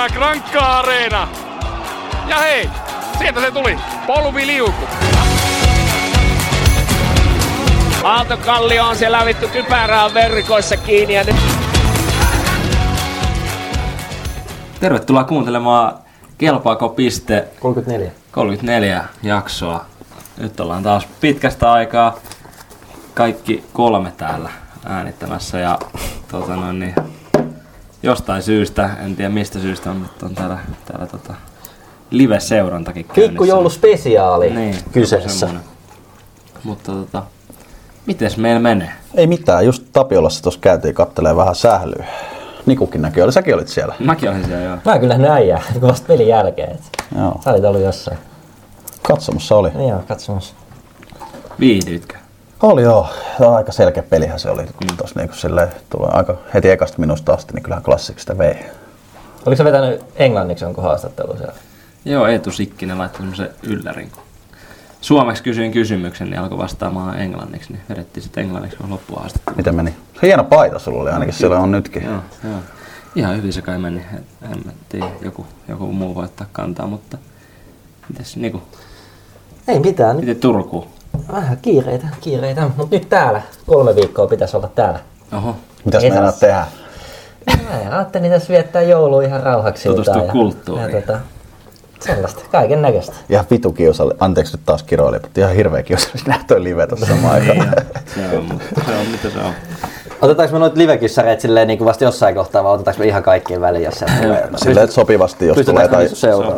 Täyttää 0.00 0.18
Grankka 0.18 0.78
Areena. 0.78 1.28
Ja 2.28 2.38
hei, 2.38 2.70
sieltä 3.18 3.40
se 3.40 3.50
tuli. 3.50 3.76
Polviliuku. 4.06 4.84
Aaltokallio 8.04 8.84
on 8.84 8.96
siellä 8.96 9.24
vittu 9.24 9.48
kypärää 9.48 10.14
verkoissa 10.14 10.76
kiinni 10.76 11.14
ja 11.14 11.24
nyt 11.24 11.36
Tervetuloa 14.80 15.24
kuuntelemaan 15.24 15.94
Kelpaako 16.38 16.88
piste 16.88 17.48
34. 17.60 18.12
34 18.30 19.04
jaksoa. 19.22 19.84
Nyt 20.36 20.60
ollaan 20.60 20.82
taas 20.82 21.06
pitkästä 21.20 21.72
aikaa 21.72 22.18
kaikki 23.14 23.64
kolme 23.72 24.12
täällä 24.16 24.50
äänittämässä 24.86 25.58
ja 25.58 25.78
tota 26.28 26.56
noin, 26.56 26.78
niin, 26.78 26.94
jostain 28.02 28.42
syystä, 28.42 28.90
en 29.04 29.16
tiedä 29.16 29.28
mistä 29.30 29.58
syystä, 29.58 29.92
mutta 29.94 30.26
on 30.26 30.34
täällä, 30.34 30.58
täällä 30.84 31.06
tota, 31.06 31.34
live-seurantakin 32.10 33.04
käynnissä. 33.04 33.28
Pikkujouluspesiaali 33.30 34.50
Niin, 34.50 34.76
kyseessä. 34.92 35.48
Mutta 36.64 36.92
tota, 36.92 37.22
mites 38.06 38.36
meillä 38.36 38.60
menee? 38.60 38.92
Ei 39.14 39.26
mitään, 39.26 39.64
just 39.66 39.82
Tapiolassa 39.92 40.42
tuossa 40.42 40.60
käytiin 40.60 40.94
kattelee 40.94 41.36
vähän 41.36 41.54
sählyä. 41.54 42.04
Nikukin 42.66 43.02
näkö 43.02 43.24
oli, 43.24 43.32
säkin 43.32 43.54
olit 43.54 43.68
siellä. 43.68 43.94
Mäkin 43.98 44.30
olin 44.30 44.44
siellä 44.44 44.64
joo. 44.64 44.76
Mä 44.84 44.98
kyllä 44.98 45.18
näin 45.18 45.46
kun 45.80 45.88
vasta 45.90 46.06
pelin 46.06 46.28
jälkeen. 46.28 46.70
et 46.70 46.80
Joo. 47.18 47.40
Sä 47.44 47.50
olit 47.50 47.64
ollut 47.64 47.82
jossain. 47.82 48.18
Katsomassa 49.02 49.56
oli. 49.56 49.70
Niin 49.74 49.88
joo, 49.88 50.02
katsomassa. 50.08 50.54
Viihdyitkö? 51.60 52.16
Oli 52.62 52.82
joo, 52.82 53.08
Tämä 53.38 53.50
on 53.50 53.56
aika 53.56 53.72
selkeä 53.72 54.02
pelihän 54.02 54.38
se 54.38 54.50
oli. 54.50 54.62
Mm. 54.62 54.96
Tuossa 54.96 55.20
niinku 55.20 55.36
silleen, 55.36 55.68
tulee 55.90 56.10
aika 56.12 56.36
heti 56.54 56.70
ekasta 56.70 56.98
minusta 56.98 57.32
asti, 57.32 57.52
niin 57.54 57.62
kyllähän 57.62 57.84
klassiksi 57.84 58.22
sitä 58.22 58.38
vei. 58.38 58.54
Oliko 59.46 59.56
sä 59.58 59.64
vetänyt 59.64 60.02
englanniksi 60.16 60.64
jonkun 60.64 60.84
haastattelu 60.84 61.36
siellä? 61.36 61.54
Joo, 62.04 62.26
Eetu 62.26 62.50
Sikkinen 62.52 62.98
laittoi 62.98 63.18
semmoisen 63.18 63.50
yllärin. 63.62 64.10
kun 64.10 64.22
Suomeksi 65.00 65.42
kysyin 65.42 65.72
kysymyksen, 65.72 66.30
niin 66.30 66.40
alkoi 66.40 66.58
vastaamaan 66.58 67.20
englanniksi, 67.20 67.72
niin 67.72 67.82
vedettiin 67.88 68.22
sitten 68.22 68.44
englanniksi 68.44 68.76
kun 68.78 68.90
loppuhaastattelu. 68.90 69.56
Miten 69.56 69.74
meni? 69.74 69.94
Se 70.20 70.26
hieno 70.26 70.44
paita 70.44 70.78
sulla 70.78 71.02
oli 71.02 71.10
ainakin, 71.10 71.34
siellä 71.34 71.58
on 71.58 71.70
nytkin. 71.70 72.04
Joo, 72.04 72.20
joo. 72.44 72.58
Ihan 73.14 73.36
hyvin 73.36 73.52
se 73.52 73.62
kai 73.62 73.78
meni. 73.78 74.02
En 74.42 74.62
mä 74.64 74.72
tiedä, 74.88 75.06
joku, 75.22 75.46
joku 75.68 75.86
muu 75.92 76.14
voi 76.14 76.24
ottaa 76.24 76.46
kantaa, 76.52 76.86
mutta 76.86 77.18
mites 78.08 78.36
niinku, 78.36 78.62
Ei 79.68 79.80
mitään, 79.80 80.16
miten 80.16 80.36
Turku? 80.36 80.86
Vähän 81.32 81.58
kiireitä, 81.62 82.06
kiireitä. 82.20 82.62
Mutta 82.76 82.96
nyt 82.96 83.08
täällä, 83.08 83.42
kolme 83.66 83.96
viikkoa 83.96 84.26
pitäisi 84.26 84.56
olla 84.56 84.68
täällä. 84.74 84.98
Oho, 85.36 85.56
Mitäs 85.84 86.02
meinaat 86.02 86.38
tehdä? 86.38 86.66
Mä 87.62 87.96
ajattelin 87.96 88.30
tässä 88.30 88.48
viettää 88.48 88.82
joulua 88.82 89.22
ihan 89.22 89.42
rauhaksi. 89.42 89.88
Tutustua 89.88 90.22
kulttuuriin. 90.22 90.96
Ja, 90.96 91.00
tota, 91.02 91.20
sellaista, 92.00 92.40
kaiken 92.52 92.82
näköistä. 92.82 93.12
Ihan 93.30 93.44
vitu 93.50 93.72
kiusalli. 93.72 94.14
Anteeksi 94.20 94.56
nyt 94.56 94.66
taas 94.66 94.82
kiroili, 94.82 95.18
mutta 95.18 95.40
ihan 95.40 95.54
hirveä 95.54 95.82
kiusalli 95.82 96.22
nähdä 96.26 96.44
toi 96.46 96.64
live 96.64 96.86
tuossa 96.86 97.06
samaan 97.06 97.34
aikaan. 97.34 97.72
se 98.14 98.38
on, 98.38 98.44
mutta 98.44 98.80
se 98.86 98.96
on 98.96 99.06
mitä 99.06 99.30
se 99.30 99.38
on. 99.38 99.52
Otetaanko 100.22 100.52
me 100.52 100.58
noita 100.58 100.78
livekyssäreitä 100.78 101.42
silleen 101.42 101.68
niin 101.68 101.78
kuin 101.78 101.86
vasta 101.86 102.04
jossain 102.04 102.34
kohtaa 102.34 102.64
vai 102.64 102.72
otetaanko 102.72 102.98
me 102.98 103.06
ihan 103.06 103.22
kaikkien 103.22 103.60
väliin, 103.60 103.84
jos 103.84 103.94
se 103.94 104.06
tulee? 104.22 104.48
Silleen, 104.56 104.84
että 104.84 104.94
sopivasti, 104.94 105.46
jos 105.46 105.58
tulee 105.66 105.88
tai 105.88 106.08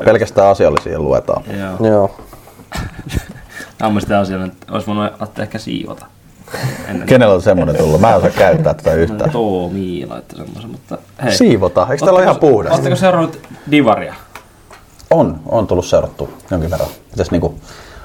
pelkästään 0.04 0.48
asiallisia 0.48 0.98
luetaan. 0.98 1.42
Joo. 1.58 1.90
Joo. 1.90 2.10
Ammastin 3.82 4.16
asialla, 4.16 4.46
että 4.46 4.66
olisi 4.72 4.86
voinut 4.86 5.12
ottaa 5.20 5.42
ehkä 5.42 5.58
siivota. 5.58 6.06
Ennen 6.88 7.08
Kenellä 7.08 7.34
on 7.34 7.42
semmonen 7.42 7.76
tullut? 7.76 8.00
Mä 8.00 8.10
en 8.10 8.16
osaa 8.16 8.30
käyttää 8.30 8.74
tätä 8.74 8.94
yhtään. 8.94 9.30
Toomi 9.30 10.06
laittoi 10.06 10.38
semmoisen, 10.38 10.70
mutta 10.70 10.98
hei. 11.24 11.32
Siivota, 11.32 11.86
eikö 11.90 12.04
täällä 12.04 12.18
ole 12.18 12.22
ihan 12.22 12.36
puhdasta? 12.36 12.74
Oletteko 12.74 12.96
seurannut 12.96 13.38
Divaria? 13.70 14.14
On, 15.10 15.40
on 15.46 15.66
tullut 15.66 15.86
seurattua 15.86 16.28
jonkin 16.50 16.70
verran. 16.70 16.88
Mitäs 17.10 17.30
niinku, 17.30 17.54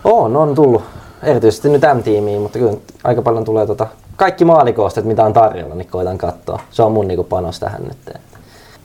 On, 0.03 0.35
on 0.37 0.55
tullut. 0.55 0.83
Erityisesti 1.23 1.69
nyt 1.69 1.81
M-tiimiin, 1.93 2.41
mutta 2.41 2.59
kyllä 2.59 2.73
aika 3.03 3.21
paljon 3.21 3.45
tulee 3.45 3.67
tota, 3.67 3.87
kaikki 4.16 4.45
maalikoosteet, 4.45 5.05
mitä 5.05 5.23
on 5.23 5.33
tarjolla, 5.33 5.75
niin 5.75 5.87
koitan 5.87 6.17
katsoa. 6.17 6.59
Se 6.71 6.83
on 6.83 6.91
mun 6.91 7.07
niinku 7.07 7.23
panos 7.23 7.59
tähän 7.59 7.83
nyt. 7.83 8.17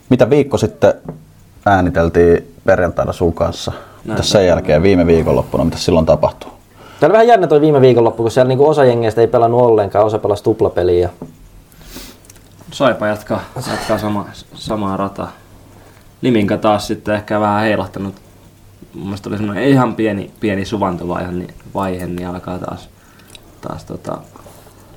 mitä 0.09 0.31
viikko 0.31 0.59
sitten 0.59 0.95
ääniteltiin 1.67 2.55
perjantaina 2.65 3.13
sun 3.13 3.33
kanssa? 3.33 3.73
Mitäs 4.05 4.31
sen 4.31 4.47
jälkeen 4.47 4.83
viime 4.83 5.07
viikonloppuna, 5.07 5.65
mitä 5.65 5.79
silloin 5.79 6.07
tapahtui? 6.07 6.51
Tämä 7.03 7.11
oli 7.11 7.13
vähän 7.13 7.29
jännä 7.29 7.47
toi 7.47 7.61
viime 7.61 7.81
viikonloppu, 7.81 8.23
kun 8.23 8.31
siellä 8.31 8.49
niinku 8.49 8.69
osa 8.69 8.85
jengeistä 8.85 9.21
ei 9.21 9.27
pelannut 9.27 9.61
ollenkaan, 9.61 10.05
osa 10.05 10.19
pelasi 10.19 10.43
tuplapeliä. 10.43 11.01
Ja... 11.01 11.27
Saipa 12.71 13.07
jatkaa, 13.07 13.41
jatkaa 13.71 13.99
sama, 13.99 14.27
samaa 14.55 14.97
rataa. 14.97 15.33
Liminka 16.21 16.57
taas 16.57 16.87
sitten 16.87 17.15
ehkä 17.15 17.41
vähän 17.41 17.63
heilahtanut. 17.63 18.15
Mun 18.95 19.05
mielestä 19.05 19.29
oli 19.29 19.37
semmoinen 19.37 19.65
ihan 19.65 19.95
pieni, 19.95 20.31
pieni 20.41 20.65
suvantovaihe, 20.65 21.33
niin, 21.33 21.55
vaihe, 21.75 22.07
niin 22.07 22.29
alkaa 22.29 22.59
taas, 22.59 22.89
taas 23.61 23.85
tota, 23.85 24.19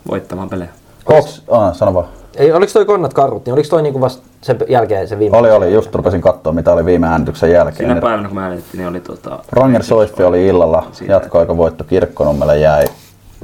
voittamaan 0.09 0.49
pelejä. 0.49 0.69
Koks, 1.03 1.43
ah, 1.51 1.75
sano 1.75 1.93
vaan. 1.93 2.07
Ei, 2.35 2.51
oliko 2.51 2.73
toi 2.73 2.85
konnat 2.85 3.13
karut, 3.13 3.45
niin 3.45 3.53
oliko 3.53 3.69
toi 3.69 3.81
niinku 3.81 4.01
vasta 4.01 4.27
sen 4.45 4.57
jälkeen 4.69 5.07
se 5.07 5.19
viime? 5.19 5.37
Oli, 5.37 5.51
oli. 5.51 5.73
Just 5.73 5.95
rupesin 5.95 6.21
katsoa, 6.21 6.53
mitä 6.53 6.73
oli 6.73 6.85
viime 6.85 7.07
äänityksen 7.07 7.51
jälkeen. 7.51 7.89
Siinä 7.89 8.01
päivänä 8.01 8.27
kun 8.27 8.35
mä 8.35 8.43
äänitettiin, 8.43 8.79
niin 8.79 8.89
oli 8.89 8.99
tota... 8.99 9.39
Ranger 9.51 9.83
Soiffi 9.83 10.23
oli 10.23 10.47
illalla, 10.47 10.87
Siitä. 10.91 11.13
jatkoaikavoitto 11.13 11.83
Kirkkonummelle 11.83 12.59
jäi 12.59 12.85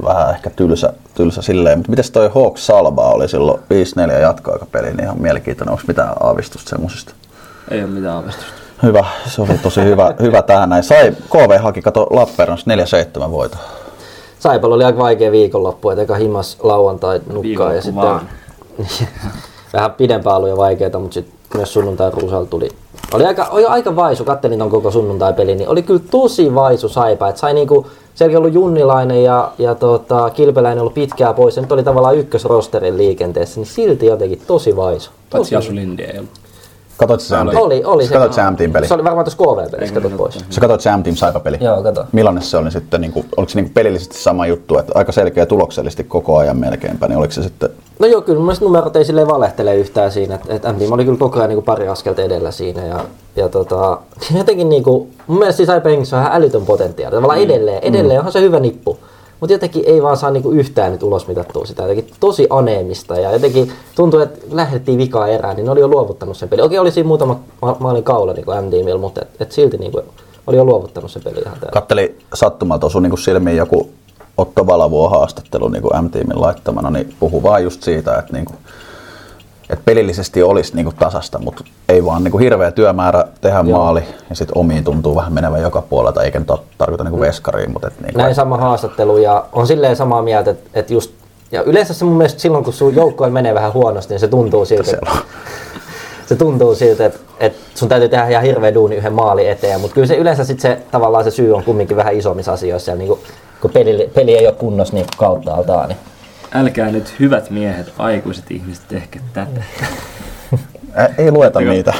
vähän 0.04 0.30
ehkä 0.30 0.50
tylsä, 0.50 0.92
tylsä 1.14 1.42
silleen. 1.42 1.78
Mutta 1.78 1.90
miten 1.90 2.04
toi 2.12 2.30
Hawk 2.34 2.58
Salba 2.58 3.10
oli 3.10 3.28
silloin 3.28 3.60
5-4 4.08 4.12
jatkoaikapeli, 4.12 4.86
niin 4.86 5.00
ihan 5.00 5.22
mielenkiintoinen. 5.22 5.72
Onko 5.72 5.84
mitään 5.86 6.12
aavistusta 6.20 6.70
semmosista? 6.70 7.14
Ei 7.70 7.82
ole 7.82 7.90
mitään 7.90 8.16
aavistusta. 8.16 8.52
Hyvä, 8.82 9.04
se 9.26 9.42
oli 9.42 9.58
tosi 9.58 9.84
hyvä, 9.84 10.14
hyvä 10.22 10.42
tähän 10.42 10.68
näin. 10.68 10.84
Sai, 10.84 11.12
KV 11.30 11.58
haki, 11.62 11.82
kato 11.82 12.06
Lappeenrannassa 12.10 13.26
4-7 13.26 13.30
voito. 13.30 13.56
Saipalla 14.38 14.74
oli 14.74 14.84
aika 14.84 14.98
vaikea 14.98 15.32
viikonloppu, 15.32 15.90
että 15.90 16.02
eka 16.02 16.14
himas 16.14 16.58
lauantai 16.62 17.20
nukkaa 17.32 17.72
ja 17.72 17.82
sitten 17.82 18.20
vähän 19.72 19.92
pidempään 19.92 20.36
ollut 20.36 20.48
ja 20.48 20.56
vaikeaa, 20.56 20.98
mutta 20.98 21.14
sitten 21.14 21.34
myös 21.54 21.72
sunnuntai 21.72 22.10
Ruusalla 22.10 22.46
tuli. 22.46 22.68
Oli 23.14 23.24
aika, 23.24 23.48
oli 23.50 23.64
aika 23.64 23.96
vaisu, 23.96 24.24
kattelin 24.24 24.58
ton 24.58 24.70
koko 24.70 24.90
sunnuntai-peli, 24.90 25.54
niin 25.54 25.68
oli 25.68 25.82
kyllä 25.82 26.00
tosi 26.10 26.54
vaisu 26.54 26.88
Saipa, 26.88 27.28
että 27.28 27.40
sai 27.40 27.54
niinku, 27.54 27.86
sielläkin 28.14 28.38
ollut 28.38 28.54
Junnilainen 28.54 29.24
ja, 29.24 29.52
ja 29.58 29.74
tota, 29.74 30.30
Kilpeläinen 30.30 30.80
ollut 30.80 30.94
pitkää 30.94 31.32
pois, 31.32 31.56
ja 31.56 31.62
nyt 31.62 31.72
oli 31.72 31.82
tavallaan 31.82 32.16
ykkösrosterin 32.16 32.96
liikenteessä, 32.96 33.60
niin 33.60 33.66
silti 33.66 34.06
jotenkin 34.06 34.42
tosi 34.46 34.76
vaisu. 34.76 35.10
Paitsi 35.10 35.38
Tosi 35.38 35.54
Jasu 35.54 35.74
Lindi 35.74 36.02
ei 36.02 36.18
ollut. 36.18 36.30
Katoit 36.96 37.20
sä 37.20 37.28
Sam 37.28 37.48
Oli, 37.48 37.84
oli 37.84 38.06
Sä 38.06 38.12
katoit 38.12 38.32
Sam 38.32 38.56
Team 38.56 38.72
peli? 38.72 38.88
Se 38.88 38.94
oli 38.94 39.04
varmaan 39.04 39.24
tuossa 39.24 39.38
KV-pelissä, 39.38 39.94
katot 39.94 40.16
pois. 40.16 40.44
Sä 40.50 40.60
katoit 40.60 40.80
Sam 40.80 41.02
Team 41.02 41.16
Saipa 41.16 41.40
peli? 41.40 41.58
Joo, 41.60 41.82
kato. 41.82 42.04
Millainen 42.12 42.42
se 42.42 42.56
oli 42.56 42.70
sitten, 42.70 43.00
niin 43.00 43.12
kuin, 43.12 43.26
oliko 43.36 43.50
se 43.50 43.58
niin 43.58 43.64
kuin 43.64 43.74
pelillisesti 43.74 44.18
sama 44.18 44.46
juttu, 44.46 44.78
että 44.78 44.92
aika 44.94 45.12
selkeä 45.12 45.46
tuloksellisesti 45.46 46.04
koko 46.04 46.36
ajan 46.36 46.56
melkeinpä, 46.56 47.08
niin 47.08 47.18
oliko 47.18 47.32
se 47.32 47.42
sitten, 47.42 47.70
No 48.02 48.08
joo, 48.08 48.22
kyllä 48.22 48.40
mun 48.40 48.54
numerot 48.60 48.96
ei 48.96 49.04
silleen 49.04 49.28
valehtele 49.28 49.76
yhtään 49.76 50.12
siinä, 50.12 50.34
että, 50.34 50.54
että 50.54 50.72
M-Team 50.72 50.92
oli 50.92 51.04
kyllä 51.04 51.18
koko 51.18 51.38
ajan 51.38 51.48
niin 51.48 51.62
pari 51.62 51.88
askelta 51.88 52.22
edellä 52.22 52.50
siinä 52.50 52.86
ja, 52.86 53.04
ja 53.36 53.48
tota, 53.48 53.98
jotenkin 54.38 54.68
niin 54.68 54.82
kuin, 54.82 55.14
mun 55.26 55.38
mielestä 55.38 55.56
siis 55.56 55.68
Hengissä 55.84 56.16
on 56.16 56.22
ihan 56.22 56.36
älytön 56.36 56.66
potentiaali, 56.66 57.14
tavallaan 57.14 57.38
mm. 57.38 57.44
edelleen, 57.44 57.82
edelleen 57.82 58.18
onhan 58.18 58.32
se 58.32 58.40
hyvä 58.40 58.60
nippu, 58.60 58.98
mutta 59.40 59.52
jotenkin 59.52 59.82
ei 59.86 60.02
vaan 60.02 60.16
saa 60.16 60.30
niinku 60.30 60.50
yhtään 60.50 60.92
nyt 60.92 61.02
ulos 61.02 61.28
mitattua 61.28 61.64
sitä, 61.64 61.82
jotenkin 61.82 62.10
tosi 62.20 62.46
aneemista 62.50 63.20
ja 63.20 63.32
jotenkin 63.32 63.72
tuntuu, 63.94 64.20
että 64.20 64.38
lähdettiin 64.50 64.98
vikaa 64.98 65.28
erään, 65.28 65.56
niin 65.56 65.64
ne 65.64 65.70
oli 65.70 65.80
jo 65.80 65.88
luovuttanut 65.88 66.36
sen 66.36 66.48
peli. 66.48 66.62
Okei, 66.62 66.78
oli 66.78 66.90
siinä 66.90 67.06
muutama 67.06 67.40
ma- 67.62 67.76
maalin 67.80 68.04
kaula 68.04 68.32
niin 68.32 68.44
kuin 68.44 68.64
M-Teamilla, 68.64 69.00
mutta 69.00 69.20
et, 69.22 69.28
et 69.40 69.52
silti 69.52 69.76
niin 69.76 69.92
kuin, 69.92 70.04
oli 70.46 70.56
jo 70.56 70.64
luovuttanut 70.64 71.10
sen 71.10 71.22
peli 71.22 71.40
ihan 71.40 71.58
täällä. 71.60 71.72
katteli 71.72 72.18
sattumalta 72.34 72.86
osu 72.86 73.00
niin 73.00 73.10
kuin 73.10 73.20
silmiin 73.20 73.56
joku 73.56 73.90
Otto 74.36 74.66
Valavuo 74.66 75.08
haastattelu 75.08 75.68
niin 75.68 75.82
kuin 75.82 76.04
M-tiimin 76.04 76.40
laittamana, 76.40 76.90
niin 76.90 77.14
puhu 77.20 77.42
vaan 77.42 77.64
just 77.64 77.82
siitä, 77.82 78.18
että, 78.18 78.32
niin 78.32 78.44
kuin, 78.44 78.56
että 79.70 79.84
pelillisesti 79.84 80.42
olisi 80.42 80.76
niin 80.76 80.84
kuin 80.84 80.96
tasasta, 80.96 81.38
mutta 81.38 81.64
ei 81.88 82.04
vaan 82.04 82.24
niin 82.24 82.32
kuin 82.32 82.42
hirveä 82.42 82.70
työmäärä 82.70 83.24
tehdä 83.40 83.64
Joo. 83.66 83.78
maali 83.78 84.04
ja 84.30 84.36
sitten 84.36 84.58
omiin 84.58 84.84
tuntuu 84.84 85.16
vähän 85.16 85.32
menevän 85.32 85.62
joka 85.62 85.82
puolelta, 85.82 86.22
eikä 86.22 86.38
nyt 86.38 86.48
tarkoita 86.78 87.04
niin 87.04 87.12
kuin 87.12 87.20
veskariin, 87.20 87.72
mutta 87.72 87.88
että 87.88 88.02
niin 88.02 88.14
kuin, 88.14 88.22
Näin 88.22 88.34
sama 88.34 88.56
haastattelu 88.56 89.18
ja 89.18 89.44
on 89.52 89.66
silleen 89.66 89.96
samaa 89.96 90.22
mieltä, 90.22 90.50
että, 90.50 90.70
että 90.74 90.92
just 90.92 91.10
ja 91.52 91.62
yleensä 91.62 91.94
se 91.94 92.04
mun 92.04 92.16
mielestä 92.16 92.40
silloin, 92.40 92.64
kun 92.64 92.72
sun 92.72 92.94
joukkoille 92.94 93.32
menee 93.32 93.54
vähän 93.54 93.72
huonosti, 93.72 94.14
niin 94.14 94.20
se 94.20 94.28
tuntuu 94.28 94.64
siltä, 94.64 94.90
on. 95.06 95.16
se 96.28 96.36
tuntuu 96.36 96.74
siltä, 96.74 97.06
että, 97.06 97.18
että 97.40 97.58
sun 97.74 97.88
täytyy 97.88 98.08
tehdä 98.08 98.28
ihan 98.28 98.42
hirveä 98.42 98.74
duuni 98.74 98.96
yhden 98.96 99.12
maali 99.12 99.48
eteen, 99.48 99.80
mutta 99.80 99.94
kyllä 99.94 100.06
se 100.06 100.16
yleensä 100.16 100.44
sit 100.44 100.60
se, 100.60 100.78
tavallaan 100.90 101.24
se 101.24 101.30
syy 101.30 101.54
on 101.54 101.64
kumminkin 101.64 101.96
vähän 101.96 102.14
isommissa 102.14 102.52
asioissa, 102.52 102.90
ja 102.90 102.96
niin 102.96 103.08
kuin, 103.08 103.20
kun 103.62 103.70
peli, 103.70 104.10
peli 104.14 104.34
ei 104.38 104.46
ole 104.46 104.54
kunnossa 104.54 104.94
niin 104.94 105.06
kautta 105.16 105.54
altaan. 105.54 105.88
Niin. 105.88 105.98
Älkää 106.54 106.90
nyt 106.90 107.14
hyvät 107.20 107.50
miehet, 107.50 107.92
aikuiset 107.98 108.50
ihmiset 108.50 108.88
tehkö 108.88 109.18
tätä. 109.32 109.62
Ä, 110.98 111.08
ei 111.18 111.30
lueta 111.30 111.60
niitä. 111.60 111.94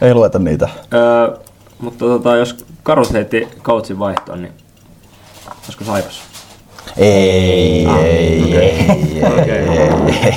Ei 0.00 0.14
lueta 0.14 0.38
niitä. 0.38 0.68
Öö, 0.94 1.36
mutta 1.80 2.04
tota, 2.04 2.36
jos 2.36 2.64
Karus 2.82 3.12
heitti 3.12 3.48
coachin 3.62 3.98
vaihtoon, 3.98 4.42
niin 4.42 4.52
olisiko 5.64 5.84
Saipas? 5.84 6.22
Ei, 6.96 7.86
ei, 7.86 8.56
ei, 8.56 8.58
ei, 8.58 9.24
Okei. 9.40 10.34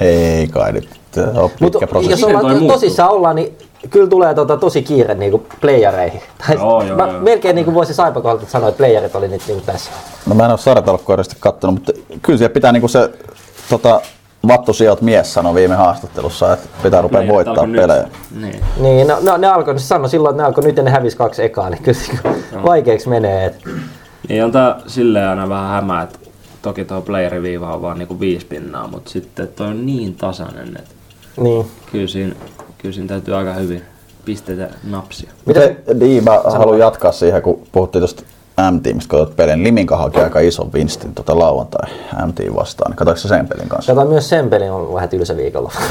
ei, 0.00 0.24
ei 0.24 0.48
kai 0.48 0.72
nyt. 0.72 0.88
Se 1.12 1.20
on 1.22 1.50
pitkä 1.50 1.64
Mutta 1.64 1.86
prosessi. 1.86 2.10
jos 2.10 2.24
ollaan 2.24 2.46
muuttuu? 2.46 2.68
tosissaan 2.68 3.10
ollaan, 3.10 3.36
niin 3.36 3.58
kyllä 3.90 4.08
tulee 4.08 4.34
tota, 4.34 4.56
tosi 4.56 4.82
kiire 4.82 5.14
niinku 5.14 5.46
playereihin. 5.60 6.20
Tai 6.46 6.56
Joo, 6.56 6.82
joo, 6.82 6.96
mä 6.96 7.06
joo. 7.06 7.20
melkein 7.20 7.54
niinku 7.56 7.74
voisin 7.74 7.94
Saipa 7.94 8.20
kohdalta 8.20 8.46
sanoa, 8.50 8.68
että 8.68 8.78
playerit 8.78 9.14
oli 9.14 9.28
nyt 9.28 9.42
niinku 9.46 9.62
tässä. 9.66 9.90
No 10.26 10.34
mä 10.34 10.44
en 10.44 10.50
ole 10.50 10.58
sarjatalkkoa 10.58 11.14
edes 11.14 11.28
kattonut, 11.40 11.74
mutta 11.74 11.92
kyllä 12.22 12.38
siellä 12.38 12.52
pitää 12.54 12.72
niinku 12.72 12.88
se 12.88 13.10
tota, 13.70 14.00
Vattu 14.48 14.72
Sijoit 14.72 15.00
mies 15.00 15.34
sanoi 15.34 15.54
viime 15.54 15.74
haastattelussa, 15.74 16.52
että 16.52 16.68
pitää 16.82 17.00
rupea 17.02 17.18
Playerit 17.22 17.34
voittaa 17.46 17.66
pelejä. 17.76 18.08
Niin. 18.40 18.60
Niin, 18.80 19.06
no, 19.06 19.18
no, 19.20 19.36
ne 19.36 19.46
alkoi, 19.46 19.74
ne 19.74 19.80
sanoi 19.80 20.08
silloin, 20.08 20.32
että 20.32 20.42
ne 20.42 20.46
alkoi 20.46 20.64
nyt 20.64 20.76
ja 20.76 20.82
ne 20.82 20.90
hävisi 20.90 21.16
kaksi 21.16 21.42
ekaa, 21.42 21.70
niin 21.70 21.82
kyllä 21.82 21.98
se 21.98 22.12
vaikeaksi 22.64 23.08
menee. 23.08 23.44
Et. 23.46 23.64
Niin 24.28 24.44
on 24.44 24.52
tää 24.52 24.76
silleen 24.86 25.28
aina 25.28 25.48
vähän 25.48 25.68
hämää, 25.70 26.02
että 26.02 26.18
toki 26.62 26.84
tuo 26.84 27.00
playeriviiva 27.00 27.74
on 27.74 27.82
vaan 27.82 27.98
niinku 27.98 28.20
viisi 28.20 28.46
pinnaa, 28.46 28.86
mutta 28.88 29.10
sitten 29.10 29.48
toi 29.48 29.66
on 29.66 29.86
niin 29.86 30.14
tasainen, 30.14 30.76
että 30.78 30.90
Niin. 31.36 31.66
kyllä 31.92 32.06
siinä, 32.08 32.34
kyllä 32.78 32.94
siinä 32.94 33.08
täytyy 33.08 33.36
aika 33.36 33.52
hyvin 33.52 33.82
pisteitä 34.24 34.68
napsia. 34.84 35.30
Mitä 35.46 35.60
Mitä 35.60 35.94
niin, 35.94 36.24
mä 36.24 36.40
haluan 36.44 36.78
jatkaa 36.78 37.12
siihen, 37.12 37.42
kun 37.42 37.62
puhuttiin 37.72 38.00
tuosta 38.00 38.22
M-tiimistä, 38.72 39.16
kun 39.16 39.32
pelin. 39.36 39.64
Liminka 39.64 39.96
haki 39.96 40.20
aika 40.20 40.40
ison 40.40 40.72
vinstin 40.72 41.14
tota 41.14 41.38
lauantai 41.38 41.90
M-tiim 42.26 42.54
vastaan. 42.54 42.94
Katoiko 42.94 43.20
sä 43.20 43.28
sen 43.28 43.48
pelin 43.48 43.68
kanssa? 43.68 43.94
Kato 43.94 44.08
myös 44.08 44.28
sen 44.28 44.50
pelin 44.50 44.72
on 44.72 44.94
vähän 44.94 45.08
tylsä 45.08 45.36
viikolla. 45.36 45.72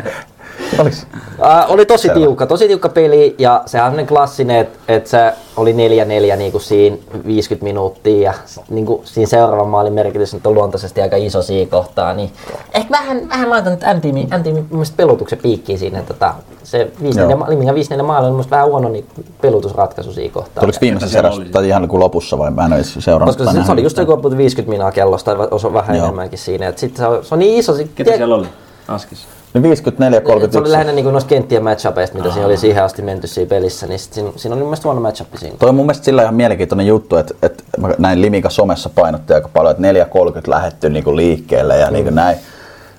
Oliks? 0.78 1.06
Äh, 1.44 1.70
oli 1.70 1.86
tosi 1.86 2.02
Selvä. 2.02 2.14
tiukka, 2.20 2.46
tosi 2.46 2.68
tiukka 2.68 2.88
peli 2.88 3.34
ja 3.38 3.62
sehän 3.66 3.98
on 4.00 4.06
klassinen, 4.06 4.56
että 4.60 4.78
et 4.88 5.06
se 5.06 5.32
oli 5.56 5.72
4-4 5.72 6.36
niinku 6.36 6.58
siinä 6.58 6.96
50 7.26 7.64
minuuttia 7.64 8.20
ja 8.22 8.32
s- 8.46 8.60
niinku 8.70 9.00
siinä 9.04 9.28
seuraavan 9.28 9.68
maalin 9.68 9.92
merkitys 9.92 10.34
nyt 10.34 10.46
on 10.46 10.54
luontaisesti 10.54 11.00
aika 11.02 11.16
iso 11.16 11.42
siinä 11.42 11.70
kohtaa, 11.70 12.14
niin 12.14 12.30
ehkä 12.74 12.90
vähän, 12.90 13.28
vähän 13.28 13.50
laitan 13.50 13.72
nyt 13.72 13.80
M-tiimi, 13.96 14.28
M-tiimi 14.38 14.64
pelutuksen 14.96 15.38
piikkiin 15.38 15.78
siinä, 15.78 15.98
että 15.98 16.14
tota, 16.14 16.34
se 16.62 16.90
5 17.02 17.20
Joo. 17.20 17.44
Limingan 17.48 17.74
5 17.74 17.96
maali 18.02 18.26
on 18.26 18.30
mun 18.32 18.36
mielestä 18.36 18.50
vähän 18.56 18.66
huono 18.68 18.88
niin 18.88 19.06
pelutusratkaisu 19.40 20.12
siinä 20.12 20.32
kohtaa. 20.32 20.60
Tuliko 20.60 20.78
viimeisessä 20.80 21.18
erässä 21.18 21.40
oli? 21.40 21.50
tai 21.50 21.68
ihan 21.68 21.82
niin 21.82 22.00
lopussa 22.00 22.38
vai 22.38 22.50
mä 22.50 22.64
en 22.64 22.72
ole 22.72 22.74
edes 22.80 22.94
seurannut? 22.98 23.36
Koska 23.36 23.52
se, 23.52 23.64
se 23.66 23.72
oli 23.72 23.82
just 23.82 23.96
joku 23.98 24.12
about 24.12 24.36
50 24.36 24.70
minaa 24.70 24.92
kellosta, 24.92 25.36
tai 25.36 25.48
osa 25.50 25.72
vähän 25.72 25.96
Joo. 25.96 26.04
enemmänkin 26.06 26.38
siinä. 26.38 26.68
Et 26.68 26.78
sit 26.78 26.96
se, 26.96 27.06
on, 27.06 27.24
se 27.24 27.34
on 27.34 27.38
niin 27.38 27.58
iso. 27.58 27.74
Sit, 27.74 27.90
Ketä 27.94 28.10
tie- 28.10 28.16
siellä 28.16 28.34
oli? 28.34 28.46
Askissa. 28.88 29.28
Niin 29.56 29.62
54 29.62 30.18
Et 30.18 30.24
Se 30.24 30.32
oli 30.32 30.40
31. 30.40 30.72
lähinnä 30.72 30.92
niin 30.92 31.12
noista 31.12 31.28
kenttien 31.28 31.64
matchupeista, 31.64 32.18
mitä 32.18 32.30
siinä 32.32 32.46
oli 32.46 32.56
siihen 32.56 32.84
asti 32.84 33.02
menty 33.02 33.26
siinä 33.26 33.48
pelissä, 33.48 33.86
niin 33.86 33.98
sit 33.98 34.12
siinä, 34.12 34.30
siinä 34.36 34.54
oli 34.54 34.60
mun 34.60 34.68
mielestä 34.68 34.88
huono 34.88 35.00
matchup 35.00 35.28
siinä. 35.36 35.56
Toi 35.58 35.68
on 35.68 35.74
mun 35.74 35.86
mielestä 35.86 36.04
sillä 36.04 36.22
ihan 36.22 36.34
mielenkiintoinen 36.34 36.86
juttu, 36.86 37.16
että, 37.16 37.34
että 37.42 37.64
mä 37.78 37.88
näin 37.98 38.22
Limika 38.22 38.50
somessa 38.50 38.90
painotti 38.94 39.32
aika 39.34 39.48
paljon, 39.48 39.76
että 39.76 40.04
4.30 40.40 40.40
lähetty 40.46 40.90
niinku 40.90 41.16
liikkeelle 41.16 41.76
ja 41.76 41.90
niinku 41.90 42.10
näin. 42.10 42.36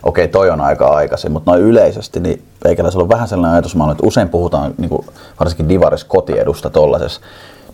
Okei, 0.03 0.27
toi 0.27 0.49
on 0.49 0.61
aika 0.61 0.87
aikaisin, 0.87 1.31
mutta 1.31 1.51
noin 1.51 1.63
yleisesti, 1.63 2.19
niin 2.19 2.43
eikäläisellä 2.65 3.03
on 3.03 3.09
vähän 3.09 3.27
sellainen 3.27 3.53
ajatusmaailma, 3.53 3.91
että 3.91 4.07
usein 4.07 4.29
puhutaan 4.29 4.73
niinku, 4.77 5.05
varsinkin 5.39 5.69
Divaris 5.69 6.03
kotiedusta 6.03 6.69
tollasessa, 6.69 7.21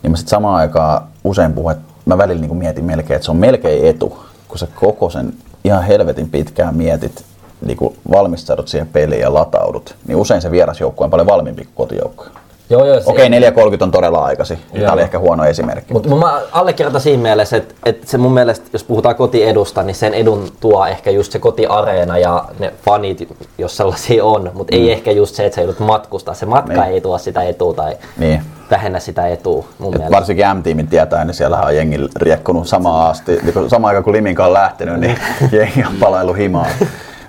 niin 0.02 0.10
mä 0.10 0.16
sitten 0.16 0.30
samaan 0.30 0.56
aikaan 0.56 1.02
usein 1.24 1.52
puhun, 1.52 1.72
että 1.72 1.84
mä 2.04 2.18
välillä 2.18 2.40
niinku 2.40 2.54
mietin 2.54 2.84
melkein, 2.84 3.16
että 3.16 3.24
se 3.24 3.30
on 3.30 3.36
melkein 3.36 3.86
etu, 3.86 4.18
kun 4.48 4.58
sä 4.58 4.66
koko 4.74 5.10
sen 5.10 5.34
ihan 5.64 5.82
helvetin 5.82 6.30
pitkään 6.30 6.76
mietit, 6.76 7.24
niinku 7.64 7.96
valmistaudut 8.12 8.68
siihen 8.68 8.88
peliin 8.88 9.20
ja 9.20 9.34
lataudut, 9.34 9.94
niin 10.06 10.16
usein 10.16 10.42
se 10.42 10.50
vierasjoukkue 10.50 11.04
on 11.04 11.10
paljon 11.10 11.26
valmiimpi 11.28 11.64
kuin 11.64 11.72
kotijoukkue. 11.74 12.26
Joo, 12.70 12.86
joo. 12.86 13.00
Okei, 13.06 13.28
4.30 13.28 13.34
on 13.80 13.90
todella 13.90 14.24
aikaisin. 14.24 14.58
Tämä 14.80 14.92
oli 14.92 15.02
ehkä 15.02 15.18
huono 15.18 15.44
esimerkki. 15.44 15.92
Mutta 15.92 16.14
mä 16.16 16.40
allekirjoitan 16.52 17.00
siinä 17.00 17.22
mielessä, 17.22 17.56
että, 17.56 17.74
että 17.86 18.06
se 18.10 18.18
mun 18.18 18.32
mielestä, 18.34 18.66
jos 18.72 18.84
puhutaan 18.84 19.14
kotiedusta, 19.14 19.82
niin 19.82 19.94
sen 19.94 20.14
edun 20.14 20.48
tuo 20.60 20.86
ehkä 20.86 21.10
just 21.10 21.32
se 21.32 21.38
kotiareena 21.38 22.18
ja 22.18 22.44
ne 22.58 22.72
fanit, 22.84 23.28
jos 23.58 23.76
sellaisia 23.76 24.24
on, 24.24 24.50
mutta 24.54 24.76
ei 24.76 24.92
ehkä 24.92 25.10
just 25.10 25.34
se, 25.34 25.44
että 25.46 25.54
sä 25.54 25.60
joudut 25.60 25.78
matkustaa. 25.80 26.34
Se 26.34 26.46
matka 26.46 26.72
Mm. 26.72 26.80
Niin. 26.80 26.92
ei 26.92 27.00
tuo 27.00 27.18
sitä 27.18 27.42
etua 27.42 27.74
tai 27.74 27.96
Niin. 28.18 28.42
vähennä 28.70 29.00
sitä 29.00 29.26
etua 29.28 29.64
mun 29.78 29.92
Et 29.94 29.98
mielestä. 29.98 30.16
varsinkin 30.16 30.46
M-tiimin 30.56 30.86
tietää, 30.88 31.24
niin 31.24 31.34
siellä 31.34 31.60
on 31.62 31.76
jengi 31.76 31.96
riekkunut 32.16 32.68
samaan 32.68 33.10
asti. 33.10 33.38
Niin 33.42 33.70
samaan 33.70 33.88
aikaan 33.88 34.04
kun 34.04 34.12
Liminka 34.12 34.46
on 34.46 34.52
lähtenyt, 34.52 35.00
niin 35.00 35.18
jengi 35.52 35.84
on 35.88 35.94
palailu 36.00 36.32
himaan. 36.32 36.66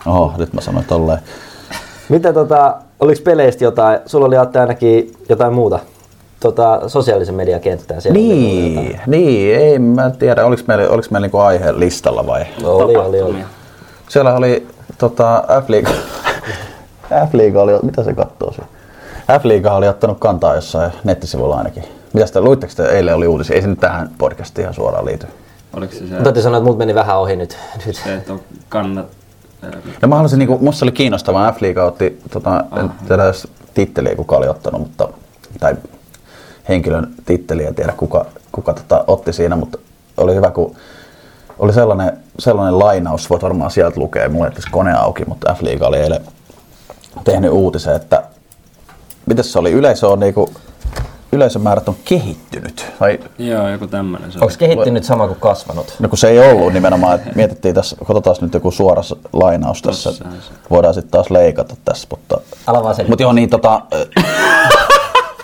Oho, 0.05 0.33
nyt 0.37 0.53
mä 0.53 0.61
sanoin 0.61 0.85
tolleen. 0.85 1.19
Mitä 2.09 2.33
tota, 2.33 2.75
oliko 2.99 3.21
peleistä 3.23 3.63
jotain, 3.63 3.99
sulla 4.05 4.25
oli 4.25 4.37
Atte 4.37 4.59
ainakin 4.59 5.13
jotain 5.29 5.53
muuta 5.53 5.79
tota, 6.39 6.89
sosiaalisen 6.89 7.35
median 7.35 7.61
kenttää 7.61 7.99
siellä? 7.99 8.17
Niin, 8.19 8.99
niin, 9.07 9.55
ei 9.55 9.79
mä 9.79 10.09
tiedä, 10.09 10.45
oliko 10.45 10.63
meillä, 10.67 10.89
oliko 10.89 11.07
meillä 11.11 11.25
niinku 11.25 11.37
aihe 11.37 11.79
listalla 11.79 12.27
vai? 12.27 12.45
Oli, 12.63 12.95
oli, 12.95 13.21
oli. 13.21 13.45
Siellä 14.09 14.35
oli 14.35 14.67
tota, 14.97 15.43
F-liiga. 15.61 15.89
F-liiga 17.29 17.61
oli, 17.61 17.71
mitä 17.83 18.03
se 18.03 18.13
katsoo 18.13 18.51
siellä? 18.51 18.69
F-liiga 19.39 19.73
oli 19.73 19.87
ottanut 19.87 20.19
kantaa 20.19 20.55
jossain 20.55 20.91
nettisivulla 21.03 21.57
ainakin. 21.57 21.83
Mitä 22.13 22.25
sitä, 22.27 22.41
luitteko 22.41 22.73
te 22.75 22.85
eilen 22.85 23.15
oli 23.15 23.27
uutisia? 23.27 23.55
Ei 23.55 23.61
se 23.61 23.67
nyt 23.67 23.79
tähän 23.79 24.09
podcastiin 24.17 24.63
ihan 24.63 24.73
suoraan 24.73 25.05
liity. 25.05 25.27
Oliko 25.73 25.93
se 25.93 25.99
se, 25.99 26.05
Mutta 26.05 26.23
täytyy 26.23 26.43
sanoa, 26.43 26.57
että 26.57 26.65
multa 26.65 26.77
meni 26.77 26.95
vähän 26.95 27.19
ohi 27.19 27.35
nyt. 27.35 27.57
nyt. 27.85 27.95
se 27.95 28.15
että 28.15 28.33
on 28.33 28.39
kannat... 28.69 29.05
No 30.01 30.07
mä 30.07 30.15
haluaisin, 30.15 30.39
niinku, 30.39 30.57
musta 30.61 30.85
oli 30.85 30.91
kiinnostavaa, 30.91 31.51
F-liiga 31.51 31.83
otti, 31.83 32.21
tota, 32.31 32.65
en 32.79 32.91
tiedä 33.07 33.23
jos 33.23 33.47
titteliä 33.73 34.15
kuka 34.15 34.37
oli 34.37 34.47
ottanut, 34.47 34.81
mutta, 34.81 35.09
tai 35.59 35.75
henkilön 36.69 37.13
titteliä, 37.25 37.67
en 37.67 37.75
tiedä 37.75 37.93
kuka, 37.97 38.25
kuka 38.51 38.73
tota, 38.73 39.03
otti 39.07 39.33
siinä, 39.33 39.55
mutta 39.55 39.77
oli 40.17 40.35
hyvä, 40.35 40.51
kun 40.51 40.75
oli 41.59 41.73
sellainen, 41.73 42.17
sellainen 42.39 42.79
lainaus, 42.79 43.29
voit 43.29 43.43
varmaan 43.43 43.71
sieltä 43.71 43.99
lukea, 43.99 44.29
mulla 44.29 44.47
ei 44.47 44.53
kone 44.71 44.93
auki, 44.93 45.23
mutta 45.27 45.53
F-liiga 45.53 45.87
oli 45.87 45.97
eilen 45.97 46.25
tehnyt 47.23 47.51
uutisen, 47.51 47.95
että 47.95 48.23
mitäs 49.25 49.51
se 49.51 49.59
oli, 49.59 49.71
yleisö 49.71 50.07
on 50.07 50.19
niinku, 50.19 50.49
yleisömäärät 51.35 51.89
on 51.89 51.95
kehittynyt, 52.05 52.85
vai 52.99 53.19
Joo, 53.39 53.69
joku 53.69 53.87
tämmönen 53.87 54.31
se 54.31 54.39
Onko 54.41 54.53
kehittynyt 54.57 55.03
sama 55.03 55.27
kuin 55.27 55.39
kasvanut? 55.39 55.95
No 55.99 56.09
kun 56.09 56.17
se 56.17 56.29
ei 56.29 56.51
ollut 56.51 56.73
nimenomaan, 56.73 57.15
että 57.15 57.29
mietittiin 57.35 57.75
tässä, 57.75 57.95
katsotaan 57.95 58.35
nyt 58.41 58.53
joku 58.53 58.71
suora 58.71 59.01
lainaus 59.33 59.81
tässä, 59.81 60.09
voidaan 60.69 60.93
sitten 60.93 61.11
taas 61.11 61.29
leikata 61.29 61.75
tässä, 61.85 62.07
mutta... 62.11 62.37
Ala 62.67 62.83
vaan 62.83 62.95
selittää. 62.95 63.11
Mutta 63.11 63.23
joo 63.23 63.33
niin 63.33 63.49
tota, 63.49 63.81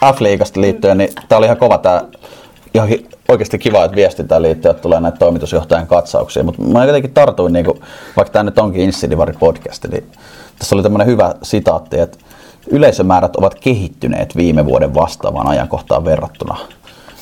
F-liigasta 0.15 0.61
liittyen, 0.61 0.97
niin 0.97 1.09
tää 1.29 1.37
oli 1.37 1.45
ihan 1.45 1.57
kova 1.57 1.77
tää, 1.77 2.01
ihan 2.73 2.87
hi- 2.87 3.09
oikeasti 3.27 3.59
kiva, 3.59 3.83
että 3.83 3.95
viestintään 3.95 4.41
liittyen 4.41 4.71
että 4.71 4.81
tulee 4.81 4.99
näitä 4.99 5.17
toimitusjohtajan 5.17 5.87
katsauksia, 5.87 6.43
mutta 6.43 6.61
mä 6.61 6.85
jotenkin 6.85 7.13
tartuin, 7.13 7.53
niin 7.53 7.65
kuin, 7.65 7.81
vaikka 8.17 8.31
tämä 8.33 8.43
nyt 8.43 8.59
onkin 8.59 8.81
Insidivari 8.81 9.33
podcast, 9.39 9.85
niin 9.91 10.11
tässä 10.59 10.75
oli 10.75 10.83
tämmöinen 10.83 11.07
hyvä 11.07 11.35
sitaatti, 11.43 11.99
että 11.99 12.17
yleisömäärät 12.67 13.35
ovat 13.35 13.55
kehittyneet 13.55 14.35
viime 14.35 14.65
vuoden 14.65 14.93
vastaavaan 14.93 15.47
ajankohtaan 15.47 16.05
verrattuna. 16.05 16.57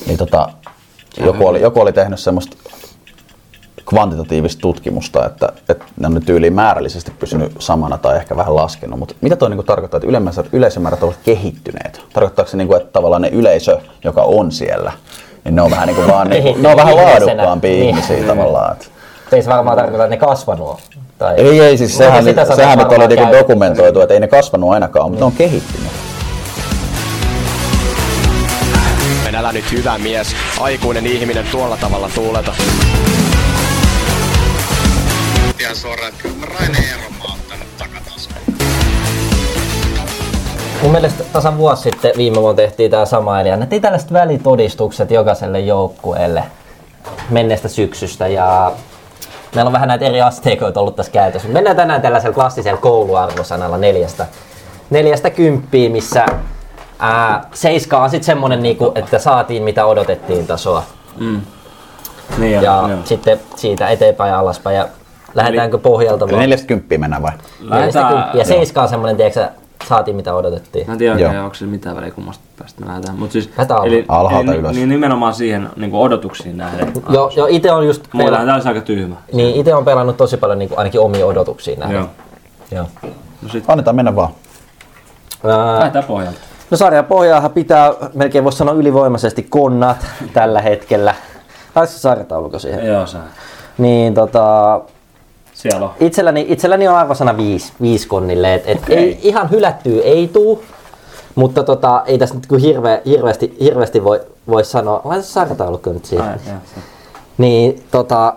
Niin 0.06 0.18
tota, 0.18 0.50
joku, 1.26 1.48
oli, 1.48 1.62
joku 1.62 1.80
oli 1.82 1.94
tehnyt 1.94 2.20
semmoista 2.20 2.58
kvantitatiivista 3.86 4.62
tutkimusta, 4.62 5.26
että, 5.26 5.50
että 5.70 5.86
ne 6.00 6.08
on 6.08 6.14
nyt 6.14 6.26
tyyliin 6.26 6.54
määrällisesti 6.54 7.12
pysynyt 7.12 7.52
samana 7.60 7.98
tai 7.98 8.18
ehkä 8.18 8.36
vähän 8.38 8.56
laskenut. 8.56 9.00
Mutta 9.00 9.16
mitä 9.22 9.36
toi 9.36 9.50
niinku 9.50 9.64
tarkoittaa, 9.64 9.98
että 9.98 10.08
yleensä, 10.08 10.44
yleisömäärät 10.54 11.04
ovat 11.04 11.20
kehittyneet? 11.26 12.02
Tarkoittaako 12.14 12.52
se, 12.52 12.58
niinku, 12.58 12.76
että 12.76 12.92
tavallaan 12.92 13.22
ne 13.22 13.30
yleisö, 13.30 13.78
joka 14.04 14.22
on 14.22 14.52
siellä, 14.52 14.92
niin 15.46 15.56
ne 15.56 15.62
on 15.62 15.72
vähän, 15.72 15.88
niinku 15.88 16.12
vaan, 16.12 16.30
niinku, 16.30 16.56
ne 16.62 16.70
on 16.70 16.78
vähän 16.78 16.96
laadukkaampia 16.96 17.72
Niin. 17.72 17.90
ihmisiä 17.90 18.24
tavallaan. 18.28 18.72
Että. 18.72 18.86
Ei 19.32 19.42
se 19.42 19.50
varmaan 19.50 19.78
tarkoita, 19.78 20.04
että 20.04 20.16
ne 20.16 20.18
kasvanut 20.18 20.70
on. 20.70 20.78
Tai... 21.18 21.36
Ei, 21.38 21.62
ei, 21.62 21.78
siis 21.78 21.98
sehän, 21.98 22.24
sitä 22.24 22.42
sanaa 22.42 22.56
sehän 22.56 22.78
nyt 22.78 22.92
oli 22.92 23.08
niinku 23.08 23.34
dokumentoitu, 23.34 24.02
että 24.02 24.14
ei 24.14 24.20
ne 24.20 24.28
kasvanut 24.28 24.72
ainakaan, 24.72 25.10
mutta 25.10 25.22
ne 25.22 25.26
on 25.26 25.32
kehittynyt. 25.32 25.92
En 29.28 29.36
älä 29.36 29.52
nyt 29.52 29.72
hyvä 29.72 29.98
mies, 29.98 30.36
aikuinen 30.60 31.08
ihminen 31.08 31.46
tuolla 31.52 31.78
tavalla 31.78 32.10
tuuleta. 32.16 32.54
ihan 35.60 35.76
suoraan, 35.76 36.10
että 36.10 36.30
Raine 36.42 36.78
ottanut 37.22 37.78
takataskuun. 37.78 38.58
Mun 40.82 40.92
mielestä 40.92 41.24
tasan 41.34 41.58
vuosi 41.58 41.82
sitten 41.82 42.12
viime 42.18 42.42
vuonna 42.42 42.56
tehtiin 42.56 42.92
tämä 42.92 43.06
sama, 43.06 43.42
eli 43.42 43.52
annettiin 43.52 43.82
tällaiset 43.82 44.14
välitodistukset 44.14 45.12
jokaiselle 45.12 45.60
joukkueelle 45.60 46.44
menneestä 47.30 47.68
syksystä 47.68 48.28
ja 48.28 48.72
meillä 49.56 49.70
on 49.70 49.74
vähän 49.74 49.88
näitä 49.88 50.06
eri 50.06 50.22
asteikoita 50.22 50.80
ollut 50.80 50.96
tässä 50.96 51.12
käytössä. 51.12 51.48
Mennään 51.48 51.76
tänään 51.76 52.02
tällaisella 52.02 52.34
klassisella 52.36 52.80
kouluarvosanalla 52.82 53.78
neljästä, 53.78 54.26
neljästä 54.90 55.30
kymppiä, 55.30 55.90
missä 55.90 56.26
ää, 57.00 57.44
seiska 57.54 58.00
on 58.04 58.10
sitten 58.10 58.26
semmonen, 58.26 58.64
niinku, 58.64 58.92
että 58.96 59.20
saatiin 59.20 59.64
mitä 59.64 59.86
odotettiin 59.86 60.48
tasoa. 60.48 60.84
Niin 62.38 62.52
ja, 62.54 62.62
Ja 62.62 62.84
joo. 62.90 62.98
sitten 63.06 63.40
siitä 63.56 63.90
eteenpäin 63.90 64.30
ja 64.30 64.40
alaspäin. 64.40 64.78
Ja 64.78 64.88
lähdetäänkö 65.36 65.78
pohjalta 65.78 66.26
neljästä 66.26 66.68
kymppiä 66.68 66.98
mennään 66.98 67.22
vai? 67.24 67.32
Neljästä 67.60 67.70
Lähdetään- 68.00 68.14
kymppiä. 68.24 68.44
Seiska 68.44 68.82
on 68.82 68.90
semmonen, 68.90 69.18
tiedätkö, 69.18 69.48
saatiin 69.88 70.16
mitä 70.16 70.34
odotettiin. 70.34 70.88
Mä 70.88 70.94
en 70.94 71.00
tiedä 71.00 71.20
Joo. 71.20 71.28
oikein, 71.28 71.44
onko 71.44 71.56
se 71.56 71.66
mitään 71.66 71.96
väliä 71.96 72.12
kummasta 72.12 72.44
päästä 72.60 72.82
me 72.82 72.88
lähdetään. 72.88 73.20
Mut 73.20 73.32
siis, 73.32 73.50
eli, 73.86 74.06
alhaalta 74.08 74.52
eli, 74.52 74.60
ylös. 74.60 74.76
Niin 74.76 74.90
nimenomaan 74.90 75.34
siihen 75.34 75.70
niin 75.76 75.94
odotuksiin 75.94 76.58
nähden. 76.58 76.94
Joo, 77.10 77.32
joo 77.36 77.48
itse 77.50 77.72
on 77.72 77.88
just 77.88 78.04
Mulla 78.14 78.26
pelannut, 78.26 78.50
on 78.50 78.54
täysin 78.56 78.68
aika 78.70 78.82
tyhmä. 78.82 79.16
niin 79.34 79.56
ite 79.56 79.76
on 79.76 79.86
pelannut 79.86 80.18
tosi 80.18 80.38
paljon 80.38 80.60
niin 80.60 80.70
kuin, 80.70 80.80
ainakin 80.80 81.02
omiin 81.02 81.26
odotuksiin 81.26 81.80
nähden. 81.80 81.98
Joo. 81.98 82.08
Joo. 82.72 82.86
No 83.42 83.50
sit 83.50 83.64
Annetaan 83.68 83.96
mennä 83.96 84.16
vaan. 84.16 84.30
Ää, 85.44 85.80
lähdetään 85.80 86.06
pohjalta. 86.06 86.40
No 86.72 86.78
sarjan 86.78 87.06
pohjaahan 87.06 87.52
pitää, 87.52 87.94
melkein 88.14 88.44
voisi 88.44 88.58
sanoa 88.58 88.74
ylivoimaisesti 88.74 89.44
konnat 89.44 90.06
tällä 90.34 90.62
hetkellä. 90.62 91.16
Se 91.86 92.00
sarjataulukko 92.00 92.60
siihen? 92.60 92.88
Joo, 92.88 93.06
sä. 93.06 93.18
Niin 93.78 94.14
tota, 94.14 94.82
Siellä 95.60 95.86
on. 95.86 95.92
itselläni, 96.00 96.46
itselläni 96.50 96.88
on 96.88 96.96
arvosana 96.96 97.38
viisi, 97.38 97.74
viisi 97.82 98.08
konnille. 98.08 98.54
Et, 98.54 98.64
et 98.66 98.78
Okei. 98.84 98.98
ei, 98.98 99.20
ihan 99.22 99.50
hylättyä 99.50 100.02
ei 100.04 100.28
tuu, 100.28 100.64
mutta 101.36 101.64
tota, 101.64 102.04
ei 102.06 102.18
tässä 102.18 102.36
nyt 102.36 102.48
kyllä 102.48 102.62
hirve, 102.62 103.02
hirveästi, 103.06 103.58
hirveästi 103.62 104.04
voi, 104.04 104.22
voi 104.48 104.66
sanoa. 104.66 105.02
Laita 105.04 105.24
se 105.24 105.32
sarjataulukko 105.32 105.94
nyt 105.94 106.06
siihen. 106.06 106.28
Ai. 106.28 106.38
Niin 107.38 107.84
tota, 107.92 108.34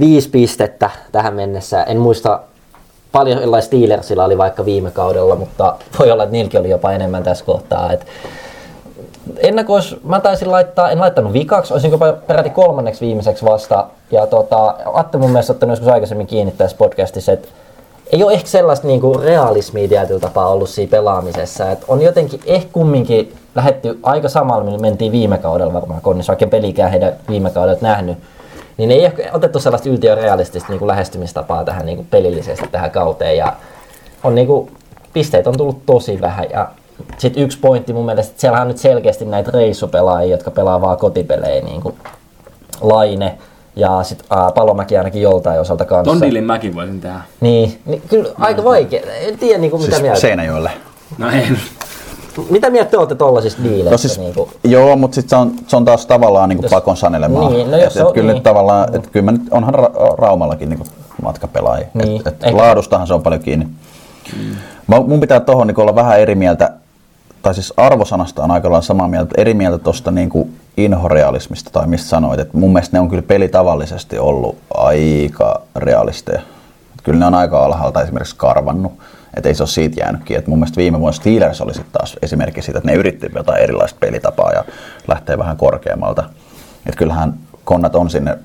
viisi 0.00 0.30
pistettä 0.30 0.90
tähän 1.12 1.34
mennessä. 1.34 1.82
En 1.82 1.98
muista 1.98 2.40
paljon 3.12 3.38
erilaisia 3.38 3.66
Steelersilla 3.66 4.24
oli 4.24 4.38
vaikka 4.38 4.64
viime 4.64 4.90
kaudella, 4.90 5.36
mutta 5.36 5.76
voi 5.98 6.10
olla, 6.10 6.22
että 6.22 6.32
niilläkin 6.32 6.60
oli 6.60 6.70
jopa 6.70 6.92
enemmän 6.92 7.22
tässä 7.22 7.44
kohtaa. 7.44 7.92
Et 7.92 8.06
ennakois, 9.38 9.96
mä 10.04 10.20
taisin 10.20 10.50
laittaa, 10.50 10.90
en 10.90 11.00
laittanut 11.00 11.32
vikaksi, 11.32 11.72
olisin 11.72 11.90
jopa 11.90 12.12
peräti 12.12 12.50
kolmanneksi 12.50 13.06
viimeiseksi 13.06 13.44
vasta. 13.44 13.86
Ja 14.10 14.26
tota, 14.26 14.74
Atte 14.92 15.18
mun 15.18 15.30
mielestä 15.30 15.52
ottanut 15.52 15.72
joskus 15.72 15.88
aikaisemmin 15.88 16.26
kiinni 16.26 16.52
tässä 16.52 16.76
podcastissa, 16.76 17.32
että 17.32 17.48
ei 18.12 18.24
ole 18.24 18.32
ehkä 18.32 18.48
sellaista 18.48 18.86
niinku 18.86 19.14
realismia 19.14 19.88
tietyllä 19.88 20.20
tapaa 20.20 20.48
ollut 20.48 20.68
siinä 20.68 20.90
pelaamisessa. 20.90 21.70
Et 21.70 21.84
on 21.88 22.02
jotenkin 22.02 22.40
ehkä 22.46 22.68
kumminkin 22.72 23.34
lähetty 23.54 23.98
aika 24.02 24.28
samalla, 24.28 24.64
millä 24.64 24.78
mentiin 24.78 25.12
viime 25.12 25.38
kaudella 25.38 25.72
varmaan 25.72 26.00
konnissa, 26.00 26.30
vaikka 26.30 26.44
en 26.44 26.50
pelikään 26.50 26.90
heidän 26.90 27.12
viime 27.28 27.50
kaudelta 27.50 27.86
nähnyt. 27.86 28.18
Niin 28.76 28.90
ei 28.90 29.04
ehkä 29.04 29.30
otettu 29.32 29.60
sellaista 29.60 29.88
yltiörealistista 29.88 30.68
niinku 30.68 30.86
lähestymistapaa 30.86 31.64
tähän 31.64 31.86
niinku 31.86 32.06
pelillisesti 32.10 32.68
tähän 32.72 32.90
kauteen. 32.90 33.36
Ja 33.36 33.52
on 34.24 34.34
niinku, 34.34 34.68
pisteet 35.12 35.46
on 35.46 35.56
tullut 35.56 35.86
tosi 35.86 36.20
vähän. 36.20 36.46
Ja 36.50 36.68
sitten 37.18 37.42
yksi 37.42 37.58
pointti 37.58 37.92
mun 37.92 38.04
mielestä, 38.04 38.30
että 38.30 38.40
siellä 38.40 38.60
on 38.60 38.68
nyt 38.68 38.78
selkeästi 38.78 39.24
näitä 39.24 39.50
reissupelaajia, 39.50 40.30
jotka 40.30 40.50
pelaa 40.50 40.80
vaan 40.80 40.96
kotipelejä, 40.96 41.62
niin 41.64 41.80
kuin 41.80 41.94
Laine 42.80 43.38
ja 43.76 44.02
sitten 44.02 44.26
Palomäki 44.54 44.96
ainakin 44.98 45.22
joltain 45.22 45.60
osalta 45.60 45.84
kanssa. 45.84 46.12
Ton 46.12 46.20
diilin 46.22 46.44
mäkin 46.44 46.74
voisin 46.74 47.00
tehdä. 47.00 47.20
Niin, 47.40 47.80
niin 47.86 48.02
kyllä 48.08 48.28
aika 48.38 48.64
vaikea. 48.64 49.00
En 49.20 49.38
tiedä 49.38 49.58
niinku, 49.58 49.78
mitä 49.78 49.90
Siis 49.90 50.02
mieltä. 50.02 50.20
Seinäjoelle. 50.20 50.70
No 51.18 51.30
ei. 51.30 51.46
Mitä 52.50 52.70
mieltä 52.70 52.90
te 52.90 52.96
olette 52.98 53.14
tollasista 53.14 53.62
diileistä? 53.62 53.90
No 53.90 53.98
siis, 53.98 54.18
niinku? 54.18 54.50
joo, 54.64 54.96
mutta 54.96 55.14
sitten 55.14 55.30
se 55.30 55.36
on, 55.36 55.52
se 55.66 55.76
on 55.76 55.84
taas 55.84 56.06
tavallaan 56.06 56.48
niinku 56.48 56.64
Jos- 56.64 56.70
pakon 56.70 56.96
sanelemaa. 56.96 57.50
Niin, 57.50 57.70
no 57.70 57.76
jos 57.76 57.96
et, 57.96 58.02
on- 58.06 58.12
kyllä 58.12 58.26
niin. 58.26 58.34
nyt 58.34 58.42
tavallaan, 58.42 58.96
et 58.96 59.06
kyllä 59.06 59.24
mä 59.24 59.32
nyt, 59.32 59.42
onhan 59.50 59.74
Ra- 59.74 60.14
Raumallakin 60.18 60.68
niinku 60.68 60.84
matkapelaajia. 61.22 61.86
Niin, 61.94 62.22
Et, 62.28 62.44
et 62.44 62.54
laadustahan 62.54 63.06
se 63.06 63.14
on 63.14 63.22
paljon 63.22 63.42
kiinni. 63.42 63.66
Mä, 64.86 65.00
mun 65.00 65.20
pitää 65.20 65.40
tohon 65.40 65.66
niinku 65.66 65.80
olla 65.80 65.94
vähän 65.94 66.20
eri 66.20 66.34
mieltä, 66.34 66.70
tai 67.44 67.54
siis 67.54 67.72
arvosanasta 67.76 68.42
on 68.42 68.50
aika 68.50 68.68
lailla 68.68 68.82
samaa 68.82 69.08
mieltä, 69.08 69.34
eri 69.38 69.54
mieltä 69.54 69.78
tuosta 69.78 70.10
niinku 70.10 70.50
inhorealismista 70.76 71.70
tai 71.70 71.86
mistä 71.86 72.08
sanoit, 72.08 72.40
että 72.40 72.58
mun 72.58 72.72
mielestä 72.72 72.96
ne 72.96 73.00
on 73.00 73.08
kyllä 73.08 73.22
pelitavallisesti 73.22 74.18
ollut 74.18 74.58
aika 74.74 75.60
realisteja. 75.76 76.40
Et 76.94 77.02
kyllä 77.02 77.18
ne 77.18 77.26
on 77.26 77.34
aika 77.34 77.64
alhaalta 77.64 78.02
esimerkiksi 78.02 78.36
karvannut, 78.36 78.92
että 79.36 79.48
ei 79.48 79.54
se 79.54 79.62
ole 79.62 79.68
siitä 79.68 80.00
jäänytkin. 80.00 80.38
Et 80.38 80.46
mun 80.46 80.58
mielestä 80.58 80.76
viime 80.76 81.00
vuonna 81.00 81.16
Steelers 81.16 81.60
oli 81.60 81.74
sitten 81.74 81.92
taas 81.92 82.16
esimerkki 82.22 82.62
siitä, 82.62 82.78
että 82.78 82.90
ne 82.90 82.96
yritti 82.96 83.30
jotain 83.34 83.62
erilaista 83.62 83.98
pelitapaa 84.00 84.52
ja 84.52 84.64
lähtee 85.08 85.38
vähän 85.38 85.56
korkeammalta. 85.56 86.24
Et 86.86 86.96
kyllähän 86.96 87.34
konnat 87.64 87.94
on 87.94 88.10
sinne 88.10 88.38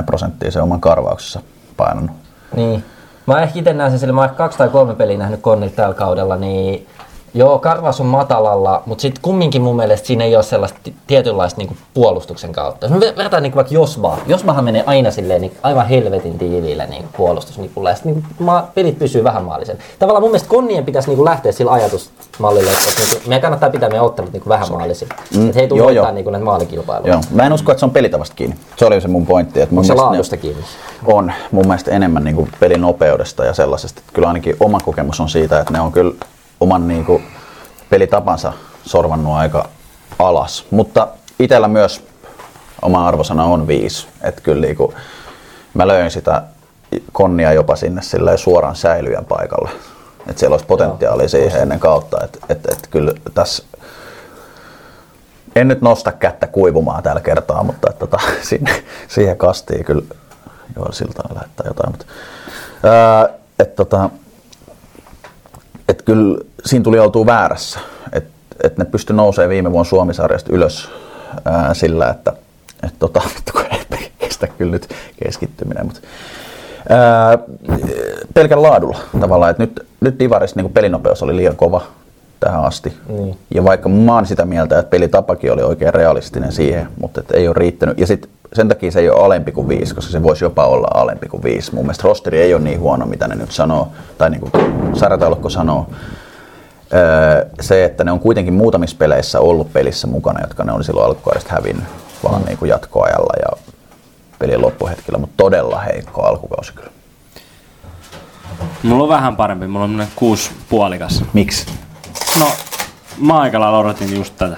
40-50 0.00 0.02
prosenttia 0.06 0.50
se 0.50 0.62
oman 0.62 0.80
karvauksessa 0.80 1.40
painanut. 1.76 2.16
Niin. 2.56 2.84
Mä 3.26 3.42
ehkä 3.42 3.58
itse 3.58 3.72
näen 3.72 3.90
sen 3.90 4.00
sille, 4.00 4.12
mä 4.12 4.20
oon 4.20 4.30
kaksi 4.30 4.58
tai 4.58 4.68
kolme 4.68 4.94
peliä 4.94 5.18
nähnyt 5.18 5.40
Konnilta 5.40 5.76
tällä 5.76 5.94
kaudella, 5.94 6.36
niin 6.36 6.86
joo, 7.34 7.58
karvaus 7.58 8.00
on 8.00 8.06
matalalla, 8.06 8.82
mutta 8.86 9.02
sitten 9.02 9.22
kumminkin 9.22 9.62
mun 9.62 9.76
mielestä 9.76 10.06
siinä 10.06 10.24
ei 10.24 10.34
ole 10.36 10.42
sellaista 10.42 10.78
ti- 10.82 10.94
tietynlaista 11.06 11.58
niinku 11.58 11.76
puolustuksen 11.94 12.52
kautta. 12.52 12.86
Jos 12.86 12.92
me 12.92 12.98
ver- 12.98 13.16
verrataan 13.16 13.42
niinku 13.42 13.56
vaikka 13.56 13.74
Josvaa, 13.74 14.18
Josvahan 14.26 14.64
menee 14.64 14.84
aina 14.86 15.10
silleen 15.10 15.40
niin 15.40 15.52
aivan 15.62 15.86
helvetin 15.88 16.38
tiiviillä 16.38 16.86
niinku 16.86 17.08
puolustusnipulla 17.16 17.88
ja 17.90 17.94
sitten 17.96 18.12
niinku 18.14 18.28
ma- 18.38 18.68
pelit 18.74 18.98
pysyy 18.98 19.24
vähän 19.24 19.44
maalisen. 19.44 19.78
Tavallaan 19.98 20.22
mun 20.22 20.30
mielestä 20.30 20.48
Konnien 20.48 20.84
pitäisi 20.84 21.08
niinku 21.08 21.24
lähteä 21.24 21.52
sillä 21.52 21.72
ajatusmallilla, 21.72 22.70
että, 22.70 22.84
niinku, 23.00 23.28
meidän 23.28 23.42
kannattaa 23.42 23.70
pitää 23.70 23.88
meidän 23.88 24.04
ottelut 24.06 24.32
niinku 24.32 24.48
vähän 24.48 24.68
maalisin. 24.72 25.08
Mm. 25.36 25.46
Että 25.46 25.54
he 25.54 25.60
ei 25.60 25.68
tule 25.68 25.92
Joo, 25.92 26.10
niinku 26.12 26.30
näitä 26.30 26.44
maalikilpailuja. 26.44 27.12
Joo. 27.12 27.20
Mä 27.30 27.46
en 27.46 27.52
usko, 27.52 27.72
että 27.72 27.78
se 27.80 27.86
on 27.86 27.90
pelitavasta 27.90 28.34
kiinni. 28.36 28.56
Se 28.76 28.86
oli 28.86 29.00
se 29.00 29.08
mun 29.08 29.26
pointti. 29.26 29.60
Että 29.60 29.74
mun 29.74 29.78
Onko 29.78 29.86
se 29.86 29.92
mielestä 29.92 30.04
ne- 30.06 30.10
laadusta 30.10 30.36
kiinni? 30.36 30.62
on 31.06 31.32
mun 31.50 31.66
mielestä 31.66 31.90
enemmän 31.90 32.24
niin 32.24 32.36
kuin 32.36 32.50
pelin 32.60 32.80
nopeudesta 32.80 33.44
ja 33.44 33.54
sellaisesta. 33.54 34.02
Kyllä 34.12 34.28
ainakin 34.28 34.56
oma 34.60 34.78
kokemus 34.84 35.20
on 35.20 35.28
siitä, 35.28 35.60
että 35.60 35.72
ne 35.72 35.80
on 35.80 35.92
kyllä 35.92 36.14
oman 36.60 36.88
niin 36.88 37.04
kuin 37.04 37.26
pelitapansa 37.90 38.52
sorvannut 38.84 39.34
aika 39.34 39.68
alas. 40.18 40.66
Mutta 40.70 41.08
itsellä 41.38 41.68
myös 41.68 42.04
oma 42.82 43.08
arvosana 43.08 43.44
on 43.44 43.66
viisi. 43.66 44.06
Että 44.22 44.40
kyllä 44.40 44.60
niin 44.60 44.76
kuin, 44.76 44.94
mä 45.74 45.88
löin 45.88 46.10
sitä 46.10 46.42
konnia 47.12 47.52
jopa 47.52 47.76
sinne 47.76 48.02
silleen 48.02 48.38
suoraan 48.38 48.76
säilyjän 48.76 49.24
paikalle. 49.24 49.70
Että 50.28 50.40
siellä 50.40 50.54
olisi 50.54 50.66
potentiaalia 50.66 51.28
siihen 51.28 51.62
ennen 51.62 51.80
kautta. 51.80 52.24
Että 52.24 52.38
et, 52.48 52.66
et 52.66 52.86
kyllä 52.90 53.12
tässä 53.34 53.64
en 55.56 55.68
nyt 55.68 55.80
nosta 55.80 56.12
kättä 56.12 56.46
kuivumaan 56.46 57.02
tällä 57.02 57.20
kertaa, 57.20 57.62
mutta 57.62 57.90
et, 57.90 57.98
tota, 57.98 58.18
sinne, 58.48 58.84
siihen 59.08 59.36
kastiin 59.36 59.84
kyllä 59.84 60.02
joo, 60.76 60.92
siltaan 60.92 61.34
lähettää 61.34 61.66
jotain. 61.66 61.90
Mutta, 61.90 62.06
ää, 62.82 63.28
et, 63.58 63.76
tota, 63.76 64.10
kyllä 66.10 66.38
siinä 66.64 66.82
tuli 66.82 66.98
oltua 66.98 67.26
väärässä. 67.26 67.80
Että 68.12 68.30
et 68.64 68.78
ne 68.78 68.84
pysty 68.84 69.12
nousemaan 69.12 69.50
viime 69.50 69.72
vuonna 69.72 69.88
Suomisarjasta 69.88 70.52
ylös 70.52 70.90
ää, 71.44 71.74
sillä, 71.74 72.08
että 72.08 72.32
et, 72.82 72.94
tota, 72.98 73.20
vittu, 73.36 73.52
kun 73.52 73.64
ei 73.70 74.12
kestä 74.18 74.46
kyllä 74.46 74.72
nyt 74.72 74.88
keskittyminen. 75.24 75.86
Mutta, 75.86 76.00
ää, 76.88 77.38
pelkän 78.34 78.62
laadulla 78.62 78.98
tavallaan, 79.20 79.50
että 79.50 79.62
nyt, 79.62 79.86
nyt 80.00 80.18
Divarissa 80.18 80.60
niin 80.60 80.72
pelinopeus 80.72 81.22
oli 81.22 81.36
liian 81.36 81.56
kova 81.56 81.82
tähän 82.40 82.64
asti. 82.64 82.92
Niin. 83.08 83.36
Ja 83.54 83.64
vaikka 83.64 83.88
mä 83.88 84.14
oon 84.14 84.26
sitä 84.26 84.44
mieltä, 84.44 84.78
että 84.78 84.90
pelitapakin 84.90 85.52
oli 85.52 85.62
oikein 85.62 85.94
realistinen 85.94 86.52
siihen, 86.52 86.88
mutta 87.00 87.20
et 87.20 87.30
ei 87.30 87.48
ole 87.48 87.54
riittänyt. 87.58 87.98
Ja 87.98 88.06
sit 88.06 88.28
sen 88.52 88.68
takia 88.68 88.90
se 88.90 89.00
ei 89.00 89.10
ole 89.10 89.24
alempi 89.24 89.52
kuin 89.52 89.68
viisi, 89.68 89.94
koska 89.94 90.12
se 90.12 90.22
voisi 90.22 90.44
jopa 90.44 90.66
olla 90.66 90.88
alempi 90.94 91.28
kuin 91.28 91.42
viisi. 91.42 91.74
Mun 91.74 91.84
mielestä 91.84 92.08
rosteri 92.08 92.40
ei 92.40 92.54
ole 92.54 92.62
niin 92.62 92.80
huono, 92.80 93.06
mitä 93.06 93.28
ne 93.28 93.34
nyt 93.34 93.52
sanoo, 93.52 93.88
tai 94.18 94.30
niin 94.30 94.40
kuin 94.40 94.52
sarjataulukko 94.94 95.50
sanoo. 95.50 95.90
Öö, 96.94 97.46
se, 97.60 97.84
että 97.84 98.04
ne 98.04 98.12
on 98.12 98.20
kuitenkin 98.20 98.54
muutamissa 98.54 98.96
peleissä 98.96 99.40
ollut 99.40 99.72
pelissä 99.72 100.06
mukana, 100.06 100.40
jotka 100.40 100.64
ne 100.64 100.72
on 100.72 100.84
silloin 100.84 101.06
alkukaudesta 101.06 101.54
hävinnyt, 101.54 101.84
vaan 102.24 102.42
niin 102.44 102.58
kuin 102.58 102.68
jatkoajalla 102.68 103.32
ja 103.42 103.74
pelin 104.38 104.62
loppuhetkellä, 104.62 105.18
mutta 105.18 105.34
todella 105.36 105.78
heikko 105.78 106.22
alkukausi 106.22 106.72
kyllä. 106.72 106.90
Mulla 108.82 109.02
on 109.02 109.08
vähän 109.08 109.36
parempi, 109.36 109.66
mulla 109.66 109.84
on 109.84 110.06
kuusi 110.16 110.50
puolikas. 110.68 111.24
Miksi? 111.32 111.66
No, 112.38 112.46
mä 113.18 113.40
aika 113.40 113.60
lailla 113.60 113.78
odotin 113.78 114.16
just 114.16 114.34
tätä. 114.38 114.56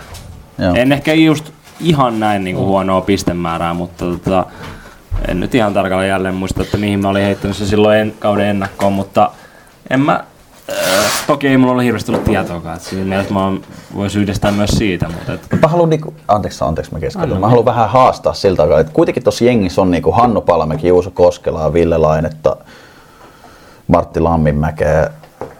Joo. 0.58 0.74
En 0.74 0.92
ehkä 0.92 1.14
just 1.14 1.52
ihan 1.82 2.20
näin 2.20 2.44
niinku 2.44 2.66
huonoa 2.66 3.00
pistemäärää, 3.00 3.74
mutta 3.74 4.04
tota, 4.04 4.46
en 5.28 5.40
nyt 5.40 5.54
ihan 5.54 5.74
tarkalleen 5.74 6.08
jälleen 6.08 6.34
muista, 6.34 6.62
että 6.62 6.76
mihin 6.76 7.00
mä 7.00 7.08
olin 7.08 7.24
heittänyt 7.24 7.56
se 7.56 7.66
silloin 7.66 7.98
en, 7.98 8.14
kauden 8.18 8.46
ennakkoon, 8.46 8.92
mutta 8.92 9.30
en 9.90 10.00
mä, 10.00 10.24
äh, 10.70 11.26
toki 11.26 11.48
ei 11.48 11.56
mulla 11.56 11.72
ole 11.72 11.84
hirveästi 11.84 12.12
ollut 12.12 12.24
tietoakaan, 12.24 12.76
että 12.76 12.88
siinä 12.88 13.04
mielessä 13.04 13.34
mä 13.34 13.52
voisin 13.94 14.22
yhdistää 14.22 14.52
myös 14.52 14.70
siitä, 14.70 15.08
mutta 15.08 15.32
et, 15.32 15.40
Mä 15.62 15.68
haluan, 15.68 15.90
niinku, 15.90 16.14
anteeksi, 16.28 16.64
anteeksi 16.64 16.92
mä 16.92 17.00
keskeytän. 17.00 17.40
Mä 17.40 17.48
haluan 17.48 17.64
vähän 17.64 17.90
haastaa 17.90 18.34
siltä 18.34 18.62
aikaa, 18.62 18.80
että 18.80 18.92
kuitenkin 18.92 19.22
tuossa 19.22 19.44
jengissä 19.44 19.80
on 19.80 19.90
niinku 19.90 20.12
Hannu 20.12 20.40
Palamäki, 20.40 20.88
Juuso 20.88 21.10
Koskelaa, 21.10 21.72
Ville 21.72 21.98
Lainetta, 21.98 22.56
Martti 23.88 24.20
Lamminmäkeä, 24.20 25.10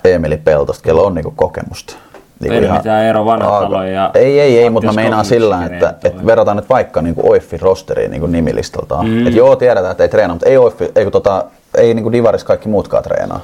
Emeli 0.04 0.36
Peltosta, 0.36 0.84
kello 0.84 1.06
on 1.06 1.14
niinku 1.14 1.30
kokemusta. 1.36 1.96
Niinku 2.42 2.66
Ei 2.66 2.72
mitään 2.72 3.04
ero 3.04 3.24
vanhat 3.24 3.52
Aika- 3.52 3.64
taloja 3.66 3.90
ja 3.92 4.10
Ei, 4.14 4.40
ei, 4.40 4.58
ei, 4.58 4.70
mutta 4.70 4.86
mä 4.86 4.92
meinaan 4.92 5.24
sillä, 5.24 5.64
että, 5.64 5.94
että 6.04 6.26
verrataan 6.26 6.56
nyt 6.56 6.68
vaikka 6.68 7.02
niinku 7.02 7.30
Oiffin 7.30 7.60
rosteriin 7.60 8.10
niinku 8.10 8.26
nimilistaltaan. 8.26 9.06
Mm. 9.06 9.26
Et 9.26 9.34
joo, 9.34 9.56
tiedetään, 9.56 9.90
että 9.90 10.02
ei 10.04 10.08
treenaa, 10.08 10.34
mutta 10.34 10.48
ei 10.48 10.58
Oiffi, 10.58 10.92
ei, 10.94 11.02
kun 11.04 11.12
tota, 11.12 11.44
ei 11.76 11.94
niinku 11.94 12.12
Divaris 12.12 12.44
kaikki 12.44 12.68
muutkaan 12.68 13.02
treenaa 13.02 13.40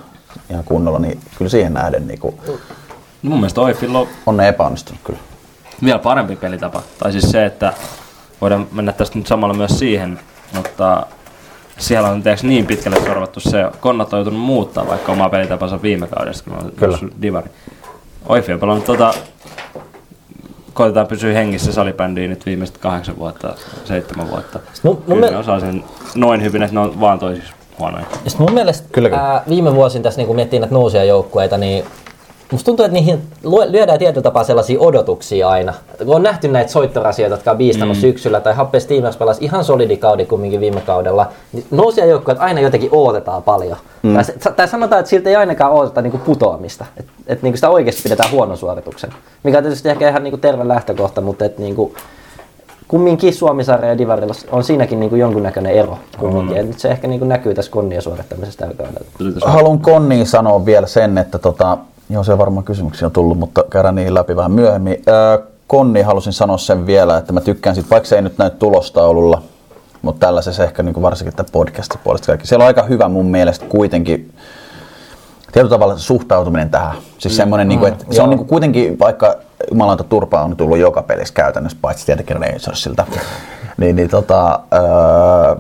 ihan 0.50 0.64
kunnolla, 0.64 0.99
niin 0.99 1.21
kyllä 1.38 1.49
siihen 1.49 1.75
nähden 1.75 2.07
niinku, 2.07 2.35
mun 3.23 3.38
mielestä 3.38 3.61
Oifilla 3.61 3.99
on 3.99 4.09
on 4.26 4.37
ne 4.37 4.49
epäonnistunut 4.49 5.00
kyllä. 5.05 5.19
vielä 5.85 5.99
parempi 5.99 6.37
pelitapa. 6.37 6.83
Tai 6.99 7.12
siis 7.12 7.31
se, 7.31 7.47
että 7.47 7.73
voidaan 8.40 8.67
mennä 8.73 8.93
tästä 8.93 9.19
nyt 9.19 9.26
samalla 9.26 9.55
myös 9.55 9.78
siihen, 9.78 10.19
mutta 10.55 11.07
siellä 11.78 12.09
on 12.09 12.23
teeksi 12.23 12.47
niin 12.47 12.67
pitkälle 12.67 12.97
sorvattu 13.07 13.40
se, 13.40 13.64
Konnat 13.81 14.12
on 14.12 14.19
joutunut 14.19 14.40
muuttaa 14.40 14.87
vaikka 14.87 15.12
omaa 15.12 15.28
pelitapansa 15.31 15.83
viime 15.83 16.07
kaudesta, 16.07 16.50
kun 16.50 16.59
on 16.64 16.73
Kyllä. 16.76 16.99
divari. 17.23 17.50
Oifi 18.28 18.52
on 18.52 18.61
pelannut 18.61 18.85
tota, 18.85 19.14
koitetaan 20.75 21.06
pysyä 21.06 21.32
hengissä 21.32 21.73
salibändiin 21.73 22.30
nyt 22.30 22.47
viimeiset 22.47 22.78
kahdeksan 22.78 23.18
vuotta, 23.18 23.54
seitsemän 23.85 24.30
vuotta. 24.30 24.58
Mun- 24.58 24.85
mun 24.85 25.02
Kyllä 25.06 25.30
ne 25.30 25.37
osaa 25.37 25.61
sen 25.61 25.85
noin 26.14 26.42
hyvin, 26.42 26.62
että 26.62 26.75
ne 26.75 26.80
on 26.80 27.00
vaan 27.00 27.18
toisissa. 27.18 27.54
huonoja. 27.78 28.04
Ja 28.25 28.30
sit 28.30 28.38
mun 28.40 28.52
mielestä 28.52 28.88
Kyllä, 28.92 29.08
kyllä. 29.08 29.23
Ää, 29.23 29.42
viime 29.49 29.75
vuosina 29.75 30.02
tässä 30.02 30.18
niin 30.18 30.26
kun 30.26 30.37
miettii 30.37 30.58
näitä 30.61 30.75
nousia 30.75 31.04
joukkueita, 31.04 31.58
niin 31.58 31.85
musta 32.52 32.67
tuntuu, 32.67 32.85
että 32.85 32.95
niihin 32.95 33.23
lyödään 33.69 33.99
tietyllä 33.99 34.23
tapaa 34.23 34.45
sellaisia 34.45 34.81
odotuksia 34.81 35.49
aina. 35.49 35.75
Kun 35.99 36.17
on 36.17 36.23
nähty 36.23 36.49
näitä 36.49 36.71
soittorasioita, 36.71 37.35
jotka 37.35 37.50
on 37.50 37.57
biistannut 37.57 37.97
mm. 37.97 38.00
syksyllä, 38.00 38.40
tai 38.40 38.55
Happe 38.55 38.81
Steamers 38.81 39.17
pelasi 39.17 39.45
ihan 39.45 39.64
solidi 39.64 39.97
kaudi 39.97 40.25
kumminkin 40.25 40.61
viime 40.61 40.81
kaudella, 40.81 41.28
niin 41.52 41.64
nousia 41.71 42.07
joukkueet 42.07 42.40
aina 42.40 42.61
jotenkin 42.61 42.90
odotetaan 42.93 43.43
paljon. 43.43 43.76
Mm. 44.02 44.14
Tai, 44.14 44.52
tai 44.57 44.69
sanotaan, 44.69 45.00
että 45.00 45.11
siltä 45.11 45.31
ei 45.31 45.37
ainakaan 45.37 45.73
odoteta 45.73 46.02
niin 46.02 46.21
putoamista. 46.21 46.85
Että 46.97 47.12
et, 47.26 47.43
niin 47.43 47.55
sitä 47.55 47.71
oikeasti 47.71 48.02
pidetään 48.02 48.31
huonon 48.31 48.57
suorituksen. 48.57 49.11
Mikä 49.43 49.59
on 49.59 49.64
tietysti 49.64 49.88
ehkä 49.88 50.09
ihan 50.09 50.25
niin 50.25 50.40
terve 50.40 50.69
lähtökohta, 50.69 51.21
mutta 51.21 51.45
et, 51.45 51.59
niin 51.59 51.75
kuin, 51.75 51.95
kumminkin 52.88 53.35
Suomisarja 53.35 53.88
ja 53.88 53.99
Divarilla 53.99 54.35
on 54.52 54.64
siinäkin 54.64 55.00
niin 55.00 55.11
kuin 55.11 55.21
jonkunnäköinen 55.21 55.73
ero. 55.73 55.99
Kumminkin. 56.19 56.57
Ja 56.57 56.62
nyt 56.62 56.78
se 56.78 56.88
ehkä 56.88 57.09
niin 57.09 57.19
kuin 57.19 57.28
näkyy 57.28 57.55
tässä 57.55 57.71
konnia 57.71 58.00
suorittamisesta 58.00 58.59
tällä 58.59 58.75
kaudella. 58.75 59.50
Haluan 59.50 59.78
Konniin 59.78 60.26
sanoa 60.26 60.67
vielä 60.67 60.87
sen, 60.87 61.19
että 61.19 61.38
tota, 61.38 61.78
joo, 62.11 62.25
se 62.25 62.38
varmaan 62.38 62.65
kysymyksiä 62.65 63.07
on 63.07 63.12
tullut, 63.12 63.38
mutta 63.38 63.65
käydään 63.71 63.95
niihin 63.95 64.15
läpi 64.15 64.37
vähän 64.37 64.53
myöhemmin. 64.53 65.03
Öö, 65.09 65.38
Konni 65.67 66.03
halusin 66.03 66.33
sanoa 66.33 66.59
sen 66.59 66.87
vielä, 66.87 67.17
että 67.17 67.33
mä 67.33 67.41
tykkään 67.41 67.75
siitä, 67.75 67.91
vaikka 67.91 68.09
se 68.09 68.17
ei 68.17 68.23
nyt 68.23 68.38
näy 68.38 68.50
tulostaululla, 68.50 69.43
mutta 70.03 70.27
tällaisessa 70.27 70.65
ehkä 70.65 70.83
niin 70.83 70.95
kuin 70.95 71.03
varsinkin 71.03 71.37
tämän 71.37 71.53
podcastin 71.53 72.00
puolesta 72.05 72.27
kaikki. 72.27 72.47
Siellä 72.47 72.62
on 72.62 72.67
aika 72.67 72.83
hyvä 72.83 73.09
mun 73.09 73.27
mielestä 73.27 73.65
kuitenkin 73.69 74.33
tietyllä 75.53 75.71
tavalla 75.71 75.99
suhtautuminen 75.99 76.71
tähän. 76.71 76.97
Siis 77.19 77.37
semmoinen, 77.37 77.69
niin 77.69 77.81
kuin, 77.81 77.93
että 77.93 78.05
se 78.11 78.23
on 78.23 78.31
niin 78.31 78.38
kuin 78.38 78.49
kuitenkin, 78.49 78.99
vaikka 78.99 79.35
jumalauta 79.71 80.05
turpaa 80.05 80.45
on 80.45 80.57
tullut 80.57 80.79
joka 80.79 81.03
pelissä 81.03 81.35
käytännössä, 81.35 81.79
paitsi 81.81 82.07
tietenkin 82.07 82.37
Rangersilta, 82.37 83.07
niin, 83.81 83.97
niin 83.97 84.09
tota, 84.09 84.61
öö, 84.73 84.81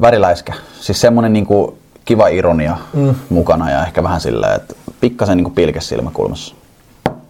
väriläiskä. 0.00 0.54
Siis 0.80 1.00
semmoinen 1.00 1.32
niin 1.32 1.46
kuin 1.46 1.78
kiva 2.04 2.28
ironia 2.28 2.76
mm. 2.94 3.14
mukana 3.28 3.70
ja 3.70 3.82
ehkä 3.82 4.02
vähän 4.02 4.20
silleen, 4.20 4.56
että 4.56 4.74
pikkasen 5.00 5.36
niin 5.36 5.44
kuin 5.44 5.54
pilke 5.54 5.80
silmäkulmassa. 5.80 6.54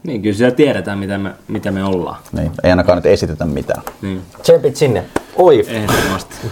Niin, 0.02 0.22
kyllä 0.22 0.36
siellä 0.36 0.54
tiedetään, 0.56 0.98
mitä 0.98 1.18
me, 1.18 1.30
mitä 1.48 1.70
me 1.70 1.84
ollaan. 1.84 2.16
Niin, 2.32 2.50
ei 2.64 2.70
ainakaan 2.70 2.98
nyt 2.98 3.06
esitetä 3.06 3.44
mitään. 3.44 3.82
Niin, 4.02 4.22
Tsempit 4.42 4.76
sinne. 4.76 5.04
Oi, 5.36 5.64
ehdottomasti. 5.68 6.34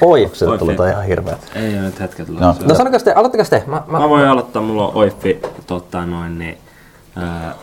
oi. 0.00 0.30
Se 0.32 0.46
Oikein. 0.46 0.76
tuli 0.76 0.90
ihan 0.90 1.04
hirveät. 1.04 1.38
ei 1.54 1.74
ole 1.74 1.82
nyt 1.82 2.00
hetket 2.00 2.26
tullut. 2.26 2.42
No. 2.42 2.56
No 2.64 2.74
sanokaa 2.74 3.00
te, 3.00 3.12
aloittakaa 3.12 3.46
te. 3.50 3.62
Mä, 3.66 3.82
mä, 3.86 3.98
Mä 3.98 4.08
voin 4.08 4.26
aloittaa, 4.28 4.62
mulla 4.62 4.88
on 4.88 4.94
Oiffi, 4.94 5.40
tota 5.66 6.06
noin, 6.06 6.38
niin, 6.38 6.58
ää, 7.16 7.54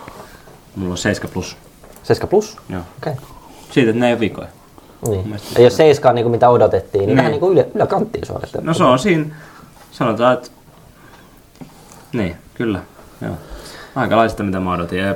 mulla 0.76 0.92
on 0.92 0.98
7 0.98 1.32
plus. 1.34 1.58
7 2.04 2.30
plus? 2.30 2.58
Joo. 2.70 2.82
Okei. 2.98 3.14
Okay. 3.14 3.26
Siitä, 3.72 3.90
että 3.90 4.00
ne 4.00 4.08
ei 4.08 4.14
ole 4.14 4.20
vikoja. 4.20 4.48
Niin. 5.08 5.24
mielestä- 5.28 5.60
Ei 5.60 5.64
ole 5.66 5.70
seiskaan 5.70 6.16
niin 6.16 6.24
kuin 6.24 6.32
mitä 6.32 6.50
odotettiin, 6.50 7.00
niin, 7.00 7.08
Niin. 7.08 7.18
vähän 7.18 7.32
niin 7.32 7.40
kuin 7.40 7.54
ylä, 7.54 7.66
yläkanttiin 7.76 8.26
suoritettu. 8.26 8.60
No 8.68 8.74
se 8.74 8.84
on 8.84 9.00
siinä, 9.00 9.26
sanotaan, 9.92 10.34
että 10.34 10.50
niin, 12.14 12.36
kyllä, 12.54 12.80
joo. 13.22 13.38
Aikalaista 13.96 14.44
mitä 14.44 14.60
mä 14.60 14.74
odotin. 14.74 15.00
Ja 15.00 15.16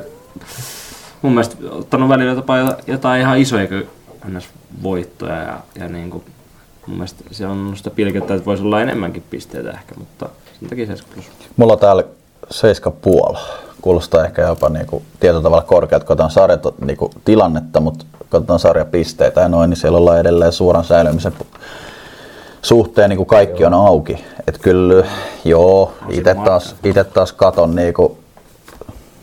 mun 1.22 1.34
mielestä 1.34 1.56
ottanut 1.70 2.10
välillä 2.10 2.32
jotain, 2.32 2.72
jotain 2.88 3.22
ihan 3.22 3.38
isoja 3.38 3.68
voittoja 4.84 5.36
ja, 5.36 5.60
ja 5.80 5.88
niin 5.88 6.10
kuin, 6.10 6.24
mun 6.88 6.98
mielestä 6.98 7.24
se 7.32 7.48
on 7.48 7.58
musta 7.58 7.90
pilkettä, 7.90 8.34
että 8.34 8.46
voisi 8.46 8.64
olla 8.64 8.82
enemmänkin 8.82 9.24
pisteitä 9.30 9.72
ehkä, 9.72 9.96
mutta 9.98 10.30
sen 10.60 10.70
takia 10.70 10.86
7 10.86 11.14
plus. 11.14 11.26
Mulla 11.58 11.74
on 11.74 11.80
täällä 11.80 12.04
7,5. 13.34 13.40
Kuulostaa 13.82 14.26
ehkä 14.26 14.42
jopa 14.42 14.70
niinku 14.70 15.02
tietyllä 15.20 15.44
tavalla 15.44 15.64
korkeat, 15.64 16.04
kun 16.04 16.18
sarjat, 16.30 16.64
niinku 16.82 17.12
tilannetta, 17.26 17.80
mutta 17.80 18.06
katsotaan 18.30 18.60
sarjapisteitä 18.60 19.42
ja 19.42 19.50
noin, 19.50 19.70
niin 19.70 19.78
siellä 19.78 19.98
ollaan 19.98 20.20
edelleen 20.20 20.54
suoran 20.54 20.84
säilymisen 20.84 21.34
suhteen 22.66 23.10
niin 23.10 23.18
kuin 23.18 23.28
kaikki 23.28 23.66
on 23.66 23.74
auki. 23.74 24.26
Et 24.48 24.58
kyllä, 24.58 25.06
joo, 25.46 25.94
itse 26.10 26.36
taas, 26.46 26.76
ite 26.84 27.04
taas 27.04 27.34
katon 27.34 27.76
niinku 27.76 28.18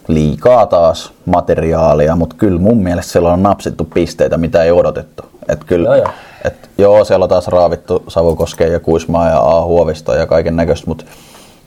liikaa 0.09 0.66
taas 0.66 1.12
materiaalia, 1.25 2.16
mutta 2.16 2.37
kyllä 2.38 2.61
mun 2.61 2.83
mielestä 2.83 3.12
siellä 3.12 3.33
on 3.33 3.43
napsittu 3.43 3.85
pisteitä, 3.85 4.38
mitä 4.38 4.62
ei 4.62 4.71
odotettu. 4.71 5.23
Et 5.49 5.64
kyllä, 5.64 5.88
Joo, 5.88 5.97
joo. 5.97 6.12
Et 6.45 6.71
joo, 6.79 7.05
siellä 7.05 7.23
on 7.23 7.29
taas 7.29 7.49
raavittu 7.49 8.03
Savukoskeen 8.09 8.73
ja 8.73 8.81
Kuismaa 8.81 9.29
ja 9.29 9.38
A. 9.38 9.64
Huovista 9.64 10.14
ja 10.14 10.27
kaiken 10.27 10.57
näköistä, 10.57 10.87
mutta 10.87 11.05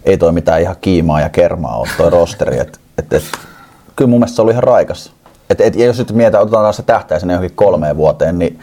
ei 0.06 0.18
toi 0.18 0.32
mitään 0.32 0.62
ihan 0.62 0.76
kiimaa 0.82 1.22
ja 1.22 1.30
kermaa 1.30 1.78
ole 1.78 1.88
toi 1.98 2.10
rosteri. 2.10 2.60
Et, 2.60 2.80
et, 2.98 3.14
et, 3.14 3.24
kyllä 3.96 4.10
mun 4.10 4.20
mielestä 4.20 4.36
se 4.36 4.42
oli 4.42 4.52
ihan 4.52 4.64
raikas. 4.64 5.12
Et, 5.50 5.62
et, 5.62 5.76
ja 5.76 5.86
jos 5.86 5.98
nyt 5.98 6.12
mietitään, 6.12 6.44
otetaan 6.44 6.64
taas 6.64 6.76
se 6.76 6.84
tähtäisenä 6.84 7.34
johonkin 7.34 7.56
kolmeen 7.56 7.98
vuoteen, 7.98 8.40
niin 8.40 8.60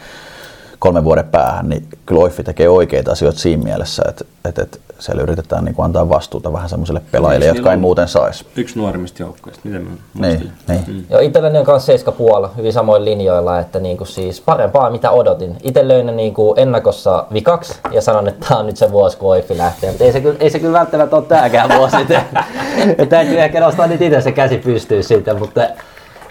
kolmen 0.83 1.03
vuoden 1.03 1.25
päähän, 1.25 1.69
niin 1.69 1.87
kyllä 2.05 2.21
Oiffi 2.21 2.43
tekee 2.43 2.69
oikeita 2.69 3.11
asioita 3.11 3.39
siinä 3.39 3.63
mielessä, 3.63 4.03
että 4.09 4.25
et, 4.45 4.59
et 4.59 4.79
siellä 4.99 5.21
yritetään 5.21 5.65
niin 5.65 5.75
antaa 5.77 6.09
vastuuta 6.09 6.53
vähän 6.53 6.69
semmoisille 6.69 7.01
pelaajille, 7.11 7.45
jotka 7.45 7.71
ei 7.71 7.77
muuten 7.77 8.07
saisi. 8.07 8.45
Yksi 8.55 8.79
nuorimmista 8.79 9.23
joukkueista, 9.23 9.61
miten 9.63 9.81
mä 9.81 9.89
Niin, 10.27 10.51
niin. 10.67 11.05
Joo, 11.09 11.19
itselleni 11.19 11.57
on 11.57 11.65
kanssa 11.65 11.93
7,5 11.93 12.49
hyvin 12.57 12.73
samoin 12.73 13.05
linjoilla, 13.05 13.59
että 13.59 13.79
niinku 13.79 14.05
siis 14.05 14.41
parempaa 14.41 14.89
mitä 14.89 15.11
odotin. 15.11 15.57
Itse 15.63 15.87
löin 15.87 16.05
ne 16.05 16.11
niinku 16.11 16.53
ennakossa 16.57 17.25
vikaksi 17.33 17.73
ja 17.91 18.01
sanon, 18.01 18.27
että 18.27 18.45
tämä 18.47 18.59
on 18.59 18.65
nyt 18.65 18.77
se 18.77 18.91
vuosi, 18.91 19.17
kun 19.17 19.29
Oiffi 19.29 19.57
lähtee. 19.57 19.89
Mutta 19.89 20.03
ei 20.03 20.11
se, 20.11 20.21
kyllä, 20.21 20.37
ei 20.39 20.49
se 20.49 20.59
kyllä 20.59 20.79
välttämättä 20.79 21.15
ole 21.15 21.25
tämäkään 21.25 21.69
vuosi. 21.77 21.97
Että 21.97 23.05
Täytyy 23.09 23.39
ehkä 23.39 23.59
nostaa 23.59 23.87
nyt 23.87 24.01
itse 24.01 24.21
se 24.21 24.31
käsi 24.31 24.57
pystyy 24.57 25.03
siitä, 25.03 25.33
mutta 25.33 25.61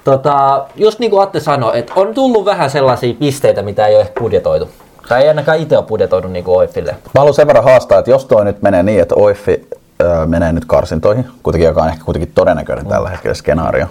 tota, 0.05 0.67
just 0.77 0.99
niin 0.99 1.11
kuin 1.11 1.23
Atte 1.23 1.41
sanoi, 1.41 1.79
että 1.79 1.93
on 1.97 2.15
tullut 2.15 2.45
vähän 2.45 2.71
sellaisia 2.71 3.15
pisteitä, 3.15 3.63
mitä 3.63 3.87
ei 3.87 3.95
ole 3.95 4.03
ehkä 4.03 4.21
budjetoitu. 4.21 4.69
Tai 5.09 5.23
ei 5.23 5.29
ainakaan 5.29 5.59
itse 5.59 5.79
ole 5.79 5.87
budjetoinut 5.87 6.33
niin 6.33 6.45
kuin 6.45 6.57
Oiffille. 6.57 6.93
Mä 6.93 7.19
haluan 7.19 7.35
sen 7.35 7.47
verran 7.47 7.65
haastaa, 7.65 7.99
että 7.99 8.11
jos 8.11 8.25
toi 8.25 8.45
nyt 8.45 8.63
menee 8.63 8.83
niin, 8.83 9.01
että 9.03 9.15
Oiffi 9.15 9.69
öö, 10.03 10.27
menee 10.27 10.53
nyt 10.53 10.65
karsintoihin, 10.65 11.27
kuitenkin 11.43 11.67
joka 11.67 11.83
on 11.83 11.89
ehkä 11.89 12.05
kuitenkin 12.05 12.33
todennäköinen 12.35 12.87
tällä 12.87 13.09
hetkellä 13.09 13.35
skenaario, 13.35 13.87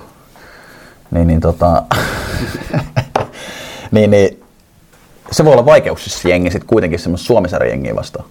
niin, 1.11 1.27
niin, 1.27 1.41
tota, 1.41 1.83
niin, 3.91 4.11
niin 4.11 4.43
se 5.31 5.45
voi 5.45 5.53
olla 5.53 5.65
vaikeuksissa 5.65 6.29
jengi 6.29 6.51
sitten 6.51 6.67
kuitenkin 6.67 6.99
semmoista 6.99 7.27
suomisarjengiä 7.27 7.95
vastaan. 7.95 8.25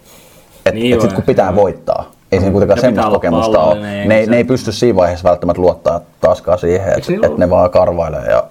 Et, 0.66 0.74
Niin 0.74 0.94
et 0.94 1.00
sit 1.00 1.10
joo, 1.10 1.14
kun 1.16 1.24
pitää 1.24 1.56
voittaa, 1.56 2.10
ei 2.32 2.38
siinä 2.38 2.52
kuitenkaan 2.52 2.80
semmoista 2.80 3.10
kokemusta 3.10 3.60
ole. 3.60 3.80
Ne, 3.80 4.18
ei- 4.18 4.24
se- 4.24 4.30
ne 4.30 4.36
ei 4.36 4.44
pysty 4.44 4.72
siinä 4.72 4.96
vaiheessa 4.96 5.28
välttämättä 5.28 5.62
luottaa 5.62 6.00
taaskaan 6.20 6.58
siihen, 6.58 6.88
että 6.98 7.12
et 7.26 7.38
ne 7.38 7.50
vaan 7.50 7.70
karvailee 7.70 8.24
ja 8.30 8.44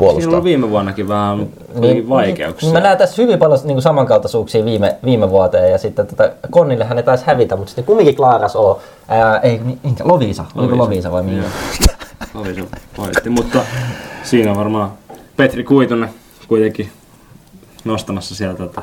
Siinä 0.00 0.12
puolustaa. 0.12 0.34
oli 0.34 0.44
viime 0.44 0.70
vuonnakin 0.70 1.08
vähän 1.08 1.46
niin, 1.74 2.08
vaikeuksia. 2.08 2.72
Mä 2.72 2.80
näen 2.80 2.98
tässä 2.98 3.22
hyvin 3.22 3.38
paljon 3.38 3.58
niin 3.64 3.82
samankaltaisuuksia 3.82 4.64
viime, 4.64 4.96
viime 5.04 5.30
vuoteen 5.30 5.70
ja 5.72 5.78
sitten 5.78 6.06
tota, 6.06 6.30
Konnillehän 6.50 6.96
ne 6.96 7.02
taisi 7.02 7.24
hävitä, 7.26 7.56
mutta 7.56 7.68
sitten 7.70 7.84
kumminkin 7.84 8.16
Klaaras 8.16 8.56
on, 8.56 8.76
ää, 9.08 9.38
ei, 9.38 9.60
minkä, 9.84 10.04
Lovisa, 10.08 10.44
oliko 10.54 10.76
Lovisa 10.78 11.12
vai 11.12 11.22
minkä? 11.22 11.46
Oli 12.34 12.54
se 12.54 12.64
voitti, 12.98 13.30
mutta 13.30 13.58
siinä 14.22 14.50
on 14.50 14.56
varmaan 14.56 14.90
Petri 15.36 15.64
Kuitunen 15.64 16.10
kuitenkin 16.48 16.90
nostamassa 17.84 18.34
sieltä 18.34 18.66
tätä. 18.66 18.82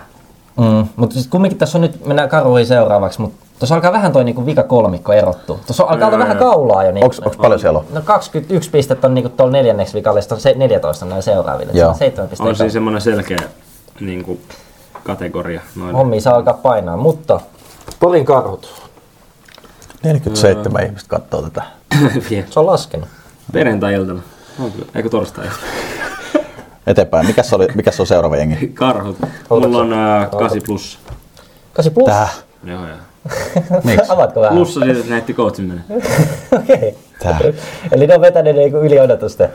Mm, 0.58 0.88
mutta 0.96 1.14
siis 1.14 1.28
kumminkin 1.28 1.60
tässä 1.60 1.78
on 1.78 1.82
nyt, 1.82 2.06
mennään 2.06 2.30
karuihin 2.30 2.68
seuraavaksi, 2.68 3.22
mutta 3.22 3.46
tuossa 3.60 3.76
alkaa 3.76 3.92
vähän 3.92 4.12
toi 4.12 4.24
niinku 4.24 4.46
vika 4.46 4.64
kolmikko 4.64 5.14
erottua. 5.14 5.60
Tuossa 5.68 5.84
alkaa 5.84 6.08
olla 6.08 6.18
vähän 6.18 6.38
kaulaa 6.38 6.84
jo. 6.84 6.92
Niinku, 6.92 7.06
Onks, 7.06 7.20
onks 7.20 7.38
paljon 7.38 7.60
siellä 7.60 7.80
on? 7.80 7.86
No 7.94 8.02
21 8.02 8.70
pistettä 8.70 9.08
on 9.08 9.14
niinku 9.14 9.30
tuolla 9.30 9.52
neljänneksi 9.52 9.94
vikalle, 9.94 10.22
sitten 10.22 10.36
on 10.36 10.42
se 10.42 10.54
14 10.54 11.06
näin 11.06 11.24
seuraaville. 11.24 11.72
Joo. 11.76 11.94
7 11.94 12.30
pistettä. 12.30 12.50
On 12.50 12.56
siinä 12.56 12.70
semmoinen 12.70 13.02
selkeä 13.02 13.38
niin 14.00 14.24
kuin, 14.24 14.42
kategoria. 15.04 15.62
Noille. 15.76 15.98
Hommia 15.98 16.22
saa 16.22 16.36
alkaa 16.36 16.54
painaa, 16.54 16.98
mutta 16.98 17.40
Porin 18.00 18.26
karhut, 18.26 18.82
47 20.04 20.86
ihmistä 20.86 21.10
katsoo 21.10 21.42
tätä. 21.42 21.64
Se 22.50 22.60
on 22.60 22.66
laskenut. 22.66 23.08
Perjantai-iltana. 23.54 24.22
Onko, 24.60 24.78
eikö 24.96 25.10
torstai 25.10 25.46
Eteenpäin. 26.88 27.28
Mikäs, 27.28 27.54
oli, 27.54 27.68
mikäs 27.76 28.00
on 28.00 28.08
seuraava 28.08 28.38
jengi? 28.38 28.68
Karhut. 28.68 29.18
Mulla 29.50 29.78
on 29.78 29.94
äh, 29.94 30.30
8 30.30 30.62
plus. 30.66 31.00
8 31.74 31.94
plus. 31.94 32.06
Tää. 32.06 32.28
Joo, 32.64 32.88
joo. 32.88 32.98
Miksi? 33.84 34.12
Avaatko 34.12 34.42
vähän? 34.42 34.56
Plussa 34.56 34.80
siitä, 34.80 35.00
että 35.00 35.12
näytti 35.12 35.34
coachin 35.34 35.66
menee. 35.66 35.84
Okei. 36.60 36.96
Tää. 37.24 37.40
Eli 37.92 38.08
ne 38.08 38.16
on 38.16 38.22
vetänyt 38.22 38.56
niinku 38.56 38.78
yli 38.78 39.00
odotusten. 39.00 39.50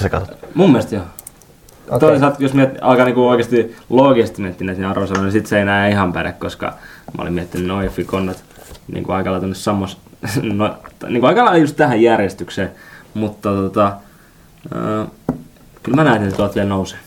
Se 0.00 0.08
katsot. 0.08 0.38
Mun 0.54 0.70
mielestä 0.70 0.94
joo. 0.94 1.04
Okei. 1.04 1.96
Okay. 1.96 2.08
Toisaalta, 2.08 2.36
jos 2.38 2.54
miet, 2.54 2.78
alkaa 2.80 3.04
niinku 3.04 3.28
oikeasti 3.28 3.76
loogisesti 3.90 4.42
miettiä 4.42 4.66
näitä 4.66 4.90
arvosanoja, 4.90 5.24
niin 5.24 5.32
sit 5.32 5.46
se 5.46 5.56
ei 5.56 5.62
enää 5.62 5.88
ihan 5.88 6.12
päde, 6.12 6.32
koska 6.32 6.66
mä 7.16 7.22
olin 7.22 7.32
miettinyt 7.32 7.66
noin 7.66 7.90
konnat 8.06 8.44
niinku 8.92 9.12
aika 9.12 9.32
lailla 9.32 9.54
sammos, 9.54 9.98
no, 10.42 10.74
niinku 11.08 11.26
aika 11.26 11.44
lailla 11.44 11.58
just 11.58 11.76
tähän 11.76 12.02
järjestykseen, 12.02 12.70
mutta 13.14 13.48
tota, 13.48 13.92
äh, 14.76 15.06
kyllä 15.88 16.04
mä 16.04 16.10
näen, 16.10 16.22
että 16.22 16.36
tuolta 16.36 16.54
vielä 16.54 16.68
nousee. 16.68 16.98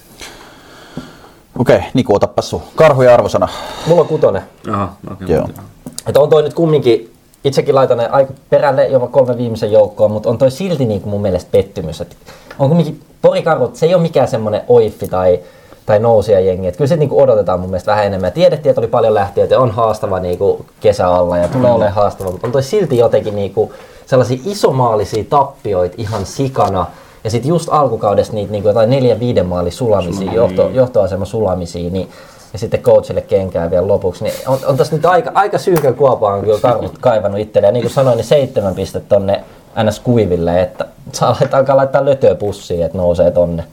Okei, 1.60 1.76
okay, 1.76 1.89
Niku, 1.94 2.15
otappa 2.15 2.41
sun. 2.41 2.62
Karhu 2.76 3.02
ja 3.02 3.13
arvosana. 3.13 3.48
Mulla 3.88 4.02
on 4.02 4.08
kutonen. 4.08 4.41
Aha, 4.72 4.94
okei. 5.12 5.36
Joo. 5.36 5.44
Okay, 5.44 5.63
Että 6.08 6.20
on 6.20 6.30
toi 6.30 6.44
nyt 6.44 6.54
kumminkin, 6.54 7.13
itsekin 7.44 7.76
laitan 7.76 7.98
ne 7.98 8.08
aika 8.08 8.34
perälle 8.50 8.88
jopa 8.88 9.08
kolme 9.08 9.38
viimeisen 9.38 9.72
joukkoon, 9.72 10.12
mutta 10.12 10.30
on 10.30 10.38
toi 10.38 10.52
silti 10.52 10.86
niin 10.86 11.02
kuin 11.02 11.12
mun 11.12 11.22
mielestä 11.22 11.52
pettymys. 11.52 12.02
Et 12.02 12.17
on 12.60 12.67
kumminkin 12.67 13.02
Porikarhut, 13.22 13.76
se 13.76 13.86
ei 13.86 13.94
ole 13.94 14.02
mikään 14.02 14.28
semmoinen 14.28 14.62
oiffi 14.67 15.08
tai 15.08 15.39
tai 15.86 16.00
nousia 16.00 16.39
jengi. 16.39 16.67
Et 16.67 16.78
kyllä 16.78 16.88
sit 16.88 17.00
niinku 17.00 17.22
odotetaan 17.22 17.60
mun 17.60 17.70
mielestä 17.70 17.91
vähän 17.91 18.06
enemmän. 18.06 18.28
Ja 18.28 18.32
tiedettiin, 18.32 18.70
että 18.72 18.82
oli 18.82 18.88
paljon 18.88 19.13
lähtiöitä 19.13 19.60
on 19.60 19.72
haastava 19.72 20.20
niinku 20.20 20.65
kesä 20.80 21.08
alla 21.08 21.38
ja 21.38 21.48
tulee 21.48 21.72
olemaan 21.72 21.94
haastava, 21.94 22.32
mutta 22.32 22.48
on 22.48 22.52
toi 22.52 22.63
silti 22.63 22.98
jotenkin 22.98 23.36
niinku 23.36 23.74
sellaisia 24.06 24.41
isomaalisia 24.46 25.24
tappioita 25.30 25.96
ihan 25.98 26.26
sikana. 26.26 26.86
Ja 27.24 27.30
sitten 27.30 27.50
just 27.50 27.70
alkukaudesta 27.72 28.34
niitä 28.34 28.52
niinku 28.52 28.68
jotain 28.68 28.90
neljä 28.90 29.20
viiden 29.20 29.46
maali 29.46 29.72
sulamisia, 29.72 30.34
johto, 30.34 30.70
johtoasema 30.74 31.26
sulamisia, 31.26 31.90
niin 31.90 32.10
ja 32.54 32.60
sitten 32.60 32.82
coachille 32.82 33.22
kenkää 33.22 33.72
vielä 33.72 33.88
lopuksi, 33.88 34.24
niin 34.24 34.34
on, 34.48 34.60
on 34.66 34.78
tässä 34.78 34.96
nyt 34.96 35.06
aika, 35.06 35.32
aika 35.34 35.58
synkän 35.58 35.96
kuopaan 35.96 36.34
on 36.34 36.42
kyllä 36.42 36.60
karvut 36.62 36.98
kaivannut 36.98 37.42
itselleen. 37.42 37.70
Ja 37.70 37.74
niin 37.74 37.84
kuin 37.84 37.94
sanoin, 37.94 38.18
niin 38.18 38.26
seitsemän 38.26 38.76
pistettä 38.76 39.16
tonne 39.16 39.44
ns. 39.84 40.00
kuiville, 40.00 40.62
että 40.62 40.86
saa 41.12 41.36
laittaa, 41.40 41.60
alkaa 41.60 41.78
laittaa 41.78 42.06
lötöä 42.06 42.36
pussiin, 42.36 42.86
että 42.86 42.98
nousee 42.98 43.32
tonne. 43.32 43.64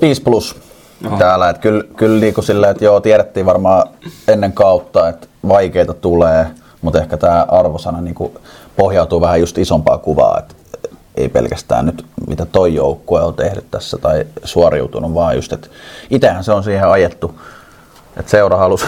5 0.00 0.22
plus 0.22 0.56
täällä. 1.18 1.48
Että 1.50 1.62
kyllä, 1.62 1.84
kyllä 1.96 2.20
niinku 2.20 2.42
sillä, 2.42 2.70
että 2.70 2.84
joo, 2.84 3.00
tiedettiin 3.00 3.46
varmaan 3.46 3.88
ennen 4.28 4.52
kautta, 4.52 5.08
että 5.08 5.26
vaikeita 5.48 5.94
tulee, 5.94 6.46
mutta 6.82 7.00
ehkä 7.00 7.16
tämä 7.16 7.46
arvosana 7.48 8.00
niinku 8.00 8.32
pohjautuu 8.76 9.20
vähän 9.20 9.40
just 9.40 9.58
isompaa 9.58 9.98
kuvaa, 9.98 10.38
että 10.38 10.54
ei 11.14 11.28
pelkästään 11.28 11.86
nyt 11.86 12.06
mitä 12.26 12.46
toi 12.46 12.74
joukkue 12.74 13.22
on 13.22 13.34
tehnyt 13.34 13.70
tässä 13.70 13.98
tai 13.98 14.26
suoriutunut, 14.44 15.14
vaan 15.14 15.36
just, 15.36 15.52
että 15.52 15.68
itsehän 16.10 16.44
se 16.44 16.52
on 16.52 16.64
siihen 16.64 16.88
ajettu, 16.88 17.40
että 18.16 18.30
seura 18.30 18.56
halusi, 18.56 18.86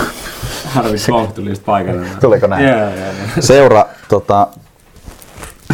Harvi 0.75 0.99
Song 0.99 1.33
tuli 1.33 1.49
just 1.49 1.65
paikalle. 1.65 2.07
tuliko 2.21 2.47
näin? 2.47 2.69
Joo, 2.69 2.79
joo, 2.79 2.91
joo. 2.91 3.13
Seura, 3.41 3.87
tota, 4.09 4.47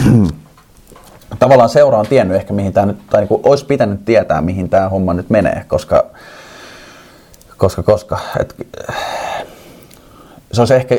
tavallaan 1.38 1.68
seura 1.68 1.98
on 1.98 2.06
tiennyt 2.06 2.36
ehkä 2.36 2.52
mihin 2.52 2.72
tämä 2.72 2.86
nyt, 2.86 2.98
tai 3.10 3.20
niinku 3.20 3.40
olisi 3.44 3.66
pitänyt 3.66 4.04
tietää 4.04 4.40
mihin 4.40 4.68
tämä 4.68 4.88
homma 4.88 5.14
nyt 5.14 5.30
menee, 5.30 5.64
koska, 5.68 6.04
koska, 7.56 7.82
koska 7.82 8.18
et, 8.40 8.66
se 10.52 10.60
olisi 10.60 10.74
ehkä, 10.74 10.94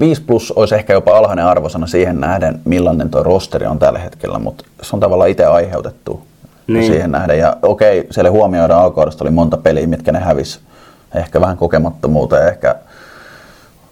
5 0.00 0.22
plus 0.22 0.52
olisi 0.52 0.74
ehkä 0.74 0.92
jopa 0.92 1.16
alhainen 1.18 1.44
arvosana 1.46 1.86
siihen 1.86 2.20
nähden, 2.20 2.60
millainen 2.64 3.10
tuo 3.10 3.22
rosteri 3.22 3.66
on 3.66 3.78
tällä 3.78 3.98
hetkellä, 3.98 4.38
mutta 4.38 4.64
se 4.82 4.96
on 4.96 5.00
tavallaan 5.00 5.30
itse 5.30 5.44
aiheutettu 5.44 6.22
Niin. 6.66 6.86
siihen 6.86 7.10
nähden. 7.12 7.38
Ja 7.38 7.56
okei, 7.62 8.06
siellä 8.10 8.30
huomioidaan 8.30 8.82
alkuudesta 8.82 9.24
oli 9.24 9.30
monta 9.30 9.56
peliä, 9.56 9.86
mitkä 9.86 10.12
ne 10.12 10.18
hävis. 10.18 10.60
Ehkä 11.14 11.40
vähän 11.40 11.56
kokemattomuuteen, 11.56 12.48
ehkä 12.48 12.74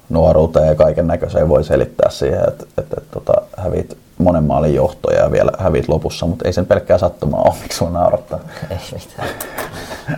nuoruuteen 0.08 0.66
ja 0.68 0.74
kaiken 0.74 1.06
näköiseen 1.06 1.48
voi 1.48 1.64
selittää 1.64 2.10
siihen, 2.10 2.40
että, 2.48 2.64
että, 2.78 2.96
että 2.98 3.10
tota, 3.12 3.42
hävit 3.56 3.96
monen 4.18 4.44
maalin 4.44 4.74
johtoja 4.74 5.20
ja 5.22 5.32
vielä 5.32 5.50
hävit 5.58 5.88
lopussa, 5.88 6.26
mutta 6.26 6.44
ei 6.48 6.52
sen 6.52 6.66
pelkkää 6.66 6.98
sattumaa 6.98 7.42
ole, 7.42 7.54
miksi 7.62 7.78
sun 7.78 7.92
naurattaa. 7.92 8.40
Ei 8.70 8.76
mitään. 8.92 9.28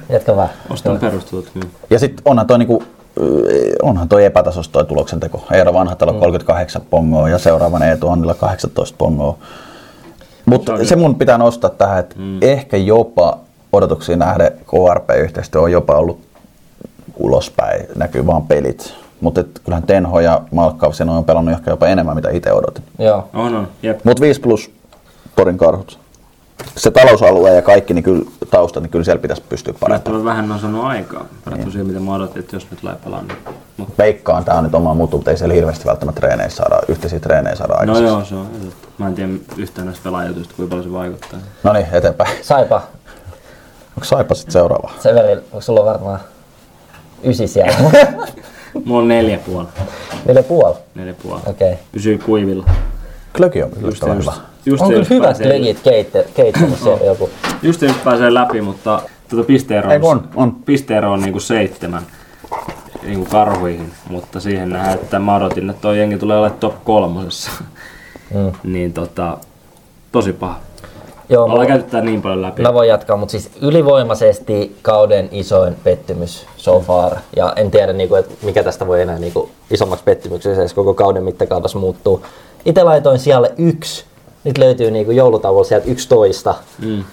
Jatka 0.09 0.37
vaan. 0.37 0.49
Ostan 0.71 0.99
perustelut 0.99 1.51
hyvin. 1.55 1.71
Ja 1.91 1.99
sitten 1.99 2.23
onhan 2.25 2.47
toi, 2.47 2.59
niinku, 2.59 2.83
onhan 3.83 4.09
toi 4.09 4.25
epätasos 4.25 4.69
toi 4.69 4.85
tuloksenteko. 4.85 5.45
Eero 5.53 5.73
Vanhatalo 5.73 6.13
mm. 6.13 6.19
38 6.19 6.83
pongoa 6.91 7.29
ja 7.29 7.39
seuraavan 7.39 7.83
Eetu 7.83 8.09
Hannilla 8.09 8.35
18 8.35 8.97
pongoa. 8.99 9.39
Mutta 10.47 10.85
se 10.85 10.97
mun 10.97 11.15
pitää 11.15 11.39
nostaa 11.39 11.71
tähän, 11.71 11.99
että 11.99 12.15
mm. 12.19 12.39
ehkä 12.43 12.77
jopa 12.77 13.39
odotuksiin 13.73 14.19
nähden 14.19 14.53
KRP-yhteistyö 14.53 15.61
on 15.61 15.73
jopa 15.73 15.95
ollut 15.95 16.21
ulospäin, 17.17 17.87
näkyy 17.97 18.27
vaan 18.27 18.47
pelit. 18.47 18.95
Mutta 19.21 19.45
kyllähän 19.65 19.83
Tenho 19.83 20.21
ja 20.21 20.41
Malkkaus 20.51 21.01
on 21.01 21.25
pelannut 21.25 21.55
ehkä 21.55 21.71
jopa 21.71 21.87
enemmän, 21.87 22.17
mitä 22.17 22.31
itse 22.31 22.53
odotin. 22.53 22.85
Joo. 22.99 23.29
On, 23.35 23.55
on. 23.55 23.69
Jep. 23.83 24.01
Mutta 24.05 24.21
5 24.21 24.41
plus 24.41 24.71
Torin 25.37 25.59
karhut. 25.59 25.99
Se 26.77 26.91
talousalue 26.91 27.55
ja 27.55 27.63
kaikki 27.63 27.95
niin 27.95 28.05
kyllä, 28.05 28.25
tausta, 28.51 28.81
niin 28.81 28.91
kyllä 28.91 29.05
siellä 29.05 29.23
pitäisi 29.23 29.43
pystyä 29.49 29.75
parantamaan. 29.81 30.25
Vähän 30.25 30.53
on 30.53 30.59
saanut 30.59 30.85
aikaa. 30.85 31.25
Verrattuna 31.47 31.73
siihen, 31.73 31.87
mitä 31.87 32.01
mä 32.01 32.15
odotin, 32.15 32.41
että 32.41 32.57
jos 32.57 32.71
ne 32.71 32.77
tulee 32.77 32.95
pelaamaan. 33.05 33.39
Niin. 33.47 33.57
Mut, 33.77 33.99
Veikkaan, 33.99 34.45
tämä 34.45 34.59
on 34.59 34.65
nyt 34.65 34.75
oma 34.75 34.95
mutu, 34.95 35.17
mutta 35.17 35.31
ei 35.31 35.37
siellä 35.37 35.55
hirveästi 35.55 35.85
välttämättä 35.85 36.21
treeneissä 36.21 36.57
saada, 36.57 36.83
yhteisiä 36.89 37.21
treenejä 37.21 37.57
saada 37.57 37.75
no 37.75 37.81
aikaiseksi. 37.81 38.13
joo, 38.13 38.25
se 38.25 38.35
on. 38.35 38.47
Mä 38.99 39.07
en 39.07 39.15
tiedä 39.15 39.33
yhtään 39.57 39.87
näistä 39.87 40.05
pelaajutuista, 40.05 40.55
kuinka 40.57 40.71
paljon 40.71 40.85
se 40.85 40.93
vaikuttaa. 40.93 41.39
No 41.63 41.73
niin, 41.73 41.87
eteenpäin. 41.93 42.31
Saipa, 42.43 42.83
Onko 43.97 44.05
Saipa 44.05 44.35
sitten 44.35 44.53
seuraava? 44.53 44.91
Severi, 45.01 45.33
onko 45.33 45.61
sulla 45.61 45.85
varmaan 45.85 46.21
ysi 47.25 47.49
siellä? 47.49 47.77
Mulla 48.85 49.01
on 49.03 49.09
neljä 49.09 49.39
puoli. 49.39 49.67
Neljä 50.25 50.43
puoli. 50.43 50.77
Neljä 50.95 51.15
puoli. 51.23 51.41
Okei. 51.47 51.73
Okay. 51.73 51.85
Pysyy 51.93 52.19
kuivilla. 52.19 52.65
Klöki 53.37 53.63
on 53.63 53.71
Just, 53.81 54.03
just, 54.03 54.03
hyvä. 54.03 54.33
Just 54.67 54.83
On 54.83 54.89
kyllä 54.89 55.07
hyvät 55.11 55.39
legit 55.39 55.81
siellä 56.83 57.05
joku. 57.05 57.31
Just 57.63 57.83
jos 57.83 57.97
pääsee 58.05 58.35
läpi, 58.35 58.61
mutta 58.61 59.03
tuota 59.29 59.47
pisteero 59.47 60.01
kun 60.01 60.11
on, 60.11 60.29
on. 60.37 60.55
pisteero 60.55 61.13
on 61.13 61.21
niinku 61.21 61.41
seitsemän 61.41 62.03
niinku 63.03 63.27
karhuihin, 63.31 63.93
mutta 64.11 64.41
siihen 64.41 64.71
nähdään, 64.71 64.95
että 64.95 65.19
mä 65.19 65.37
odotin, 65.37 65.71
että 65.71 65.83
toi 65.83 65.99
jengi 65.99 66.19
tulee 66.19 66.39
olemaan 66.39 66.61
top 66.61 66.85
kolmosessa. 66.85 67.51
Mm. 68.35 68.53
niin 68.73 68.93
tota, 68.93 69.39
tosi 70.13 70.33
paha. 70.33 70.61
Joo, 71.29 71.45
Ollaan 71.45 71.61
mä, 71.61 71.67
käyty 71.67 71.91
tää 71.91 72.01
niin 72.01 72.23
paljon 72.23 72.43
läpi. 72.43 72.63
mä 72.63 72.75
voin 72.75 72.89
jatkaa, 72.89 73.17
mutta 73.17 73.33
siis 73.33 73.51
ylivoimaisesti 73.63 74.77
kauden 74.83 75.29
isoin 75.33 75.77
pettymys 75.85 76.47
so 76.57 76.81
far. 76.81 77.17
Ja 77.37 77.53
en 77.57 77.71
tiedä, 77.71 77.93
niinku, 77.93 78.15
että 78.15 78.35
mikä 78.43 78.63
tästä 78.63 78.87
voi 78.87 79.03
enää 79.03 79.19
niinku, 79.19 79.51
isommaksi 79.71 80.05
pettymykseksi 80.05 80.61
edes 80.61 80.75
koko 80.75 80.95
kauden 80.95 81.25
mittakaavassa 81.25 81.79
muuttuu. 81.79 82.23
Itse 82.65 82.83
laitoin 82.83 83.19
sijalle 83.19 83.53
yksi. 83.59 84.05
Nyt 84.47 84.59
löytyy 84.59 84.91
niinku 84.91 85.13
joulutauolla 85.13 85.65
sieltä 85.65 85.91
11. 85.91 86.55
Mm. 86.85 87.05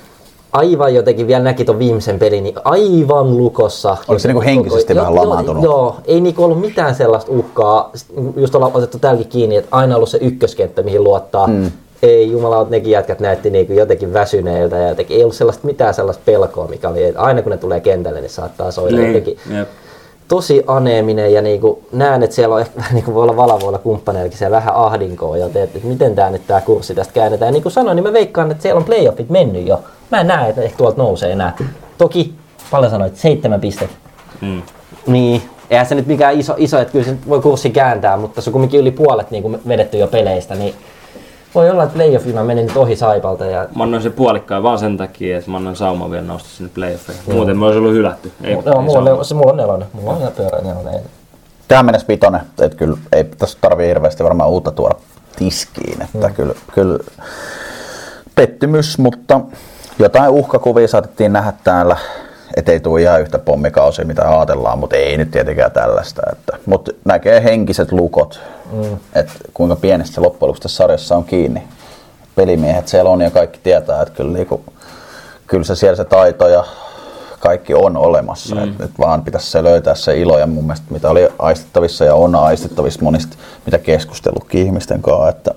Aivan 0.52 0.96
jotenkin 0.96 1.28
vielä 1.28 1.44
näki 1.44 1.66
ton 1.66 1.80
viimeisen 1.80 2.20
pelin, 2.20 2.44
niin 2.44 2.56
aivan 2.64 3.38
lukossa. 3.38 3.98
Oliko 4.08 4.20
se 4.20 4.28
niinku 4.28 4.42
henkisesti 4.42 4.94
Joo, 4.94 5.02
vähän 5.02 5.16
joo, 5.16 5.24
lamaantunut? 5.24 5.64
Joo, 5.64 5.96
ei 6.06 6.22
niinku 6.22 6.44
ollut 6.44 6.62
mitään 6.62 6.96
sellaista 6.96 7.32
uhkaa. 7.32 7.92
Just 8.36 8.56
ollaan 8.56 8.72
otettu 8.74 9.00
täälläkin 9.00 9.30
kiinni, 9.30 9.56
että 9.56 9.68
aina 9.72 9.96
ollut 9.96 10.10
se 10.10 10.18
ykköskenttä, 10.22 10.84
mihin 10.84 11.04
luottaa. 11.04 11.48
Mm. 11.48 11.72
Ei 12.04 12.32
jumala, 12.32 12.68
nekin 12.70 12.92
jätkät 12.92 13.20
näytti 13.20 13.50
niinku 13.50 13.74
jotenkin 13.74 14.14
väsyneiltä 14.14 14.78
ja 14.78 14.90
jotenkin, 14.90 15.18
ei 15.18 15.24
ollut 15.24 15.36
sellaista, 15.36 15.68
mitään 15.68 15.94
sellaista 15.94 16.24
pelkoa, 16.26 16.68
mikä 16.68 16.90
oli, 16.90 17.04
että 17.04 17.22
aina 17.22 17.42
kun 17.42 17.52
ne 17.52 17.58
tulee 17.58 17.80
kentälle, 17.80 18.22
niin 18.22 18.30
saattaa 18.30 18.72
soida 18.72 18.98
Niin, 18.98 19.08
jotenkin 19.08 19.38
jep. 19.58 19.68
Tosi 20.34 20.64
aneeminen 20.68 21.34
ja 21.34 21.42
niinku 21.42 21.84
näen, 21.92 22.24
että 22.24 22.36
siellä 22.36 22.56
on 22.56 22.62
ehkä 22.62 22.76
vähän 22.78 22.94
niinku 22.94 23.14
voi 23.14 23.24
olla 23.24 23.36
valavoilla 23.36 23.78
kumppaneillakin 23.78 24.38
se 24.38 24.52
vähän 24.52 24.76
ahdinkoa, 24.76 25.38
joten 25.38 25.64
että 25.64 25.80
miten 25.84 26.16
tämä 26.16 26.30
nyt 26.30 26.48
tämä 26.48 26.62
kurssi 26.62 26.96
tästä 26.96 27.14
käännetään. 27.14 27.48
Ja 27.48 27.52
niin 27.52 27.64
kuin 27.64 27.74
sanoin, 27.74 27.96
niin 27.96 28.04
mä 28.04 28.14
veikkaan, 28.14 28.52
että 28.52 28.64
siellä 28.64 28.78
on 28.78 28.86
playoffit 28.86 29.30
mennyt 29.30 29.68
jo. 29.68 29.84
Mä 30.12 30.22
en 30.22 30.28
näe, 30.28 30.50
että 30.50 30.62
ehkä 30.62 30.78
tuolta 30.78 31.02
nousee 31.02 31.32
enää. 31.32 31.56
Toki, 31.98 32.34
paljon 32.72 32.92
sanoit, 32.92 33.16
seitsemän 33.16 33.62
pistettä. 33.62 33.96
Mm. 34.42 34.62
Niin, 35.08 35.42
eihän 35.70 35.86
se 35.86 35.96
nyt 35.96 36.08
mikään 36.08 36.40
iso, 36.40 36.56
iso 36.58 36.80
että 36.80 36.92
kyllä 36.92 37.06
se 37.06 37.16
voi 37.30 37.42
kurssi 37.42 37.70
kääntää, 37.70 38.18
mutta 38.18 38.42
se 38.42 38.50
on 38.50 38.52
kumminkin 38.52 38.80
yli 38.80 38.92
puolet 38.92 39.32
niin 39.32 39.44
kuin 39.44 39.60
vedetty 39.68 39.98
jo 39.98 40.08
peleistä, 40.08 40.56
niin 40.56 40.74
voi 41.56 41.70
olla, 41.70 41.84
että 41.84 41.94
playoffina 41.96 42.44
meni 42.44 42.64
nyt 42.64 42.78
ohi 42.78 42.96
Saipalta 42.96 43.46
ja 43.46 43.68
Mä 43.76 43.84
annoin 43.84 44.04
se 44.04 44.10
puolikkaan 44.10 44.64
vaan 44.64 44.80
sen 44.80 44.98
takia, 44.98 45.38
että 45.38 45.52
mä 45.52 45.58
annan 45.58 45.76
sauman 45.76 46.12
vielä 46.12 46.26
nousta 46.26 46.50
sinne 46.50 46.72
playoffeihin. 46.76 47.24
Muuten 47.34 47.58
mä 47.58 47.66
olisi 47.66 47.80
ollut 47.80 47.94
hylätty. 47.94 48.32
Ei, 48.44 48.54
Joo, 48.54 48.62
ei 48.66 48.80
mulla, 48.80 49.12
on, 49.12 49.26
se, 49.26 49.34
mulla 49.34 49.52
on 49.52 49.58
nelonen. 49.58 49.88
Mulla 49.94 50.12
on 50.12 50.18
ihan 50.20 50.32
pyörä 50.34 50.62
nelonen. 50.62 51.02
Tähän 51.68 51.86
mennessä 51.86 52.08
vitonen, 52.08 52.42
että 52.62 52.78
kyllä 52.78 52.98
ei 53.12 53.24
tässä 53.24 53.58
tarvii 53.62 53.88
hirveästi 53.88 54.24
varmaan 54.24 54.50
uutta 54.50 54.72
tuoda 54.72 54.96
tiskiin, 55.36 56.02
että 56.02 56.28
Mm. 56.28 56.34
kyllä, 56.34 56.54
kyllä 56.74 57.00
pettymys, 58.36 58.98
mutta 58.98 59.40
jotain 60.00 60.30
uhkakuvia 60.30 60.88
saatettiin 60.88 61.34
nähdä 61.34 61.54
täällä, 61.64 61.98
ettei 62.58 62.80
tule 62.80 63.02
ihan 63.02 63.22
yhtä 63.22 63.40
pommikausia, 63.40 64.06
mitä 64.06 64.30
ajatellaan, 64.38 64.80
mutta 64.80 64.96
ei 64.96 65.18
nyt 65.18 65.32
tietenkään 65.32 65.72
tällaista. 65.72 66.22
Että, 66.32 66.58
mutta 66.66 66.92
näkee 67.06 67.44
henkiset 67.44 67.92
lukot, 67.92 68.40
mm. 68.72 68.98
että 69.14 69.34
kuinka 69.54 69.76
pienestä 69.76 70.22
loppujen 70.22 70.48
lopuksi 70.48 70.62
tässä 70.62 70.78
sarjassa 70.78 71.18
on 71.18 71.24
kiinni. 71.24 71.64
Pelimiehet 72.36 72.88
siellä 72.88 73.10
on 73.10 73.22
ja 73.22 73.32
kaikki 73.32 73.60
tietää, 73.64 74.02
että 74.02 74.14
kyllä, 74.14 74.34
niinku, 74.34 74.64
kyllä 75.48 75.64
se 75.64 75.76
siellä 75.76 75.96
se 75.96 76.06
taito 76.06 76.48
ja 76.48 76.64
kaikki 77.40 77.74
on 77.74 77.98
olemassa. 77.98 78.56
Mm. 78.56 78.64
Et 78.64 78.80
nyt 78.80 78.92
vaan 79.00 79.24
pitäisi 79.24 79.52
se 79.52 79.64
löytää 79.64 79.96
se 79.96 80.18
ilo 80.18 80.40
ja 80.40 80.48
mun 80.48 80.64
mielestä 80.64 80.86
mitä 80.90 81.10
oli 81.10 81.30
aistittavissa 81.40 82.06
ja 82.06 82.16
on 82.16 82.36
aistittavissa 82.36 83.02
monista, 83.04 83.38
mitä 83.66 83.78
keskustellutkin 83.78 84.66
ihmisten 84.66 85.02
kanssa, 85.02 85.30
että 85.30 85.52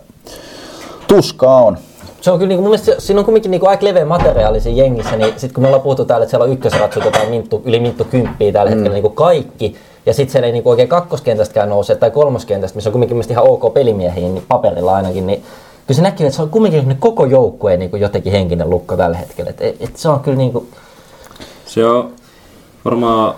tuskaa 1.08 1.64
on. 1.64 1.78
Se 2.26 2.30
on 2.30 2.38
kyllä, 2.38 2.48
niin 2.48 2.60
mun 2.60 2.68
mielestä 2.68 2.84
se- 2.86 3.00
siinä 3.00 3.20
on 3.20 3.24
kuitenkin 3.24 3.50
niin 3.50 3.68
aika 3.68 3.84
leveä 3.84 4.04
materiaali 4.04 4.60
siinä 4.60 4.82
jengissä, 4.82 5.16
niin 5.16 5.30
sitten 5.30 5.54
kun 5.54 5.62
me 5.62 5.66
ollaan 5.66 5.82
puhuttu 5.82 6.04
täällä, 6.04 6.24
että 6.24 6.30
siellä 6.30 6.44
on 6.44 6.52
ykkösratsut 6.52 7.04
jotain 7.04 7.30
minttu, 7.30 7.62
yli 7.64 7.80
minttu 7.80 8.04
kymppiä 8.04 8.52
tällä 8.52 8.70
hetkellä 8.70 8.98
niin 8.98 9.12
kaikki, 9.12 9.76
ja 10.06 10.14
sitten 10.14 10.32
siellä 10.32 10.46
ei 10.46 10.52
niin 10.52 10.62
oikein 10.64 10.88
kakkoskentästäkään 10.88 11.68
nouse, 11.68 11.94
tai 11.94 12.10
kolmoskentästä, 12.10 12.76
missä 12.76 12.90
on 12.90 12.92
kuitenkin 12.92 13.16
mielestäni 13.16 13.34
ihan 13.34 13.50
ok 13.50 13.74
pelimiehiä, 13.74 14.28
niin 14.28 14.44
paperilla 14.48 14.96
ainakin, 14.96 15.26
niin 15.26 15.42
kyllä 15.86 15.96
se 15.96 16.02
näkyy, 16.02 16.26
että 16.26 16.36
se 16.36 16.42
on 16.42 16.50
kuitenkin 16.50 16.80
semmoinen 16.80 17.00
koko 17.00 17.24
joukkueen 17.24 17.78
niin 17.78 17.90
jotenkin 18.00 18.32
henkinen 18.32 18.70
lukko 18.70 18.96
tällä 18.96 19.16
hetkellä. 19.16 19.50
Et, 19.50 19.76
et, 19.80 19.96
se 19.96 20.08
on 20.08 20.20
kyllä 20.20 20.38
niin 20.38 20.52
kuin, 20.52 20.68
Se 21.66 21.86
on 21.86 22.12
varmaan... 22.84 23.34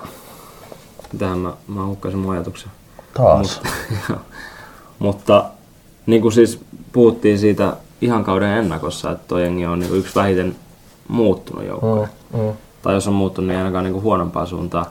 Mitähän 1.13 1.39
mä, 1.39 1.53
mä 1.67 1.87
hukkasin 1.87 2.19
mun 2.19 2.35
ajatuksen. 2.35 2.71
Taas. 3.15 3.61
Mutta, 3.91 4.21
mutta 4.99 5.45
niin 6.07 6.23
kuin 6.23 6.33
siis 6.33 6.61
puhuttiin 6.93 7.39
siitä 7.39 7.73
ihan 8.01 8.25
kauden 8.25 8.59
ennakossa, 8.59 9.11
että 9.11 9.25
toi 9.29 9.43
jengi 9.43 9.67
on 9.67 9.79
niin 9.79 9.95
yksi 9.95 10.15
vähiten 10.15 10.57
muuttunut 11.09 11.67
joukkue. 11.67 12.09
mm, 12.33 12.41
mm. 12.41 12.53
tai 12.83 12.95
jos 12.95 13.09
on 13.09 13.15
muuttunut, 13.15 13.49
niin 13.49 13.59
ainakaan 13.59 13.85
niin 13.85 14.03
huonompaa 14.03 14.47
suuntaan. 14.47 14.87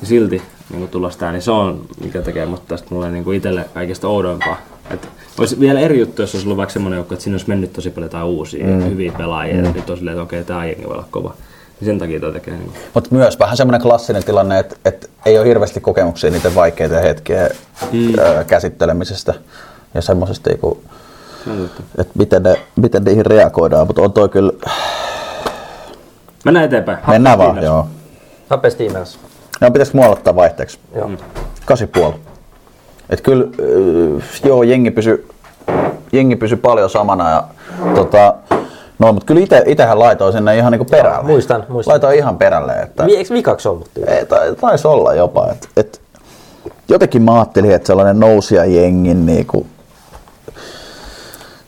Ja 0.00 0.06
silti 0.06 0.42
niin 0.70 0.88
tulla 0.88 1.10
sitä, 1.10 1.32
niin 1.32 1.42
se 1.42 1.50
on, 1.50 1.80
mikä 2.04 2.22
tekee 2.22 2.46
mut 2.46 2.68
tästä 2.68 2.88
mulle 2.90 3.10
niin 3.10 3.34
itselle 3.34 3.64
kaikista 3.74 4.08
oudompaa. 4.08 4.56
Et 4.90 5.08
olisi 5.38 5.60
vielä 5.60 5.80
eri 5.80 6.00
juttu, 6.00 6.22
jos 6.22 6.34
olisi 6.34 6.46
ollut 6.46 6.56
vaikka 6.56 6.72
semmoinen 6.72 6.96
joukko, 6.96 7.14
että 7.14 7.24
siinä 7.24 7.34
olisi 7.34 7.48
mennyt 7.48 7.72
tosi 7.72 7.90
paljon 7.90 8.06
jotain 8.06 8.24
uusia, 8.24 8.66
mm. 8.66 8.84
hyviä 8.84 9.12
pelaajia, 9.18 9.54
mm. 9.56 9.64
ja 9.64 9.72
nyt 9.72 9.90
on 9.90 9.96
silleen, 9.96 10.16
että 10.16 10.22
okei, 10.22 10.44
tämä 10.44 10.66
jengi 10.66 10.84
voi 10.84 10.92
olla 10.92 11.04
kova. 11.10 11.34
Niin 11.80 11.86
sen 11.86 11.98
takia 11.98 12.20
toi 12.20 12.32
tekee 12.32 12.54
niin 12.54 12.72
Mutta 12.94 13.14
myös 13.14 13.38
vähän 13.38 13.56
semmoinen 13.56 13.80
klassinen 13.80 14.24
tilanne, 14.24 14.58
että, 14.58 14.76
että 14.84 15.08
ei 15.26 15.38
ole 15.38 15.48
hirveästi 15.48 15.80
kokemuksia 15.80 16.30
niiden 16.30 16.54
vaikeita 16.54 17.00
hetkiä 17.00 17.50
mm. 17.92 18.12
käsittelemisestä 18.46 19.34
ja 19.94 20.02
semmoisesta, 20.02 20.50
niinku, 20.50 20.82
että 21.98 22.12
miten, 22.18 22.42
ne, 22.42 22.56
miten 22.76 23.04
niihin 23.04 23.26
reagoidaan. 23.26 23.86
Mutta 23.86 24.02
on 24.02 24.12
toi 24.12 24.28
kyllä... 24.28 24.52
Mennään 26.44 26.66
eteenpäin. 26.66 26.98
Mennään 27.06 27.38
vaan, 27.38 27.62
joo. 27.62 27.86
Happe 28.50 28.70
Steamers. 28.70 29.18
No 29.60 29.70
pitäisikö 29.70 29.98
mua 29.98 30.06
aloittaa 30.06 30.36
vaihteeksi? 30.36 30.78
Joo. 30.94 31.10
8,5. 31.98 32.14
Et 33.10 33.20
kyllä, 33.20 33.44
äh, 33.44 34.40
joo, 34.44 34.62
jengi 34.62 34.90
pysy, 34.90 35.28
jengi 36.12 36.36
pysy 36.36 36.56
paljon 36.56 36.90
samana 36.90 37.30
ja 37.30 37.44
tota, 37.94 38.34
No, 39.00 39.12
mutta 39.12 39.26
kyllä 39.26 39.40
ite, 39.40 39.62
itehän 39.66 39.98
laitoin 39.98 40.32
sinne 40.32 40.56
ihan 40.56 40.72
niinku 40.72 40.84
perälle. 40.84 41.26
Muistan, 41.26 41.66
muistan. 41.68 41.92
Laitoin 41.92 42.16
ihan 42.16 42.38
perälle. 42.38 42.72
Että... 42.72 43.04
Eikö 43.04 43.34
vikaksi 43.34 43.68
ollut? 43.68 43.88
Ei, 44.06 44.26
tai, 44.26 44.54
taisi 44.54 44.88
olla 44.88 45.14
jopa. 45.14 45.48
Et, 45.52 45.68
et, 45.76 46.00
jotenkin 46.88 47.22
mä 47.22 47.34
ajattelin, 47.34 47.70
että 47.70 47.86
sellainen 47.86 48.20
nousia 48.20 48.64
jengin 48.64 49.26
niinku, 49.26 49.66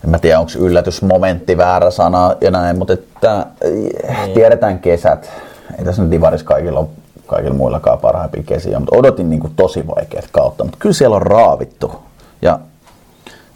en 0.05 0.11
mä 0.11 0.19
tiedä 0.19 0.41
onko 0.41 0.53
yllätysmomentti 0.59 1.57
väärä 1.57 1.91
sana 1.91 2.37
ja 2.41 2.51
näin, 2.51 2.79
mutta 2.79 2.93
että, 2.93 3.47
niin. 3.65 4.35
tiedetään 4.35 4.79
kesät. 4.79 5.31
Ei 5.79 5.85
tässä 5.85 6.03
nyt 6.03 6.11
divaris 6.11 6.43
kaikilla 6.43 6.81
ole 6.81 6.89
kaikilla 7.27 7.55
muillakaan 7.55 7.99
parhaimpia 7.99 8.43
kesiä, 8.43 8.79
mutta 8.79 8.97
odotin 8.97 9.31
niin 9.31 9.41
kuin 9.41 9.53
tosi 9.57 9.87
vaikeat 9.87 10.29
kautta, 10.33 10.65
mutta 10.65 10.79
kyllä 10.81 10.93
siellä 10.93 11.17
on 11.17 11.23
raavittu. 11.23 12.03
Ja 12.43 12.59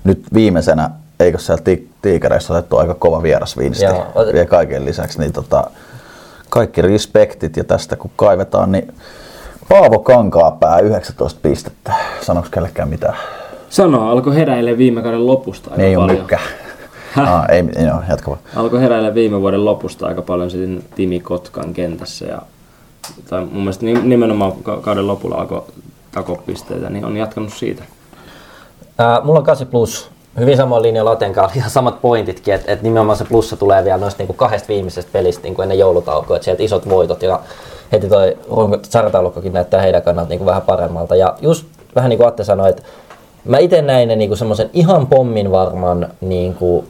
nyt 0.04 0.24
viimeisenä, 0.34 0.90
eikö 1.20 1.38
siellä 1.38 1.62
ti- 1.64 1.90
tiikereissä 2.02 2.52
otettu 2.52 2.76
aika 2.76 2.94
kova 2.94 3.22
vieras 3.22 3.58
viinisti 3.58 3.84
Joo. 3.84 4.06
vielä 4.32 4.46
kaiken 4.46 4.84
lisäksi, 4.84 5.18
niin 5.18 5.32
tota, 5.32 5.70
kaikki 6.50 6.82
respektit 6.82 7.56
ja 7.56 7.64
tästä 7.64 7.96
kun 7.96 8.10
kaivetaan, 8.16 8.72
niin 8.72 8.94
Paavo 9.68 9.98
Kankaapää 9.98 10.78
19 10.78 11.40
pistettä. 11.42 11.92
Sanoiko 12.22 12.48
kellekään 12.52 12.88
mitään? 12.88 13.16
Sano, 13.70 14.10
alkoi 14.10 14.34
heräille 14.34 14.78
viime 14.78 15.02
kauden 15.02 15.26
lopusta 15.26 15.70
aika 15.70 15.82
Ei 15.82 15.96
paljon. 15.96 16.18
mykkä. 16.18 16.38
ah, 17.16 17.44
ei, 17.48 17.64
joo, 17.86 17.98
jatka 18.08 18.30
vaan. 18.30 18.40
Alkoi 18.56 18.80
heräillä 18.80 19.14
viime 19.14 19.40
vuoden 19.40 19.64
lopusta 19.64 20.06
aika 20.06 20.22
paljon 20.22 20.50
siinä 20.50 20.80
Timi 20.94 21.20
Kotkan 21.20 21.74
kentässä. 21.74 22.24
Ja, 22.26 22.42
tai 23.30 23.40
mun 23.40 23.52
mielestä 23.62 23.84
ni- 23.84 24.02
nimenomaan 24.02 24.52
ka- 24.62 24.76
kauden 24.80 25.06
lopulla 25.06 25.36
alkoi 25.36 25.62
takopisteitä, 26.12 26.90
niin 26.90 27.04
on 27.04 27.16
jatkanut 27.16 27.52
siitä. 27.52 27.82
Ää, 28.98 29.20
mulla 29.24 29.38
on 29.38 29.44
8 29.44 29.66
plus. 29.66 30.10
Hyvin 30.38 30.56
samoin 30.56 30.82
linja 30.82 31.04
Laten 31.04 31.32
kanssa, 31.32 31.58
ihan 31.58 31.70
samat 31.70 32.00
pointitkin, 32.02 32.54
että 32.54 32.72
et 32.72 32.82
nimenomaan 32.82 33.18
se 33.18 33.24
plussa 33.24 33.56
tulee 33.56 33.84
vielä 33.84 33.98
noista 33.98 34.18
niinku 34.18 34.32
kahdesta 34.32 34.68
viimeisestä 34.68 35.10
pelistä 35.12 35.42
niinku 35.42 35.62
ennen 35.62 35.78
joulutaukoa, 35.78 36.36
että 36.36 36.44
sieltä 36.44 36.62
isot 36.62 36.88
voitot 36.88 37.22
ja 37.22 37.40
heti 37.92 38.08
toi 38.08 38.36
sarjataulukkokin 38.82 39.52
näyttää 39.52 39.80
heidän 39.82 40.02
kannalta 40.02 40.28
niinku 40.28 40.46
vähän 40.46 40.62
paremmalta. 40.62 41.16
Ja 41.16 41.34
just 41.40 41.66
vähän 41.94 42.08
niin 42.10 42.18
kuin 42.18 42.28
Atte 42.28 42.44
sanoi, 42.44 42.70
että 42.70 42.82
mä 43.46 43.58
itse 43.58 43.82
näin 43.82 44.08
ne 44.08 44.16
niinku 44.16 44.36
semmoisen 44.36 44.70
ihan 44.72 45.06
pommin 45.06 45.50
varman 45.50 46.08
niinku 46.20 46.84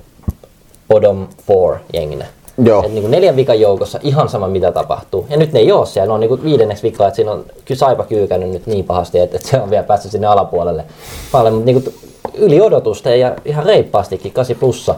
bottom 0.89 1.27
four 1.47 1.77
jenginä. 1.93 2.27
Joo. 2.65 2.85
Et 2.85 2.93
niinku 2.93 3.09
neljän 3.09 3.37
vikan 3.37 3.61
joukossa 3.61 3.99
ihan 4.03 4.29
sama 4.29 4.49
mitä 4.49 4.73
tapahtuu. 4.73 5.27
Ja 5.31 5.37
nyt 5.37 5.53
ne 5.53 5.61
ei 5.61 5.73
ole 5.73 5.87
siellä, 5.87 6.07
ne 6.07 6.13
on 6.13 6.21
niinku 6.21 6.39
viidenneksi 6.45 6.83
vikaa, 6.83 7.09
että 7.09 7.17
siinä 7.17 7.33
on 7.33 7.45
Saipa 7.75 8.05
kyykännyt 8.05 8.51
nyt 8.51 8.67
niin 8.67 8.85
pahasti, 8.85 9.19
että, 9.19 9.37
että 9.37 9.49
se 9.49 9.61
on 9.61 9.71
vielä 9.71 9.83
päässyt 9.83 10.13
sinne 10.13 10.27
alapuolelle 10.27 10.85
paljon, 11.33 11.55
mutta 11.55 11.67
niinku 11.67 11.93
yli 12.35 12.61
odotusta 12.61 13.11
ja 13.11 13.35
ihan 13.45 13.67
reippaastikin 13.67 14.33
8 14.33 14.57
plussa 14.57 14.95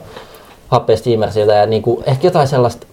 Happe 0.68 0.96
Steamersilta 0.96 1.52
ja 1.52 1.66
niinku 1.66 2.02
ehkä 2.06 2.26
jotain 2.26 2.48
sellaista 2.48 2.86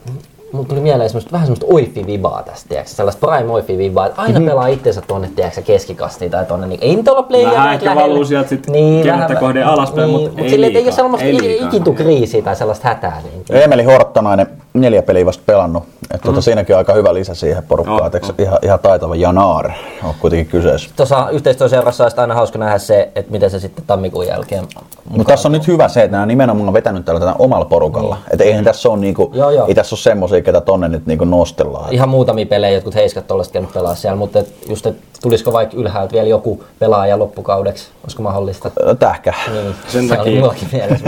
Mulla 0.56 0.68
tuli 0.68 0.80
mieleen 0.80 1.10
semmoista, 1.10 1.32
vähän 1.32 1.48
semmoista 1.48 1.66
oifi-vibaa 1.66 2.44
tästä, 2.44 2.70
tiiäks, 2.70 2.96
sellaista 2.98 3.28
prime 3.28 3.52
oifi-vibaa, 3.54 4.06
että 4.06 4.22
aina 4.22 4.40
pelaa 4.40 4.68
itsensä 4.68 5.02
tonne, 5.02 5.30
tiiäks, 5.36 5.60
keskikastiin 5.66 6.32
tai 6.32 6.46
tonne, 6.46 6.68
niin 6.68 6.80
ei 6.82 6.96
nyt 6.96 7.08
olla 7.08 7.24
playeria 7.24 7.54
Vähän 7.54 7.74
ehkä 7.74 7.96
valuu 7.96 8.26
sieltä 8.26 8.50
sit 8.50 8.66
kenttä 9.04 9.36
kohden 9.36 9.68
alaspäin, 9.68 10.10
mut 10.10 10.22
ei 10.22 10.30
mut 10.30 10.40
ei 10.40 10.58
ole 10.58 10.68
liikaa, 10.68 10.92
sellaista 10.92 11.28
ei 11.28 11.42
liikaa. 11.42 11.68
ikintu 11.68 11.94
kriisiä 11.94 12.42
tai 12.42 12.56
sellaista 12.56 12.88
hätää. 12.88 13.22
Niin. 13.24 13.64
Emeli 13.64 13.84
Horttanainen, 13.84 14.48
neljä 14.82 15.04
peliä 15.04 15.26
vasta 15.26 15.44
pelannut. 15.46 15.84
Et 16.14 16.22
tuota, 16.22 16.42
Siinäkin 16.42 16.76
on 16.76 16.78
aika 16.78 16.94
hyvä 16.94 17.14
lisä 17.14 17.34
siihen 17.36 17.64
porukkaan. 17.64 18.02
Oh, 18.02 18.06
Oh, 18.24 18.30
oh. 18.30 18.36
Ihan, 18.38 18.60
ihan 18.62 18.80
taitava 18.80 19.16
Janaar 19.16 19.72
on 20.04 20.14
kuitenkin 20.20 20.48
kyseessä. 20.48 20.90
Tuossa 20.96 21.30
yhteistyöseurassa 21.30 22.04
olisi 22.04 22.18
aina 22.22 22.34
hauska 22.36 22.60
nähdä 22.60 22.78
se, 22.78 23.12
että 23.16 23.32
miten 23.32 23.50
se 23.50 23.60
sitten 23.60 23.84
tammikuun 23.88 24.28
jälkeen 24.28 24.64
Mutta 25.10 25.34
tässä 25.34 25.48
on 25.48 25.52
nyt 25.52 25.68
hyvä 25.68 25.88
se, 25.88 26.04
että 26.04 26.12
nämä 26.12 26.26
nimenomaan 26.26 26.68
on 26.68 26.74
vetänyt 26.74 27.06
tällä 27.06 27.20
tätä 27.20 27.36
omalla 27.40 27.66
porukalla. 27.66 28.18
Että 28.32 28.44
eihän 28.44 28.64
tässä 28.64 28.90
ole, 28.90 29.00
niinku, 29.00 29.32
Joo, 29.34 29.50
joo. 29.50 29.68
ei 29.68 29.76
tässä 29.76 29.96
ole 29.96 30.00
semmosia, 30.00 30.42
ketä 30.42 30.62
tonne 30.62 30.88
nyt 30.88 31.06
niinku 31.06 31.26
nostellaan. 31.26 31.94
ihan 31.94 32.10
muutamia 32.10 32.46
pelejä, 32.46 32.74
jotkut 32.74 32.96
heiskat 32.96 33.28
tuollaista 33.28 33.54
käynyt 33.54 33.74
pelaa 33.74 33.96
siellä, 33.96 34.18
mutta 34.18 34.40
et 34.40 34.54
just, 34.70 34.86
et 34.86 34.96
tulisiko 35.22 35.54
vaikka 35.54 35.78
ylhäältä 35.78 36.14
vielä 36.14 36.28
joku 36.28 36.64
pelaaja 36.80 37.20
loppukaudeksi, 37.20 37.88
olisiko 38.04 38.24
mahdollista? 38.24 38.72
Tähkä. 39.00 39.34
Niin, 39.52 39.76
Sen 39.88 40.08
se 40.08 40.16
takia-. 40.16 40.54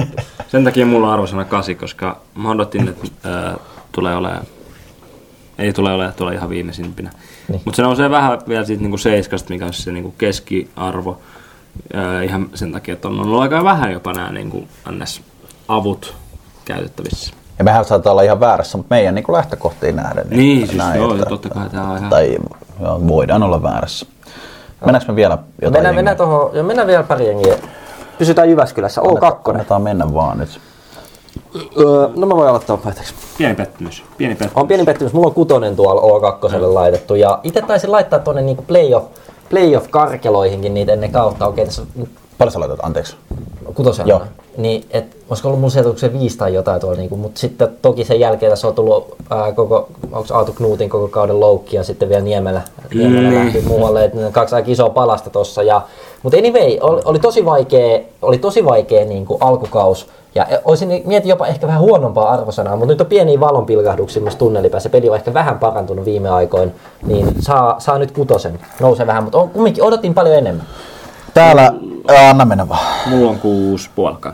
Sen 0.52 0.64
takia 0.64 0.86
mulla 0.86 1.08
on 1.08 1.14
arvosana 1.14 1.46
8, 1.46 1.76
koska 1.76 2.18
mä 2.38 2.50
odotin, 2.52 2.88
että 2.88 3.08
ää, 3.30 3.56
tulee 3.92 4.16
olemaan, 4.16 4.44
ei 5.58 5.74
tule 5.74 5.94
olemaan 5.94 6.14
tuolla 6.14 6.34
ihan 6.34 6.50
viimeisimpinä. 6.50 7.10
Niin. 7.10 7.22
Niin. 7.50 7.62
Mutta 7.66 7.76
se 7.76 7.82
nousee 7.82 8.10
vähän 8.10 8.40
vielä 8.48 8.66
siitä 8.66 8.82
niinku 8.84 8.98
seiskasta, 8.98 9.54
mikä 9.54 9.66
on 9.66 9.74
se 9.74 9.92
niinku 9.92 10.14
keskiarvo. 10.18 11.20
Ää, 11.94 12.22
ihan 12.22 12.50
sen 12.54 12.72
takia, 12.72 12.94
että 12.94 13.08
on 13.08 13.20
ollut 13.20 13.42
aika 13.42 13.64
vähän 13.64 13.92
jopa 13.92 14.14
nämä 14.14 14.30
niinku 14.32 14.68
ns. 14.92 15.22
avut 15.68 16.14
käytettävissä. 16.66 17.34
Ja 17.58 17.64
mehän 17.64 17.86
saattaa 17.86 18.12
olla 18.12 18.22
ihan 18.22 18.40
väärässä, 18.40 18.78
mutta 18.78 18.96
meidän 18.96 19.16
niinku 19.16 19.34
lähtökohtiin 19.34 19.96
nähden. 19.96 20.26
Niin, 20.30 20.68
siis 20.68 20.82
joo, 20.96 21.18
totta 21.18 21.50
kai 21.50 21.70
tää 21.70 21.84
on 21.84 21.98
ihan- 21.98 22.10
Tai 22.10 22.38
joo, 22.82 23.08
voidaan 23.08 23.44
olla 23.44 23.64
väärässä. 23.64 24.06
Mennäänkö 24.86 25.12
me 25.12 25.16
vielä 25.16 25.38
jotain 25.38 25.48
mennään, 25.62 25.84
jengiä? 25.86 25.96
mennään, 25.96 26.18
tohon, 26.18 26.50
joo, 26.54 26.64
mennään 26.64 26.88
vielä 26.88 27.04
pari 27.04 27.28
jengiä. 27.28 27.56
Pysytään 28.18 28.50
Jyväskylässä. 28.50 29.02
O2. 29.02 29.50
Annetaan 29.52 29.82
mennä 29.82 30.14
vaan 30.14 30.38
nyt. 30.38 30.60
Öö, 31.80 32.10
no 32.16 32.28
mä 32.28 32.36
voin 32.36 32.50
aloittaa 32.50 32.78
päätöksi. 32.78 33.14
Pieni 33.38 33.56
pettymys. 33.56 34.04
Pieni 34.18 34.36
pettymys. 34.36 34.58
On 34.62 34.68
pieni 34.68 34.84
pettymys. 34.84 35.14
Mulla 35.14 35.28
on 35.28 35.34
kutonen 35.34 35.76
tuolla 35.76 36.02
O2 36.02 36.74
laitettu. 36.74 37.16
Ja 37.16 37.40
itse 37.44 37.62
taisin 37.62 37.92
laittaa 37.92 38.20
tuonne 38.20 38.42
niinku 38.42 38.64
playoff, 38.68 39.08
playoff-karkeloihinkin 39.50 40.74
niitä 40.74 40.94
ennen 40.94 41.12
kautta. 41.12 41.48
Okei, 41.48 41.66
tässä 41.66 41.82
on 41.82 42.08
Paljon 42.38 42.52
sä 42.52 42.60
laitat, 42.60 42.80
anteeksi. 42.84 43.16
kutosena. 43.74 44.10
Joo. 44.10 44.22
Niin, 44.58 44.86
et, 44.92 45.18
olisiko 45.30 45.50
ollut 45.50 45.76
onko 45.86 45.98
se 45.98 46.14
viisi 46.14 46.38
tai 46.38 46.54
jotain 46.54 46.82
tuolla, 46.82 46.98
niinku, 46.98 47.16
mutta 47.18 47.40
sitten 47.40 47.70
toki 47.82 48.04
sen 48.04 48.20
jälkeen 48.20 48.50
tässä 48.50 48.68
on 48.68 48.74
tullut 48.74 49.16
ää, 49.30 49.52
koko, 49.52 49.88
onko 50.12 50.34
Aatu 50.34 50.54
Knuutin 50.54 50.90
koko 50.90 51.08
kauden 51.08 51.40
loukki 51.40 51.76
ja 51.76 51.84
sitten 51.84 52.10
vielä 52.10 52.22
Niemelä, 52.22 52.62
Niemelä 52.94 53.30
Mm. 53.30 53.36
lähti 53.36 53.62
muualle, 53.62 54.06
että 54.06 54.18
ne 54.18 54.32
kaksi 54.32 54.56
aika 54.56 54.72
isoa 54.72 54.90
palasta 54.90 55.30
tossa. 55.30 55.64
Ja, 55.64 55.82
mutta 56.24 56.38
anyway, 56.38 56.78
oli, 56.82 57.02
oli 57.06 57.20
tosi 57.20 57.46
vaikea, 57.46 58.00
oli 58.22 58.38
tosi 58.38 58.66
vaikea 58.66 59.06
niin 59.06 59.26
kuin 59.26 59.38
alkukaus. 59.42 60.08
Ja 60.36 60.48
olisin 60.66 61.02
mietin 61.06 61.30
jopa 61.30 61.48
ehkä 61.48 61.68
vähän 61.68 61.82
huonompaa 61.82 62.30
arvosanaa, 62.30 62.76
mutta 62.76 62.94
nyt 62.94 63.02
on 63.02 63.08
pieniä 63.08 63.40
valonpilkahduksia 63.40 64.22
myös 64.22 64.36
tunnelipäässä. 64.36 64.90
Se 64.90 64.92
peli 64.92 65.10
on 65.10 65.16
ehkä 65.16 65.34
vähän 65.34 65.60
parantunut 65.60 66.06
viime 66.06 66.30
aikoina, 66.30 66.72
niin 67.06 67.28
saa, 67.40 67.76
saa 67.80 67.98
nyt 67.98 68.12
kutosen. 68.12 68.60
Nousee 68.80 69.08
vähän, 69.08 69.24
mutta 69.24 69.38
on, 69.38 69.50
kumminkin 69.50 69.84
odotin 69.84 70.14
paljon 70.14 70.36
enemmän. 70.38 70.66
Täällä, 71.38 71.74
ää, 72.08 72.30
anna 72.30 72.46
mennä 72.46 72.70
vaan. 72.70 73.10
Mulla 73.10 73.30
on 73.30 73.40
kuusi 73.40 73.90
puolakka. 73.96 74.34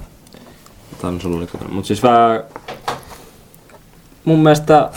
Tai 1.01 1.19
sulla 1.19 1.37
oli 1.37 1.47
kotona. 1.47 1.73
Mut 1.73 1.85
siis 1.85 2.03
vähän... 2.03 2.43
Mun 4.25 4.39
mielestä, 4.39 4.89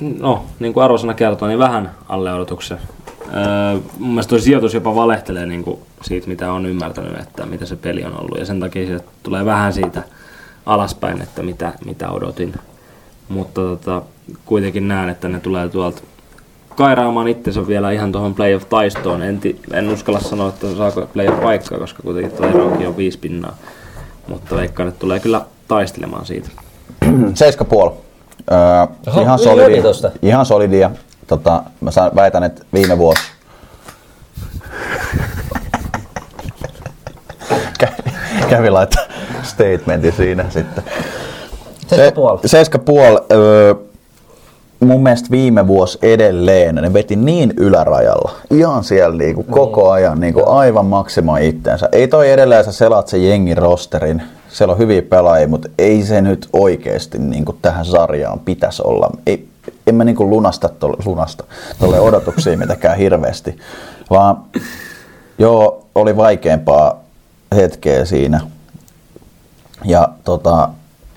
no, 0.00 0.44
niin 0.58 0.72
kuin 0.72 0.84
arvosana 0.84 1.14
kertoo, 1.14 1.48
niin 1.48 1.58
vähän 1.58 1.90
alle 2.08 2.34
odotuksen. 2.34 2.78
Öö, 3.34 3.80
mun 3.98 4.08
mielestä 4.08 4.30
toi 4.30 4.40
sijoitus 4.40 4.74
jopa 4.74 4.94
valehtelee 4.94 5.46
niin 5.46 5.64
kuin 5.64 5.80
siitä, 6.02 6.28
mitä 6.28 6.52
on 6.52 6.66
ymmärtänyt, 6.66 7.20
että 7.20 7.46
mitä 7.46 7.66
se 7.66 7.76
peli 7.76 8.04
on 8.04 8.20
ollut. 8.20 8.38
Ja 8.38 8.46
sen 8.46 8.60
takia 8.60 8.86
se 8.86 9.04
tulee 9.22 9.44
vähän 9.44 9.72
siitä 9.72 10.02
alaspäin, 10.66 11.22
että 11.22 11.42
mitä, 11.42 11.72
mitä 11.84 12.10
odotin. 12.10 12.54
Mutta 13.28 13.60
tota, 13.60 14.02
kuitenkin 14.44 14.88
näen, 14.88 15.08
että 15.08 15.28
ne 15.28 15.40
tulee 15.40 15.68
tuolta 15.68 16.02
kairaamaan 16.76 17.28
itsensä 17.28 17.66
vielä 17.66 17.90
ihan 17.90 18.12
tuohon 18.12 18.34
playoff-taistoon. 18.34 19.22
En, 19.22 19.40
ti- 19.40 19.60
en 19.72 19.88
uskalla 19.88 20.20
sanoa, 20.20 20.48
että 20.48 20.66
saako 20.76 21.00
playoff-paikkaa, 21.16 21.78
koska 21.78 22.02
kuitenkin 22.02 22.32
tuo 22.32 22.46
erokin 22.46 22.88
on 22.88 22.96
viisi 22.96 23.18
pinnaa. 23.18 23.56
Mutta 24.28 24.56
veikkaan, 24.56 24.88
että 24.88 25.00
tulee 25.00 25.20
kyllä 25.20 25.44
taistelemaan 25.68 26.26
siitä. 26.26 26.48
Seiska 27.34 27.64
puoli. 27.64 27.92
Öö, 28.52 28.58
Oho, 29.08 29.20
ihan, 29.20 29.38
yli 29.38 29.44
solidi, 29.44 29.72
ovi 29.74 29.82
tosta. 29.82 30.10
ihan 30.22 30.46
solidia. 30.46 30.90
Tota, 31.26 31.62
mä 31.80 31.90
saan, 31.90 32.10
väitän, 32.14 32.42
että 32.42 32.62
viime 32.72 32.98
vuosi 32.98 33.20
Kä- 37.84 38.02
kävi 38.50 38.70
laittaa 38.70 39.02
statementin 39.42 40.12
siinä 40.12 40.44
sitten. 40.50 40.84
Seiska 41.86 42.14
puoli. 42.14 42.40
Seiska 42.46 42.78
puoli. 42.78 43.18
Öö, 43.32 43.74
mun 44.86 45.02
mielestä 45.02 45.30
viime 45.30 45.66
vuosi 45.66 45.98
edelleen 46.02 46.74
ne 46.74 46.92
veti 46.92 47.16
niin 47.16 47.52
ylärajalla. 47.56 48.30
Ihan 48.50 48.84
siellä 48.84 49.16
niinku 49.16 49.42
koko 49.42 49.90
ajan 49.90 50.20
niinku 50.20 50.42
aivan 50.46 50.86
maksimoi 50.86 51.48
itteensä. 51.48 51.88
Ei 51.92 52.08
toi 52.08 52.30
edelleen 52.30 52.64
sä 52.64 52.72
selaat 52.72 53.08
sen 53.08 53.28
jengin 53.28 53.58
rosterin. 53.58 54.22
Siellä 54.48 54.72
on 54.72 54.78
hyviä 54.78 55.02
pelaajia, 55.02 55.48
mutta 55.48 55.68
ei 55.78 56.02
se 56.02 56.20
nyt 56.20 56.48
oikeasti 56.52 57.18
niinku 57.18 57.52
tähän 57.62 57.84
sarjaan 57.84 58.40
pitäisi 58.40 58.82
olla. 58.84 59.10
Ei, 59.26 59.48
en 59.86 59.94
mä 59.94 60.04
niinku 60.04 60.30
lunasta 60.30 60.68
tolle, 60.68 60.96
lunasta 61.04 61.44
tolle 61.78 62.00
odotuksiin 62.00 62.58
mitenkään 62.58 62.98
hirveästi. 62.98 63.58
Vaan 64.10 64.36
joo, 65.38 65.86
oli 65.94 66.16
vaikeampaa 66.16 67.00
hetkeä 67.54 68.04
siinä. 68.04 68.40
Ja 69.84 70.08
tota, 70.24 70.68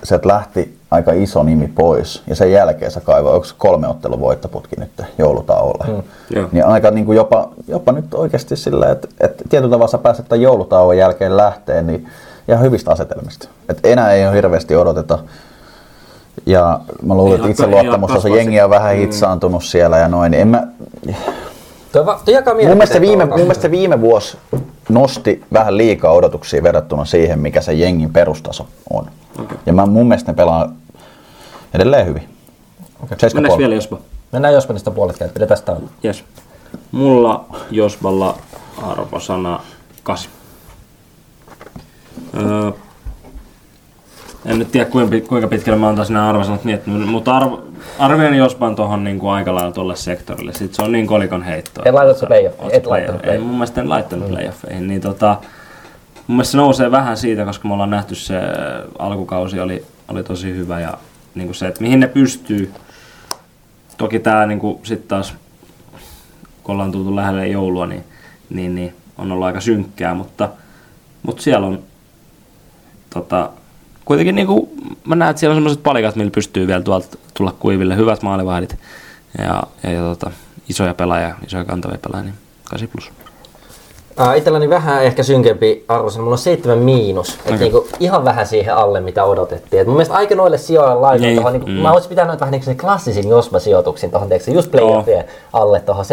sieltä 0.04 0.28
lähti 0.28 0.78
aika 0.94 1.12
iso 1.12 1.44
nimi 1.44 1.68
pois 1.68 2.24
ja 2.28 2.36
sen 2.36 2.52
jälkeen 2.52 2.92
sä 2.92 3.00
kaivoi, 3.02 3.34
onko 3.34 3.48
kolme 3.58 3.88
ottelun 3.88 4.20
voittoputki 4.20 4.76
nyt 4.80 4.92
joulutauolle. 5.18 5.86
Mm. 5.88 6.04
Joo. 6.36 6.50
Niin 6.52 6.66
aika 6.66 6.92
niin 6.92 7.06
kuin 7.06 7.16
jopa, 7.16 7.50
jopa 7.68 7.92
nyt 7.92 8.14
oikeasti 8.14 8.56
sillä, 8.56 8.92
että, 8.92 9.08
että 9.20 9.44
tietyllä 9.50 9.72
tavalla 9.72 9.92
sä 9.92 9.98
pääset 9.98 10.28
tämän 10.30 10.42
joulutauon 10.42 10.98
jälkeen 10.98 11.38
lähteen, 11.38 11.88
niin 11.88 12.08
ihan 12.48 12.62
hyvistä 12.62 12.92
asetelmista. 12.92 13.48
Et 13.70 13.80
enää 13.84 14.12
ei 14.12 14.28
ole 14.28 14.36
hirveästi 14.36 14.76
odoteta. 14.76 15.20
Ja 16.46 16.80
mä 17.06 17.16
luulen, 17.16 17.36
että 17.36 17.48
Ei 17.48 17.52
itse 17.52 17.64
hakka- 17.64 17.78
ei 17.78 17.84
luottamus 17.84 18.12
hakkaa 18.12 18.32
on 18.32 18.38
jengi 18.38 18.62
on 18.62 18.70
vähän 18.70 18.96
Mm. 18.96 19.00
hitsaantunut 19.00 19.64
siellä 19.64 19.98
ja 19.98 20.08
noin. 20.08 20.32
Niin 20.32 20.42
en 20.42 20.48
mä, 20.48 20.68
Toi, 21.92 22.06
va- 22.06 22.20
toi 22.26 22.34
jakaa 22.34 22.54
mun, 22.54 22.64
mielestä 22.64 23.02
viime, 23.02 23.26
mun 23.26 23.40
mielestä 23.40 23.72
viime 23.72 24.02
vuosi 24.02 24.38
nosti 24.90 25.44
vähän 25.54 25.78
liikaa 25.78 26.12
odotuksia 26.12 26.64
verrattuna 26.64 27.06
siihen, 27.06 27.40
mikä 27.40 27.62
se 27.62 27.74
jengin 27.74 28.14
perustaso 28.14 28.66
on. 28.90 29.06
Okay. 29.42 29.58
Ja 29.66 29.74
mä, 29.74 29.86
mun 29.86 30.08
mielestä 30.08 30.32
ne 30.32 30.36
pelaa 30.36 30.70
edelleen 31.74 32.06
hyvin. 32.08 32.30
Okay. 33.04 33.18
Mennäänkö 33.34 33.58
vielä 33.58 33.76
Jospa? 33.76 33.98
Mennään 34.32 34.54
Jospanista 34.54 34.92
puolet 34.92 35.18
käyt, 35.18 35.34
pidetään 35.34 35.58
tästä 35.58 35.72
on. 35.72 35.90
Yes. 36.06 36.24
Mulla 36.92 37.46
Josballa 37.72 38.38
arvosana 38.84 39.60
8. 40.04 40.32
Öö, 42.38 42.72
en 44.46 44.60
nyt 44.60 44.72
tiedä 44.72 44.90
kuinka, 44.90 45.16
pit- 45.16 45.28
kuinka 45.28 45.48
pitkälle 45.48 45.80
mä 45.80 45.90
antaisin 45.90 46.14
nämä 46.14 46.30
arvosanat 46.30 46.64
miettinyt, 46.64 47.08
mutta 47.10 47.38
arvo, 47.38 47.64
arvioin 48.00 48.34
Jospan 48.36 48.76
tuohon 48.76 49.04
niin 49.04 49.20
kuin 49.20 49.32
aika 49.34 49.56
lailla 49.56 49.72
tuolle 49.72 49.96
sektorille. 49.96 50.54
Sitten 50.54 50.76
se 50.76 50.82
on 50.82 50.92
niin 50.92 51.08
kolikon 51.08 51.44
heitto. 51.44 51.82
Et 51.86 51.94
laitat 51.94 52.18
se 52.18 52.26
playoff- 52.26 52.54
On 52.64 52.70
se 52.70 52.76
et 52.76 52.84
play- 52.84 52.90
laittanut 52.90 53.22
Ei 53.22 53.28
playoff. 53.28 53.46
mun 53.46 53.56
mielestä 53.56 53.82
en 53.82 53.90
laittanut 53.90 54.30
playoffeihin. 54.30 54.88
Niin 54.88 55.02
tota, 55.02 55.38
mun 56.28 56.36
mielestä 56.38 56.52
se 56.52 56.58
nousee 56.58 56.92
vähän 56.92 57.18
siitä, 57.18 57.46
koska 57.46 57.68
me 57.68 57.74
ollaan 57.74 57.90
nähty 57.90 58.16
se 58.16 58.36
alkukausi 59.00 59.60
oli, 59.60 59.86
oli 60.08 60.24
tosi 60.24 60.54
hyvä 60.56 60.80
ja 60.80 60.98
niin 61.36 61.48
kuin 61.48 61.56
se, 61.56 61.68
että 61.68 61.82
mihin 61.82 62.00
ne 62.00 62.08
pystyy. 62.08 62.72
Toki 63.98 64.20
tää 64.20 64.46
niin 64.46 64.60
kuin, 64.60 64.80
sit 64.84 65.08
taas 65.08 65.34
kun 66.64 66.74
ollaan 66.74 66.92
tultu 66.92 67.16
lähelle 67.16 67.48
joulua, 67.48 67.88
niin, 67.88 68.04
niin, 68.50 68.76
niin 68.76 68.96
on 69.18 69.32
ollut 69.32 69.46
aika 69.46 69.62
synkkää, 69.62 70.14
mutta, 70.14 70.50
mutta 71.24 71.44
siellä 71.44 71.68
on 71.68 71.84
tota, 73.10 73.50
kuitenkin 74.06 74.36
niin 74.36 74.48
kuin, 74.48 74.70
mä 75.06 75.16
näen, 75.16 75.30
että 75.30 75.40
siellä 75.40 75.54
on 75.54 75.58
sellaiset 75.62 75.84
palikat, 75.84 76.16
millä 76.16 76.32
pystyy 76.32 76.68
vielä 76.68 76.82
tuolta 76.82 77.18
tulla 77.34 77.56
kuiville, 77.60 77.96
hyvät 77.96 78.22
maalivahdit 78.22 78.78
ja, 79.38 79.64
ja, 79.84 79.92
ja 79.92 80.02
tota, 80.02 80.32
isoja 80.70 80.94
pelaajia, 80.94 81.36
isoja 81.48 81.66
kantavia 81.66 81.98
pelaajia, 81.98 82.26
niin 82.26 82.40
8 82.70 82.90
plus. 82.90 83.23
Uh, 84.22 84.38
itselläni 84.38 84.70
vähän 84.70 85.04
ehkä 85.04 85.24
synkempi 85.24 85.86
arvosana, 85.88 86.24
mulla 86.24 86.34
on 86.34 86.38
seitsemän 86.38 86.78
miinus. 86.78 87.34
Et 87.34 87.46
Okei. 87.46 87.58
niinku 87.58 87.88
ihan 88.00 88.26
vähän 88.26 88.48
siihen 88.48 88.76
alle, 88.76 89.00
mitä 89.00 89.24
odotettiin. 89.24 89.82
Et 89.82 89.88
mun 89.88 89.96
mielestä 89.96 90.16
aika 90.16 90.36
noille 90.36 90.58
sijoille 90.58 90.96
laitoin 90.96 91.22
Niin, 91.22 91.38
tohon, 91.38 91.54
niinku, 91.54 91.68
mm. 91.68 91.74
mä 91.74 91.92
olisin 91.92 92.10
pitänyt 92.10 92.40
vähän 92.40 92.52
niinku 92.52 92.66
sen 92.66 92.78
klassisin 92.78 93.30
Josma-sijoituksin 93.30 94.12
tohon, 94.12 94.30
teeksi, 94.30 94.54
just 94.54 94.72
playoffien 94.72 95.26
alle, 95.54 95.80
tohon 95.80 96.06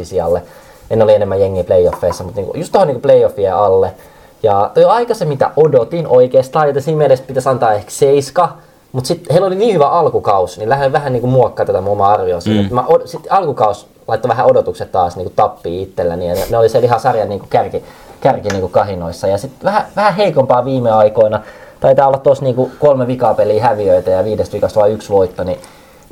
7-8 0.00 0.04
sijalle. 0.04 0.42
En 0.90 1.02
oli 1.02 1.14
enemmän 1.14 1.40
jengiä 1.40 1.64
playoffeissa, 1.64 2.24
mutta 2.24 2.40
niinku, 2.40 2.58
just 2.58 2.72
tohon 2.72 2.88
niinku 2.88 3.00
playoffien 3.00 3.54
alle. 3.54 3.92
Ja 4.42 4.70
toi 4.74 4.84
on 4.84 4.90
aika 4.90 5.14
se, 5.14 5.24
mitä 5.24 5.50
odotin 5.56 6.06
oikeastaan, 6.06 6.66
joten 6.66 6.82
siinä 6.82 6.98
mielessä 6.98 7.24
pitäisi 7.28 7.48
antaa 7.48 7.72
ehkä 7.72 7.90
7. 7.90 8.48
Mutta 8.94 9.08
sitten 9.08 9.32
heillä 9.32 9.46
oli 9.46 9.54
niin 9.54 9.74
hyvä 9.74 9.88
alkukaus, 9.88 10.58
niin 10.58 10.68
lähden 10.68 10.92
vähän 10.92 11.12
niinku 11.12 11.26
muokkaa 11.26 11.66
tätä 11.66 11.80
mun 11.80 11.92
omaa 11.92 12.12
arvioa. 12.12 12.40
Mm. 12.46 12.74
Mä 12.74 12.84
od- 12.88 13.06
sit 13.06 13.26
alkukaus 13.30 13.86
laittoi 14.08 14.28
vähän 14.28 14.46
odotukset 14.46 14.92
taas 14.92 15.16
niinku 15.16 15.32
tappiin 15.36 15.82
itselläni, 15.82 16.28
ja 16.28 16.34
ne, 16.34 16.46
ne 16.50 16.58
oli 16.58 16.68
siellä 16.68 16.86
ihan 16.86 17.00
sarjan 17.00 17.28
niinku 17.28 17.46
kärki, 17.50 17.84
kärki 18.20 18.48
niinku 18.48 18.68
kahinoissa. 18.68 19.26
Ja 19.26 19.38
sitten 19.38 19.64
vähän, 19.64 19.86
vähän 19.96 20.14
heikompaa 20.14 20.64
viime 20.64 20.90
aikoina, 20.90 21.40
taitaa 21.80 22.08
olla 22.08 22.18
tuossa 22.18 22.44
niinku 22.44 22.70
kolme 22.78 23.06
vikaa 23.06 23.34
peliä 23.34 23.62
häviöitä 23.62 24.10
ja 24.10 24.24
viidestä 24.24 24.52
vikasta 24.52 24.80
vain 24.80 24.92
yksi 24.92 25.08
voitto, 25.08 25.44
niin, 25.44 25.58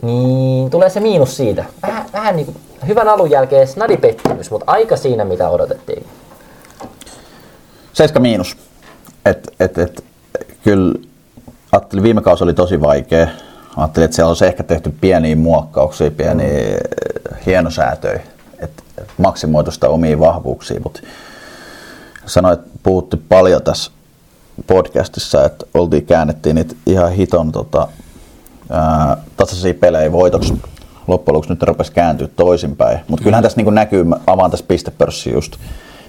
niin 0.02 0.70
tulee 0.70 0.88
se 0.90 1.00
miinus 1.00 1.36
siitä. 1.36 1.64
Vähän, 1.82 2.04
vähän 2.12 2.36
niinku, 2.36 2.54
hyvän 2.86 3.08
alun 3.08 3.30
jälkeen 3.30 3.68
snadi 3.68 3.96
pettymys, 3.96 4.50
mutta 4.50 4.72
aika 4.72 4.96
siinä 4.96 5.24
mitä 5.24 5.48
odotettiin. 5.48 6.06
7 7.92 8.22
miinus. 8.22 8.56
Et, 9.24 9.48
et, 9.60 9.78
et, 9.78 10.04
kyllä 10.64 10.94
ajattelin, 11.72 12.02
viime 12.02 12.22
kausi 12.22 12.44
oli 12.44 12.54
tosi 12.54 12.80
vaikea. 12.80 13.28
Ajattelin, 13.76 14.04
että 14.04 14.14
siellä 14.14 14.28
olisi 14.28 14.46
ehkä 14.46 14.62
tehty 14.62 14.94
pieniä 15.00 15.36
muokkauksia, 15.36 16.10
pieniä 16.10 16.70
mm. 16.70 17.36
hienosäätöjä, 17.46 18.20
että 18.58 18.82
et 18.98 19.08
maksimoitu 19.18 19.70
sitä 19.70 19.88
omia 19.88 20.20
vahvuuksia, 20.20 20.80
mutta 20.82 21.00
sanoit, 22.26 22.60
että 22.60 22.78
puhutti 22.82 23.16
paljon 23.16 23.62
tässä 23.62 23.92
podcastissa, 24.66 25.44
että 25.44 25.66
oltiin 25.74 26.06
käännettiin 26.06 26.56
niitä 26.56 26.74
ihan 26.86 27.12
hiton 27.12 27.52
tota, 27.52 27.88
ää, 28.70 29.16
tasaisia 29.36 29.74
pelejä 29.74 30.12
voitoksi. 30.12 30.54
Loppujen 31.06 31.34
lopuksi 31.34 31.50
nyt 31.50 31.62
rupesi 31.62 31.92
kääntyä 31.92 32.28
toisinpäin. 32.36 32.98
Mutta 33.08 33.24
kyllähän 33.24 33.42
tässä 33.42 33.62
niin 33.62 33.74
näkyy, 33.74 34.04
mä 34.04 34.16
avaan 34.26 34.50
tässä 34.50 34.66
pistepörssi 34.68 35.32
just, 35.32 35.56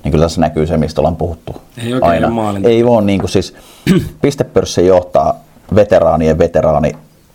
niin 0.04 0.12
kyllä 0.12 0.26
tässä 0.26 0.41
näkyy 0.41 0.67
se, 0.67 0.78
mistä 0.78 1.02
ollaan 1.02 1.15
puhuttu 1.15 1.56
Ei 1.78 1.93
oikein 1.93 2.04
aina. 2.04 2.60
Ei 2.63 2.86
vaan 2.86 3.06
niin 3.06 3.19
kuin 3.19 3.30
siis, 3.30 3.56
pistepörssi 4.21 4.88
johtaa 4.88 5.39
veteraanien 5.76 6.38
veteraani 6.38 6.92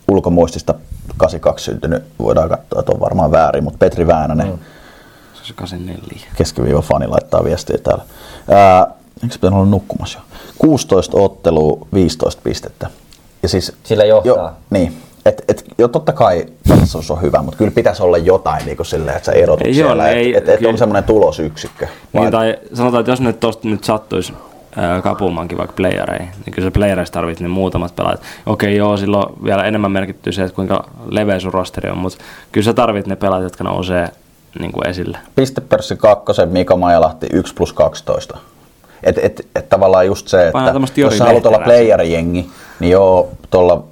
ulkomuistista 0.08 0.74
82 1.16 1.64
syntynyt, 1.64 2.02
voidaan 2.18 2.48
katsoa, 2.48 2.80
että 2.80 2.92
on 2.92 3.00
varmaan 3.00 3.30
väärin, 3.30 3.64
mutta 3.64 3.78
Petri 3.78 4.06
Väänänen, 4.06 4.46
mm. 4.46 4.58
Se 5.34 5.40
on 5.40 5.46
se 5.46 5.54
84. 5.54 6.26
keskiviiva 6.36 6.82
fani 6.82 7.06
laittaa 7.06 7.44
viestiä 7.44 7.78
täällä. 7.78 8.04
Ää, 8.50 8.86
eikö 9.22 9.32
se 9.34 9.38
pitänyt 9.38 9.56
olla 9.58 9.66
nukkumassa 9.70 10.18
jo? 10.18 10.24
16 10.58 11.16
ottelua, 11.18 11.86
15 11.94 12.40
pistettä. 12.44 12.90
Ja 13.42 13.48
siis, 13.48 13.72
Sillä 13.84 14.04
johtaa. 14.04 14.32
Jo, 14.34 14.50
niin. 14.70 15.02
Et, 15.26 15.42
et, 15.48 15.64
jo 15.78 15.88
totta 15.88 16.12
kai 16.12 16.46
tasaisuus 16.68 17.10
on 17.10 17.22
hyvä, 17.22 17.42
mutta 17.42 17.58
kyllä 17.58 17.70
pitäisi 17.70 18.02
olla 18.02 18.18
jotain 18.18 18.64
niin 18.64 18.76
kuin 18.76 18.86
silleen, 18.86 19.16
että 19.16 19.26
sä 19.26 19.32
erotut 19.32 19.66
Ei 19.66 19.74
siellä, 19.74 19.92
ole, 19.92 20.02
että 20.08 20.18
ei- 20.18 20.36
et, 20.36 20.48
et 20.48 20.58
kyllä. 20.58 20.70
on 20.72 20.78
semmoinen 20.78 21.04
tulosyksikkö. 21.04 21.86
Niin, 22.12 22.30
tai 22.30 22.58
sanotaan, 22.74 23.00
että 23.00 23.12
jos 23.12 23.20
nyt 23.20 23.40
tosta 23.40 23.68
nyt 23.68 23.84
sattuisi 23.84 24.32
ää, 24.78 25.02
kapumaankin 25.02 25.58
vaikka 25.58 25.76
playereihin, 25.76 26.28
niin 26.46 26.54
kyllä 26.54 26.66
se 26.66 26.70
playereissa 26.70 27.14
tarvitsee 27.14 27.48
ne 27.48 27.54
muutamat 27.54 27.96
pelaajat. 27.96 28.20
Okei, 28.46 28.76
joo, 28.76 28.96
silloin 28.96 29.44
vielä 29.44 29.64
enemmän 29.64 29.92
merkittyy 29.92 30.32
se, 30.32 30.42
että 30.42 30.54
kuinka 30.54 30.90
leveä 31.10 31.40
sun 31.40 31.52
rosteri 31.52 31.90
on, 31.90 31.98
mutta 31.98 32.18
kyllä 32.52 32.64
sä 32.64 32.74
tarvit 32.74 33.06
ne 33.06 33.16
pelaajat, 33.16 33.42
jotka 33.42 33.64
nousee 33.64 34.08
niin 34.58 34.72
kuin 34.72 34.88
esille. 34.88 35.18
Pistepörssi 35.34 35.96
kakkosen 35.96 36.48
Mika 36.48 36.76
Majalahti 36.76 37.26
1 37.32 37.54
plus 37.54 37.72
12. 37.72 38.38
Et, 39.02 39.18
et, 39.18 39.46
et 39.54 39.68
tavallaan 39.68 40.06
just 40.06 40.28
se, 40.28 40.46
että 40.46 41.00
jos 41.00 41.18
sä 41.18 41.24
haluat 41.24 41.46
olla 41.46 41.58
playerijengi, 41.58 42.50
niin 42.80 42.92
joo, 42.92 43.28
tuolla, 43.50 43.84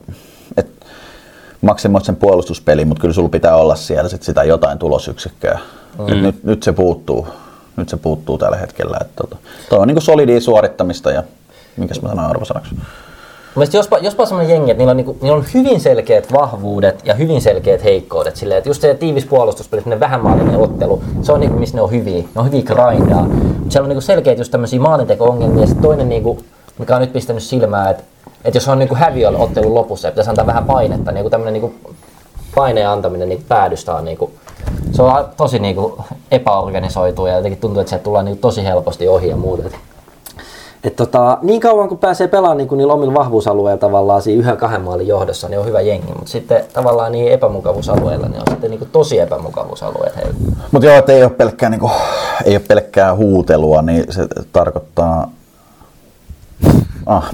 et 0.56 0.86
maksimoit 1.60 2.04
sen 2.04 2.16
puolustuspeliin, 2.16 2.88
mutta 2.88 3.00
kyllä 3.00 3.14
sulla 3.14 3.28
pitää 3.28 3.56
olla 3.56 3.74
siellä 3.74 4.08
sit 4.08 4.22
sitä 4.22 4.44
jotain 4.44 4.78
tulosyksikköä. 4.78 5.58
Mm. 5.98 6.22
Nyt, 6.22 6.44
nyt, 6.44 6.62
se 6.62 6.72
puuttuu, 6.72 7.28
nyt 7.76 7.88
se 7.88 7.96
puuttuu 7.96 8.38
tällä 8.38 8.56
hetkellä. 8.56 8.96
Et 9.00 9.16
tota, 9.16 9.36
toi 9.68 9.78
on 9.78 9.88
niinku 9.88 10.00
solidia 10.00 10.40
suorittamista 10.40 11.10
ja 11.10 11.22
minkäs 11.76 12.02
mä 12.02 12.08
sanoin 12.08 12.30
arvosanaksi? 12.30 12.74
Mielestäni 13.56 13.78
jospa, 13.78 13.98
jospa 13.98 14.26
sellainen 14.26 14.54
jengi, 14.54 14.70
että 14.70 14.78
niillä 14.78 14.90
on, 14.90 14.96
niinku, 14.96 15.16
niillä 15.22 15.36
on 15.36 15.44
hyvin 15.54 15.80
selkeät 15.80 16.32
vahvuudet 16.32 17.02
ja 17.04 17.14
hyvin 17.14 17.40
selkeät 17.40 17.84
heikkoudet. 17.84 18.36
Silleen, 18.36 18.58
että 18.58 18.70
just 18.70 18.82
se 18.82 18.94
tiivis 18.94 19.26
puolustuspeli, 19.26 19.82
semmoinen 19.82 20.00
vähän 20.00 20.22
maalinen 20.22 20.56
ottelu, 20.56 21.02
se 21.22 21.32
on 21.32 21.40
niinku, 21.40 21.58
missä 21.58 21.76
ne 21.76 21.82
on 21.82 21.90
hyviä. 21.90 22.18
Ne 22.18 22.26
on 22.40 22.46
hyviä 22.46 22.62
grindaa. 22.62 23.22
Mutta 23.22 23.70
siellä 23.70 23.84
on 23.84 23.88
niinku 23.88 24.00
selkeät 24.00 24.38
just 24.38 24.52
tämmöisiä 24.52 24.80
maalinteko-ongelmia. 24.80 25.64
Ja 25.64 25.74
toinen, 25.82 26.08
niinku, 26.08 26.38
mikä 26.78 26.94
on 26.94 27.00
nyt 27.00 27.12
pistänyt 27.12 27.42
silmää, 27.42 27.90
että, 27.90 28.02
että 28.44 28.56
jos 28.56 28.68
on 28.68 28.78
niinku 28.78 28.94
häviöllä 28.94 29.38
ottelun 29.38 29.74
lopussa 29.74 30.08
ja 30.08 30.12
pitäisi 30.12 30.30
antaa 30.30 30.46
vähän 30.46 30.64
painetta, 30.64 31.12
niin 31.12 31.18
joku 31.18 31.30
tämmöinen 31.30 31.52
niinku 31.52 31.74
paineen 32.54 32.88
antaminen 32.88 33.28
niinku 33.28 33.44
päädystä 33.48 33.94
on 33.94 34.04
niinku, 34.04 34.32
se 34.92 35.02
on 35.02 35.24
tosi 35.36 35.58
niinku 35.58 36.04
epäorganisoitu 36.30 37.26
ja 37.26 37.36
jotenkin 37.36 37.60
tuntuu, 37.60 37.80
että 37.80 37.88
sieltä 37.90 38.04
tullaan 38.04 38.24
niinku 38.24 38.40
tosi 38.40 38.64
helposti 38.64 39.08
ohi 39.08 39.28
ja 39.28 39.36
muuta. 39.36 39.62
Et 40.84 40.96
tota, 40.96 41.38
niin 41.42 41.60
kauan 41.60 41.88
kun 41.88 41.98
pääsee 41.98 42.28
pelaamaan 42.28 42.56
niin 42.56 42.68
niillä 42.76 42.92
omilla 42.92 43.14
vahvuusalueilla 43.14 43.78
tavallaan 43.78 44.22
siinä 44.22 44.40
yhden 44.40 44.56
kahden 44.56 44.80
maalin 44.80 45.06
johdossa, 45.06 45.48
niin 45.48 45.58
on 45.58 45.66
hyvä 45.66 45.80
jengi. 45.80 46.12
Mutta 46.12 46.30
sitten 46.30 46.64
tavallaan 46.72 47.12
niin 47.12 47.32
epämukavuusalueilla, 47.32 48.28
niin 48.28 48.40
on 48.40 48.46
sitten 48.50 48.70
niin 48.70 48.88
tosi 48.92 49.18
epämukavuusalueet 49.18 50.16
heillä. 50.16 50.34
Mutta 50.72 50.86
joo, 50.86 50.96
että 50.98 51.12
ei 51.12 51.22
ole 51.22 51.30
pelkkää, 51.30 51.70
niinku, 51.70 51.90
ei 52.44 52.56
ole 52.56 52.62
pelkkää 52.68 53.14
huutelua, 53.14 53.82
niin 53.82 54.04
se 54.10 54.26
tarkoittaa 54.52 55.30
ah, 57.06 57.30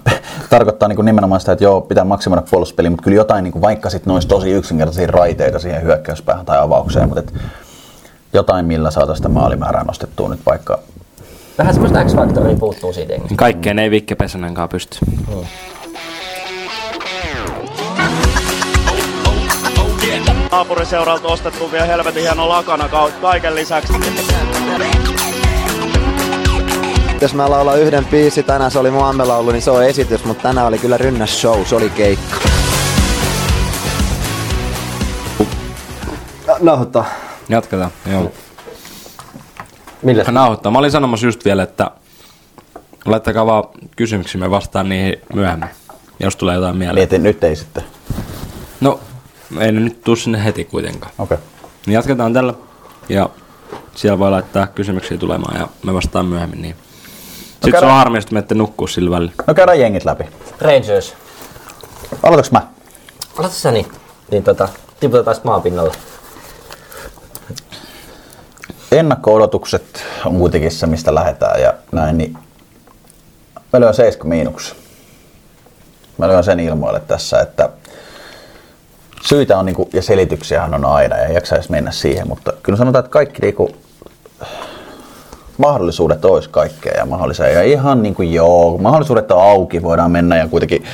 tarkoittaa 0.51 0.89
niin 0.89 0.97
kuin 0.97 1.07
nimenomaan 1.07 1.41
sitä, 1.41 1.53
että 1.53 1.65
joo, 1.65 1.81
pitää 1.81 2.05
maksimoida 2.05 2.43
puolustuspeli, 2.51 2.91
mutta 2.91 3.05
kyllä 3.05 3.17
jotain, 3.17 3.45
niin 3.45 3.53
kuin, 3.53 3.63
vaikka 3.63 3.91
sitten 3.91 4.11
noissa 4.11 4.29
tosi 4.29 4.51
yksinkertaisia 4.51 5.07
raiteita 5.07 5.59
siihen 5.59 5.83
hyökkäyspäähän 5.83 6.47
tai 6.47 6.59
avaukseen, 6.59 7.09
mutta 7.09 7.21
et, 7.21 7.35
jotain, 8.33 8.67
millä 8.67 8.91
saataisiin 8.91 9.17
sitä 9.17 9.29
maalimäärää 9.29 9.85
nostettua 9.85 10.29
nyt 10.29 10.41
vaikka 10.47 10.79
Vähän 11.59 11.75
semmoista 11.75 12.05
X-faktoria 12.05 12.57
puuttuu 12.57 12.93
siitä. 12.93 13.15
Kaikkeen 13.37 13.79
ei 13.79 13.91
Vikke 13.91 14.15
Pesonenkaan 14.15 14.69
pysty. 14.69 14.99
Naapuriseuralta 20.53 21.29
ostettu 21.29 21.73
vielä 21.73 21.87
helvetin 21.87 22.23
hieno 22.23 22.49
lakana 22.49 22.89
ka- 22.89 23.11
kaiken 23.21 23.55
lisäksi. 23.55 23.93
Jos 27.23 27.35
mä 27.35 27.51
laulan 27.51 27.81
yhden 27.81 28.05
biisi, 28.05 28.43
tänään 28.43 28.71
se 28.71 28.79
oli 28.79 28.91
mun 28.91 29.19
laulu, 29.29 29.51
niin 29.51 29.63
se 29.63 29.71
on 29.71 29.85
esitys, 29.85 30.25
mutta 30.25 30.43
tänään 30.43 30.67
oli 30.67 30.79
kyllä 30.79 30.99
rynnäs 30.99 31.41
show, 31.41 31.65
se 31.65 31.75
oli 31.75 31.91
keikka. 31.91 32.37
Nauhoittaa. 36.61 37.05
Jatketaan, 37.49 37.91
joo. 38.11 38.33
Millä? 40.03 40.25
Nauhoittaa. 40.31 40.73
Mä 40.73 40.79
olin 40.79 40.91
sanomassa 40.91 41.27
just 41.27 41.45
vielä, 41.45 41.63
että 41.63 41.91
laittakaa 43.05 43.47
vaan 43.47 43.65
kysymyksiä, 43.97 44.41
me 44.41 44.51
vastaan 44.51 44.89
niihin 44.89 45.17
myöhemmin, 45.35 45.69
jos 46.21 46.37
tulee 46.37 46.55
jotain 46.55 46.77
mieleen. 46.77 46.95
mietin, 46.95 47.23
nyt 47.23 47.45
ei 47.45 47.57
sitten. 47.57 47.85
No, 48.81 49.01
ei 49.61 49.73
ne 49.73 49.81
nyt 49.81 50.01
tuu 50.05 50.17
sinne 50.17 50.45
heti 50.45 50.65
kuitenkaan. 50.65 51.13
Okei. 51.19 51.35
Okay. 51.35 51.49
Niin 51.87 51.95
jatketaan 51.95 52.33
tällä 52.33 52.55
ja 53.09 53.31
siellä 53.95 54.19
voi 54.19 54.31
laittaa 54.31 54.67
kysymyksiä 54.67 55.19
tulemaan 55.19 55.61
ja 55.61 55.69
me 55.85 55.95
vastaan 55.95 56.27
myöhemmin 56.27 56.63
niin. 56.63 56.77
Sitten 57.63 57.71
se 57.71 57.71
käydään- 57.71 57.93
on 57.93 57.99
harmi, 57.99 58.19
että 58.19 58.33
menette 58.35 58.55
nukkuu 58.55 58.87
sillä 58.87 59.11
välillä. 59.11 59.33
No 59.47 59.55
käydään 59.55 59.81
jengit 59.81 60.05
läpi. 60.05 60.25
Rangers. 60.61 61.15
Aloitaks 62.23 62.51
mä? 62.51 62.63
Aloita 63.39 63.57
sä 63.57 63.71
niin. 63.73 63.87
Niin 64.31 64.43
tota, 64.45 64.69
tiputetaan 65.01 65.35
sit 65.35 65.45
maapinnalle. 65.45 65.93
Ennakko-odotukset 68.93 70.05
on 70.25 70.39
kuitenkin 70.39 70.71
se, 70.71 70.87
mistä 70.87 71.15
lähdetään 71.15 71.61
ja 71.63 71.75
näin, 71.93 72.19
niin 72.19 72.39
mä 73.73 73.81
lyön 73.81 73.95
7 73.95 74.29
miinuksi. 74.29 74.75
Mä 76.19 76.29
lyön 76.29 76.45
sen 76.45 76.61
ilmoille 76.61 77.01
tässä, 77.01 77.41
että 77.41 77.69
syitä 79.23 79.59
on 79.59 79.67
niinku, 79.67 79.89
ja 79.93 80.03
selityksiähän 80.03 80.75
on 80.75 80.85
aina 80.85 81.17
ja 81.17 81.27
ei 81.27 81.35
jaksa 81.35 81.55
edes 81.55 81.69
mennä 81.69 81.91
siihen, 81.91 82.29
mutta 82.29 82.53
kyllä 82.63 82.77
sanotaan, 82.79 83.05
että 83.05 83.13
kaikki 83.13 83.43
niinku, 83.43 83.71
mahdollisuudet 85.59 86.25
olisi 86.25 86.49
kaikkea 86.49 86.93
ja 86.97 87.07
mahdollisia. 87.07 87.49
Ja 87.49 87.63
ihan 87.63 88.03
niin 88.03 88.15
kuin 88.15 88.33
joo, 88.33 88.79
mahdollisuudet 88.79 89.31
on 89.31 89.43
auki, 89.43 89.83
voidaan 89.83 90.11
mennä 90.11 90.37
ja 90.37 90.49
kuitenkin 90.49 90.85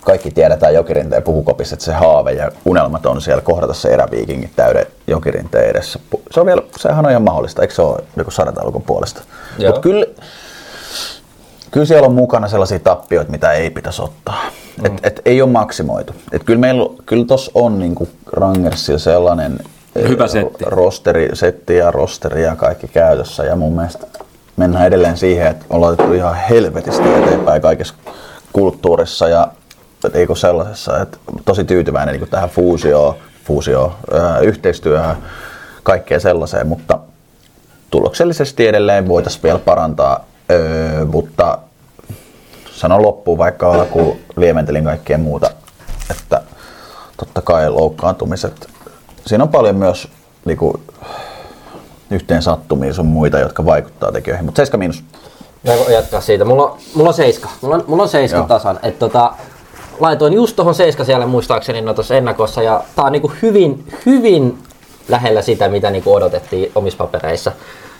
kaikki 0.00 0.30
tiedetään 0.30 0.74
jokirinteen 0.74 1.22
pukukopissa, 1.22 1.74
että 1.74 1.84
se 1.84 1.92
haave 1.92 2.32
ja 2.32 2.50
unelmat 2.64 3.06
on 3.06 3.20
siellä 3.20 3.42
kohdata 3.42 3.74
se 3.74 3.88
eräviikingit 3.88 4.50
täyden 4.56 4.86
jokirinteen 5.06 5.70
edessä. 5.70 5.98
Se 6.30 6.40
on 6.40 6.46
vielä, 6.46 6.62
sehän 6.76 7.04
on 7.04 7.10
ihan 7.10 7.22
mahdollista, 7.22 7.62
eikö 7.62 7.74
se 7.74 7.82
ole 7.82 8.04
joku 8.16 8.30
sarjataulukon 8.30 8.82
puolesta? 8.82 9.22
Mutta 9.66 9.80
kyllä, 9.80 10.06
kyllä 11.70 11.86
siellä 11.86 12.06
on 12.06 12.14
mukana 12.14 12.48
sellaisia 12.48 12.78
tappioita, 12.78 13.30
mitä 13.30 13.52
ei 13.52 13.70
pitäisi 13.70 14.02
ottaa. 14.02 14.42
Mm. 14.78 14.86
Et, 14.86 14.92
et 15.02 15.20
ei 15.24 15.42
ole 15.42 15.50
maksimoitu. 15.50 16.12
Et 16.32 16.44
kyllä 16.44 16.60
meillä 16.60 16.90
kyllä 17.06 17.26
tos 17.26 17.50
on 17.54 17.78
niinku 17.78 18.08
Rangersilla 18.32 18.98
sellainen 18.98 19.58
Hyvä 19.94 20.28
setti. 20.28 20.64
Rosteri, 20.66 21.28
setti 21.32 21.76
ja 21.76 21.90
rosteri 21.90 22.42
ja 22.42 22.56
kaikki 22.56 22.88
käytössä. 22.88 23.44
Ja 23.44 23.56
mun 23.56 23.76
mielestä 23.76 24.06
mennään 24.56 24.86
edelleen 24.86 25.16
siihen, 25.16 25.46
että 25.46 25.66
ollaan 25.70 25.92
otettu 25.92 26.12
ihan 26.12 26.34
helvetisti 26.34 27.08
eteenpäin 27.14 27.62
kaikessa 27.62 27.94
kulttuurissa 28.52 29.28
ja 29.28 29.48
eikö 30.14 30.34
sellaisessa, 30.34 31.00
että 31.00 31.18
tosi 31.44 31.64
tyytyväinen 31.64 32.14
niin 32.20 32.28
tähän 32.28 32.50
fuusioon, 32.50 33.92
ää, 34.12 34.38
yhteistyöhön, 34.38 35.16
kaikkeen 35.82 36.20
sellaiseen, 36.20 36.66
mutta 36.66 36.98
tuloksellisesti 37.90 38.68
edelleen 38.68 39.08
voitaisiin 39.08 39.42
vielä 39.42 39.58
parantaa, 39.58 40.24
öö, 40.50 41.04
mutta 41.04 41.58
sanon 42.72 43.02
loppuun 43.02 43.38
vaikka 43.38 43.72
alkuun 43.72 44.18
lieventelin 44.36 44.84
kaikkea 44.84 45.18
muuta, 45.18 45.50
että 46.10 46.40
totta 47.16 47.42
kai 47.42 47.70
loukkaantumiset, 47.70 48.68
siinä 49.26 49.44
on 49.44 49.50
paljon 49.50 49.76
myös 49.76 50.08
niinku, 50.44 50.80
yhteen 52.10 52.42
sattumia 52.42 52.94
sun 52.94 53.06
muita, 53.06 53.38
jotka 53.38 53.64
vaikuttaa 53.64 54.12
tekijöihin, 54.12 54.44
mutta 54.44 54.56
7 54.56 54.78
miinus. 54.78 55.04
Mä 55.66 55.72
voin 55.78 55.94
jatkaa 55.94 56.20
siitä. 56.20 56.44
Mulla 56.44 56.64
on, 56.64 56.78
mulla 56.94 57.08
on 57.08 57.14
seiska. 57.14 57.48
Mulla 57.60 57.74
on, 57.74 57.84
mulla 57.86 58.02
on 58.02 58.08
seiska 58.08 58.38
Joo. 58.38 58.46
tasan. 58.46 58.78
Et 58.82 58.98
tota, 58.98 59.32
laitoin 60.00 60.32
just 60.32 60.56
tohon 60.56 60.74
seiska 60.74 61.04
siellä 61.04 61.26
muistaakseni 61.26 61.80
no 61.80 61.94
tuossa 61.94 62.16
ennakossa 62.16 62.62
ja 62.62 62.84
tää 62.96 63.04
on 63.04 63.12
niinku 63.12 63.32
hyvin, 63.42 63.84
hyvin 64.06 64.58
lähellä 65.08 65.42
sitä, 65.42 65.68
mitä 65.68 65.90
niinku 65.90 66.14
odotettiin 66.14 66.72
omissa 66.74 66.98
papereissa. 66.98 67.52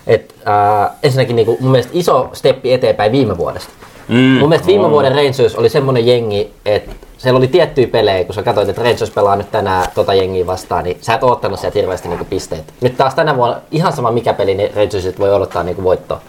Et, 0.07 0.35
ää, 0.45 0.95
ensinnäkin 1.03 1.37
niinku, 1.37 1.57
mun 1.61 1.71
mielestä 1.71 1.93
iso 1.95 2.31
steppi 2.33 2.73
eteenpäin 2.73 3.13
viime 3.13 3.39
vuodesta. 3.39 3.71
Mm, 4.09 4.17
mun 4.17 4.49
mielestä 4.49 4.67
viime 4.67 4.91
vuoden 4.91 5.15
Rangers 5.15 5.55
oli 5.57 5.69
semmonen 5.69 6.07
jengi, 6.07 6.55
että 6.65 6.93
siellä 7.23 7.39
oli 7.39 7.49
tiettyjä 7.49 7.87
pelejä, 7.87 8.25
kun 8.25 8.35
sä 8.35 8.43
katsoit, 8.43 8.69
että 8.69 8.83
Rangers 8.83 9.11
pelaa 9.11 9.37
nyt 9.37 9.51
tänään 9.51 9.87
tota 9.95 10.15
jengiä 10.15 10.47
vastaan, 10.47 10.85
niin 10.85 10.99
sä 11.01 11.15
et 11.15 11.23
oottanut 11.23 11.61
sieltä 11.61 11.79
hirveästi 11.79 12.09
niinku 12.09 12.25
pisteitä. 12.25 12.73
Nyt 12.81 12.97
taas 12.97 13.15
tänä 13.15 13.37
vuonna 13.37 13.61
ihan 13.71 13.93
sama 13.93 14.11
mikä 14.11 14.33
peli, 14.33 14.55
niin 14.55 14.75
Rangersit 14.75 15.19
voi 15.19 15.35
odottaa 15.35 15.63
niinku 15.63 15.83
voittoa. 15.83 16.21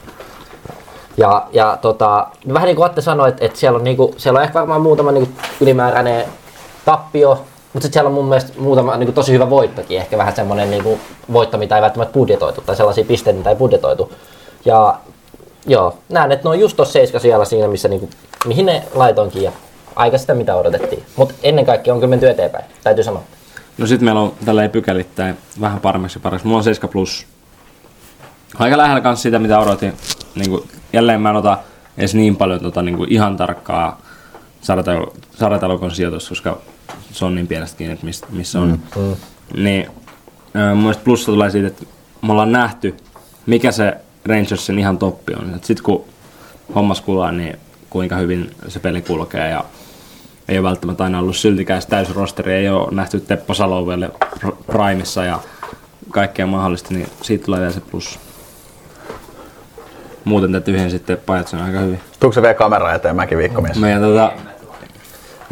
Ja, 1.18 1.48
ja 1.52 1.78
tota, 1.82 2.28
vähän 2.54 2.66
niin 2.66 2.76
kuin 2.76 2.86
Atte 2.86 3.02
sanoi, 3.02 3.30
että, 3.30 3.46
että 3.46 3.60
siellä, 3.60 3.78
on 3.78 3.84
niinku, 3.84 4.14
siellä 4.18 4.38
on 4.38 4.44
ehkä 4.44 4.60
varmaan 4.60 4.82
muutama 4.82 5.12
niinku 5.12 5.30
ylimääräinen 5.62 6.26
tappio, 6.86 7.30
mutta 7.30 7.86
sitten 7.86 7.94
siellä 7.94 8.08
on 8.08 8.14
mun 8.14 8.26
mielestä 8.26 8.54
muutama 8.60 8.98
niinku 8.98 9.14
tosi 9.14 9.34
hyvä 9.34 9.50
voittokin, 9.50 9.98
ehkä 9.98 10.18
vähän 10.18 10.36
semmoinen 10.36 10.72
niinku 10.72 11.00
voitto, 11.34 11.58
mitä 11.58 11.76
ei 11.76 11.82
välttämättä 11.82 12.14
budjetoitu, 12.14 12.62
tai 12.62 12.76
sellaisia 12.76 13.06
pisteitä, 13.06 13.38
mitä 13.38 13.50
ei 13.50 13.56
budjetoitu. 13.56 14.12
Ja 14.66 14.96
joo, 15.66 15.94
näen, 16.10 16.32
että 16.32 16.44
ne 16.44 16.50
on 16.50 16.60
just 16.60 16.76
tuossa 16.76 16.94
seiska 16.94 17.20
siellä 17.20 17.46
siinä, 17.46 17.68
missä 17.68 17.88
niinku, 17.88 18.10
mihin 18.46 18.66
ne 18.66 18.84
laitoinkin 18.96 19.44
ja 19.44 19.52
aika 19.96 20.18
sitä, 20.18 20.34
mitä 20.34 20.56
odotettiin. 20.56 21.04
Mutta 21.16 21.34
ennen 21.44 21.66
kaikkea 21.66 21.94
on 21.94 22.00
kyllä 22.00 22.10
menty 22.10 22.30
eteenpäin, 22.30 22.66
täytyy 22.84 23.04
sanoa. 23.04 23.24
No 23.78 23.88
sit 23.88 24.02
meillä 24.02 24.22
on 24.22 24.34
tälleen 24.46 24.70
pykälittäin 24.70 25.38
vähän 25.62 25.80
paremmaksi 25.80 26.18
ja 26.18 26.22
paremmaksi. 26.22 26.48
Mulla 26.48 26.58
on 26.58 26.64
7 26.64 26.90
plus. 26.90 27.26
Aika 28.60 28.78
lähellä 28.78 29.02
kanssa 29.02 29.24
sitä, 29.24 29.40
mitä 29.40 29.60
odotin. 29.60 29.94
Niin 30.36 30.50
kuin, 30.50 30.64
jälleen 30.94 31.22
mä 31.22 31.30
en 31.30 31.36
ota 31.36 31.58
edes 31.98 32.16
niin 32.16 32.36
paljon 32.36 32.60
tota, 32.60 32.82
niin 32.82 32.98
kuin 32.98 33.12
ihan 33.12 33.38
tarkkaa 33.38 34.02
sarjatalokon 35.38 35.92
sijoitus, 35.92 36.30
koska 36.30 36.58
se 37.12 37.26
on 37.26 37.36
niin 37.36 37.48
pienestä 37.48 37.78
kiinni, 37.78 37.94
että 37.94 38.06
miss, 38.06 38.24
missä 38.30 38.60
on. 38.60 38.80
Mm. 38.96 39.16
Niin 39.64 39.88
ö, 40.56 40.70
mun 40.76 40.78
mielestä 40.78 41.04
plussa 41.04 41.32
tulee 41.32 41.50
siitä, 41.50 41.68
että 41.68 41.86
me 42.22 42.32
ollaan 42.32 42.52
nähty, 42.52 42.96
mikä 43.46 43.72
se 43.72 43.94
Rangersin 44.26 44.80
ihan 44.80 44.98
toppi 44.98 45.34
on. 45.34 45.60
Sitten 45.62 45.84
kun 45.84 46.06
hommas 46.76 47.02
kulaa, 47.02 47.32
niin 47.32 47.58
kuinka 47.90 48.16
hyvin 48.16 48.52
se 48.68 48.80
peli 48.80 49.02
kulkee 49.02 49.50
ja 49.50 49.66
ei 50.48 50.60
ole 50.60 50.68
välttämättä 50.68 51.04
aina 51.04 51.20
ollut 51.20 51.36
syltikäistä 51.36 51.90
täysin 51.90 52.16
rosteri, 52.16 52.54
ei 52.54 52.70
ole 52.70 52.88
nähty 52.92 53.20
Teppo 53.20 53.54
Salo 53.54 53.88
vielä 53.88 54.10
r- 54.48 54.52
Primessa 54.72 55.24
ja 55.24 55.40
kaikkea 56.10 56.48
mahdollista, 56.48 56.94
niin 56.94 57.08
siitä 57.22 57.46
tulee 57.46 57.60
vielä 57.60 57.74
se 57.74 57.80
plus. 57.80 58.20
Muuten 60.24 60.52
te 60.52 60.62
tyhjen 60.62 60.92
sitten 60.92 61.18
pajatson 61.26 61.62
aika 61.62 61.80
hyvin. 61.80 62.00
Tuuko 62.20 62.34
se 62.34 62.42
vielä 62.42 62.54
kamera 62.54 62.94
eteen, 62.94 63.16
mäkin 63.16 63.38
viikkomies? 63.38 63.80
Meidän 63.80 64.02
tota, 64.02 64.32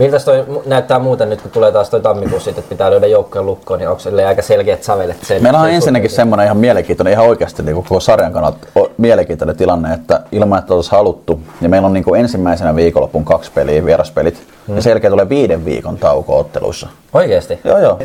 Miltä 0.01 0.19
toi 0.19 0.45
näyttää 0.65 0.99
muuten 0.99 1.29
nyt, 1.29 1.41
kun 1.41 1.51
tulee 1.51 1.71
taas 1.71 1.89
toi 1.89 2.01
tammikuussa, 2.01 2.49
että 2.49 2.61
pitää 2.61 2.91
löydä 2.91 3.07
joukkojen 3.07 3.45
lukkoon, 3.45 3.79
niin 3.79 3.89
onko 3.89 4.01
aika 4.27 4.41
selkeät 4.41 4.83
sävelet? 4.83 5.17
Se, 5.23 5.39
Meillä 5.39 5.59
on 5.59 5.65
se 5.65 5.75
ensinnäkin 5.75 6.09
suhteen? 6.09 6.21
semmoinen 6.21 6.45
ihan 6.45 6.57
mielenkiintoinen, 6.57 7.13
ihan 7.13 7.25
oikeasti 7.25 7.63
niin 7.63 7.75
koko 7.75 7.99
sarjan 7.99 8.33
kannalta 8.33 8.67
mielenkiintoinen 8.97 9.55
tilanne, 9.55 9.93
että 9.93 10.21
ilman, 10.31 10.59
että 10.59 10.73
olisi 10.73 10.91
haluttu, 10.91 11.39
ja 11.61 11.69
meillä 11.69 11.85
on 11.85 11.93
niin 11.93 12.03
kuin 12.03 12.21
ensimmäisenä 12.21 12.75
viikonlopun 12.75 13.25
kaksi 13.25 13.51
peliä, 13.51 13.85
vieraspelit, 13.85 14.43
hmm. 14.67 14.75
ja 14.75 14.81
sen 14.81 14.91
jälkeen 14.91 15.11
tulee 15.11 15.29
viiden 15.29 15.65
viikon 15.65 15.97
tauko 15.97 16.39
otteluissa. 16.39 16.87
Oikeesti? 17.13 17.59
Joo, 17.63 17.77
joo. 17.77 17.99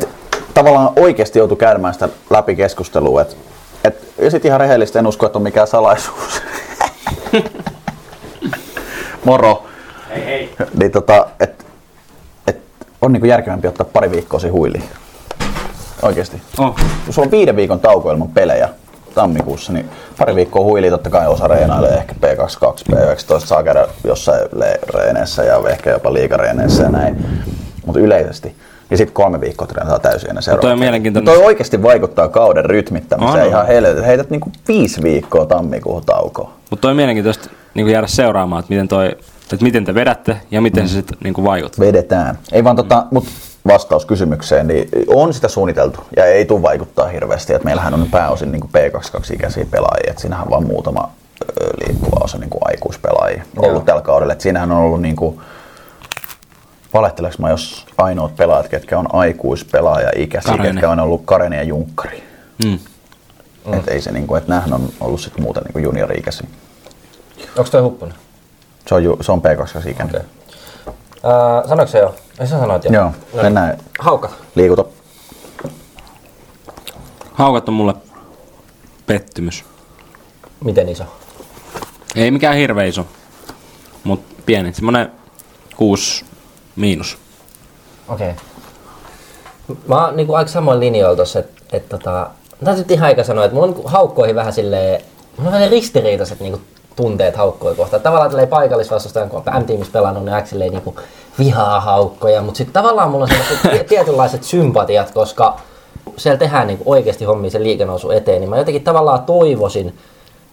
Tavallaan 0.53 0.89
oikeasti 0.95 1.39
joutui 1.39 1.57
käymään 1.57 1.93
sitä 1.93 2.09
läpi 2.29 2.55
keskustelua, 2.55 3.21
että 3.21 3.35
et, 3.83 4.07
ja 4.21 4.31
sitten 4.31 4.49
ihan 4.49 4.59
rehellisesti 4.59 4.99
en 4.99 5.07
usko, 5.07 5.25
että 5.25 5.39
on 5.39 5.43
mikään 5.43 5.67
salaisuus. 5.67 6.41
Moro. 9.25 9.63
Hei 10.09 10.25
hei. 10.25 10.55
Niin 10.79 10.91
tota, 10.91 11.27
et, 11.39 11.49
et, 11.49 11.66
on 13.01 13.11
niinku 13.13 13.27
järkevämpi 13.27 13.67
ottaa 13.67 13.87
pari 13.93 14.11
viikkoa 14.11 14.39
siinä 14.39 14.53
huiliin. 14.53 14.83
Oikeesti. 16.01 16.41
oh, 16.59 16.75
Kun 17.05 17.13
sulla 17.13 17.25
on 17.25 17.31
viiden 17.31 17.55
viikon 17.55 17.79
tauko 17.79 18.11
ilman 18.11 18.27
pelejä 18.27 18.69
tammikuussa, 19.15 19.73
niin 19.73 19.89
pari 20.17 20.35
viikkoa 20.35 20.63
huiliin 20.63 20.91
totta 20.93 21.09
kai 21.09 21.27
osa 21.27 21.47
reenailee 21.47 21.93
ehkä 21.97 22.13
P22, 22.13 22.95
P19 22.95 23.39
saa 23.45 23.63
käydä 23.63 23.87
jossain 24.03 24.41
le- 24.55 24.79
reeneissä 24.93 25.43
ja 25.43 25.61
ehkä 25.69 25.89
jopa 25.89 26.13
liigareeneissä 26.13 26.83
ja 26.83 26.89
näin. 26.89 27.25
Mutta 27.85 27.99
yleisesti. 27.99 28.55
Ja 28.91 28.97
sitten 28.97 29.13
kolme 29.13 29.41
viikkoa 29.41 29.67
treenataan 29.67 30.01
täysin 30.01 30.29
ennen 30.29 30.43
seuraavaa. 30.43 30.61
toi 30.61 30.71
on 30.71 30.79
mielenkiintoinen. 30.79 31.25
Toi 31.35 31.45
oikeasti 31.45 31.83
vaikuttaa 31.83 32.27
kauden 32.27 32.65
rytmittämiseen 32.65 33.41
On, 33.43 33.47
ihan 33.49 33.67
helvetin. 33.67 34.03
Heität 34.03 34.29
niinku 34.29 34.51
viisi 34.67 35.03
viikkoa 35.03 35.45
tammikuuhun 35.45 36.05
taukoa. 36.05 36.51
mutta 36.69 36.81
toi 36.81 36.91
on 36.91 36.97
mielenkiintoista 36.97 37.49
niin 37.73 37.87
jäädä 37.89 38.07
seuraamaan, 38.07 38.59
että 38.59 38.73
miten 38.73 38.87
toi 38.87 39.17
Että 39.53 39.63
miten 39.63 39.85
te 39.85 39.95
vedätte 39.95 40.37
ja 40.51 40.61
miten 40.61 40.83
mm. 40.83 40.87
se 40.87 40.93
sitten 40.93 41.17
niin 41.23 41.43
vaikuttaa. 41.43 41.85
Vedetään. 41.85 42.39
Ei 42.51 42.63
vaan 42.63 42.75
tota, 42.75 43.05
mut 43.11 43.27
vastaus 43.67 44.05
kysymykseen, 44.05 44.67
niin 44.67 44.89
on 45.07 45.33
sitä 45.33 45.47
suunniteltu 45.47 45.99
ja 46.15 46.25
ei 46.25 46.45
tule 46.45 46.61
vaikuttaa 46.61 47.07
hirveästi. 47.07 47.53
Et 47.53 47.63
meillähän 47.63 47.93
on 47.93 48.07
pääosin 48.11 48.51
niin 48.51 48.63
P22-ikäisiä 48.63 49.65
pelaajia, 49.71 50.09
että 50.09 50.21
siinähän 50.21 50.45
on 50.45 50.51
vaan 50.51 50.67
muutama 50.67 51.11
liikkuva 51.87 52.23
osa 52.23 52.37
niin 52.37 52.49
aikuispelaajia 52.61 53.43
ollut 53.57 53.73
Joo. 53.73 53.85
tällä 53.85 54.01
kaudella. 54.01 54.33
Et 54.33 54.41
siinähän 54.41 54.71
on 54.71 54.77
ollut 54.77 55.01
niin 55.01 55.15
kuin, 55.15 55.39
valehteleeko 56.93 57.37
mä, 57.39 57.49
jos 57.49 57.85
ainoat 57.97 58.35
pelaajat, 58.35 58.67
ketkä 58.67 58.99
on 58.99 59.15
aikuispelaaja-ikäisiä, 59.15 60.51
Karene. 60.51 60.71
ketkä 60.71 60.89
on 60.89 60.99
ollut 60.99 61.21
Karene 61.25 61.55
ja 61.55 61.63
Junkkari. 61.63 62.23
Mm. 62.65 62.79
Mm. 63.65 63.73
Et 63.73 63.87
ei 63.87 64.01
se 64.01 64.11
niinku, 64.11 64.35
että 64.35 64.49
nämähän 64.49 64.73
on 64.73 64.89
ollut 64.99 65.21
sit 65.21 65.39
muuten 65.39 65.63
niinku 65.63 65.79
juniori-ikäisiä. 65.79 66.47
Onko 67.57 67.69
toi 67.71 67.81
huppunen? 67.81 68.15
Se 68.87 68.95
on, 68.95 69.03
ju, 69.03 69.17
se 69.21 69.31
on 69.31 69.41
P2-ikäinen. 69.41 70.15
Okay. 70.15 70.21
Uh, 71.23 71.69
sanoiko 71.69 71.91
se 71.91 71.99
jo? 71.99 72.15
Ei 72.39 72.47
sä 72.47 72.59
sanoit 72.59 72.83
jo. 72.83 72.91
Joo, 72.91 73.11
mennään 73.33 73.77
Haukat. 73.99 74.31
liikuta. 74.55 74.85
Haukat 77.33 77.69
on 77.69 77.73
mulle 77.73 77.93
pettymys. 79.05 79.65
Miten 80.63 80.89
iso? 80.89 81.03
Ei 82.15 82.31
mikään 82.31 82.55
hirveä 82.55 82.85
iso, 82.85 83.05
mutta 84.03 84.43
pieni. 84.45 84.73
Semmonen 84.73 85.11
6 85.77 86.25
miinus. 86.75 87.17
Okei. 88.07 88.29
Okay. 88.29 89.83
Mä 89.87 90.05
oon 90.05 90.15
niinku 90.15 90.33
aika 90.33 90.51
samoin 90.51 90.79
linjoilla 90.79 91.15
tossa, 91.15 91.39
että 91.39 91.61
et, 91.71 91.89
tota... 91.89 92.29
Täytyy 92.63 92.83
nyt 92.83 92.91
ihan 92.91 93.07
aika 93.07 93.23
sanoa, 93.23 93.45
että 93.45 93.55
mulla 93.55 93.67
on 93.67 93.73
niinku 93.73 93.89
haukkoihin 93.89 94.35
vähän 94.35 94.53
silleen... 94.53 95.01
Mulla 95.37 95.49
on 95.49 95.53
vähän 95.53 95.71
ristiriitaiset 95.71 96.39
niinku 96.39 96.61
tunteet 96.97 97.35
haukkoja 97.35 97.75
kohtaan. 97.75 98.01
Tavallaan 98.01 98.29
tälleen 98.29 98.47
paikallisvastustajan, 98.47 99.29
kun 99.29 99.43
on 99.45 99.61
M-tiimissä 99.61 99.93
pelannut, 99.93 100.25
niin 100.25 100.33
aika 100.33 100.47
silleen 100.47 100.71
niinku 100.71 100.95
vihaa 101.39 101.79
haukkoja, 101.79 102.41
mutta 102.41 102.57
sitten 102.57 102.73
tavallaan 102.73 103.11
mulla 103.11 103.23
on 103.23 103.29
sellaiset 103.29 103.61
tie- 103.71 103.83
tietynlaiset 103.83 104.43
sympatiat, 104.43 105.11
koska 105.11 105.57
siellä 106.17 106.39
tehdään 106.39 106.67
niinku 106.67 106.83
oikeasti 106.91 107.25
hommia 107.25 107.51
sen 107.51 107.63
liikenousu 107.63 108.11
eteen, 108.11 108.41
niin 108.41 108.49
mä 108.49 108.57
jotenkin 108.57 108.83
tavallaan 108.83 109.23
toivoisin 109.23 109.97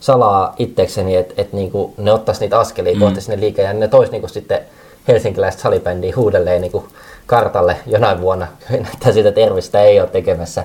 salaa 0.00 0.54
itsekseni, 0.58 1.16
että 1.16 1.34
et 1.36 1.52
niinku 1.52 1.94
ne 1.96 2.12
ottais 2.12 2.40
niitä 2.40 2.58
askelia 2.58 2.94
mm. 2.94 3.00
kohti 3.00 3.20
sinne 3.20 3.40
liikeen 3.40 3.66
ja 3.66 3.72
ne 3.72 3.88
tois 3.88 4.10
niinku 4.10 4.28
sitten 4.28 4.60
helsinkiläistä 5.08 5.62
salibändiä 5.62 6.16
huudelleen 6.16 6.60
niinku 6.60 6.84
kartalle 7.26 7.76
jonain 7.86 8.20
vuonna, 8.20 8.46
näyttää 8.70 9.12
siltä, 9.12 9.28
että 9.28 9.40
Ervistä 9.40 9.82
ei 9.82 10.00
ole 10.00 10.08
tekemässä. 10.08 10.64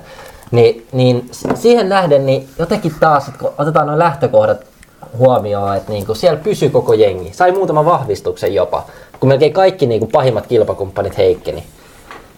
Ni, 0.51 0.85
niin 0.91 1.29
siihen 1.55 1.89
nähden, 1.89 2.25
niin 2.25 2.49
jotenkin 2.59 2.91
taas, 2.99 3.27
että 3.27 3.39
kun 3.39 3.53
otetaan 3.57 3.87
nuo 3.87 3.99
lähtökohdat 3.99 4.65
huomioon, 5.17 5.75
että 5.77 5.91
niinku 5.91 6.15
siellä 6.15 6.39
pysyy 6.43 6.69
koko 6.69 6.93
jengi. 6.93 7.33
Sai 7.33 7.51
muutaman 7.51 7.85
vahvistuksen 7.85 8.53
jopa, 8.53 8.83
kun 9.19 9.29
melkein 9.29 9.53
kaikki 9.53 9.85
niinku 9.87 10.07
pahimmat 10.07 10.47
kilpakumppanit 10.47 11.17
heikkeni. 11.17 11.63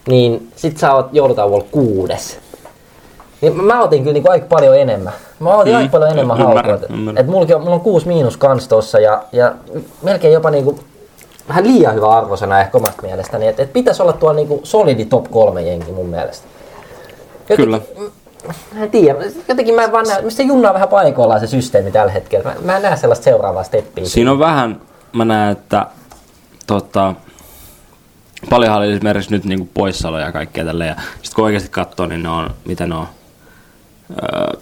Niin 0.07 0.51
sit 0.55 0.77
sä 0.77 0.93
oot 0.93 1.07
joulutauolla 1.11 1.65
kuudes. 1.71 2.39
Niin 3.41 3.63
mä- 3.65 3.81
otin 3.83 4.01
kyllä 4.03 4.13
niinku 4.13 4.31
aika 4.31 4.45
paljon 4.49 4.77
enemmän. 4.79 5.13
Mä 5.39 5.55
otin 5.57 5.73
Mm, 5.73 5.77
aika 5.77 5.91
paljon 5.91 6.11
enemmän 6.11 6.37
haukoja. 6.37 6.79
Et 7.17 7.27
mulla 7.27 7.55
on, 7.55 7.61
mulla 7.61 7.75
on 7.75 7.81
kuusi 7.81 8.07
miinus 8.07 8.37
kans 8.37 8.67
tossa 8.67 8.99
ja, 8.99 9.23
ja 9.31 9.53
melkein 10.01 10.33
jopa 10.33 10.51
niinku 10.51 10.79
vähän 11.47 11.63
liian 11.67 11.95
hyvä 11.95 12.07
arvosana 12.09 12.61
ehkä 12.61 12.77
omasta 12.77 13.01
mielestäni. 13.01 13.47
Että 13.47 13.63
et 13.63 13.73
pitäisi 13.73 14.01
olla 14.01 14.13
tuolla 14.13 14.35
niinku 14.35 14.59
solidi 14.63 15.05
top 15.05 15.31
kolme 15.31 15.61
jengi 15.61 15.91
mun 15.91 16.05
mielestä. 16.09 16.47
Kyllä. 17.57 17.79
Mä 18.47 18.83
en 18.83 18.91
tiedä, 18.91 19.19
jotenkin 19.47 19.75
mä 19.75 19.91
vaan 19.91 20.05
näe, 20.07 20.29
se 20.29 20.43
junnaa 20.43 20.73
vähän 20.73 20.89
paikoillaan 20.89 21.39
se 21.39 21.47
systeemi 21.47 21.91
tällä 21.91 22.11
hetkellä. 22.11 22.43
Mä, 22.49 22.55
mä 22.63 22.75
en 22.75 22.81
näe 22.81 22.97
sellaista 22.97 23.23
seuraavaa 23.23 23.63
steppiä. 23.63 24.05
Siinä 24.05 24.31
on 24.31 24.39
vähän, 24.39 24.81
mä 25.13 25.25
näen, 25.25 25.51
että 25.51 25.85
tota, 26.67 27.13
paljon 28.49 28.73
oli 28.73 28.91
esimerkiksi 28.91 29.31
nyt 29.31 29.45
niinku 29.45 29.69
poissaoloja 29.73 30.25
ja 30.25 30.31
kaikkea 30.31 30.65
tälleen. 30.65 30.87
Ja 30.87 30.95
sit 31.21 31.33
kun 31.33 31.45
oikeasti 31.45 31.69
katsoo, 31.69 32.05
niin 32.05 32.23
ne 32.23 32.29
on, 32.29 32.49
mitä 32.65 32.87
ne 32.87 32.95
on, 32.95 33.07
öö, 34.23 34.59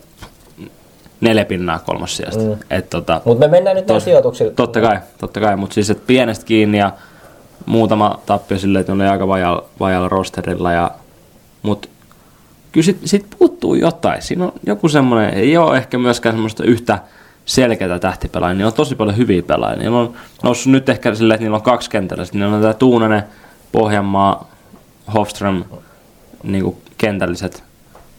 neljä 1.21 1.45
pinnaa 1.45 1.79
kolmas 1.79 2.17
sijasta. 2.17 2.43
Mm. 2.43 2.57
Et, 2.69 2.89
tota, 2.89 3.21
Mutta 3.25 3.47
me 3.47 3.51
mennään 3.51 3.75
nyt 3.75 3.85
Tos- 3.89 3.99
sijoituksilla. 3.99 4.51
Totta 4.55 4.81
kai, 4.81 4.99
totta 5.17 5.39
kai, 5.39 5.55
mutta 5.55 5.73
siis 5.73 5.89
et 5.89 6.07
pienestä 6.07 6.45
kiinni 6.45 6.77
ja 6.77 6.91
muutama 7.65 8.19
tappio 8.25 8.57
silleen, 8.57 8.81
että 8.81 8.95
ne 8.95 9.03
oli 9.03 9.11
aika 9.11 9.27
vajalla, 9.27 9.63
vajalla 9.79 10.09
rosterilla. 10.09 10.71
Ja, 10.71 10.91
mut 11.61 11.89
kyllä 12.71 12.85
sit, 12.85 12.97
sit 13.05 13.25
puuttuu 13.39 13.75
jotain. 13.75 14.21
Siinä 14.21 14.45
on 14.45 14.51
joku 14.65 14.89
semmoinen, 14.89 15.33
ei 15.33 15.57
ole 15.57 15.77
ehkä 15.77 15.97
myöskään 15.97 16.35
semmoista 16.35 16.63
yhtä 16.63 16.99
selkeää 17.45 17.99
tähtipelaajia. 17.99 18.53
Niillä 18.55 18.67
on 18.67 18.73
tosi 18.73 18.95
paljon 18.95 19.17
hyviä 19.17 19.43
pelaajia. 19.43 19.79
Niillä 19.79 19.99
on 19.99 20.13
noussut 20.43 20.71
nyt 20.71 20.89
ehkä 20.89 21.15
silleen, 21.15 21.35
että 21.35 21.43
niillä 21.43 21.55
on 21.57 21.61
kaksi 21.61 21.89
kentällä. 21.89 22.25
Sitten 22.25 22.41
niillä 22.41 22.55
on 22.55 22.61
tämä 22.61 22.73
Tuunanen, 22.73 23.23
Pohjanmaa, 23.71 24.49
Hofström, 25.13 25.63
niin 26.43 26.77
kentälliset, 26.97 27.63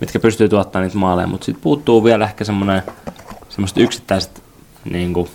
mitkä 0.01 0.21
pystyy 0.21 0.49
tuottamaan 0.49 0.87
niitä 0.87 0.99
maaleja. 0.99 1.27
Mutta 1.27 1.45
sitten 1.45 1.63
puuttuu 1.63 2.05
vielä 2.05 2.25
ehkä 2.25 2.45
semmoinen 2.45 2.83
semmoiset 3.49 3.79
yksittäiset 3.79 4.43
niin 4.85 5.13
kuin, 5.13 5.31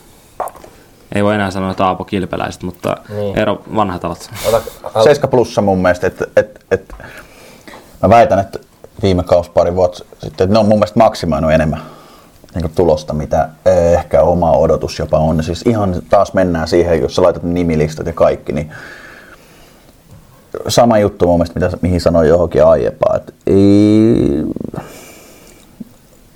ei 1.15 1.23
voi 1.23 1.35
enää 1.35 1.51
sanoa 1.51 1.73
Taapo 1.73 2.03
Kilpeläiset, 2.03 2.63
mutta 2.63 2.97
Niin. 3.09 3.39
ero 3.39 3.63
vanhat 3.75 4.03
ovat. 4.03 4.29
Ota, 4.47 4.61
al- 4.93 5.03
7 5.03 5.29
plussa 5.29 5.61
mun 5.61 5.81
mielestä, 5.81 6.07
että 6.07 6.25
et, 6.35 6.65
et, 6.71 6.93
mä 8.01 8.09
väitän, 8.09 8.39
että 8.39 8.59
viime 9.05 9.23
kausi 9.23 9.51
pari 9.51 9.75
vuotta 9.75 10.05
sitten, 10.23 10.49
ne 10.49 10.59
on 10.59 10.65
mun 10.65 10.77
mielestä 10.77 10.99
maksimoinut 10.99 11.51
enemmän 11.51 11.81
niin 12.55 12.71
tulosta, 12.75 13.13
mitä 13.13 13.49
eh, 13.65 13.93
ehkä 13.93 14.21
oma 14.21 14.51
odotus 14.51 14.99
jopa 14.99 15.19
on. 15.19 15.43
Siis 15.43 15.61
ihan 15.61 15.95
taas 16.09 16.33
mennään 16.33 16.67
siihen, 16.67 17.01
jos 17.01 17.15
sä 17.15 17.21
laitat 17.21 17.43
nimilistat 17.43 18.07
ja 18.07 18.13
kaikki, 18.13 18.53
niin 18.53 18.71
sama 20.67 20.97
juttu 20.97 21.27
mun 21.27 21.37
mielestä, 21.39 21.59
mitä, 21.59 21.77
mihin 21.81 22.01
sanoin 22.01 22.29
johonkin 22.29 22.65
aiempaa. 22.65 23.15
Että 23.15 23.33
ei, 23.47 24.43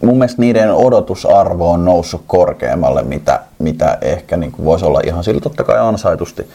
mun 0.06 0.18
mielestä 0.18 0.42
niiden 0.42 0.74
odotusarvo 0.74 1.72
on 1.72 1.86
noussut 1.86 2.24
korkeammalle, 2.28 3.04
mitä, 3.04 3.40
mitä 3.60 3.98
ehkä 4.02 4.38
niin 4.38 4.52
kuin 4.52 4.66
voisi 4.66 4.86
olla 4.86 5.02
ihan 5.06 5.24
sillä 5.24 5.42
totta 5.42 5.64
kai 5.64 5.80
ansaitusti. 5.80 6.50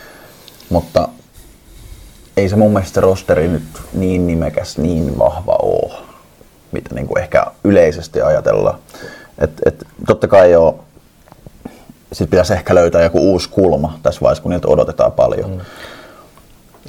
Mutta 0.70 1.08
ei 2.36 2.48
se 2.48 2.56
mun 2.56 2.72
mielestä 2.72 3.00
rosteri 3.00 3.48
nyt 3.48 3.62
niin 3.92 4.26
nimekäs, 4.26 4.78
niin 4.78 5.18
vahva 5.18 5.56
oo, 5.62 6.03
mitä 6.74 6.94
niin 6.94 7.06
kuin 7.06 7.22
ehkä 7.22 7.46
yleisesti 7.64 8.22
ajatellaan. 8.22 8.78
Et, 9.38 9.50
et, 9.66 9.86
totta 10.06 10.28
kai 10.28 10.50
joo, 10.52 10.78
sit 12.12 12.30
pitäisi 12.30 12.52
ehkä 12.52 12.74
löytää 12.74 13.02
joku 13.02 13.18
uusi 13.32 13.48
kulma 13.48 13.98
tässä 14.02 14.20
vaiheessa, 14.20 14.42
kun 14.42 14.50
niiltä 14.50 14.68
odotetaan 14.68 15.12
paljon. 15.12 15.50
Mm. 15.50 15.60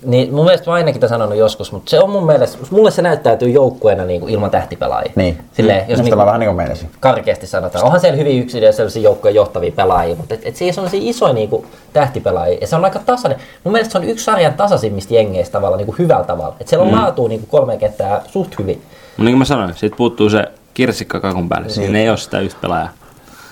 Niin 0.05 0.33
mun 0.33 0.45
mielestä 0.45 0.69
mä 0.71 0.75
ainakin 0.75 1.01
tämän 1.01 1.09
sanonut 1.09 1.37
joskus, 1.37 1.71
mutta 1.71 1.89
se 1.89 1.99
on 1.99 2.09
mun 2.09 2.25
mielestä, 2.25 2.57
mulle 2.71 2.91
se 2.91 3.01
näyttäytyy 3.01 3.49
joukkueena 3.49 4.05
niin 4.05 4.21
kuin 4.21 4.33
ilman 4.33 4.51
tähtipelaajia. 4.51 5.11
Niin. 5.15 5.37
Silleen, 5.53 5.83
Mm. 5.83 5.89
jos 5.89 5.97
Musta 5.99 6.03
niin 6.03 6.17
mä 6.17 6.25
vähän 6.25 6.39
niin 6.39 6.47
kuin 6.47 6.55
menisin. 6.57 6.89
karkeasti 6.99 7.47
sanotaan. 7.47 7.85
Onhan 7.85 7.99
siellä 8.01 8.17
hyvin 8.17 8.39
yksilöjä 8.39 8.71
sellaisia 8.71 9.01
joukkojen 9.01 9.35
johtavia 9.35 9.71
pelaajia, 9.71 10.15
mutta 10.15 10.33
et, 10.33 10.41
et 10.45 10.55
siellä 10.55 10.69
on 10.69 10.73
sellaisia 10.73 10.99
isoja 11.09 11.33
niin 11.33 11.49
kuin, 11.49 11.65
tähtipelaajia. 11.93 12.57
Ja 12.61 12.67
se 12.67 12.75
on 12.75 12.85
aika 12.85 12.99
tasainen. 13.05 13.39
Mun 13.63 13.71
mielestä 13.71 13.91
se 13.91 13.97
on 13.97 14.03
yksi 14.03 14.25
sarjan 14.25 14.53
tasaisimmista 14.53 15.13
jengeistä 15.13 15.51
tavalla 15.51 15.77
niin 15.77 15.85
kuin 15.85 15.97
hyvällä 15.97 16.23
tavalla. 16.25 16.55
Et 16.59 16.67
siellä 16.67 16.83
on 16.85 16.91
mm. 16.93 16.97
laatua 16.99 17.27
niin 17.29 17.39
kuin 17.39 17.49
kolme 17.49 17.77
kenttää 17.77 18.21
suht 18.27 18.59
hyvin. 18.59 18.81
Mutta 19.17 19.23
niin 19.23 19.33
kuin 19.33 19.39
mä 19.39 19.45
sanoin, 19.45 19.73
siitä 19.75 19.95
puuttuu 19.95 20.29
se 20.29 20.45
kirsikka 20.73 21.19
kakun 21.19 21.49
päälle. 21.49 21.69
Siinä 21.69 21.99
ei 21.99 22.09
ole 22.09 22.17
sitä 22.17 22.39
yhtä 22.39 22.57
pelaajaa. 22.61 22.89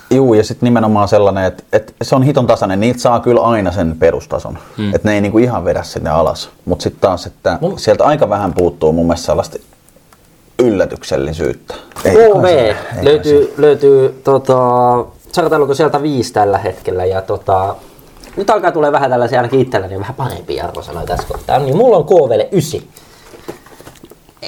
Juu, 0.09 0.33
ja 0.33 0.43
sitten 0.43 0.67
nimenomaan 0.67 1.07
sellainen, 1.07 1.43
että, 1.43 1.63
että 1.73 1.93
se 2.01 2.15
on 2.15 2.23
hiton 2.23 2.47
tasainen. 2.47 2.79
Niitä 2.79 2.99
saa 2.99 3.19
kyllä 3.19 3.41
aina 3.41 3.71
sen 3.71 3.95
perustason. 3.99 4.57
Mm. 4.77 4.95
Että 4.95 5.07
ne 5.09 5.15
ei 5.15 5.21
niinku 5.21 5.37
ihan 5.37 5.65
vedä 5.65 5.83
sinne 5.83 6.09
alas. 6.09 6.49
Mutta 6.65 6.83
sitten 6.83 7.01
taas, 7.01 7.25
että 7.25 7.59
Mun- 7.61 7.79
sieltä 7.79 8.03
aika 8.03 8.29
vähän 8.29 8.53
puuttuu 8.53 8.91
mun 8.91 9.05
mielestä 9.05 9.25
sellaista 9.25 9.57
yllätyksellisyyttä. 10.59 11.75
Kai 12.03 12.75
löytyy, 13.01 13.53
löytyy 13.57 14.21
tota, 14.23 14.55
sarjataulukko 15.31 15.73
sieltä 15.73 16.01
viisi 16.01 16.33
tällä 16.33 16.57
hetkellä 16.57 17.05
ja 17.05 17.21
tota, 17.21 17.75
nyt 18.37 18.49
alkaa 18.49 18.71
tulee 18.71 18.91
vähän 18.91 19.09
tällaisia 19.11 19.39
ainakin 19.39 19.59
itselläni 19.59 19.99
vähän 19.99 20.15
parempia 20.15 20.63
arvosanoja 20.63 21.05
tässä 21.07 21.27
kohtaa. 21.27 21.59
Niin 21.59 21.77
mulla 21.77 21.97
on 21.97 22.05
KVlle 22.05 22.49
ysi. 22.51 22.87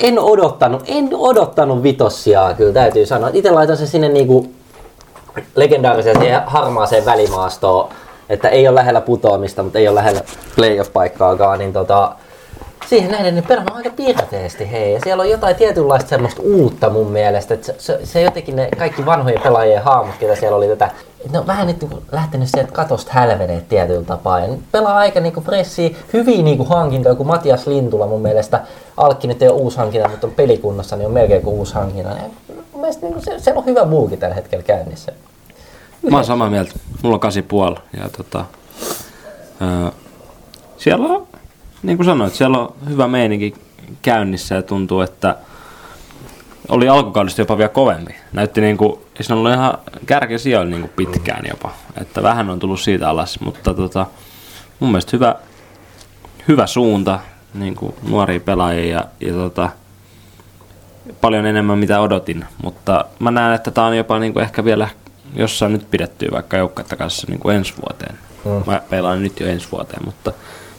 En 0.03 0.19
odottanut, 0.19 0.83
en 0.87 1.09
odottanut 1.13 1.83
vitossia 1.83 2.53
kyllä 2.57 2.73
täytyy 2.73 3.05
sanoa. 3.05 3.29
Itse 3.33 3.51
laitan 3.51 3.77
sen 3.77 3.87
sinne 3.87 4.09
niinku 4.09 4.47
legendaariseen 5.55 6.19
siihen 6.19 6.41
harmaaseen 6.45 7.05
välimaastoon, 7.05 7.89
että 8.29 8.49
ei 8.49 8.67
ole 8.67 8.75
lähellä 8.75 9.01
putoamista, 9.01 9.63
mutta 9.63 9.79
ei 9.79 9.87
ole 9.87 9.95
lähellä 9.95 10.21
playoff-paikkaakaan, 10.55 11.59
niin 11.59 11.73
tota, 11.73 12.11
siihen 12.89 13.11
nähden 13.11 13.35
ne 13.35 13.41
pelannut 13.41 13.75
aika 13.75 13.89
pirteesti, 13.89 14.71
hei. 14.71 14.93
Ja 14.93 14.99
siellä 15.03 15.21
on 15.21 15.29
jotain 15.29 15.55
tietynlaista 15.55 16.09
semmoista 16.09 16.41
uutta 16.41 16.89
mun 16.89 17.11
mielestä. 17.11 17.53
Että 17.53 17.65
se, 17.65 17.75
se, 17.77 17.99
se, 18.03 18.21
jotenkin 18.21 18.55
ne 18.55 18.69
kaikki 18.77 19.05
vanhojen 19.05 19.41
pelaajien 19.41 19.83
haamut, 19.83 20.15
ketä 20.19 20.35
siellä 20.35 20.57
oli 20.57 20.67
tätä, 20.67 20.91
ne 21.31 21.39
on 21.39 21.47
vähän 21.47 21.67
nyt 21.67 21.81
niinku 21.81 22.03
lähtenyt 22.11 22.49
sieltä 22.49 22.71
katosta 22.71 23.11
hälveneet 23.13 23.69
tietyllä 23.69 24.03
tapaa. 24.03 24.39
Ja 24.39 24.53
pelaa 24.71 24.97
aika 24.97 25.19
niinku 25.19 25.41
fressiä, 25.41 25.89
hyviä 26.13 26.43
niinku 26.43 26.65
hankintoja, 26.65 27.15
kun 27.15 27.27
Matias 27.27 27.67
Lintula 27.67 28.07
mun 28.07 28.21
mielestä, 28.21 28.61
Alkki 28.97 29.27
nyt 29.27 29.41
ei 29.41 29.49
ole 29.49 29.61
uusi 29.61 29.77
hankinta, 29.77 30.09
mutta 30.09 30.27
on 30.27 30.33
pelikunnassa, 30.33 30.95
niin 30.95 31.07
on 31.07 31.13
melkein 31.13 31.41
kuin 31.41 31.55
uusi 31.55 31.73
hankinta. 31.73 32.09
Ja 32.09 32.29
mun 32.71 32.81
mielestä 32.81 33.05
niinku 33.05 33.21
se, 33.21 33.39
siellä 33.39 33.59
on 33.59 33.65
hyvä 33.65 33.85
buuki 33.85 34.17
tällä 34.17 34.35
hetkellä 34.35 34.63
käynnissä. 34.63 35.11
Mä 36.09 36.17
oon 36.17 36.25
samaa 36.25 36.49
mieltä. 36.49 36.71
Mulla 37.03 37.15
on 37.15 37.19
kasi 37.19 37.41
puoli. 37.41 37.75
Ja 37.97 38.09
tota, 38.17 38.45
Öö, 39.61 39.91
siellä 40.77 41.07
on, 41.07 41.27
niin 41.83 41.97
kuin 41.97 42.05
sanoit, 42.05 42.33
siellä 42.33 42.59
on 42.59 42.73
hyvä 42.89 43.07
meininki 43.07 43.53
käynnissä 44.01 44.55
ja 44.55 44.63
tuntuu, 44.63 45.01
että 45.01 45.35
oli 46.69 46.89
alkukaudesta 46.89 47.41
jopa 47.41 47.57
vielä 47.57 47.69
kovempi. 47.69 48.15
Näytti 48.33 48.61
niin 48.61 48.77
kuin, 48.77 48.99
se 49.21 49.33
on 49.33 49.39
ollut 49.39 49.53
ihan 49.53 49.77
kärkisijoilla 50.05 50.69
niin 50.69 50.81
kuin 50.81 50.91
pitkään 50.95 51.43
jopa. 51.49 51.71
Että 52.01 52.23
vähän 52.23 52.49
on 52.49 52.59
tullut 52.59 52.79
siitä 52.79 53.09
alas, 53.09 53.39
mutta 53.39 53.73
tota, 53.73 54.05
mun 54.79 54.91
mielestä 54.91 55.09
hyvä, 55.13 55.35
hyvä 56.47 56.67
suunta 56.67 57.19
niin 57.53 57.75
kuin 57.75 57.95
nuoria 58.09 58.39
pelaajia 58.39 58.95
ja, 58.95 59.05
ja 59.19 59.33
tota, 59.33 59.69
paljon 61.21 61.45
enemmän 61.45 61.77
mitä 61.77 61.99
odotin. 61.99 62.45
Mutta 62.63 63.05
mä 63.19 63.31
näen, 63.31 63.55
että 63.55 63.71
tämä 63.71 63.87
on 63.87 63.97
jopa 63.97 64.19
niin 64.19 64.33
kuin 64.33 64.43
ehkä 64.43 64.65
vielä 64.65 64.87
jossain 65.35 65.73
nyt 65.73 65.91
pidettyä 65.91 66.29
vaikka 66.31 66.57
joukkuetta 66.57 66.95
kanssa 66.95 67.27
niin 67.29 67.39
kuin 67.39 67.55
ensi 67.55 67.73
vuoteen. 67.81 68.15
Mm. 68.45 68.63
Mä 68.65 68.81
pelaan 68.89 69.23
nyt 69.23 69.39
jo 69.39 69.47
ensi 69.47 69.67
vuoteen, 69.71 70.05
mutta 70.05 70.31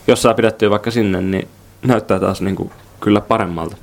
jos 0.07 0.23
saa 0.23 0.35
pidettyä 0.35 0.71
vaikka 0.71 0.91
sinne, 0.91 1.21
niin 1.21 1.49
näyttää 1.83 2.21
taas 2.21 2.41
niin 2.41 2.57
kuin 2.57 2.71
kyllä 3.01 3.21
paremmalta. 3.21 3.77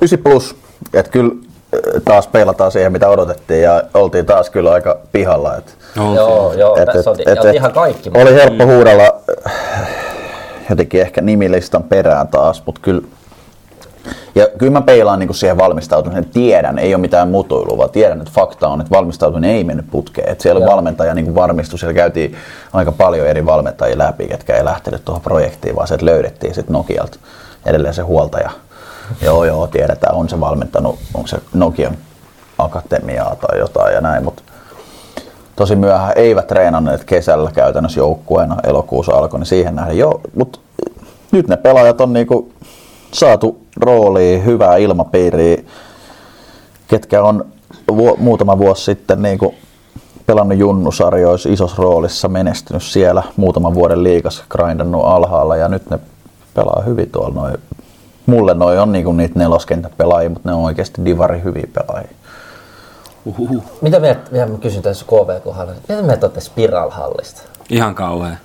9 0.00 0.18
plus, 0.18 0.56
että 0.94 1.12
kyllä 1.12 1.32
äh, 1.34 2.02
taas 2.04 2.26
peilataan 2.26 2.72
siihen, 2.72 2.92
mitä 2.92 3.08
odotettiin 3.08 3.62
ja 3.62 3.82
oltiin 3.94 4.26
taas 4.26 4.50
kyllä 4.50 4.72
aika 4.72 4.98
pihalla. 5.12 5.56
Et, 5.56 5.76
Joo, 5.96 6.52
joo, 6.52 6.76
et, 6.76 6.84
tässä 6.84 7.00
et, 7.00 7.06
on, 7.06 7.16
et, 7.26 7.44
et, 7.44 7.54
ihan 7.54 7.72
kaikki. 7.72 8.10
Oli 8.14 8.34
helppo 8.34 8.66
huudella 8.66 9.20
äh, 9.46 9.52
jotenkin 10.70 11.00
ehkä 11.00 11.20
nimilistan 11.20 11.82
perään 11.82 12.28
taas, 12.28 12.62
mutta 12.66 12.80
kyllä 12.84 13.02
ja 14.34 14.48
kyllä 14.58 14.72
mä 14.72 14.82
peilaan 14.82 15.18
niin 15.18 15.34
siihen 15.34 15.58
valmistautumiseen. 15.58 16.24
Tiedän, 16.24 16.78
ei 16.78 16.94
ole 16.94 17.00
mitään 17.00 17.28
mutuilua, 17.28 17.78
vaan 17.78 17.90
tiedän, 17.90 18.18
että 18.18 18.32
fakta 18.34 18.68
on, 18.68 18.80
että 18.80 18.94
valmistautuminen 18.94 19.50
ei 19.50 19.64
mennyt 19.64 19.86
putkeen. 19.90 20.28
Että 20.28 20.42
siellä 20.42 20.60
Joo. 20.60 20.70
valmentaja 20.70 21.14
niin 21.14 21.34
varmistui, 21.34 21.78
siellä 21.78 21.94
käytiin 21.94 22.36
aika 22.72 22.92
paljon 22.92 23.26
eri 23.26 23.46
valmentajia 23.46 23.98
läpi, 23.98 24.28
ketkä 24.28 24.56
ei 24.56 24.64
lähtenyt 24.64 25.04
tuohon 25.04 25.22
projektiin, 25.22 25.76
vaan 25.76 25.88
se 25.88 25.98
löydettiin 26.00 26.54
sitten 26.54 26.72
Nokialta 26.72 27.18
edelleen 27.66 27.94
se 27.94 28.02
huoltaja. 28.02 28.50
Joo, 29.22 29.44
joo, 29.44 29.66
tiedetään, 29.66 30.14
on 30.14 30.28
se 30.28 30.40
valmentanut, 30.40 30.98
onko 31.14 31.26
se 31.26 31.38
Nokian 31.54 31.96
akatemiaa 32.58 33.36
tai 33.36 33.58
jotain 33.58 33.94
ja 33.94 34.00
näin, 34.00 34.24
mutta 34.24 34.42
tosi 35.56 35.76
myöhään 35.76 36.12
eivät 36.16 36.46
treenanneet 36.46 37.04
kesällä 37.04 37.50
käytännössä 37.52 38.00
joukkueena, 38.00 38.56
elokuussa 38.64 39.12
alkoi, 39.12 39.40
niin 39.40 39.46
siihen 39.46 39.74
nähden 39.74 39.98
joo, 39.98 40.20
mutta 40.34 40.58
nyt 41.32 41.48
ne 41.48 41.56
pelaajat 41.56 42.00
on 42.00 42.12
niinku 42.12 42.52
saatu 43.12 43.66
rooliin, 43.76 44.44
hyvää 44.44 44.76
ilmapiiriä, 44.76 45.62
ketkä 46.88 47.22
on 47.22 47.44
vu- 47.96 48.16
muutama 48.16 48.58
vuosi 48.58 48.84
sitten 48.84 49.22
niin 49.22 49.38
kuin 49.38 49.56
pelannut 50.26 50.58
junnusarjoissa 50.58 51.48
isossa 51.48 51.82
roolissa, 51.82 52.28
menestynyt 52.28 52.82
siellä 52.82 53.22
muutaman 53.36 53.74
vuoden 53.74 54.02
liikas, 54.02 54.44
grindannut 54.48 55.04
alhaalla 55.04 55.56
ja 55.56 55.68
nyt 55.68 55.90
ne 55.90 55.98
pelaa 56.54 56.82
hyvin 56.86 57.10
tuolla. 57.10 57.34
Noi. 57.34 57.52
Mulle 58.26 58.54
noi 58.54 58.78
on 58.78 58.92
niinku 58.92 59.12
niitä 59.12 59.38
neloskentäpelaajia, 59.38 60.30
mutta 60.30 60.48
ne 60.48 60.54
on 60.54 60.62
oikeasti 60.62 61.04
divari 61.04 61.42
hyviä 61.42 61.66
pelaajia. 61.72 62.10
Uhuhu. 63.24 63.64
Mitä 63.80 64.00
mieltä, 64.00 64.46
mä 64.46 64.58
kysyn 64.60 64.82
tässä 64.82 65.04
KV-kohdalla, 65.04 65.72
mitä 65.88 66.02
mieltä 66.02 66.26
olette 66.26 66.40
Spiral-hallista? 66.40 67.42
Ihan 67.70 67.94
kauhea. 67.94 68.36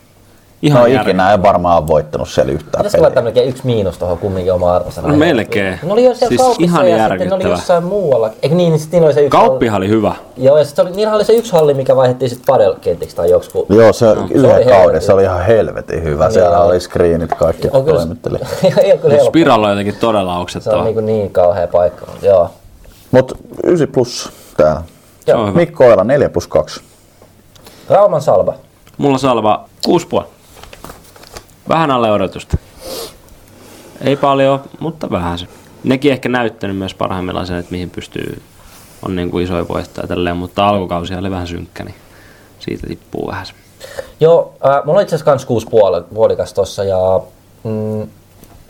Ihan 0.62 0.82
no 0.82 1.02
ikinä 1.02 1.32
ei 1.32 1.42
varmaan 1.42 1.88
voittanut 1.88 2.30
siellä 2.30 2.52
yhtään 2.52 2.72
Pitäisikö 2.72 3.02
laittaa 3.02 3.24
melkein 3.24 3.50
yksi 3.50 3.66
miinus 3.66 3.98
tuohon 3.98 4.18
kumminkin 4.18 4.54
oma 4.54 4.76
arvosana? 4.76 5.08
No 5.08 5.16
melkein. 5.16 5.80
Ne 5.84 5.94
oli 5.94 6.06
jo 6.06 6.16
siellä 6.16 6.44
siis 6.44 6.60
ihan 6.60 6.90
ja 6.90 7.10
sitten 7.10 7.28
ne 7.28 7.36
oli 7.36 7.44
jossain 7.44 7.84
muualla. 7.84 8.30
Eikö 8.44 8.56
niin, 8.56 8.70
niin 8.70 8.80
sitten 8.80 9.04
oli 9.04 9.14
se 9.14 9.20
yksi 9.20 9.30
Kauppihan 9.30 9.78
oli 9.78 9.88
hyvä. 9.88 10.16
Joo, 10.38 10.58
ja 10.58 10.66
sitten 10.66 10.88
oli, 10.88 10.96
niillä 10.96 11.14
oli 11.14 11.26
se 11.26 11.34
yksi 11.34 11.52
halli, 11.52 11.74
mikä 11.74 11.96
vaihdettiin 11.96 12.30
sitten 12.30 12.46
padelkentiksi 12.46 13.16
tai 13.16 13.30
joksiku. 13.30 13.66
Joo, 13.70 13.94
se 13.94 14.06
no. 14.06 14.28
yhden 14.32 14.68
kauden, 14.68 15.02
se 15.02 15.14
oli 15.14 15.24
ihan 15.24 15.46
helvetin 15.46 16.04
hyvä. 16.04 16.26
No, 16.26 16.32
Siellä 16.32 16.60
oli 16.60 16.80
screenit, 16.80 17.34
kaikki 17.34 17.68
on 17.72 17.86
toimitteli. 17.86 18.38
ei 18.64 18.92
ole 18.92 19.00
kyllä 19.00 19.16
helppo. 19.16 19.30
Spiral 19.30 19.64
on 19.64 19.70
jotenkin 19.70 19.96
todella 20.00 20.36
auksettava. 20.36 20.84
Se 20.84 20.90
on 20.90 20.96
niin, 20.96 21.06
niin 21.06 21.32
kauhea 21.32 21.68
paikka, 21.68 22.06
joo. 22.22 22.50
Mut 23.12 23.38
9 23.64 23.88
plus 23.88 24.32
täällä. 24.58 24.82
Joo. 25.28 25.52
Mikko 25.52 25.86
Oila 25.86 26.04
4 26.04 26.30
plus 26.30 26.48
2. 26.48 26.82
Rauman 27.90 28.22
Salva. 28.22 28.54
Mulla 28.98 29.18
Salva 29.18 29.66
6,5. 29.88 30.24
Vähän 31.72 31.92
alle 31.92 32.12
odotusta. 32.12 32.58
Ei 34.02 34.16
paljon, 34.16 34.62
mutta 34.80 35.10
vähän 35.12 35.40
se. 35.40 35.48
Nekin 35.84 36.12
ehkä 36.12 36.30
näyttänyt 36.30 36.78
myös 36.78 36.94
parhaimmillaan 36.94 37.48
sen, 37.48 37.58
että 37.58 37.72
mihin 37.72 37.90
pystyy, 37.90 38.42
on 39.06 39.16
niin 39.16 39.32
kuin 39.32 39.44
isoja 39.44 39.68
voittoja 39.68 40.08
tälleen, 40.08 40.38
mutta 40.38 40.68
alkukausi 40.68 41.16
oli 41.16 41.32
vähän 41.32 41.48
synkkä, 41.48 41.84
niin 41.84 41.96
siitä 42.60 42.88
tippuu 42.88 43.28
vähän 43.28 43.46
se. 43.46 43.54
Joo, 44.20 44.54
äh, 44.66 44.86
mulla 44.86 45.00
on 45.00 45.04
itse 45.04 45.16
asiassa 45.16 45.32
kans 45.32 45.46
kuusi 45.46 45.68
puolikas 46.14 46.54
tossa 46.54 46.84
ja 46.84 47.20
mm, 47.64 48.08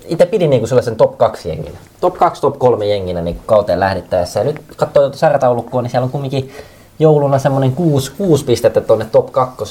itse 0.06 0.26
pidin 0.26 0.50
niinku 0.50 0.68
sellaisen 0.68 0.96
top 0.96 1.18
2 1.18 1.50
jenginä. 1.50 1.78
Top 2.02 2.18
2, 2.18 2.42
top 2.42 2.60
3 2.60 2.86
jenginä 2.86 3.22
niin 3.22 3.40
kauteen 3.46 3.80
lähdittäessä. 3.80 4.40
Ja 4.40 4.44
nyt 4.44 4.62
katsoo 4.76 5.04
tuota 5.04 5.18
sarjataulukkoa, 5.18 5.82
niin 5.82 5.92
siellä 5.92 6.06
on 6.06 6.12
kumminkin 6.12 6.52
jouluna 7.00 7.40
semmoinen 7.40 7.72
kuusi, 7.72 8.12
kuusi 8.18 8.46
pistettä 8.46 8.82
tuonne 8.82 9.06
top 9.06 9.32
2 9.32 9.66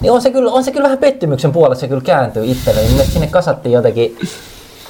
niin 0.00 0.12
on 0.12 0.22
se 0.22 0.30
kyllä, 0.30 0.52
on 0.52 0.64
se 0.64 0.72
kyllä 0.72 0.84
vähän 0.84 0.98
pettymyksen 0.98 1.52
puolella, 1.52 1.74
se 1.74 1.88
kyllä 1.88 2.02
kääntyy 2.02 2.44
itselleni. 2.44 2.88
Niin 2.88 3.06
sinne 3.06 3.26
kasattiin 3.26 3.72
jotenkin 3.72 4.18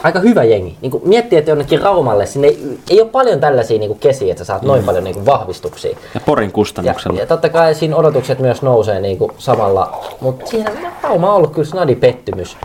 aika 0.03 0.19
hyvä 0.19 0.45
jengi. 0.45 0.77
Niin 0.81 0.91
kuin 0.91 1.09
miettii, 1.09 1.39
että 1.39 1.51
jonnekin 1.51 1.83
Raumalle, 1.83 2.27
sinne 2.27 2.49
ei, 2.49 2.79
ei 2.91 3.01
ole 3.01 3.09
paljon 3.09 3.41
tällaisia 3.41 3.79
niin 3.79 3.89
kuin 3.89 4.01
kesiä, 4.01 4.31
että 4.31 4.45
sä 4.45 4.47
saat 4.47 4.63
noin 4.63 4.81
mm. 4.81 4.87
paljon 4.87 5.05
niin 5.05 5.15
kuin 5.15 5.27
vahvistuksia. 5.27 5.99
Ja 6.15 6.21
Porin 6.21 6.53
kustannuksella. 6.53 7.17
Ja, 7.17 7.23
ja 7.23 7.27
totta 7.27 7.49
kai 7.49 7.75
siinä 7.75 7.97
odotukset 7.97 8.39
myös 8.39 8.63
nousee 8.63 9.01
niin 9.01 9.19
kuin 9.19 9.33
samalla, 9.39 10.01
mutta 10.21 10.47
siinä 10.47 10.71
Rauma 11.03 11.31
on 11.31 11.37
ollut 11.37 11.53
kyllä 11.53 11.69
snadi 11.69 11.95
pettymys. 11.95 12.57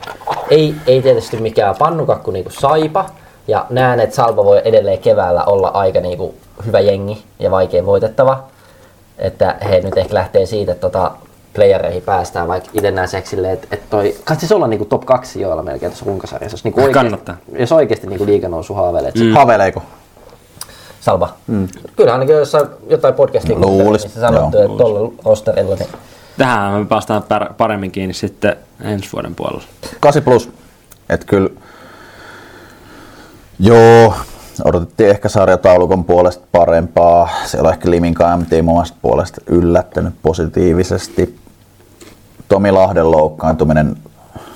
Ei, 0.49 0.75
ei 0.87 1.01
tietysti 1.01 1.37
mikään 1.37 1.75
pannukakku 1.79 2.31
niin 2.31 2.43
kuin 2.43 2.53
Saipa, 2.53 3.05
ja 3.47 3.65
näen, 3.69 3.99
että 3.99 4.15
Salva 4.15 4.45
voi 4.45 4.61
edelleen 4.65 4.99
keväällä 4.99 5.43
olla 5.43 5.67
aika 5.67 5.99
niin 5.99 6.17
kuin 6.17 6.33
hyvä 6.65 6.79
jengi 6.79 7.23
ja 7.39 7.51
vaikea 7.51 7.85
voitettava. 7.85 8.43
Että 9.17 9.55
he 9.69 9.79
nyt 9.79 9.97
ehkä 9.97 10.13
lähtee 10.13 10.45
siitä, 10.45 10.71
että 10.71 10.89
tota, 10.89 11.11
playereihin 11.57 12.03
päästään, 12.03 12.47
vaikka 12.47 12.69
itse 12.73 12.91
näen 12.91 13.07
seksille, 13.07 13.51
että, 13.51 13.67
että 13.71 13.85
toi, 13.89 14.15
kannattaisi 14.23 14.53
olla 14.53 14.67
niinku 14.67 14.85
top 14.85 15.05
2 15.05 15.41
joilla 15.41 15.63
melkein 15.63 15.91
tässä 15.91 16.05
runkosarjassa. 16.05 16.53
Jos, 16.53 16.63
niinku 16.63 16.81
oikeasti, 16.81 17.09
Kannattaa. 17.09 17.37
Jos 17.59 17.71
oikeasti 17.71 18.07
niinku 18.07 18.25
liiganousu 18.25 18.73
haaveilee. 18.73 19.11
Mm. 19.15 19.33
Haveileeko? 19.33 19.83
Salva. 21.01 21.33
Mm. 21.47 21.67
Kyllä 21.95 22.13
ainakin 22.13 22.35
jossain 22.35 22.67
jotain 22.89 23.13
podcastia 23.13 23.59
no, 23.59 23.67
niin 23.69 23.99
sanottu, 24.09 24.57
että 24.57 24.77
tuolla 24.77 25.13
rosterilla. 25.25 25.75
Niin... 25.75 25.89
Tähän 26.37 26.73
me 26.73 26.85
päästään 26.85 27.23
paremmin 27.57 27.91
kiinni 27.91 28.13
sitten 28.13 28.55
ensi 28.81 29.09
vuoden 29.13 29.35
puolella. 29.35 29.63
8 29.99 30.23
plus. 30.23 30.49
Että 31.09 31.25
kyllä, 31.25 31.49
joo, 33.59 34.13
odotettiin 34.63 35.09
ehkä 35.09 35.29
sarjataulukon 35.29 36.03
puolesta 36.05 36.45
parempaa. 36.51 37.29
Siellä 37.45 37.67
on 37.67 37.73
ehkä 37.73 37.91
Liminka 37.91 38.37
MT 38.37 38.51
omasta 38.69 38.97
puolesta 39.01 39.41
yllättänyt 39.47 40.13
positiivisesti. 40.21 41.46
Tomi 42.47 42.71
Lahden 42.71 43.11
loukkaantuminen, 43.11 43.95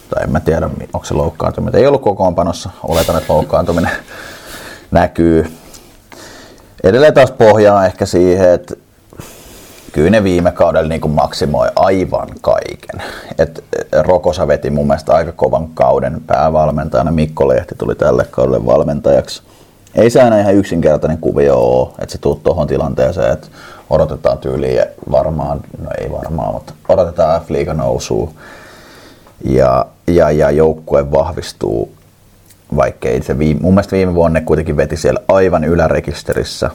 tai 0.09 0.23
en 0.23 0.31
mä 0.31 0.39
tiedä 0.39 0.69
onko 0.93 1.05
se 1.05 1.13
loukkaantuminen, 1.13 1.81
ei 1.81 1.87
ollut 1.87 2.01
kokoonpanossa, 2.01 2.69
oletan, 2.83 3.17
että 3.17 3.33
loukkaantuminen 3.33 3.91
näkyy. 4.91 5.51
Edelleen 6.83 7.13
taas 7.13 7.31
pohjaa 7.31 7.85
ehkä 7.85 8.05
siihen, 8.05 8.53
että 8.53 8.75
kyllä 9.91 10.09
ne 10.09 10.23
viime 10.23 10.51
kaudella 10.51 10.89
niin 10.89 11.01
kuin 11.01 11.11
maksimoi 11.11 11.67
aivan 11.75 12.29
kaiken. 12.41 13.03
Et 13.37 13.63
Rokosa 14.01 14.47
veti 14.47 14.69
mun 14.69 14.87
mielestä 14.87 15.13
aika 15.13 15.31
kovan 15.31 15.67
kauden 15.73 16.21
päävalmentajana. 16.27 17.11
Mikko 17.11 17.47
Lehti 17.47 17.75
tuli 17.77 17.95
tälle 17.95 18.25
kaudelle 18.31 18.65
valmentajaksi. 18.65 19.41
Ei 19.95 20.09
se 20.09 20.21
aina 20.21 20.39
ihan 20.39 20.55
yksinkertainen 20.55 21.17
kuvio 21.17 21.57
ole, 21.57 21.89
että 21.99 22.11
se 22.11 22.17
tuut 22.17 22.43
tuohon 22.43 22.67
tilanteeseen, 22.67 23.33
että 23.33 23.47
odotetaan 23.91 24.37
tyyliä 24.37 24.85
varmaan, 25.11 25.59
no 25.81 25.89
ei 25.99 26.11
varmaan, 26.11 26.53
mutta 26.53 26.73
odotetaan 26.89 27.41
F-liiga 27.41 27.73
nousuu 27.73 28.33
ja, 29.45 29.85
ja, 30.07 30.31
ja 30.31 30.51
joukkue 30.51 31.11
vahvistuu, 31.11 31.91
vaikkei 32.75 33.23
se 33.23 33.39
viime, 33.39 33.61
mun 33.61 33.73
mielestä 33.73 33.95
viime 33.95 34.13
vuonna 34.13 34.39
ne 34.39 34.45
kuitenkin 34.45 34.77
veti 34.77 34.97
siellä 34.97 35.19
aivan 35.27 35.63
ylärekisterissä, 35.63 36.71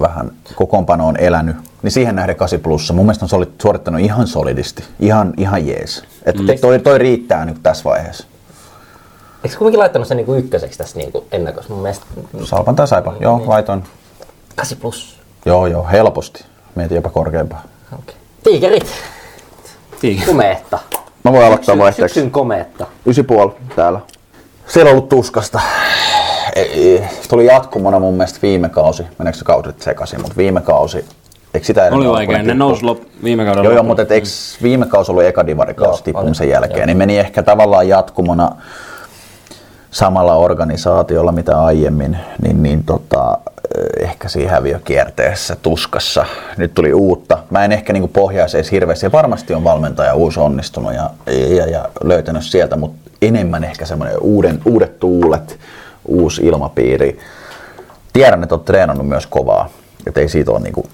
vähän 0.00 0.30
kokoonpano 0.54 1.06
on 1.06 1.16
elänyt, 1.16 1.56
niin 1.82 1.90
siihen 1.90 2.14
nähden 2.14 2.36
8 2.36 2.60
plussa. 2.60 2.94
Mun 2.94 3.06
mielestä 3.06 3.24
on 3.24 3.44
suorittanut 3.62 4.00
ihan 4.00 4.26
solidisti, 4.26 4.84
ihan, 5.00 5.34
ihan 5.36 5.66
jees. 5.66 6.04
Että 6.26 6.42
mm. 6.42 6.48
toi, 6.60 6.78
toi 6.78 6.98
riittää 6.98 7.44
nyt 7.44 7.56
tässä 7.62 7.84
vaiheessa. 7.84 8.26
Eikö 9.44 9.56
kuitenkin 9.58 9.78
laittanut 9.78 10.08
sen 10.08 10.16
niinku 10.16 10.34
ykköseksi 10.34 10.78
tässä 10.78 10.98
niinku 10.98 11.26
ennakossa? 11.32 11.72
Mun 11.72 11.82
mielestä... 11.82 12.06
Salpan 12.44 12.76
tai 12.76 12.88
Saipa, 12.88 13.14
joo, 13.20 13.38
niin. 13.38 13.48
laitoin. 13.48 13.84
8 14.56 14.78
plus. 14.78 15.19
Joo, 15.44 15.66
joo, 15.66 15.86
helposti. 15.92 16.44
Mietin 16.74 16.94
jopa 16.94 17.10
korkeampaa. 17.10 17.62
Okay. 17.92 18.14
Tiikerit. 18.44 18.86
Tiikerit. 20.00 20.28
Komeetta. 20.28 20.78
Mä 21.24 21.32
voin 21.32 21.46
aloittaa 21.46 21.78
vaihteeksi. 21.78 22.14
Syksyn 22.14 22.30
komeetta. 22.30 22.86
9,5 23.08 23.52
täällä. 23.76 24.00
Siellä 24.66 24.88
on 24.88 24.96
ollut 24.96 25.08
tuskasta. 25.08 25.60
Ei, 26.56 27.04
tuli 27.28 27.46
jatkumona 27.46 27.98
mun 27.98 28.14
mielestä 28.14 28.38
viime 28.42 28.68
kausi, 28.68 29.02
meneekö 29.18 29.38
se 29.38 29.44
kaudet 29.44 29.82
sekaisin, 29.82 30.20
mutta 30.20 30.36
viime 30.36 30.60
kausi 30.60 31.04
Eikö 31.54 31.66
sitä 31.66 31.80
ennen 31.86 31.98
Oli 31.98 32.06
ollut, 32.06 32.18
vaikea, 32.18 32.42
ne 32.42 32.54
nousi 32.54 32.84
lop, 32.84 33.00
viime 33.24 33.44
kaudella 33.44 33.64
Joo, 33.64 33.74
joo, 33.74 33.82
mutta 33.82 34.02
et 34.02 34.10
eikö 34.10 34.26
viime 34.62 34.86
kausi 34.86 35.12
ollut 35.12 35.24
eka 35.24 35.46
divarikausi 35.46 36.04
tippumisen 36.04 36.44
oli. 36.44 36.52
jälkeen, 36.52 36.78
Joo. 36.78 36.86
niin 36.86 36.96
meni 36.96 37.18
ehkä 37.18 37.42
tavallaan 37.42 37.88
jatkumona 37.88 38.50
samalla 39.90 40.34
organisaatiolla 40.34 41.32
mitä 41.32 41.64
aiemmin, 41.64 42.18
niin, 42.42 42.62
niin 42.62 42.84
tota, 42.84 43.38
ehkä 43.98 44.28
siinä 44.28 44.50
häviökierteessä, 44.50 45.56
tuskassa. 45.56 46.26
Nyt 46.56 46.74
tuli 46.74 46.92
uutta. 46.92 47.38
Mä 47.50 47.64
en 47.64 47.72
ehkä 47.72 47.92
niin 47.92 48.08
pohjaisi 48.08 48.56
edes 48.56 48.70
hirveästi. 48.70 49.06
Ja 49.06 49.12
varmasti 49.12 49.54
on 49.54 49.64
valmentaja 49.64 50.14
uusi 50.14 50.40
onnistunut 50.40 50.94
ja, 50.94 51.10
ja, 51.56 51.66
ja 51.66 51.88
löytänyt 52.04 52.42
sieltä, 52.42 52.76
mutta 52.76 53.10
enemmän 53.22 53.64
ehkä 53.64 53.86
semmoinen 53.86 54.18
uuden, 54.20 54.60
uudet 54.64 55.00
tuulet, 55.00 55.58
uusi 56.08 56.46
ilmapiiri. 56.46 57.18
Tiedän, 58.12 58.42
että 58.42 58.54
olet 58.54 58.64
treenannut 58.64 59.08
myös 59.08 59.26
kovaa, 59.26 59.68
että 60.06 60.20
ei 60.20 60.28
siitä 60.28 60.50
ole, 60.50 60.60
niin 60.60 60.72
kuin, 60.72 60.86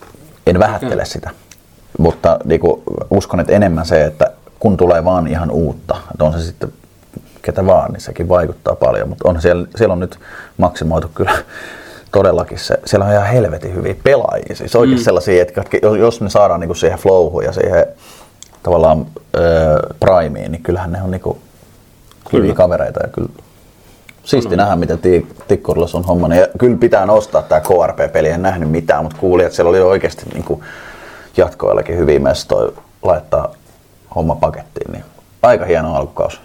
en 0.47 0.59
vähättele 0.59 1.05
sitä. 1.05 1.31
Mutta 1.99 2.39
niin 2.45 2.61
kuin, 2.61 2.83
uskon, 3.11 3.41
että 3.41 3.53
enemmän 3.53 3.87
se, 3.87 4.05
että 4.05 4.33
kun 4.61 4.77
tulee 4.77 5.05
vaan 5.05 5.27
ihan 5.27 5.51
uutta, 5.51 5.97
että 6.11 6.25
on 6.25 6.33
se 6.33 6.41
sitten 6.41 6.73
ketä 7.43 7.67
vaan, 7.67 7.93
niin 7.93 8.01
sekin 8.01 8.29
vaikuttaa 8.29 8.75
paljon. 8.75 9.09
Mutta 9.09 9.29
on 9.29 9.41
siellä, 9.41 9.67
siellä 9.77 9.93
on 9.93 10.01
nyt 10.01 10.19
maksimoitu 10.59 11.11
kyllä 11.15 11.33
todellakin 12.17 12.59
se, 12.59 12.79
siellä 12.87 13.07
on 13.07 13.13
ihan 13.13 13.27
helvetin 13.27 13.75
hyviä 13.75 13.95
pelaajia. 14.05 14.57
Siis 14.57 14.77
oikein 14.77 14.99
mm. 14.99 15.03
sellaisia, 15.05 15.43
että 15.43 15.63
jos- 15.83 15.97
jos 15.99 16.21
me 16.21 16.31
saadaan 16.31 16.61
niinku 16.61 16.75
siihen 16.75 16.99
flowhun 16.99 17.45
ja 17.45 17.53
siihen 17.53 17.87
tavallaan 18.63 19.07
öö, 19.37 19.79
primeen, 20.01 20.53
niin 20.53 20.63
kyllähän 20.63 20.93
ne 20.93 21.03
on 21.03 21.11
niinku 21.11 21.39
hyviä 22.33 22.55
kavereita 22.55 23.01
ja 23.03 23.09
kyllä 23.09 23.29
Siisti 24.25 24.57
nähdä, 24.57 24.77
miten 24.77 24.99
Ti- 24.99 25.27
Tikkurillas 25.49 25.95
on 25.95 26.05
homma. 26.05 26.35
Ja 26.35 26.47
kyllä 26.59 26.77
pitää 26.77 27.07
nostaa 27.07 27.43
tämä 27.43 27.61
KRP-peli, 27.61 28.29
en 28.29 28.43
nähnyt 28.43 28.71
mitään, 28.71 29.03
mutta 29.05 29.19
kuulin, 29.21 29.47
että 29.47 29.57
siellä 29.57 29.71
oli 29.71 29.81
oikeasti 29.81 30.23
niin 30.33 30.45
kuin 30.45 30.61
jatkoillakin 31.37 31.97
hyviä 31.97 32.19
mestoja 32.19 32.73
laittaa 33.03 33.55
homma 34.15 34.35
pakettiin. 34.35 34.93
Niin 34.93 35.05
aika 35.43 35.65
hieno 35.65 35.95
alkukausi. 35.97 36.39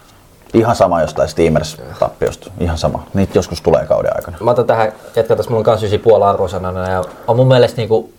Ihan 0.53 0.75
sama 0.75 1.01
jostain 1.01 1.29
Steamers-tappiosta. 1.29 2.51
Ihan 2.59 2.77
sama. 2.77 3.03
Niitä 3.13 3.37
joskus 3.37 3.61
tulee 3.61 3.85
kauden 3.85 4.15
aikana. 4.15 4.37
Mä 4.41 4.51
otan 4.51 4.67
tähän, 4.67 4.91
jatkan 5.15 5.37
tässä, 5.37 5.49
mulla 5.49 5.59
on 5.59 5.65
kans 5.65 5.83
ysi 5.83 5.97
puoli 5.97 6.23
arvosanana 6.23 6.89
ja 6.89 7.03
on 7.27 7.35
mun 7.35 7.47
mielestä 7.47 7.77
niinku 7.77 8.09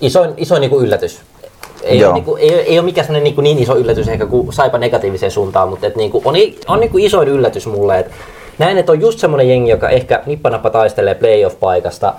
isoin, 0.00 0.34
isoin 0.36 0.60
niinku 0.60 0.80
yllätys. 0.80 1.20
Ei 1.82 1.98
Joo. 1.98 2.10
ole, 2.10 2.14
niinku, 2.14 2.36
ei, 2.36 2.54
ei 2.54 2.78
ole 2.78 2.84
mikään 2.84 3.12
niinku 3.12 3.40
niin 3.40 3.58
iso 3.58 3.76
yllätys 3.76 4.08
ehkä 4.08 4.26
kuin 4.26 4.52
saipa 4.52 4.78
negatiiviseen 4.78 5.32
suuntaan, 5.32 5.68
mutta 5.68 5.86
et 5.86 5.96
niinku, 5.96 6.22
on, 6.24 6.34
on 6.68 6.80
niinku 6.80 6.98
isoin 6.98 7.28
yllätys 7.28 7.66
mulle, 7.66 7.98
että 7.98 8.14
näin, 8.58 8.78
että 8.78 8.92
on 8.92 9.00
just 9.00 9.18
semmoinen 9.18 9.48
jengi, 9.48 9.70
joka 9.70 9.88
ehkä 9.88 10.22
nippanappa 10.26 10.70
taistelee 10.70 11.14
playoff-paikasta. 11.14 12.14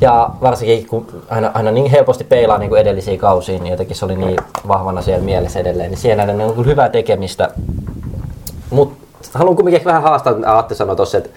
Ja 0.00 0.30
varsinkin 0.42 0.86
kun 0.86 1.06
aina, 1.28 1.50
aina 1.54 1.70
niin 1.70 1.90
helposti 1.90 2.24
peilaa 2.24 2.58
niin 2.58 2.68
kuin 2.68 2.80
edellisiä 2.80 3.18
kausiin, 3.18 3.62
niin 3.62 3.70
jotenkin 3.70 3.96
se 3.96 4.04
oli 4.04 4.16
niin 4.16 4.36
vahvana 4.68 5.02
siellä 5.02 5.24
mielessä 5.24 5.60
edelleen. 5.60 5.90
Niin 5.90 5.98
siellä 5.98 6.22
on 6.22 6.54
kyllä 6.54 6.66
hyvää 6.66 6.88
tekemistä. 6.88 7.50
Mutta 8.70 9.38
haluan 9.38 9.56
kuitenkin 9.56 9.76
ehkä 9.76 9.88
vähän 9.88 10.02
haastaa, 10.02 10.34
mitä 10.34 10.58
Atte 10.58 10.74
sanoi 10.74 10.96
tuossa, 10.96 11.18
että, 11.18 11.30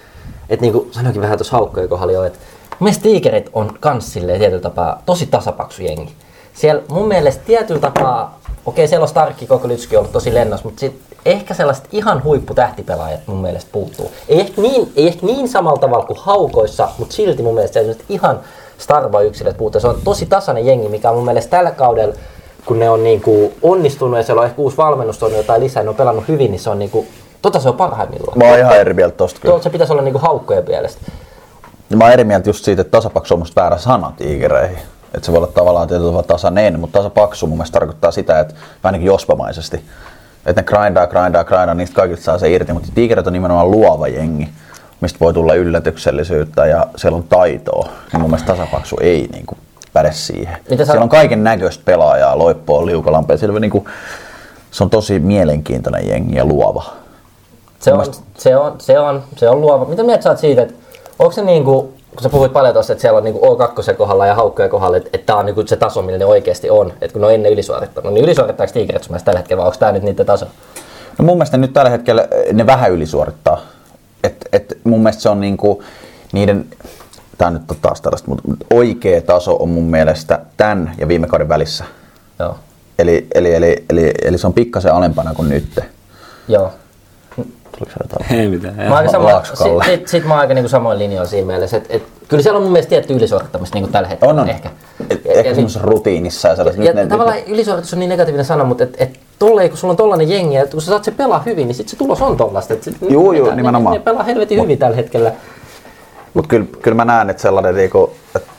että 0.50 0.62
niin 0.62 0.74
kuin 0.74 0.94
sanoikin 0.94 1.22
vähän 1.22 1.38
tuossa 1.38 1.58
haukkojen 1.58 1.90
kohdalla 1.90 2.14
jo, 2.14 2.24
että 2.24 2.40
mielestä 2.80 3.04
tiikerit 3.04 3.50
on 3.54 3.78
kans 3.80 4.14
silleen 4.14 4.40
tietyllä 4.40 4.62
tapaa 4.62 5.02
tosi 5.06 5.26
tasapaksu 5.26 5.84
jengi. 5.84 6.16
Siellä 6.54 6.82
mun 6.90 7.08
mielestä 7.08 7.44
tietyllä 7.46 7.82
tapaa, 7.82 8.40
okei 8.66 8.88
siellä 8.88 9.04
on 9.04 9.10
Starkki 9.10 9.48
koko 9.48 9.68
Lytski 9.68 9.98
ollut 9.98 10.12
tosi 10.12 10.34
lennossa, 10.34 10.66
mutta 10.66 10.80
sit 10.80 11.02
ehkä 11.26 11.54
sellaiset 11.54 11.88
ihan 11.92 12.24
huipputähtipelaajat 12.24 13.20
mun 13.28 13.42
mielestä 13.42 13.70
puuttuu. 13.72 14.12
Ei 14.28 14.40
ehkä 14.40 14.62
niin, 14.62 14.92
ei 14.96 15.08
ehkä 15.08 15.26
niin 15.26 15.50
samalla 15.50 15.80
tavalla 15.80 16.06
kuin 16.06 16.20
haukoissa, 16.22 16.90
mutta 16.98 17.16
silti 17.16 17.44
mun 17.44 17.54
mielestä 17.54 17.80
ihan 18.10 18.40
starva-yksilöt 18.78 19.58
puuttuu. 19.58 19.82
Se 19.82 19.88
on 19.88 20.02
tosi 20.04 20.26
tasainen 20.26 20.66
jengi, 20.66 20.90
mikä 20.90 21.10
on 21.10 21.16
mun 21.16 21.26
mielestä 21.26 21.50
tällä 21.50 21.72
kaudella 21.72 22.16
kun 22.70 22.80
ne 22.80 22.90
on 22.90 23.04
niinku 23.04 23.54
onnistunut 23.62 24.18
ja 24.18 24.24
siellä 24.24 24.40
on 24.40 24.48
ehkä 24.48 24.62
uusi 24.62 24.78
valmennus 24.78 25.18
tuonut 25.18 25.38
jotain 25.38 25.62
lisää, 25.62 25.84
ne 25.84 25.90
on 25.90 25.96
pelannut 25.96 26.28
hyvin, 26.28 26.52
niin 26.52 26.60
se 26.60 26.70
on 26.70 26.80
niinku, 26.80 27.08
tota 27.42 27.60
se 27.60 27.70
on 27.70 27.76
parhaimmillaan. 27.76 28.38
Mä 28.38 28.46
oon 28.46 28.60
ihan 28.60 28.80
eri 28.80 28.94
mieltä 28.94 29.18
tosta 29.18 29.40
kyllä. 29.40 29.52
Tuolta 29.52 29.64
se 29.64 29.70
pitäisi 29.70 29.94
olla 29.94 30.02
niinku 30.02 30.20
haukkojen 30.20 30.64
mielestä. 30.68 31.02
Ja 31.90 31.98
mä 31.98 32.04
oon 32.04 32.14
eri 32.14 32.24
mieltä 32.24 32.50
just 32.50 32.66
siitä, 32.66 32.82
että 32.82 32.92
tasapaksu 32.92 33.34
on 33.34 33.40
musta 33.40 33.62
väärä 33.62 33.78
sana 33.78 34.14
tiikereihin. 34.18 34.78
Että 35.14 35.26
se 35.26 35.32
voi 35.32 35.38
olla 35.38 35.48
tavallaan 35.48 35.88
tietyllä 35.88 36.10
tavalla 36.10 36.28
tasainen, 36.28 36.80
mutta 36.80 37.00
tasapaksu 37.00 37.48
mun 37.48 37.58
mielestä 37.58 37.80
tarkoittaa 37.80 38.12
sitä, 38.12 38.40
että 38.40 38.56
vähän 38.84 38.94
niin 38.94 39.02
kuin 39.02 39.14
jospamaisesti. 39.14 39.82
Että 40.46 40.62
ne 40.62 40.66
grindaa, 40.66 41.08
grindaa, 41.08 41.44
grindaa, 41.44 41.74
niistä 41.74 41.96
kaikista 41.96 42.26
saa 42.26 42.38
se 42.38 42.52
irti, 42.52 42.74
mutta 42.74 42.90
tiikerit 42.96 43.28
on 43.28 43.34
nimenomaan 43.34 43.72
luova 43.72 44.08
jengi, 44.08 44.50
mistä 45.02 45.20
voi 45.20 45.34
tulla 45.34 45.54
yllätyksellisyyttä 45.54 46.66
ja 46.66 46.88
siellä 46.96 47.16
on 47.16 47.24
taitoa. 47.24 47.90
Niin 48.14 48.22
mun 48.22 48.30
mielestä 48.30 48.54
tasapaksu 48.54 48.98
ei 49.02 49.30
niin 49.32 49.46
kuin 49.46 49.60
päde 49.94 50.12
siihen. 50.12 50.58
Mitä 50.70 50.86
sä- 50.86 50.92
Siellä 50.92 51.04
on 51.04 51.10
kaiken 51.10 51.44
näköistä 51.44 51.84
pelaajaa, 51.86 52.38
loippoa, 52.38 52.86
liukalampea. 52.86 53.38
Siellä 53.38 53.60
niin 53.60 53.72
kuin, 53.72 53.86
se 54.72 54.84
on 54.84 54.90
tosi 54.90 55.20
mielenkiintoinen 55.20 56.08
jengi 56.10 56.36
ja 56.36 56.46
luova. 56.46 56.84
Se 57.80 57.94
on, 57.94 58.06
se 58.38 58.58
on, 58.58 58.76
se 58.78 59.00
on, 59.00 59.24
se 59.36 59.50
on 59.50 59.62
luova. 59.62 59.86
Mitä 59.86 60.04
mieltä 60.04 60.24
sä 60.24 60.30
oot 60.30 60.38
siitä, 60.40 60.62
että 60.62 60.74
onko 61.20 61.32
se 61.32 61.42
niinku, 61.44 61.94
kun 62.12 62.24
sä 62.24 62.30
puhuit 62.30 62.54
paljon 62.54 62.74
tuossa, 62.74 62.94
että 62.94 63.02
siellä 63.02 63.18
on 63.18 63.24
niinku 63.24 63.46
O2 63.46 63.94
kohdalla 63.94 64.26
ja 64.26 64.36
haukkojen 64.36 64.72
kohdalla, 64.72 64.98
että, 64.98 65.10
että 65.14 65.26
tämä 65.26 65.40
on 65.40 65.46
niinku 65.46 65.64
se 65.68 65.76
taso, 65.76 66.02
millä 66.02 66.18
ne 66.18 66.26
oikeasti 66.26 66.70
on. 66.70 66.94
Että 67.02 67.14
kun 67.14 67.22
ne 67.22 67.28
on 67.28 67.34
ennen 67.34 67.52
ylisuorittanut, 67.52 68.14
niin 68.14 68.24
ylisuorittaako 68.24 68.74
tiikerit 68.74 69.10
mielestä 69.10 69.26
tällä 69.26 69.40
hetkellä 69.40 69.62
vai 69.62 69.68
onko 69.68 69.78
tämä 69.80 69.92
nyt 69.92 70.04
niiden 70.04 70.26
taso? 70.26 70.46
No 71.18 71.26
mun 71.26 71.38
mielestä 71.38 71.58
nyt 71.58 71.74
tällä 71.74 71.90
hetkellä 71.90 72.28
ne 72.54 72.66
vähän 72.66 72.92
ylisuorittaa. 72.92 73.62
Et, 74.24 74.46
et 74.54 74.78
mun 74.84 75.00
mielestä 75.00 75.22
se 75.22 75.30
on 75.30 75.40
niinku 75.40 75.84
niiden, 76.32 76.66
on 77.48 77.54
nyt 77.54 77.64
taas 77.82 78.02
tällaista, 78.02 78.28
mutta 78.30 78.44
oikea 78.74 79.22
taso 79.22 79.56
on 79.60 79.70
mun 79.70 79.84
mielestä 79.84 80.40
tämän 80.58 80.92
ja 80.98 81.08
viime 81.08 81.28
kauden 81.28 81.50
välissä. 81.50 81.84
Joo. 82.40 82.56
Eli, 83.00 83.28
eli, 83.36 83.54
eli, 83.56 83.86
eli, 83.90 84.12
eli 84.24 84.38
se 84.38 84.48
on 84.48 84.54
pikkasen 84.54 84.94
alempana 84.94 85.34
kuin 85.34 85.50
nyt. 85.50 85.80
Joo. 86.48 86.72
Tuliko 87.78 87.92
se 87.92 88.04
jotain? 88.04 88.40
Ei 88.42 88.50
mitään. 88.50 88.76
Mä 88.76 88.84
oon 88.84 88.94
aika 88.94 89.12
sama, 89.12 89.44
sit, 89.46 89.58
sit, 89.86 90.08
sit 90.08 90.26
mä 90.26 90.34
oon 90.34 90.40
aika 90.42 90.54
niinku 90.54 90.70
samoin 90.70 91.00
linjoilla 91.00 91.30
siinä 91.30 91.48
mielessä, 91.48 91.78
että 91.78 91.94
et, 91.94 92.04
kyllä 92.28 92.44
siellä 92.44 92.58
on 92.58 92.64
mun 92.64 92.72
mielestä 92.72 92.90
tietty 92.90 93.14
ylisuorittamista 93.14 93.76
niinku 93.76 93.92
tällä 93.92 94.08
hetkellä. 94.10 94.32
On, 94.34 94.40
on. 94.40 94.50
Ehkä. 94.50 94.70
Et, 95.10 95.26
Ja- 95.26 95.34
ehkä 95.34 95.50
ja 95.50 95.56
semmoisessa 95.56 95.86
rutiinissa 95.86 96.48
ja 96.48 96.56
sellaisessa. 96.56 96.84
Ja 96.90 96.94
nyt 96.94 97.04
ne- 97.04 97.10
tavallaan 97.10 97.38
ylisuoritus 97.48 97.94
on 97.94 98.00
niin 98.00 98.10
negatiivinen 98.10 98.46
sana, 98.46 98.64
mutta 98.64 98.84
et, 98.84 98.96
et 98.98 99.20
tolleen, 99.40 99.70
kun 99.70 99.78
sulla 99.78 99.92
on 99.92 99.98
tollanen 99.98 100.30
jengi, 100.30 100.56
ja 100.56 100.68
kun 100.68 100.82
sä 100.82 100.88
saat 100.90 101.04
se 101.04 101.12
pelaa 101.12 101.42
hyvin, 101.46 101.68
niin 101.68 101.76
sit 101.76 101.90
se 101.90 101.96
tulos 101.98 102.22
on 102.22 102.38
tollasta. 102.38 102.74
Et 102.74 102.84
sit 102.84 102.98
Juu, 103.10 103.32
ne- 103.32 103.38
juu, 103.38 103.50
ne- 103.50 103.56
nimenomaan. 103.56 103.94
Ne, 103.94 104.00
ne 104.00 104.04
pelaa 104.04 104.24
helvetin 104.24 104.62
hyvin 104.62 104.78
tällä 104.78 104.96
hetkellä. 104.96 105.32
Mutta 106.34 106.50
kyllä, 106.50 106.66
kyllä 106.82 106.96
mä 106.96 107.06
näen, 107.06 107.30
että 107.30 107.42
sellainen, 107.42 107.76
niinku, 107.76 108.16
että 108.36 108.52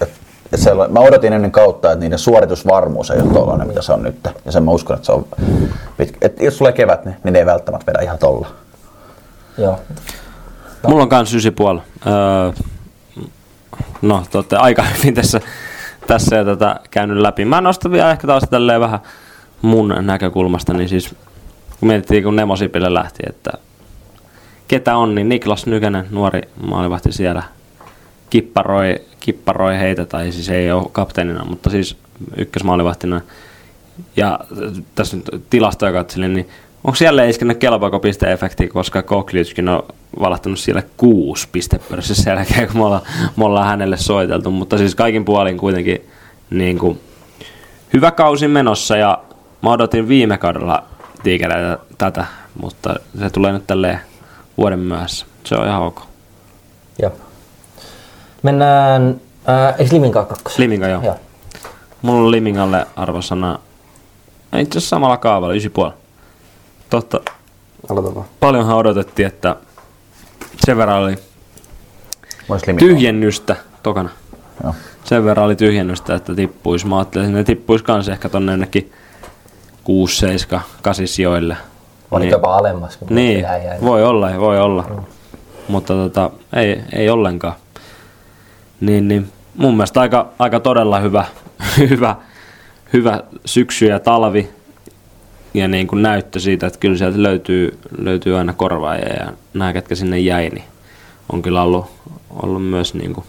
et, 0.00 0.10
et 0.52 0.60
sellainen, 0.60 0.94
mä 0.94 1.00
odotin 1.00 1.32
ennen 1.32 1.52
kautta, 1.52 1.92
että 1.92 2.04
niiden 2.04 2.18
suoritusvarmuus 2.18 3.10
ei 3.10 3.20
ole 3.20 3.32
tollainen, 3.32 3.68
mitä 3.68 3.82
se 3.82 3.92
on 3.92 4.02
nyt. 4.02 4.16
Ja 4.44 4.52
sen 4.52 4.62
mä 4.62 4.70
uskon, 4.70 4.96
että 4.96 5.06
se 5.06 5.12
on 5.12 5.26
pitkä. 5.96 6.18
Et 6.20 6.40
jos 6.40 6.58
tulee 6.58 6.72
kevät, 6.72 7.04
niin, 7.04 7.16
niin 7.24 7.32
ne 7.32 7.38
ei 7.38 7.46
välttämättä 7.46 7.92
vedä 7.92 8.02
ihan 8.02 8.18
tolla. 8.18 8.48
Joo. 9.58 9.78
Mulla 10.88 11.02
on 11.02 11.08
kans 11.08 11.34
9,5. 11.34 11.80
Öö, 12.06 12.52
no, 14.02 14.22
te 14.30 14.38
olette 14.38 14.56
aika 14.56 14.84
hyvin 14.98 15.14
tässä, 15.14 15.40
tässä 16.06 16.36
jo 16.36 16.44
tätä 16.44 16.80
käynyt 16.90 17.16
läpi. 17.16 17.44
Mä 17.44 17.60
nostan 17.60 17.92
vielä 17.92 18.10
ehkä 18.10 18.26
taas 18.26 18.42
tälleen 18.50 18.80
vähän 18.80 19.00
mun 19.62 19.94
näkökulmasta, 20.00 20.72
niin 20.72 20.88
siis 20.88 21.14
kun 21.80 21.88
mietittiin, 21.88 22.24
kun 22.24 22.36
Nemo 22.36 22.56
Sipilä 22.56 22.94
lähti, 22.94 23.22
että 23.28 23.50
ketä 24.70 24.96
on, 24.96 25.14
niin 25.14 25.28
Niklas 25.28 25.66
Nykänen, 25.66 26.06
nuori 26.10 26.40
maalivahti 26.66 27.12
siellä, 27.12 27.42
kipparoi, 28.30 29.00
kipparoi 29.20 29.78
heitä, 29.78 30.06
tai 30.06 30.32
siis 30.32 30.48
ei 30.48 30.72
ole 30.72 30.86
kapteenina, 30.92 31.44
mutta 31.44 31.70
siis 31.70 31.96
ykkösmaalivahtina. 32.36 33.20
Ja 34.16 34.40
tässä 34.94 35.16
nyt 35.16 35.44
tilastoja 35.50 35.92
katselin, 35.92 36.34
niin 36.34 36.48
onko 36.84 36.94
siellä 36.94 37.24
iskenyt 37.24 37.58
kelpaako 37.58 37.98
pisteefekti, 37.98 38.68
koska 38.68 39.02
Kokliutskin 39.02 39.68
on 39.68 39.82
valahtanut 40.20 40.58
siellä 40.58 40.82
kuusi 40.96 41.48
pistepörssissä 41.52 42.22
sen 42.22 42.30
jälkeen, 42.36 42.68
kun 42.68 42.76
me 42.76 42.84
ollaan, 42.84 43.02
me 43.36 43.44
ollaan 43.44 43.66
hänelle 43.66 43.96
soiteltu. 43.96 44.50
Mutta 44.50 44.78
siis 44.78 44.94
kaikin 44.94 45.24
puolin 45.24 45.58
kuitenkin 45.58 46.00
niin 46.50 46.78
kuin, 46.78 47.00
hyvä 47.92 48.10
kausi 48.10 48.48
menossa 48.48 48.96
ja 48.96 49.18
mä 49.62 49.70
odotin 49.70 50.08
viime 50.08 50.38
kaudella 50.38 50.84
tiikereitä 51.22 51.78
tätä, 51.98 52.26
mutta 52.60 52.94
se 53.18 53.30
tulee 53.30 53.52
nyt 53.52 53.66
tälleen 53.66 54.00
vuoden 54.58 54.78
myöhässä. 54.78 55.26
Se 55.44 55.54
on 55.54 55.66
ihan 55.66 55.82
ok. 55.82 56.00
Joo. 57.02 57.12
Mennään, 58.42 59.20
äh, 59.48 59.74
eikö 59.78 59.94
Liminkaan 59.94 60.26
kakkos? 60.26 60.58
Liminga, 60.58 60.88
joo. 60.88 61.02
Joo. 61.02 61.16
Mulla 62.02 62.20
on 62.20 62.30
Limingalle 62.30 62.86
arvosana 62.96 63.58
itse 64.58 64.78
asiassa 64.78 64.96
samalla 64.96 65.16
kaavalla, 65.16 65.54
9,5. 65.54 65.92
Totta, 66.90 67.20
Aloita 67.90 68.14
vaan. 68.14 68.26
paljonhan 68.40 68.76
odotettiin, 68.76 69.26
että 69.26 69.56
sen 70.66 70.76
verran 70.76 71.02
oli 71.02 71.16
tyhjennystä 72.78 73.56
tokana. 73.82 74.08
Joo. 74.64 74.74
Sen 75.04 75.24
verran 75.24 75.46
oli 75.46 75.56
tyhjennystä, 75.56 76.14
että 76.14 76.34
tippuisi. 76.34 76.86
Mä 76.86 76.98
ajattelin, 76.98 77.26
että 77.26 77.38
ne 77.38 77.44
tippuisi 77.44 77.84
kans 77.84 78.08
ehkä 78.08 78.28
tonne 78.28 78.52
jonnekin 78.52 78.92
6, 79.84 80.16
7, 80.16 80.64
8 80.82 81.08
sijoille. 81.08 81.56
Oli 82.10 82.30
jopa 82.30 82.56
alemmas. 82.56 82.96
Kun 82.96 83.08
Niin, 83.10 83.40
jäi, 83.40 83.80
voi 83.80 84.04
olla, 84.04 84.30
voi 84.38 84.60
olla. 84.60 85.04
Mutta 85.68 85.94
tota, 85.94 86.30
ei, 86.52 86.80
ei 86.92 87.10
ollenkaan. 87.10 87.54
Niin, 88.80 89.08
niin 89.08 89.32
mun 89.56 89.76
mielestä 89.76 90.00
aika, 90.00 90.28
aika 90.38 90.60
todella 90.60 91.00
hyvä, 91.00 91.24
hyvä, 91.90 92.16
hyvä 92.92 93.20
syksy 93.44 93.86
ja 93.86 94.00
talvi 94.00 94.50
ja 95.54 95.68
niin 95.68 95.86
kuin 95.86 96.02
näyttö 96.02 96.40
siitä, 96.40 96.66
että 96.66 96.78
kyllä 96.78 96.96
sieltä 96.96 97.22
löytyy, 97.22 97.78
löytyy 97.98 98.38
aina 98.38 98.52
korvaajia 98.52 99.24
ja 99.24 99.32
nämä, 99.54 99.72
ketkä 99.72 99.94
sinne 99.94 100.18
jäi, 100.18 100.48
niin 100.48 100.64
on 101.32 101.42
kyllä 101.42 101.62
ollut, 101.62 101.86
ollut 102.42 102.64
myös 102.64 102.94
niin 102.94 103.14
kuin 103.14 103.26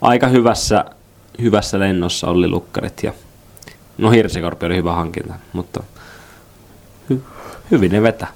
aika 0.00 0.26
hyvässä, 0.26 0.84
hyvässä 1.42 1.78
lennossa 1.78 2.26
oli 2.26 2.48
lukkarit 2.48 3.02
ja 3.02 3.12
no 3.98 4.10
Hirsikorpi 4.10 4.66
oli 4.66 4.76
hyvä 4.76 4.92
hankinta, 4.92 5.34
mutta 5.52 5.82
hyvin 7.70 7.92
ne 7.92 8.02
vetää. 8.02 8.28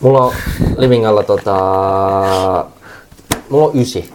Mulla 0.00 0.24
on 0.24 0.32
Livingalla 0.76 1.22
tota... 1.22 1.54
Mulla 3.50 3.66
on 3.66 3.70
ysi. 3.74 4.14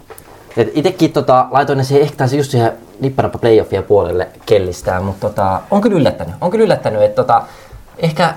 Et 0.58 0.72
itekin 0.74 1.14
tota, 1.14 1.48
laitoin 1.52 1.78
ne 1.78 1.84
siihen, 1.84 2.04
ehkä 2.04 2.18
taisi 2.18 2.38
just 2.38 2.52
siihen 2.52 2.74
nippanappa 3.00 3.38
playoffia 3.38 3.84
puolelle 3.84 4.28
kellistään, 4.46 5.04
mutta 5.04 5.30
tota, 5.30 5.62
on 5.72 5.82
kyllä 5.82 5.98
yllättänyt. 5.98 6.36
On 6.42 6.52
kyllä 6.52 6.64
yllättänyt, 6.64 7.02
että 7.02 7.16
tota, 7.16 7.44
ehkä 7.98 8.34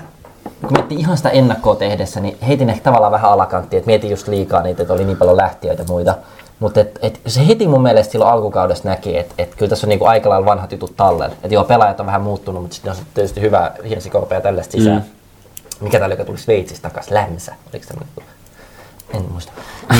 kun 0.61 0.73
miettii 0.73 0.99
ihan 0.99 1.17
sitä 1.17 1.29
ennakkoa 1.29 1.75
tehdessä, 1.75 2.19
niin 2.19 2.37
heitin 2.47 2.69
ehkä 2.69 2.83
tavallaan 2.83 3.11
vähän 3.11 3.31
alakanttia, 3.31 3.77
että 3.77 3.87
mietin 3.87 4.09
just 4.09 4.27
liikaa 4.27 4.61
niitä, 4.61 4.81
että 4.81 4.93
oli 4.93 5.05
niin 5.05 5.17
paljon 5.17 5.37
lähtiöitä 5.37 5.81
ja 5.81 5.87
muita. 5.87 6.15
Mutta 6.59 6.79
et, 6.79 6.99
et 7.01 7.21
se 7.27 7.47
heti 7.47 7.67
mun 7.67 7.83
mielestä 7.83 8.11
silloin 8.11 8.31
alkukaudessa 8.31 8.89
näki, 8.89 9.17
että 9.17 9.35
et 9.37 9.55
kyllä 9.55 9.69
tässä 9.69 9.87
on 9.87 9.89
niinku 9.89 10.05
aika 10.05 10.29
lailla 10.29 10.45
vanhat 10.45 10.71
jutut 10.71 10.97
tallella. 10.97 11.35
Että 11.43 11.53
joo, 11.53 11.63
pelaajat 11.63 11.99
on 11.99 12.05
vähän 12.05 12.21
muuttunut, 12.21 12.61
mutta 12.61 12.75
sitten 12.75 12.91
on 12.91 12.97
tietysti 13.13 13.41
hyvä 13.41 13.71
hirsikorpea 13.89 14.37
ja 14.37 14.41
tällaista 14.41 14.71
sisään. 14.71 14.97
Mm. 14.97 15.19
Mikä 15.81 15.99
täällä, 15.99 16.13
joka 16.13 16.25
tuli 16.25 16.37
Sveitsistä 16.37 16.89
takaisin? 16.89 17.13
Lämsä, 17.13 17.55
oliko 17.73 17.85
se 17.87 17.93
En 19.13 19.25
muista. 19.31 19.51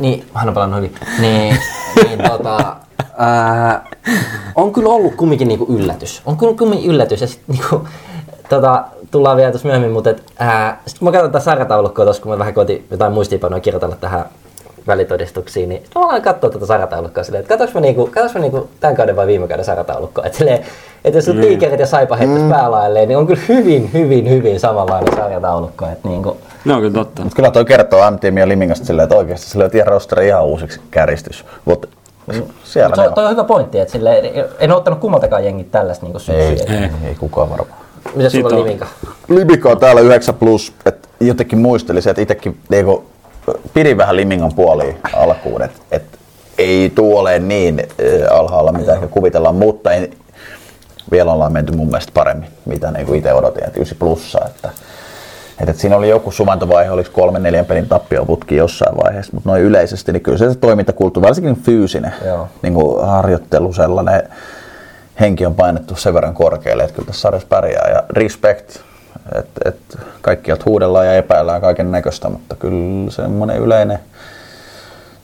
niin 0.00 0.26
hän 0.34 0.48
on 0.48 0.54
pelannut 0.54 0.76
hyvin. 0.76 0.94
Niin, 1.20 1.58
niin 2.08 2.18
tota, 2.30 2.76
ää, 3.18 3.86
on 4.54 4.72
kyllä 4.72 4.88
ollut 4.88 5.14
kumminkin 5.14 5.48
niinku 5.48 5.66
yllätys. 5.68 6.22
On 6.26 6.36
kyllä 6.36 6.54
kumminkin 6.54 6.90
yllätys. 6.90 7.20
Ja 7.20 7.26
sitten 7.26 7.56
niinku, 7.56 7.88
tota, 8.48 8.84
tullaan 9.14 9.36
vielä 9.36 9.50
tuossa 9.50 9.68
myöhemmin, 9.68 9.92
mutta 9.92 10.10
sitten 10.10 10.98
kun 10.98 11.08
mä 11.08 11.12
katson 11.12 11.32
tätä 11.32 11.44
sarjataulukkoa 11.44 12.04
tuossa, 12.04 12.22
kun 12.22 12.32
mä 12.32 12.38
vähän 12.38 12.54
koitin 12.54 12.86
jotain 12.90 13.12
muistiinpanoja 13.12 13.60
kirjoitella 13.60 13.96
tähän 14.00 14.24
välitodistuksiin, 14.86 15.68
niin 15.68 15.82
mä 15.94 16.00
aloin 16.00 16.22
katsoa 16.22 16.50
tätä 16.50 16.66
sarjataulukkoa 16.66 17.24
silleen, 17.24 17.40
että 17.40 17.48
katsoinko 17.48 17.78
mä, 17.78 17.80
niinku, 17.80 18.06
katsoinko 18.06 18.38
mä 18.38 18.42
niinku 18.42 18.68
tämän 18.80 18.96
kauden 18.96 19.16
vai 19.16 19.26
viime 19.26 19.48
kauden 19.48 19.64
sarjataulukkoa. 19.64 20.24
Että, 20.26 20.38
silleen, 20.38 20.60
että 21.04 21.18
jos 21.18 21.26
mm. 21.26 21.40
tiikerit 21.40 21.80
ja 21.80 21.86
saipa 21.86 22.16
heittäisi 22.16 22.44
mm. 22.44 22.50
päälailleen, 22.50 23.08
niin 23.08 23.18
on 23.18 23.26
kyllä 23.26 23.42
hyvin, 23.48 23.92
hyvin, 23.92 24.30
hyvin 24.30 24.60
samanlainen 24.60 25.16
sarjataulukko. 25.16 25.86
Että 25.86 26.08
niinku, 26.08 26.36
No 26.64 26.80
kyllä 26.80 26.92
totta. 26.92 27.22
Mutta 27.22 27.36
kyllä 27.36 27.50
toi 27.50 27.64
kertoo 27.64 28.10
MTM 28.10 28.38
ja 28.38 28.48
Limingasta 28.48 28.86
silleen, 28.86 29.04
että 29.04 29.16
oikeasti 29.16 29.46
sille 29.46 29.70
tiedä 29.70 29.90
rosteri 29.90 30.26
ihan 30.26 30.44
uusiksi 30.44 30.80
käristys. 30.90 31.44
Mut 31.64 31.88
siellä 32.64 32.96
Mut 32.96 33.04
se, 33.04 33.14
toi 33.14 33.24
on 33.24 33.30
hyvä 33.30 33.44
pointti, 33.44 33.80
että 33.80 33.92
sille, 33.92 34.22
en 34.58 34.70
ole 34.70 34.78
ottanut 34.78 35.00
kummaltakaan 35.00 35.44
jengit 35.44 35.70
tällaista 35.70 36.06
niin 36.06 36.16
ei, 36.28 36.36
ei, 36.36 36.76
ei, 36.76 36.90
ei, 37.08 37.14
kukaan 37.14 37.50
varmaan. 37.50 37.83
Mitä 38.14 38.30
sulla 38.30 38.48
on 38.48 38.64
Liminka? 38.64 38.86
Liminka 39.28 39.68
on 39.70 39.78
täällä 39.78 40.00
9 40.00 40.34
plus, 40.34 40.72
että 40.86 41.08
jotenkin 41.20 41.58
muistelisin, 41.58 42.10
että 42.10 42.22
itsekin 42.22 42.58
niinku, 42.68 43.04
pidin 43.74 43.96
vähän 43.96 44.16
Limingan 44.16 44.54
puoliin 44.54 44.96
alkuun, 45.12 45.62
että 45.62 45.80
et, 45.90 46.02
ei 46.58 46.92
tuole 46.94 47.38
niin 47.38 47.80
äh, 47.80 48.38
alhaalla, 48.38 48.72
mitä 48.72 48.94
ehkä 48.94 49.06
kuvitellaan, 49.06 49.54
mutta 49.54 49.92
ei, 49.92 50.10
vielä 51.10 51.32
ollaan 51.32 51.52
menty 51.52 51.76
mun 51.76 51.86
mielestä 51.86 52.12
paremmin, 52.14 52.48
mitä 52.64 52.90
niin 52.90 53.14
itse 53.14 53.32
odotin, 53.32 53.64
että 53.64 53.80
9 53.80 53.98
plussa. 53.98 54.38
Että, 54.46 54.68
että, 54.68 55.70
että 55.70 55.80
siinä 55.80 55.96
oli 55.96 56.08
joku 56.08 56.30
suvantovaihe, 56.30 56.90
oliko 56.90 57.10
kolmen 57.12 57.42
neljän 57.42 57.66
pelin 57.66 57.88
tappioputki 57.88 58.56
jossain 58.56 58.96
vaiheessa, 58.96 59.32
mutta 59.34 59.48
noin 59.50 59.62
yleisesti, 59.62 60.12
niin 60.12 60.22
kyllä 60.22 60.38
se, 60.38 60.54
toimintakulttuuri, 60.54 61.26
varsinkin 61.26 61.62
fyysinen 61.62 62.14
niin 62.62 62.74
kuin 62.74 63.06
harjoittelu, 63.06 63.72
sellainen 63.72 64.22
henki 65.20 65.46
on 65.46 65.54
painettu 65.54 65.96
sen 65.96 66.14
verran 66.14 66.34
korkealle, 66.34 66.82
että 66.82 66.94
kyllä 66.94 67.06
tässä 67.06 67.20
sarjassa 67.20 67.48
pärjää 67.48 67.90
ja 67.90 68.02
respect, 68.10 68.76
että 69.34 69.68
et 69.68 69.98
kaikkialta 70.20 70.64
huudellaan 70.66 71.06
ja 71.06 71.14
epäillään 71.14 71.60
kaiken 71.60 71.92
näköistä, 71.92 72.28
mutta 72.28 72.54
kyllä 72.56 73.10
semmoinen 73.10 73.58
yleinen 73.58 73.98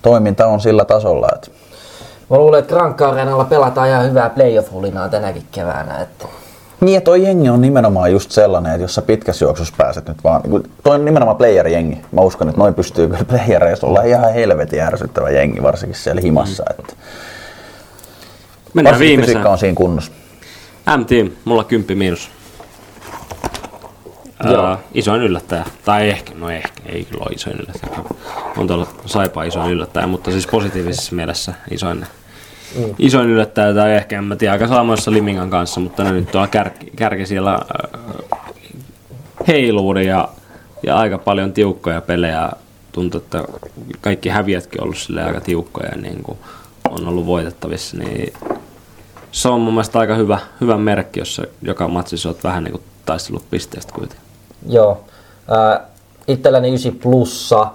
toiminta 0.03 0.47
on 0.47 0.61
sillä 0.61 0.85
tasolla, 0.85 1.29
että 1.35 1.51
Mä 2.31 2.39
luulen, 2.39 2.59
että 2.61 2.75
Grankka 2.75 3.09
Areenalla 3.09 3.45
pelataan 3.45 3.89
ihan 3.89 4.05
hyvää 4.05 4.31
playoff-hulinaa 4.31 5.09
tänäkin 5.09 5.43
keväänä. 5.53 6.01
Että... 6.01 6.27
Niin 6.81 6.95
ja 6.95 7.01
toi 7.01 7.23
jengi 7.23 7.49
on 7.49 7.61
nimenomaan 7.61 8.13
just 8.13 8.31
sellainen, 8.31 8.73
että 8.73 8.85
jos 8.85 8.95
sä 8.95 9.03
pitkässä 9.03 9.45
juoksussa 9.45 9.75
pääset 9.79 10.09
nyt 10.09 10.25
vaan, 10.25 10.41
niin 10.43 10.71
toi 10.85 10.95
on 10.95 11.05
nimenomaan 11.05 11.37
player-jengi. 11.37 11.99
Mä 12.13 12.21
uskon, 12.21 12.49
että 12.49 12.61
noin 12.61 12.75
pystyy 12.75 13.09
kyllä 13.09 13.25
playereissa 13.25 13.87
olla 13.87 14.03
ihan 14.03 14.33
helvetin 14.33 14.81
ärsyttävä 14.81 15.31
jengi, 15.31 15.63
varsinkin 15.63 15.99
siellä 15.99 16.21
himassa. 16.21 16.63
Mm. 16.63 16.75
Että 16.79 16.93
Mennään 18.75 18.99
viimeiseen. 18.99 19.47
on 19.47 19.59
siinä 19.59 19.75
kunnossa. 19.75 20.13
M-team, 20.97 21.31
mulla 21.45 21.65
kymppi 21.65 21.95
miinus. 21.95 22.31
Joo. 24.45 24.73
Uh, 24.73 24.79
isoin 24.95 25.23
yllättäjä. 25.23 25.65
Tai 25.85 26.09
ehkä, 26.09 26.33
no 26.35 26.51
ehkä, 26.51 26.83
ei 26.87 27.05
kyllä 27.05 27.23
ole 27.23 27.35
isoin 27.35 27.57
yllättäjä. 27.57 28.05
On 28.57 28.67
tuolla 28.67 28.87
Saipa 29.07 29.45
isoin 29.45 29.73
yllättäjä, 29.73 30.07
mutta 30.07 30.31
siis 30.31 30.47
positiivisessa 30.47 31.15
mielessä 31.15 31.55
isoin, 31.71 32.07
mm. 32.77 32.95
isoin 32.99 33.31
yllättäjä. 33.31 33.75
Tai 33.75 33.95
ehkä, 33.95 34.19
en 34.19 34.25
mä 34.25 34.37
tiedä, 34.37 34.53
aika 34.53 34.69
samoissa 34.69 35.11
Limingan 35.11 35.51
kanssa, 35.51 35.81
mutta 35.81 36.05
ne 36.05 36.13
nyt 36.13 36.31
tuolla 36.31 36.49
kär, 36.49 36.71
kärki 36.97 37.27
siellä 37.27 37.59
uh, 37.59 38.39
heiluuri 39.49 40.07
ja, 40.07 40.29
ja 40.83 40.97
aika 40.97 41.19
paljon 41.19 41.53
tiukkoja 41.53 42.01
pelejä. 42.01 42.51
Tuntuu, 42.93 43.21
että 43.21 43.45
kaikki 44.01 44.29
häviätkin 44.29 44.81
on 44.81 44.85
ollut 44.85 44.99
sille 44.99 45.25
aika 45.25 45.41
tiukkoja 45.41 45.89
ja 45.89 45.97
niin 45.97 46.23
kuin 46.23 46.39
on 46.91 47.09
ollut 47.09 47.27
voitettavissa, 47.27 47.97
niin 47.97 48.33
se 49.33 49.49
on 49.49 49.61
mun 49.61 49.75
mielestä 49.75 49.99
aika 49.99 50.15
hyvä, 50.15 50.39
hyvä 50.61 50.77
merkki, 50.77 51.21
jos 51.21 51.41
joka 51.63 51.89
matsissa 51.89 52.29
olet 52.29 52.45
vähän 52.45 52.65
niin 52.65 52.73
kuin 52.73 52.83
taistellut 53.07 53.45
pisteestä 53.51 53.93
kuitenkin. 53.93 54.27
Joo. 54.69 55.01
Äh, 55.53 55.87
itselläni 56.29 56.69
9 56.69 56.93
plussa. 56.93 57.67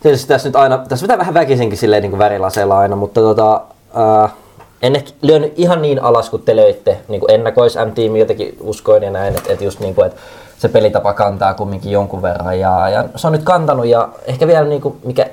Tietysti 0.00 0.28
tässä 0.28 0.48
nyt 0.48 0.56
aina, 0.56 0.78
tässä 0.78 1.04
pitää 1.04 1.18
vähän 1.18 1.34
väkisinkin 1.34 1.78
silleen 1.78 2.02
niin 2.02 2.10
kuin 2.10 2.18
värilaseella 2.18 2.78
aina, 2.78 2.96
mutta 2.96 3.20
tota, 3.20 3.62
äh, 4.24 4.32
en 4.82 4.96
ehkä 4.96 5.10
lyönyt 5.22 5.52
ihan 5.56 5.82
niin 5.82 6.02
alas 6.02 6.30
kuin 6.30 6.42
te 6.42 6.56
löitte 6.56 6.98
niin 7.08 7.20
kuin 7.20 7.30
ennakois 7.30 7.76
M-tiimi 7.76 8.18
jotenkin 8.18 8.56
uskoin 8.60 9.02
ja 9.02 9.10
näin, 9.10 9.36
että, 9.36 9.52
että 9.52 9.64
just 9.64 9.80
niin 9.80 9.94
kuin, 9.94 10.06
että 10.06 10.20
se 10.58 10.68
pelitapa 10.68 11.12
kantaa 11.12 11.54
kumminkin 11.54 11.92
jonkun 11.92 12.22
verran 12.22 12.60
ja, 12.60 12.88
ja 12.88 13.04
se 13.16 13.26
on 13.26 13.32
nyt 13.32 13.42
kantanut 13.42 13.86
ja 13.86 14.08
ehkä 14.26 14.46
vielä 14.46 14.66
niin 14.66 14.80
kuin, 14.80 14.94
mikä 15.04 15.26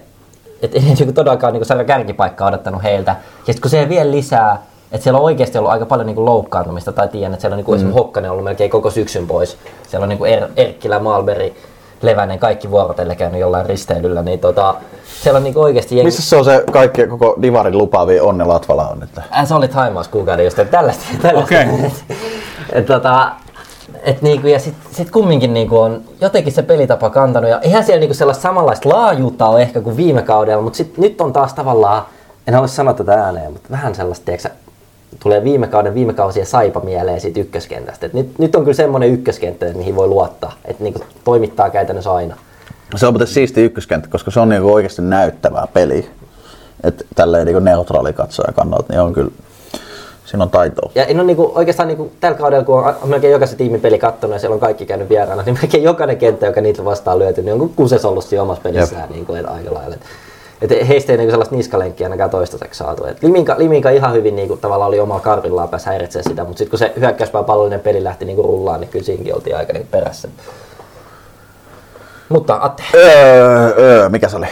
et 0.61 0.75
ei 0.75 0.81
niin 0.81 1.13
todellakaan 1.13 1.53
niin 1.53 1.65
sarjan 1.65 1.85
kärkipaikkaa 1.85 2.47
odottanut 2.47 2.83
heiltä. 2.83 3.11
Ja 3.11 3.53
sitten 3.53 3.61
kun 3.61 3.71
se 3.71 3.89
vielä 3.89 4.11
lisää, 4.11 4.61
että 4.91 5.03
siellä 5.03 5.17
on 5.17 5.25
oikeasti 5.25 5.57
ollut 5.57 5.71
aika 5.71 5.85
paljon 5.85 6.07
niin 6.07 6.25
loukkaantumista, 6.25 6.91
tai 6.91 7.07
tiedän, 7.07 7.33
että 7.33 7.41
siellä 7.41 7.53
on 7.53 7.57
niin 7.57 7.65
kuin 7.65 7.75
mm. 7.75 7.77
esimerkiksi 7.77 7.99
Hokkanen 7.99 8.31
ollut 8.31 8.43
melkein 8.43 8.69
koko 8.69 8.89
syksyn 8.89 9.27
pois. 9.27 9.57
Siellä 9.87 10.03
on 10.03 10.09
niin 10.09 10.19
kuin 10.19 10.39
er- 10.39 10.49
Erkkilä, 10.57 10.99
Malberi, 10.99 11.55
Levänen, 12.01 12.39
kaikki 12.39 12.71
vuorotelle 12.71 13.15
käynyt 13.15 13.41
jollain 13.41 13.65
risteilyllä, 13.65 14.21
niin 14.21 14.39
tota, 14.39 14.75
siellä 15.21 15.37
on 15.37 15.43
niinku 15.43 15.61
oikeasti 15.61 15.95
jengi... 15.95 16.07
Missä 16.07 16.21
se 16.21 16.35
on 16.35 16.45
se 16.45 16.63
kaikki 16.71 17.07
koko 17.07 17.37
Divarin 17.41 17.77
lupaavi 17.77 18.19
Onne 18.19 18.43
Latvala 18.43 18.87
on 18.87 18.99
nyt? 18.99 19.17
Äh, 19.17 19.47
se 19.47 19.53
oli 19.53 19.67
Taimaas 19.67 20.07
kuukauden 20.07 20.45
just, 20.45 20.59
että 20.59 20.77
tällaista. 20.77 21.05
tällaista. 21.21 21.55
Okay. 21.55 21.91
et, 22.73 22.85
tota, 22.85 23.31
et 24.03 24.21
niinku, 24.21 24.47
ja 24.47 24.59
sit, 24.59 24.73
sit 24.91 25.11
kumminkin 25.11 25.53
niinku 25.53 25.77
on 25.77 26.01
jotenkin 26.21 26.53
se 26.53 26.61
pelitapa 26.63 27.09
kantanut. 27.09 27.49
Ja 27.49 27.59
ihan 27.63 27.83
siellä 27.83 27.99
niinku 27.99 28.13
sellaista 28.13 28.41
samanlaista 28.41 28.89
laajuutta 28.89 29.47
on 29.47 29.61
ehkä 29.61 29.81
kuin 29.81 29.97
viime 29.97 30.21
kaudella, 30.21 30.63
mutta 30.63 30.77
sit, 30.77 30.97
nyt 30.97 31.21
on 31.21 31.33
taas 31.33 31.53
tavallaan, 31.53 32.03
en 32.47 32.53
halua 32.53 32.67
sanoa 32.67 32.93
tätä 32.93 33.13
ääneen, 33.13 33.51
mutta 33.51 33.69
vähän 33.71 33.95
sellaista, 33.95 34.25
tiedätkö, 34.25 34.49
tulee 35.23 35.43
viime 35.43 35.67
kauden, 35.67 35.93
viime 35.93 36.13
kausien 36.13 36.45
saipa 36.45 36.79
mieleen 36.79 37.21
siitä 37.21 37.39
ykköskentästä. 37.39 38.05
Et 38.05 38.13
nyt, 38.13 38.39
nyt 38.39 38.55
on 38.55 38.61
kyllä 38.61 38.75
semmoinen 38.75 39.09
ykköskenttä, 39.09 39.65
mihin 39.73 39.95
voi 39.95 40.07
luottaa, 40.07 40.53
että 40.65 40.83
niinku 40.83 40.99
toimittaa 41.23 41.69
käytännössä 41.69 42.13
aina. 42.13 42.37
Se 42.95 43.07
on 43.07 43.13
muuten 43.13 43.27
siisti 43.27 43.61
ykköskenttä, 43.61 44.09
koska 44.09 44.31
se 44.31 44.39
on 44.39 44.49
niinku 44.49 44.73
oikeasti 44.73 45.01
näyttävää 45.01 45.67
peliä. 45.73 46.03
Että 46.83 47.05
tälleen 47.15 47.45
niinku 47.45 47.59
neutraali 47.59 48.13
katsoja 48.13 48.53
kannalta, 48.53 48.85
niin 48.89 49.01
on 49.01 49.13
kyllä 49.13 49.31
Siinä 50.29 50.43
on 50.43 50.49
taitoa. 50.49 50.91
Ja 50.95 51.05
en 51.05 51.17
ole 51.17 51.25
niinku, 51.25 51.51
oikeastaan 51.55 51.87
niinku, 51.87 52.11
tällä 52.19 52.37
kaudella, 52.37 52.65
kun 52.65 52.77
on 52.77 53.09
melkein 53.09 53.31
jokaisen 53.31 53.57
tiimin 53.57 53.81
peli 53.81 53.99
kattonut 53.99 54.33
ja 54.33 54.39
siellä 54.39 54.53
on 54.53 54.59
kaikki 54.59 54.85
käynyt 54.85 55.09
vieraana, 55.09 55.43
niin 55.43 55.57
melkein 55.61 55.83
jokainen 55.83 56.17
kenttä, 56.17 56.45
joka 56.45 56.61
niitä 56.61 56.85
vastaan 56.85 57.19
lyöty, 57.19 57.41
niin 57.41 57.61
on 57.61 57.69
kuses 57.69 58.05
ollut 58.05 58.23
siinä 58.23 58.43
omassa 58.43 58.61
pelissään 58.61 59.09
niin 59.09 59.25
kuin, 59.25 59.49
aika 59.49 59.73
lailla. 59.73 59.95
Et 60.61 60.87
heistä 60.87 61.13
ei 61.13 61.17
niinku 61.17 61.31
sellaista 61.31 61.55
niskalenkkiä 61.55 62.05
ainakaan 62.05 62.29
toistaiseksi 62.29 62.77
saatu. 62.77 63.05
Et 63.05 63.23
Liminka, 63.23 63.55
Liminka 63.57 63.89
ihan 63.89 64.13
hyvin 64.13 64.35
niinku, 64.35 64.57
tavallaan 64.57 64.87
oli 64.87 64.99
omalla 64.99 65.21
karvillaan 65.21 65.69
päässä 65.69 65.89
häiritsemään 65.89 66.23
sitä, 66.29 66.43
mutta 66.43 66.57
sitten 66.57 66.69
kun 66.69 66.79
se 66.79 66.93
hyökkäyspää 66.99 67.43
pallollinen 67.43 67.79
peli 67.79 68.03
lähti 68.03 68.25
niinku 68.25 68.43
rullaan, 68.43 68.81
niin 68.81 68.89
kyllä 68.89 69.05
siinkin 69.05 69.35
oltiin 69.35 69.57
aika 69.57 69.73
niinku 69.73 69.89
perässä. 69.91 70.27
Mutta 72.29 72.59
Atte. 72.61 72.83
Öö, 72.95 73.73
öö, 73.77 74.09
mikä 74.09 74.29
se 74.29 74.37
oli? 74.37 74.47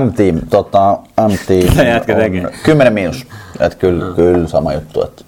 M-team, 0.00 0.40
tota, 0.50 0.98
M-team 1.28 2.46
on 2.46 2.50
10 2.62 2.92
miinus. 2.92 3.26
Et 3.60 3.74
kyllä, 3.74 4.04
mm. 4.04 4.14
kyllä 4.14 4.48
sama 4.48 4.72
juttu. 4.72 5.04
Et 5.04 5.26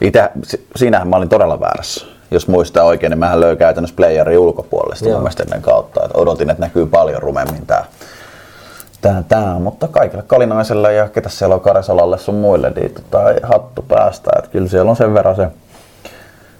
ite, 0.00 0.30
siinähän 0.76 1.08
mä 1.08 1.16
olin 1.16 1.28
todella 1.28 1.60
väärässä. 1.60 2.06
Jos 2.30 2.48
muistaa 2.48 2.84
oikein, 2.84 3.10
niin 3.10 3.18
mähän 3.18 3.40
löin 3.40 3.58
käytännössä 3.58 3.96
playerin 3.96 4.40
mielestä 5.18 5.42
ennen 5.42 5.62
kautta. 5.62 6.04
Et 6.04 6.10
odotin, 6.14 6.50
että 6.50 6.62
näkyy 6.62 6.86
paljon 6.86 7.22
rumemmin 7.22 7.66
tää, 7.66 7.84
tää, 9.00 9.22
tää, 9.28 9.58
mutta 9.58 9.88
kaikille 9.88 10.24
kalinaiselle 10.26 10.92
ja 10.92 11.08
ketä 11.08 11.28
siellä 11.28 11.54
on 11.54 11.60
Karesalalle 11.60 12.18
sun 12.18 12.34
muille, 12.34 12.70
niin 12.70 12.94
tota, 12.94 13.18
hattu 13.42 13.82
päästä. 13.82 14.30
Et 14.38 14.48
kyllä 14.48 14.68
siellä 14.68 14.90
on 14.90 14.96
sen 14.96 15.14
verran 15.14 15.36
se 15.36 15.48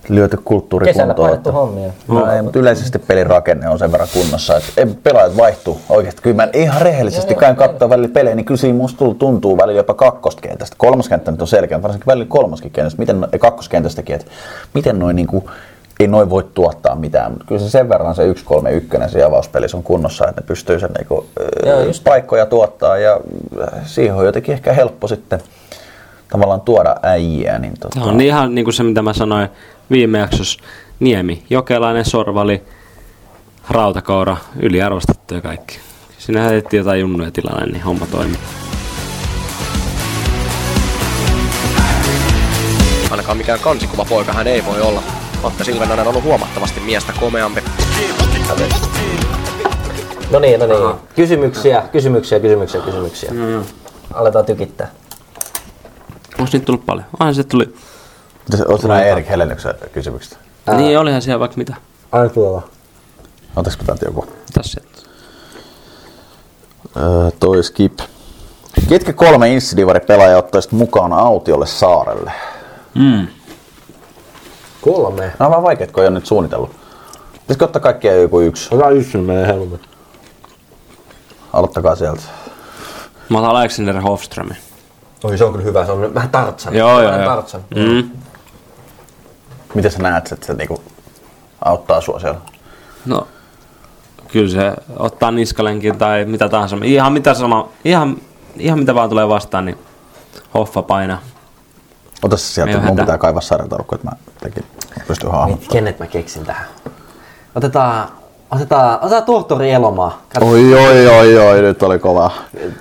lyöty 0.08 0.38
kulttuuri 0.44 0.86
Kesällä 0.86 1.14
hommia. 1.52 1.90
No, 2.08 2.32
ei, 2.32 2.42
mutta 2.42 2.58
yleisesti 2.58 2.98
pelin 2.98 3.26
rakenne 3.26 3.68
on 3.68 3.78
sen 3.78 3.92
verran 3.92 4.08
kunnossa, 4.12 4.56
että 4.56 4.72
ei, 4.76 4.86
pelaajat 5.02 5.36
vaihtuu 5.36 5.80
oikeasti. 5.88 6.22
Kyllä 6.22 6.36
mä 6.36 6.48
ihan 6.54 6.82
rehellisesti 6.82 7.34
käyn 7.34 7.56
katsoa 7.56 7.90
välillä 7.90 8.08
pelejä, 8.08 8.34
niin 8.34 8.46
kyllä 8.46 8.58
siinä 8.58 8.78
musta 8.78 9.04
tuntuu 9.18 9.56
välillä 9.56 9.78
jopa 9.78 9.94
kakkoskentästä. 9.94 10.76
Kolmoskenttä 10.78 11.30
nyt 11.30 11.42
on 11.42 11.48
selkeä, 11.48 11.82
varsinkin 11.82 12.06
välillä 12.06 12.26
kolmoskin 12.28 12.70
kentästä, 12.70 12.98
miten, 12.98 13.26
ei, 13.32 13.38
kakkoskentästäkin, 13.38 14.14
että 14.14 14.26
miten 14.74 14.98
noin 14.98 15.16
niin 15.16 15.26
kuin, 15.26 15.44
ei 16.00 16.06
noin 16.06 16.30
voi 16.30 16.44
tuottaa 16.54 16.94
mitään, 16.94 17.32
mutta 17.32 17.44
kyllä 17.48 17.60
se 17.60 17.70
sen 17.70 17.88
verran 17.88 18.14
se 18.14 18.32
1-3-1 18.32 19.08
se 19.08 19.24
avauspelissä 19.24 19.76
on 19.76 19.82
kunnossa, 19.82 20.28
että 20.28 20.40
ne 20.40 20.46
pystyy 20.46 20.80
sen 20.80 20.90
niin 20.98 21.06
kuin, 21.06 21.26
Joo, 21.66 21.80
just 21.80 22.04
paikkoja 22.04 22.46
tuottaa 22.46 22.98
ja 22.98 23.20
äh, 23.62 23.68
siihen 23.86 24.14
on 24.14 24.26
jotenkin 24.26 24.52
ehkä 24.52 24.72
helppo 24.72 25.08
sitten 25.08 25.40
tavallaan 26.28 26.60
tuoda 26.60 26.96
äijää. 27.02 27.58
Niin 27.58 27.74
tota, 27.80 28.00
Se 28.00 28.06
on 28.06 28.20
ihan 28.20 28.54
niin 28.54 28.64
kuin 28.64 28.74
se, 28.74 28.82
mitä 28.82 29.02
mä 29.02 29.12
sanoin 29.12 29.48
viime 29.90 30.18
jaksossa. 30.18 30.60
Niemi, 31.00 31.42
Jokelainen, 31.50 32.04
Sorvali, 32.04 32.62
Rautakoura, 33.70 34.36
yliarvostettu 34.60 35.34
ja 35.34 35.40
kaikki. 35.40 35.78
Sinne 36.18 36.44
heitettiin 36.44 36.78
jotain 36.78 37.00
junnuja 37.00 37.30
tilalle, 37.30 37.66
niin 37.66 37.82
homma 37.82 38.06
toimii. 38.06 38.38
Ainakaan 43.10 43.38
mikään 43.38 43.60
kansikuva 43.60 44.04
poika 44.04 44.32
hän 44.32 44.46
ei 44.46 44.64
voi 44.64 44.80
olla. 44.80 45.02
Atte 45.42 45.64
Silvenainen 45.64 46.06
on 46.06 46.10
ollut 46.10 46.24
huomattavasti 46.24 46.80
miestä 46.80 47.12
komeampi. 47.20 47.60
No 50.30 50.38
niin, 50.38 50.60
no 50.60 50.66
niin. 50.66 50.96
Kysymyksiä, 51.14 51.82
kysymyksiä, 51.92 52.40
kysymyksiä, 52.40 52.80
kysymyksiä. 52.80 53.32
Aletaan 54.14 54.44
tykittää. 54.44 54.90
Onko 56.38 56.50
niitä 56.52 56.66
tullut 56.66 56.86
paljon? 56.86 57.06
Aina 57.18 57.32
se 57.32 57.44
tuli. 57.44 57.74
Oletko 58.68 58.88
nämä 58.88 59.02
Erik 59.02 59.28
Helennyksen 59.28 59.74
kysymykset? 59.92 60.38
Ää. 60.66 60.76
Niin, 60.76 60.98
olihan 60.98 61.22
siellä 61.22 61.40
vaikka 61.40 61.56
mitä. 61.56 61.74
Aina 62.12 62.28
tuolla. 62.28 62.62
Otatko 63.56 63.84
täältä 63.84 64.04
joku? 64.04 64.26
Tässä. 64.54 64.80
Öö, 66.96 67.30
toi 67.40 67.62
skip. 67.64 67.98
Ketkä 68.88 69.12
kolme 69.12 69.48
Insidivari-pelaajaa 69.48 70.38
ottaisit 70.38 70.72
mukaan 70.72 71.12
autiolle 71.12 71.66
saarelle? 71.66 72.32
Mm. 72.94 73.26
Kolme. 74.80 75.22
Nämä 75.22 75.46
on 75.46 75.50
vähän 75.50 75.62
vaikeat, 75.62 75.92
kun 75.92 76.02
ei 76.02 76.08
ole 76.08 76.14
nyt 76.14 76.26
suunnitellut. 76.26 76.70
Pitäisikö 77.32 77.64
ottaa 77.64 77.82
kaikkia 77.82 78.14
joku 78.14 78.40
yksi? 78.40 78.74
Ota 78.74 78.90
yksi, 78.90 79.18
niin 79.18 79.26
menee 79.26 79.46
helmet. 79.46 79.80
Aloittakaa 81.52 81.96
sieltä. 81.96 82.22
Mä 83.28 83.38
otan 83.38 83.50
Alexander 83.50 84.00
Hofströmin. 84.00 84.56
Oi, 85.24 85.38
se 85.38 85.44
on 85.44 85.52
kyllä 85.52 85.64
hyvä. 85.64 85.86
Se 85.86 85.92
on 85.92 86.14
vähän 86.14 86.30
tartsan. 86.30 86.74
Joo, 86.74 87.02
joo, 87.02 87.16
joo. 87.16 87.24
tartsan. 87.24 87.60
Mm. 87.76 88.10
Miten 89.74 89.90
sä 89.90 89.98
näet, 89.98 90.32
että 90.32 90.46
se 90.46 90.54
niinku 90.54 90.82
auttaa 91.64 92.00
sua 92.00 92.20
siellä? 92.20 92.40
No, 93.06 93.26
kyllä 94.32 94.50
se 94.50 94.72
ottaa 94.96 95.30
niskalenkin 95.30 95.98
tai 95.98 96.24
mitä 96.24 96.48
tahansa. 96.48 96.76
Ihan 96.82 97.12
mitä, 97.12 97.34
sama, 97.34 97.68
ihan, 97.84 98.16
ihan 98.56 98.78
mitä 98.78 98.94
vaan 98.94 99.08
tulee 99.08 99.28
vastaan, 99.28 99.64
niin 99.64 99.78
hoffa 100.54 100.82
painaa. 100.82 101.18
Ota 102.22 102.36
se 102.36 102.46
sieltä, 102.46 102.80
mun 102.80 102.96
pitää 102.96 103.18
kaivaa 103.18 103.40
sarjatarukko, 103.40 103.94
että 103.94 104.08
mä 104.08 104.16
tekin 104.40 104.64
pystyn 105.06 105.30
hahmottamaan. 105.30 105.72
Kenet 105.72 105.98
mä 105.98 106.06
keksin 106.06 106.44
tähän? 106.44 106.66
Otetaan, 107.54 108.08
otetaan, 108.50 108.98
otetaan 109.00 109.24
tohtori 109.24 109.70
Elomaa. 109.70 110.22
Katso, 110.34 110.48
Oi, 110.48 110.74
oi, 110.74 111.06
oi, 111.06 111.38
oi, 111.38 111.62
nyt 111.62 111.82
oli 111.82 111.98
kova. 111.98 112.30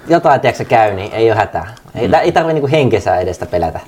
Jotain, 0.07 0.41
tiedätkö 0.41 0.65
käy, 0.65 0.93
niin 0.93 1.11
ei 1.11 1.31
ole 1.31 1.37
hätää. 1.37 1.75
Ei, 1.95 2.07
mm. 2.07 2.13
ei 2.13 2.31
tarvitse 2.31 2.53
niinku 2.53 2.69
henkesää 2.71 3.19
edestä 3.19 3.45
pelätä. 3.45 3.79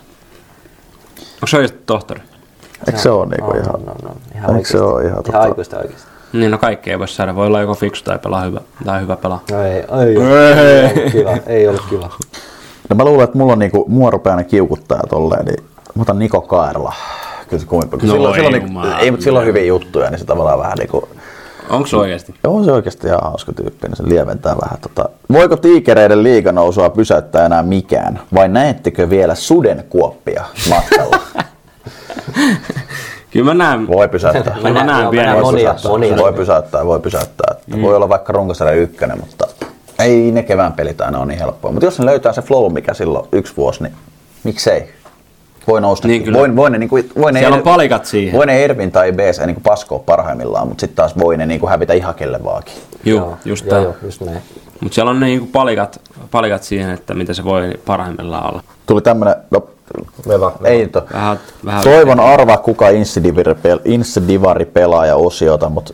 Onko 1.33 1.47
se 1.47 1.57
oikeasti 1.57 1.83
tohtori? 1.85 2.21
Eikö 2.87 2.99
se 2.99 3.09
ole 3.09 3.25
niinku 3.25 3.51
on, 3.51 3.57
ihan... 3.57 3.75
on, 3.75 3.81
on, 3.81 4.09
on. 4.09 4.17
Ihan 4.35 4.55
Eikö 4.55 4.69
se 4.69 4.81
ole 4.81 5.05
ihan 5.05 5.23
Ihan 5.29 5.41
aikuista 5.41 5.77
oikeasti. 5.77 6.07
Niin, 6.33 6.51
no 6.51 6.57
kaikki 6.57 6.91
ei 6.91 6.99
voi 6.99 7.07
saada. 7.07 7.35
Voi 7.35 7.47
olla 7.47 7.61
joko 7.61 7.73
fiksu 7.73 8.03
tai 8.03 8.19
pelaa 8.19 8.41
hyvä, 8.41 8.61
tai 8.85 9.01
hyvä 9.01 9.15
pelaa. 9.15 9.43
No 9.51 9.63
ei, 9.63 9.73
ei, 9.73 10.17
ei, 10.17 11.03
ei, 11.03 11.11
kiva. 11.11 11.37
Ei 11.45 11.67
ollut 11.67 11.85
kiva. 11.89 12.09
No 12.89 12.95
mä 12.95 13.05
luulen, 13.05 13.23
että 13.23 13.37
mulla 13.37 13.53
on 13.53 13.59
niinku, 13.59 13.85
mua 13.87 14.09
rupeaa 14.09 14.35
aina 14.35 14.49
kiukuttaa 14.49 14.99
tolleen, 15.09 15.45
niin 15.45 15.63
mä 15.95 16.01
otan 16.01 16.19
Niko 16.19 16.41
Kaerla. 16.41 16.93
Kyllä 17.49 17.61
se 17.61 17.67
kumipä. 17.67 17.97
No 17.97 18.13
silloin, 18.13 18.35
ei 18.35 18.43
silloin, 18.43 18.63
niinku, 18.63 18.87
ei, 18.99 19.11
mutta 19.11 19.23
silloin 19.23 19.47
hyviä 19.47 19.63
juttuja, 19.63 20.09
niin 20.09 20.19
se 20.19 20.25
tavallaan 20.25 20.59
vähän 20.59 20.77
niinku... 20.77 21.09
Onko 21.69 21.87
se 21.87 21.97
oikeasti? 21.97 22.35
On 22.43 22.65
se 22.65 22.71
oikeasti 22.71 23.07
ihan 23.07 23.23
hauska 23.23 23.53
tyyppi, 23.53 23.87
niin 23.87 23.95
se 23.97 24.03
lieventää 24.05 24.55
vähän 24.61 24.79
tota... 24.81 25.09
Voiko 25.31 25.55
tiikereiden 25.55 26.23
liikanousua 26.23 26.89
pysäyttää 26.89 27.45
enää 27.45 27.63
mikään? 27.63 28.19
Vai 28.33 28.47
näettekö 28.47 29.09
vielä 29.09 29.35
sudenkuoppia 29.35 30.43
matkalla? 30.69 31.19
Kyllä 33.31 33.45
mä 33.45 33.53
näen. 33.53 33.87
Voi 33.87 34.07
pysäyttää. 34.09 34.57
Mä 34.61 34.69
näen 34.69 35.01
Joo, 35.01 35.11
pienen. 35.11 35.29
mennään 35.29 35.35
Voi 35.35 35.43
monia, 35.43 35.73
pysäyttää. 35.73 35.91
monia. 35.91 36.17
Voi 36.17 36.33
pysäyttää, 36.33 36.85
voi 36.85 36.99
pysäyttää. 36.99 37.55
Mm. 37.67 37.81
Voi 37.81 37.95
olla 37.95 38.09
vaikka 38.09 38.33
runkosarja 38.33 38.73
ykkönen, 38.73 39.19
mutta 39.19 39.47
ei 39.99 40.31
ne 40.31 40.43
kevään 40.43 40.73
pelit 40.73 41.01
aina 41.01 41.17
ole 41.17 41.25
niin 41.25 41.39
helppoa. 41.39 41.71
Mutta 41.71 41.85
jos 41.85 41.99
ne 41.99 42.05
löytää 42.05 42.33
se 42.33 42.41
flow, 42.41 42.73
mikä 42.73 42.93
silloin 42.93 43.27
yksi 43.31 43.53
vuosi, 43.57 43.83
niin 43.83 43.93
miksei? 44.43 44.93
Voi 45.67 45.81
nousta. 45.81 46.07
Niin 46.07 46.23
kyllä. 46.23 46.39
voi, 46.39 46.55
voi 46.55 46.69
ne, 46.69 46.77
niin 46.77 46.89
kuin, 46.89 47.09
voi 47.21 47.31
ne, 47.31 47.39
Siellä 47.39 47.57
on 47.57 47.63
palikat 47.63 48.05
siihen. 48.05 48.37
Voi 48.37 48.45
ne 48.45 48.63
Ervin 48.63 48.91
tai 48.91 49.11
BC 49.11 49.45
niin 49.45 49.61
paskoa 49.63 49.99
parhaimmillaan, 49.99 50.67
mutta 50.67 50.81
sitten 50.81 50.95
taas 50.95 51.17
voi 51.19 51.37
ne 51.37 51.45
niin 51.45 51.59
kuin 51.59 51.69
hävitä 51.69 51.93
ihan 51.93 52.15
kelle 52.15 52.43
vaakin. 52.43 52.73
Joo, 53.03 53.37
just 53.45 53.65
joo, 53.65 53.81
joo, 53.81 53.95
just 54.03 54.21
näin. 54.21 54.41
Mutta 54.79 54.95
siellä 54.95 55.11
on 55.11 55.19
ne 55.19 55.25
niinku 55.25 55.47
palikat, 55.51 56.01
palikat 56.31 56.63
siihen, 56.63 56.91
että 56.91 57.13
mitä 57.13 57.33
se 57.33 57.43
voi 57.43 57.73
parhaimmillaan 57.85 58.49
olla. 58.49 58.63
Tuli 58.85 59.01
tämmönen, 59.01 59.35
no, 59.51 59.67
Hyvä. 60.27 60.51
ei 60.63 60.87
to. 60.87 61.05
Vähän, 61.13 61.39
vähän 61.65 61.83
Toivon 61.83 62.19
arva, 62.19 62.57
kuka 62.57 62.85
Insidivari 63.85 64.65
pelaaja 64.65 65.15
osiota, 65.15 65.69
mutta 65.69 65.93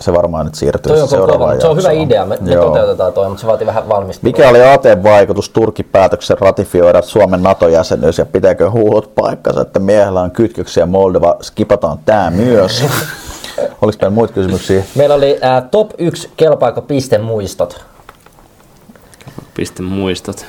se 0.00 0.12
varmaan 0.12 0.46
nyt 0.46 0.54
siirtyy 0.54 0.92
Toi 0.92 1.02
on 1.02 1.08
seuraavaan 1.08 1.60
se 1.60 1.66
on 1.66 1.76
hyvä 1.76 1.90
idea. 1.90 2.24
Me, 2.24 2.38
me 2.40 2.56
toteutetaan 2.56 3.12
toi, 3.12 3.28
mutta 3.28 3.40
se 3.40 3.46
vaatii 3.46 3.66
vähän 3.66 3.88
valmistelua. 3.88 4.32
Mikä 4.32 4.48
oli 4.48 4.62
ATn 4.62 5.02
vaikutus 5.02 5.48
Turkin 5.50 5.88
päätöksen 5.92 6.38
ratifioida 6.38 7.02
Suomen 7.02 7.42
NATO-jäsenyys 7.42 8.18
ja 8.18 8.26
pitääkö 8.26 8.70
huuhut 8.70 9.14
paikkansa, 9.14 9.60
että 9.60 9.78
miehellä 9.78 10.20
on 10.20 10.30
kytköksiä 10.30 10.86
Moldova, 10.86 11.36
skipataan 11.42 11.98
tää 12.04 12.30
myös. 12.30 12.84
Oliko 13.82 13.98
meillä 14.00 14.14
muita 14.14 14.34
kysymyksiä? 14.34 14.84
Meillä 14.94 15.14
oli 15.14 15.38
äh, 15.44 15.64
top 15.70 15.90
1 15.98 16.30
kelpaako 16.36 16.82
pistemuistot. 16.82 17.84
piste 19.54 19.82
muistot. 19.82 20.46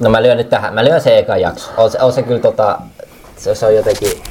No 0.00 0.10
mä 0.10 0.22
lyön 0.22 0.36
nyt 0.36 0.50
tähän, 0.50 0.74
mä 0.74 0.84
lyön 0.84 1.00
se 1.00 1.18
eka 1.18 1.36
jakso. 1.36 1.70
On 1.76 1.90
se, 1.90 1.98
on 2.00 2.12
se 2.12 2.22
kyllä 2.22 2.40
tota, 2.40 2.78
se, 3.36 3.54
se 3.54 3.66
on 3.66 3.74
jotenkin, 3.74 4.22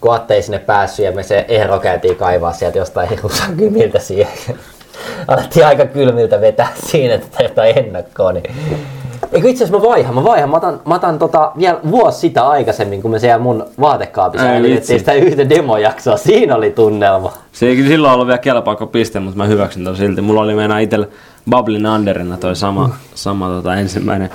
kun 0.00 0.14
Atte 0.14 0.34
ei 0.34 0.42
sinne 0.42 0.58
päässyt 0.58 1.04
ja 1.04 1.12
me 1.12 1.22
se 1.22 1.44
Eero 1.48 1.80
käytiin 1.80 2.16
kaivaa 2.16 2.52
sieltä 2.52 2.78
jostain 2.78 3.08
hirusan 3.10 3.56
kymiltä 3.56 3.98
siihen. 3.98 4.58
Alettiin 5.28 5.66
aika 5.66 5.86
kylmiltä 5.86 6.40
vetää 6.40 6.68
siinä 6.90 7.18
tätä 7.18 7.42
jotain 7.42 7.78
ennakkoa. 7.78 8.32
Niin. 8.32 8.54
Eikö 9.32 9.48
itse 9.48 9.64
asiassa 9.64 9.82
mä 9.82 9.90
vaihan, 9.90 10.14
mä 10.14 10.24
vaihan, 10.24 10.50
mä 10.50 10.56
otan, 10.56 10.80
mä 10.86 10.94
otan 10.94 11.18
tota, 11.18 11.52
vielä 11.58 11.80
vuosi 11.90 12.18
sitä 12.18 12.48
aikaisemmin, 12.48 13.02
kun 13.02 13.10
me 13.10 13.18
siellä 13.18 13.38
mun 13.38 13.66
vaatekaapissa 13.80 14.46
äänitettiin 14.46 14.98
sitä 14.98 15.12
yhtä 15.12 15.48
demojaksoa. 15.48 16.16
Siinä 16.16 16.56
oli 16.56 16.70
tunnelma. 16.70 17.32
Se 17.52 17.66
ei 17.66 17.76
kyllä 17.76 17.88
silloin 17.88 18.14
ollut 18.14 18.26
vielä 18.26 18.38
kelpaako 18.38 18.86
piste, 18.86 19.20
mutta 19.20 19.36
mä 19.36 19.46
hyväksyn 19.46 19.84
ton 19.84 19.96
silti. 19.96 20.20
Mulla 20.20 20.40
oli 20.40 20.54
meinaa 20.54 20.78
itsellä 20.78 21.06
Bublin 21.50 21.86
Underina 21.86 22.36
toi 22.36 22.56
sama, 22.56 22.96
sama 23.14 23.48
tota, 23.48 23.74
ensimmäinen, 23.74 24.30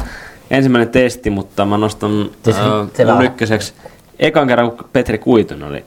ensimmäinen 0.52 0.90
testi, 0.90 1.30
mutta 1.30 1.66
mä 1.66 1.78
nostan 1.78 2.30
Siis 2.44 2.58
äh, 2.58 2.64
se 2.94 3.06
mun 3.06 3.26
ykköseksi 3.26 3.74
ekan 4.20 4.48
kerran, 4.48 4.72
kun 4.72 4.90
Petri 4.94 5.18
Kuitunen 5.18 5.70
oli 5.70 5.86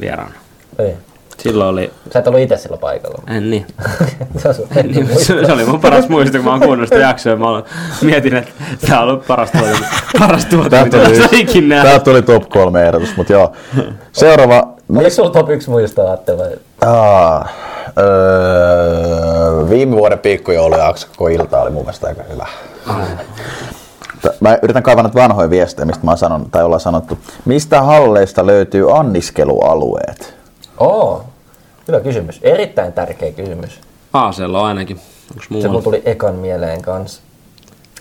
vieraana. 0.00 0.34
Ei. 0.78 0.94
Silloin 1.38 1.70
oli, 1.70 1.90
Sä 2.12 2.18
et 2.18 2.26
ollut 2.26 2.40
itse 2.42 2.56
silloin 2.56 2.80
paikalla. 2.80 3.22
en 3.28 3.50
niin, 3.50 3.66
se, 4.38 4.48
on 4.48 4.54
sun 4.54 4.68
niin 4.82 5.08
se, 5.18 5.46
se, 5.46 5.52
oli 5.52 5.64
mun 5.64 5.80
paras 5.80 6.08
muisto, 6.08 6.38
kun 6.38 6.44
mä 6.44 6.50
oon 6.50 6.60
kuunnellut 6.60 6.88
sitä 6.88 7.00
jaksoa. 7.00 7.36
Mä 7.36 7.48
olen- 7.48 7.62
mietin, 8.02 8.36
että 8.36 8.50
tää 8.88 9.00
on 9.02 9.08
ollut 9.08 9.26
paras 9.26 9.50
tuote, 9.50 9.78
paras 10.18 10.44
tuote, 10.46 10.84
mitä 10.84 10.98
tuli, 10.98 11.40
ikinä 11.40 11.82
täältä 11.82 12.04
tuli 12.04 12.22
top 12.22 12.48
kolme 12.48 12.86
ehdotus, 12.86 13.16
mutta 13.16 13.32
joo. 13.32 13.52
Seuraava. 14.12 14.74
Oliko 14.96 15.10
sulla 15.10 15.30
top 15.30 15.50
1 15.50 15.70
muistoa, 15.70 16.12
Atte? 16.12 16.38
Vai? 16.38 16.50
Aa, 16.86 17.48
öö, 17.98 19.70
viime 19.70 19.96
vuoden 19.96 20.18
piikkujoulujakso 20.18 21.06
koko 21.16 21.28
ilta 21.28 21.60
oli 21.62 21.70
mun 21.70 21.82
mielestä 21.82 22.06
aika 22.06 22.22
hyvä. 22.32 22.46
Mä 24.40 24.58
yritän 24.62 24.82
kaivaa 24.82 25.02
nyt 25.04 25.14
vanhoja 25.14 25.50
viestejä, 25.50 25.86
mistä 25.86 26.04
mä 26.04 26.10
oon 26.10 26.18
sanonut, 26.18 26.50
tai 26.50 26.64
ollaan 26.64 26.80
sanottu. 26.80 27.18
Mistä 27.44 27.82
halleista 27.82 28.46
löytyy 28.46 28.98
anniskelualueet? 28.98 30.34
Oo, 30.80 31.24
hyvä 31.88 32.00
kysymys. 32.00 32.40
Erittäin 32.42 32.92
tärkeä 32.92 33.32
kysymys. 33.32 33.80
Aasella 34.12 34.60
on 34.60 34.66
ainakin. 34.66 34.96
Onks 35.32 35.44
Se 35.46 35.52
mun 35.54 35.62
muualla? 35.62 35.82
tuli 35.82 36.02
ekan 36.04 36.34
mieleen 36.34 36.82
kanssa. 36.82 37.22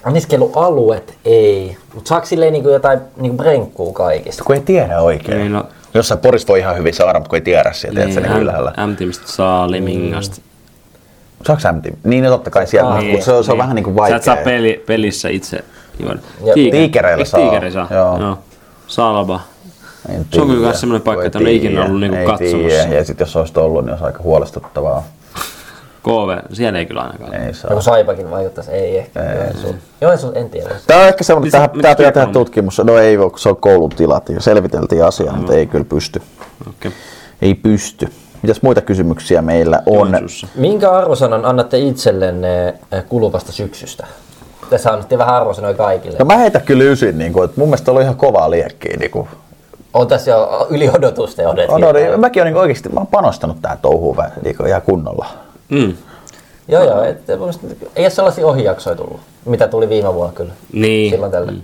Anniskelualueet 0.03 1.13
ei, 1.25 1.77
mutta 1.93 2.09
saako 2.09 2.25
silleen 2.25 2.53
niinku 2.53 2.69
jotain 2.69 2.99
niinku 3.17 3.37
brenkkuu 3.37 3.93
kaikista? 3.93 4.43
Kun 4.43 4.55
ei 4.55 4.61
tiedä 4.61 5.01
oikein. 5.01 5.37
Niin, 5.37 5.53
no, 5.53 5.65
Jossain 5.93 6.19
Porissa 6.19 6.47
voi 6.47 6.59
ihan 6.59 6.77
hyvin 6.77 6.93
saada, 6.93 7.19
mutta 7.19 7.29
kun 7.29 7.37
ei 7.37 7.41
tiedä 7.41 7.73
sieltä, 7.73 7.99
niin, 7.99 8.09
että 8.09 8.21
se 8.21 8.27
niin 8.33 8.41
ylhäällä. 8.41 8.73
M-tiimistä 8.87 9.27
saa 9.27 9.71
Limingasta. 9.71 10.41
Saaks 11.47 11.63
MTV? 11.71 11.93
Niin, 12.03 12.23
no 12.23 12.29
totta 12.29 12.49
kai 12.49 12.67
siellä, 12.67 12.97
Niin, 12.99 13.11
mutta 13.11 13.25
se, 13.25 13.31
on, 13.33 13.43
se 13.43 13.51
on 13.51 13.57
vähän 13.57 13.75
niin 13.75 13.83
kuin 13.83 13.93
Sä 13.93 13.97
vaikea. 13.97 14.17
et 14.17 14.23
saa 14.23 14.35
peli, 14.35 14.83
pelissä 14.87 15.29
itse 15.29 15.59
juoda. 15.99 16.19
Tiikereillä 16.53 17.25
saa, 17.25 17.39
Tiikeri 17.39 17.71
saa? 17.71 17.87
joo. 17.91 18.19
Joo. 18.19 18.37
Salba. 18.87 19.39
En 20.09 20.25
Se 20.31 20.41
on 20.41 20.47
kyllä 20.47 20.65
myös 20.65 20.79
semmoinen 20.79 21.01
paikka, 21.01 21.25
että 21.25 21.39
ole 21.39 21.51
ikinä 21.51 21.85
ollut 21.85 21.99
niinku 21.99 22.17
ei 22.17 22.25
katsomassa. 22.25 22.57
tiedä. 22.57 22.95
Ja 22.95 23.05
sitten 23.05 23.25
jos 23.25 23.35
olisi 23.35 23.53
ollut, 23.55 23.85
niin 23.85 23.91
olisi 23.91 24.05
aika 24.05 24.23
huolestuttavaa. 24.23 25.03
KV, 26.03 26.53
siellä 26.53 26.79
ei 26.79 26.85
kyllä 26.85 27.01
ainakaan. 27.01 27.33
Ei 27.33 27.53
saa. 27.53 27.71
Joku 27.71 27.81
Saipakin 27.81 28.31
vaikuttaisi, 28.31 28.71
ei 28.71 28.97
ehkä. 28.97 29.23
Joensuu. 29.23 29.75
Joensuu, 30.01 30.31
en 30.35 30.49
tiedä. 30.49 30.69
Tämä 30.87 31.01
on 31.01 31.07
ehkä 31.07 31.23
semmoinen, 31.23 31.51
tähän 31.51 31.69
pitää 31.69 31.95
tehdä 31.95 32.25
tutkimus. 32.25 32.81
No 32.83 32.97
ei 32.97 33.19
voi, 33.19 33.29
kun 33.29 33.39
se 33.39 33.49
on 33.49 33.57
koulun 33.57 33.89
tilat. 33.89 34.29
Ja 34.29 34.41
selviteltiin 34.41 35.03
asiaa, 35.03 35.35
mutta 35.35 35.53
ei 35.53 35.67
kyllä 35.67 35.85
pysty. 35.85 36.21
Okei. 36.69 36.91
Ei 37.41 37.55
pysty. 37.55 38.07
Mitäs 38.41 38.61
muita 38.61 38.81
kysymyksiä 38.81 39.41
meillä 39.41 39.83
on? 39.85 40.09
Joensuussa. 40.09 40.47
Minkä 40.55 40.91
arvosanan 40.91 41.45
annatte 41.45 41.79
itsellenne 41.79 42.67
eh, 42.67 43.03
kuluvasta 43.09 43.51
syksystä? 43.51 44.07
Tässä 44.69 44.91
annettiin 44.91 45.19
vähän 45.19 45.35
arvosanoja 45.35 45.73
kaikille. 45.73 46.17
No 46.19 46.25
mä 46.25 46.37
heitä 46.37 46.59
kyllä 46.59 46.83
ysin, 46.83 47.17
niin 47.17 47.33
kuin, 47.33 47.45
että 47.45 47.59
mun 47.59 47.67
mielestä 47.67 47.91
oli 47.91 48.01
ihan 48.01 48.15
kovaa 48.15 48.49
liekkiä. 48.49 48.97
Niin 48.99 49.11
kuin. 49.11 49.27
On 49.93 50.07
tässä 50.07 50.31
jo 50.31 50.67
yli 50.69 50.89
odotusten 50.89 51.47
odotettiin. 51.47 51.83
On, 51.83 52.13
on, 52.13 52.19
mäkin 52.19 52.41
olen 52.41 52.53
niin 52.53 52.61
oikeasti, 52.61 52.89
mä 52.89 52.99
oon 52.99 53.07
panostanut 53.07 53.57
tähän 53.61 53.77
touhuun 53.81 54.17
vähän, 54.17 54.31
niin 54.43 54.57
kuin 54.57 54.67
ihan 54.67 54.81
kunnolla. 54.81 55.25
Mm. 55.69 55.93
Joo, 56.67 56.83
joo. 56.83 57.03
Et, 57.03 57.29
ei 57.95 58.03
ole 58.03 58.09
sellaisia 58.09 58.47
ohijaksoja 58.47 58.95
tullut, 58.95 59.19
mitä 59.45 59.67
tuli 59.67 59.89
viime 59.89 60.13
vuonna 60.13 60.33
kyllä. 60.33 60.53
Niin. 60.73 61.11
Silloin 61.11 61.31
tällä. 61.31 61.51
Mm. 61.51 61.61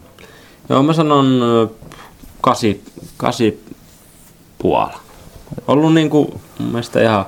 Joo, 0.70 0.84
mä 0.84 0.94
sanon 0.94 1.42
kasi, 2.42 2.84
kasi 3.18 3.64
puola. 4.58 5.00
Ollut 5.68 5.94
niinku 5.94 6.40
mun 6.60 6.70
mielestä 6.70 7.02
ihan, 7.02 7.26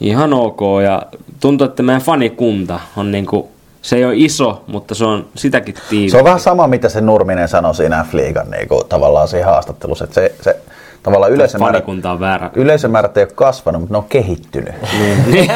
ihan 0.00 0.32
ok 0.32 0.60
ja 0.84 1.02
tuntuu, 1.40 1.64
että 1.64 1.82
meidän 1.82 2.02
fanikunta 2.02 2.80
on 2.96 3.12
niinku, 3.12 3.50
se 3.82 3.96
ei 3.96 4.04
ole 4.04 4.14
iso, 4.16 4.64
mutta 4.66 4.94
se 4.94 5.04
on 5.04 5.26
sitäkin 5.34 5.74
tiivis. 5.90 6.12
Se 6.12 6.18
on 6.18 6.24
vähän 6.24 6.40
sama, 6.40 6.66
mitä 6.66 6.88
se 6.88 7.00
Nurminen 7.00 7.48
sanoi 7.48 7.74
siinä 7.74 8.06
F-liigan 8.10 8.50
niin 8.50 8.68
kuin, 8.68 8.86
tavallaan 8.88 9.28
siinä 9.28 9.46
haastattelussa, 9.46 10.04
että 10.04 10.14
se, 10.14 10.34
se 10.40 10.56
tavallaan 11.02 11.32
yleisömäärät, 11.32 11.84
on 12.04 12.20
väärä. 12.20 12.50
yleisömäärät 12.54 13.16
ei 13.16 13.24
ole 13.24 13.32
kasvanut, 13.34 13.80
mutta 13.80 13.94
ne 13.94 13.98
on 13.98 14.04
kehittynyt. 14.08 14.74
Niin. 15.26 15.52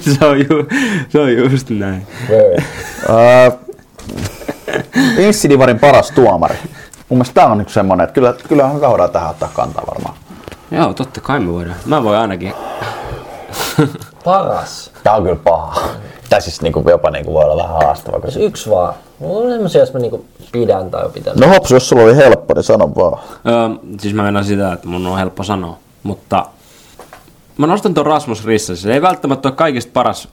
se, 0.18 0.24
on 0.26 0.38
ju, 0.38 0.66
se 1.08 1.20
on 1.20 1.36
just 1.36 1.70
näin. 1.70 2.06
Öö, 2.30 2.56
Insidivarin 5.18 5.78
paras 5.78 6.10
tuomari. 6.10 6.56
Mun 7.08 7.18
mielestä 7.18 7.34
tää 7.34 7.46
on 7.46 7.58
niinku 7.58 7.72
semmonen, 7.72 8.04
että 8.04 8.14
kyllä, 8.14 8.34
kyllä 8.48 8.64
on 8.64 8.74
hyvä 8.74 8.88
voida 8.88 9.08
tähän 9.08 9.30
ottaa 9.30 9.50
kantaa 9.54 9.84
varmaan. 9.86 10.14
Joo, 10.70 10.94
totta 10.94 11.20
kai 11.20 11.40
me 11.40 11.52
voidaan. 11.52 11.76
Mä 11.86 12.04
voin 12.04 12.18
ainakin. 12.18 12.54
Paras. 14.24 14.90
Tää 15.02 15.14
on 15.14 15.22
kyllä 15.22 15.36
paha. 15.36 15.88
Tai 16.30 16.42
siis 16.42 16.62
niinku, 16.62 16.84
jopa 16.90 17.10
niinku 17.10 17.34
voi 17.34 17.44
olla 17.44 17.62
vähän 17.62 17.76
haastava. 17.82 18.20
Jos 18.24 18.36
yksi 18.36 18.70
vaan. 18.70 18.94
Mulla 19.18 19.44
on 19.44 19.50
semmosia, 19.52 19.80
jos 19.80 19.92
mä 19.92 20.00
niinku 20.00 20.24
pidän 20.52 20.90
tai 20.90 21.08
pitän. 21.14 21.36
No 21.36 21.48
Hopsu, 21.48 21.74
jos 21.74 21.88
sulla 21.88 22.02
oli 22.02 22.16
helppo, 22.16 22.54
niin 22.54 22.64
sano 22.64 22.94
vaan. 22.96 23.22
Öö, 23.46 23.94
siis 24.00 24.14
mä 24.14 24.22
mennään 24.22 24.44
sitä, 24.44 24.72
että 24.72 24.88
mun 24.88 25.06
on 25.06 25.18
helppo 25.18 25.42
sanoa. 25.42 25.78
Mutta 26.02 26.46
mä 27.56 27.66
nostan 27.66 27.94
ton 27.94 28.06
Rasmus 28.06 28.44
Rissa. 28.44 28.76
Se 28.76 28.92
ei 28.92 29.02
välttämättä 29.02 29.48
ole 29.48 29.56
kaikista 29.56 29.90
paras 29.92 30.28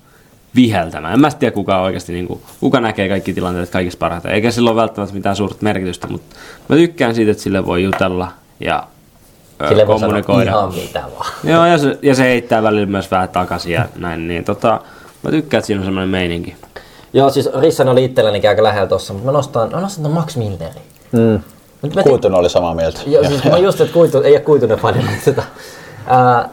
viheltämään. 0.55 1.13
En 1.13 1.19
mä 1.19 1.31
tiedä 1.31 1.53
kuka 1.53 1.81
oikeasti, 1.81 2.13
niin 2.13 2.27
kuin, 2.27 2.41
kuka 2.59 2.79
näkee 2.79 3.09
kaikki 3.09 3.33
tilanteet 3.33 3.69
kaikista 3.69 3.99
parhaiten. 3.99 4.31
Eikä 4.31 4.51
sillä 4.51 4.69
ole 4.71 4.81
välttämättä 4.81 5.15
mitään 5.15 5.35
suurta 5.35 5.57
merkitystä, 5.61 6.07
mutta 6.07 6.35
mä 6.67 6.75
tykkään 6.75 7.15
siitä, 7.15 7.31
että 7.31 7.43
sille 7.43 7.65
voi 7.65 7.83
jutella 7.83 8.31
ja 8.59 8.83
Sille 9.67 9.87
voi 9.87 9.99
sanoa 9.99 10.21
kommunikoida. 10.21 10.51
ihan 10.51 10.73
mitä 10.73 11.03
vaan. 11.19 11.31
Joo, 11.53 11.65
ja 11.65 11.77
se, 11.77 11.99
ja 12.01 12.15
se 12.15 12.23
heittää 12.23 12.63
välillä 12.63 12.85
myös 12.85 13.11
vähän 13.11 13.29
takaisin 13.29 13.73
ja 13.73 13.85
näin. 13.95 14.27
Niin, 14.27 14.43
tota, 14.43 14.81
mä 15.23 15.31
tykkään, 15.31 15.59
että 15.59 15.67
siinä 15.67 15.79
on 15.81 15.85
semmoinen 15.85 16.09
meininki. 16.09 16.55
Joo, 17.13 17.29
siis 17.29 17.49
Rissan 17.59 17.89
oli 17.89 18.05
itselläni 18.05 18.47
aika 18.47 18.63
lähellä 18.63 18.87
tossa, 18.87 19.13
mutta 19.13 19.25
mä 19.25 19.31
nostan, 19.31 19.71
mä 19.71 19.81
nostan 19.81 20.03
ton 20.03 20.13
Max 20.13 20.35
Milneri. 20.35 20.81
Mm. 21.11 21.39
Mä 21.95 22.03
Kuitunen 22.03 22.39
oli 22.39 22.49
samaa 22.49 22.75
mieltä. 22.75 22.99
Joo, 23.05 23.23
siis 23.23 23.43
mä 23.43 23.57
just, 23.57 23.81
että 23.81 23.93
kuitu, 23.93 24.21
ei 24.21 24.33
ole 24.33 24.39
kuitunen 24.39 24.77
fani, 24.77 24.97
mutta 24.97 25.25
sitä. 25.25 25.43
Ää, 26.07 26.49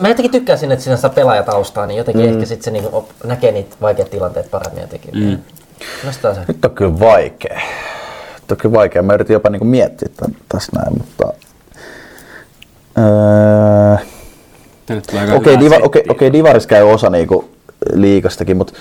mä 0.00 0.08
jotenkin 0.08 0.30
tykkään 0.30 0.58
sinne, 0.58 0.72
että 0.72 0.84
siinä 0.84 0.96
saa 0.96 1.10
pelaajataustaa, 1.10 1.86
niin 1.86 1.98
jotenkin 1.98 2.26
mm. 2.26 2.32
ehkä 2.32 2.46
sitten 2.46 2.64
se 2.64 2.70
niinku 2.70 2.96
op, 2.96 3.08
näkee 3.24 3.52
niitä 3.52 3.76
vaikeat 3.80 4.10
tilanteet 4.10 4.50
paremmin 4.50 4.80
jotenkin. 4.80 5.10
Mm. 5.14 5.38
Nostaa 6.04 6.34
se. 6.34 6.40
Nyt 6.48 6.64
on 6.64 6.70
kyllä 6.70 7.00
vaikea. 7.00 7.60
Nyt 8.34 8.50
on 8.50 8.56
kyllä 8.56 8.74
vaikea. 8.74 9.02
Mä 9.02 9.14
yritin 9.14 9.34
jopa 9.34 9.50
niinku 9.50 9.64
miettiä 9.64 10.08
tämän, 10.16 10.36
tässä 10.48 10.72
näin, 10.74 10.98
mutta... 10.98 11.45
Öö... 12.98 13.96
Okei, 15.36 15.60
diva, 15.60 15.76
okei, 15.82 16.04
okei, 16.08 16.32
Divaris 16.32 16.66
käy 16.66 16.82
osa 16.82 17.10
niinku 17.10 17.50
liikastakin, 17.92 18.56
mutta 18.56 18.72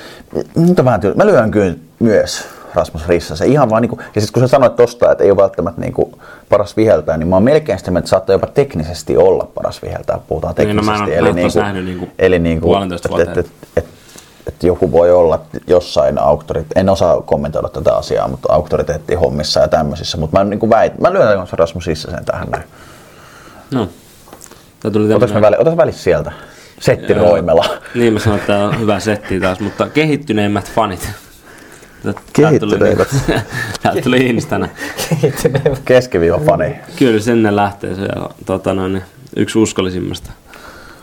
nyt 0.56 0.80
on 0.80 0.86
vähän 0.86 1.02
tyy- 1.02 1.14
Mä 1.14 1.26
lyön 1.26 1.52
kyllä 1.52 1.76
myös 2.00 2.44
Rasmus 2.74 3.08
Rissa. 3.08 3.36
Se 3.36 3.46
ihan 3.46 3.70
vaan 3.70 3.82
niinku, 3.82 3.98
ja 4.16 4.22
sitten 4.22 4.34
kun 4.34 4.42
sä 4.44 4.52
sanoit 4.52 4.76
tosta, 4.76 5.12
että 5.12 5.24
ei 5.24 5.32
ole 5.32 5.38
välttämättä 5.42 5.82
niinku 5.82 6.20
paras 6.50 6.78
viheltää, 6.78 7.18
niin 7.18 7.28
mä 7.28 7.36
oon 7.36 7.44
melkein 7.44 7.80
sitä 7.80 7.92
mieltä, 7.92 8.00
että 8.00 8.10
saattaa 8.10 8.34
jopa 8.34 8.48
teknisesti 8.48 9.18
olla 9.18 9.48
paras 9.56 9.82
viheltää, 9.82 10.20
puhutaan 10.28 10.54
Niin, 10.58 10.76
no 10.76 10.84
mä 10.84 10.96
en 10.96 11.06
teknisesti. 11.06 11.30
oo- 11.30 11.34
mä 11.34 11.42
taas 11.42 11.56
nähnyt 11.56 11.86
niinku 11.86 12.08
eli 12.20 12.40
niinku, 12.40 12.76
että 13.22 13.32
et, 13.32 13.38
et, 13.38 13.48
et, 13.78 13.86
et 14.48 14.64
joku 14.64 14.92
voi 14.92 15.12
olla 15.12 15.40
jossain 15.68 16.20
auktorit, 16.20 16.68
en 16.76 16.90
osaa 16.90 17.22
kommentoida 17.22 17.70
tätä 17.70 17.96
asiaa, 17.96 18.28
mutta 18.28 18.54
auktoriteettihommissa 18.54 19.60
ja 19.60 19.68
tämmöisissä, 19.68 20.18
mutta 20.18 20.38
mä, 20.38 20.44
niinku 20.44 20.70
väit, 20.70 21.00
mä 21.00 21.14
lyön 21.14 21.48
Rasmus 21.52 21.88
Rissa 21.88 22.12
sen 22.12 22.26
tähän 22.26 22.48
näin. 22.52 22.64
No. 23.72 23.88
Tää 24.80 24.92
tuli 24.92 25.08
tämmönen- 25.08 25.36
me 25.36 25.42
väli, 25.42 25.56
otas 25.60 25.78
välissä 25.78 26.04
sieltä. 26.04 26.32
Setti 26.80 27.14
Joo. 27.14 27.30
Roimela. 27.30 27.66
Niin 27.96 28.14
mä 28.14 28.20
sanoin, 28.20 28.40
että 28.40 28.54
tää 28.54 28.66
on 28.68 28.80
hyvä 28.80 29.00
setti 29.00 29.40
taas, 29.40 29.60
mutta 29.60 29.90
kehittyneimmät 29.90 30.72
fanit. 30.72 31.10
Tää- 32.04 32.14
tää 33.84 33.94
tuli- 34.04 34.26
instana. 34.26 34.68
Keskiviiva 35.86 36.40
fani. 36.46 36.76
Kyllä 36.96 37.20
sinne 37.20 37.56
lähtee 37.56 37.96
se 37.96 38.02
tota, 38.46 38.74
noin, 38.74 38.94
niin 38.94 39.04
yksi 39.36 39.60
uskollisimmasta. 39.60 40.32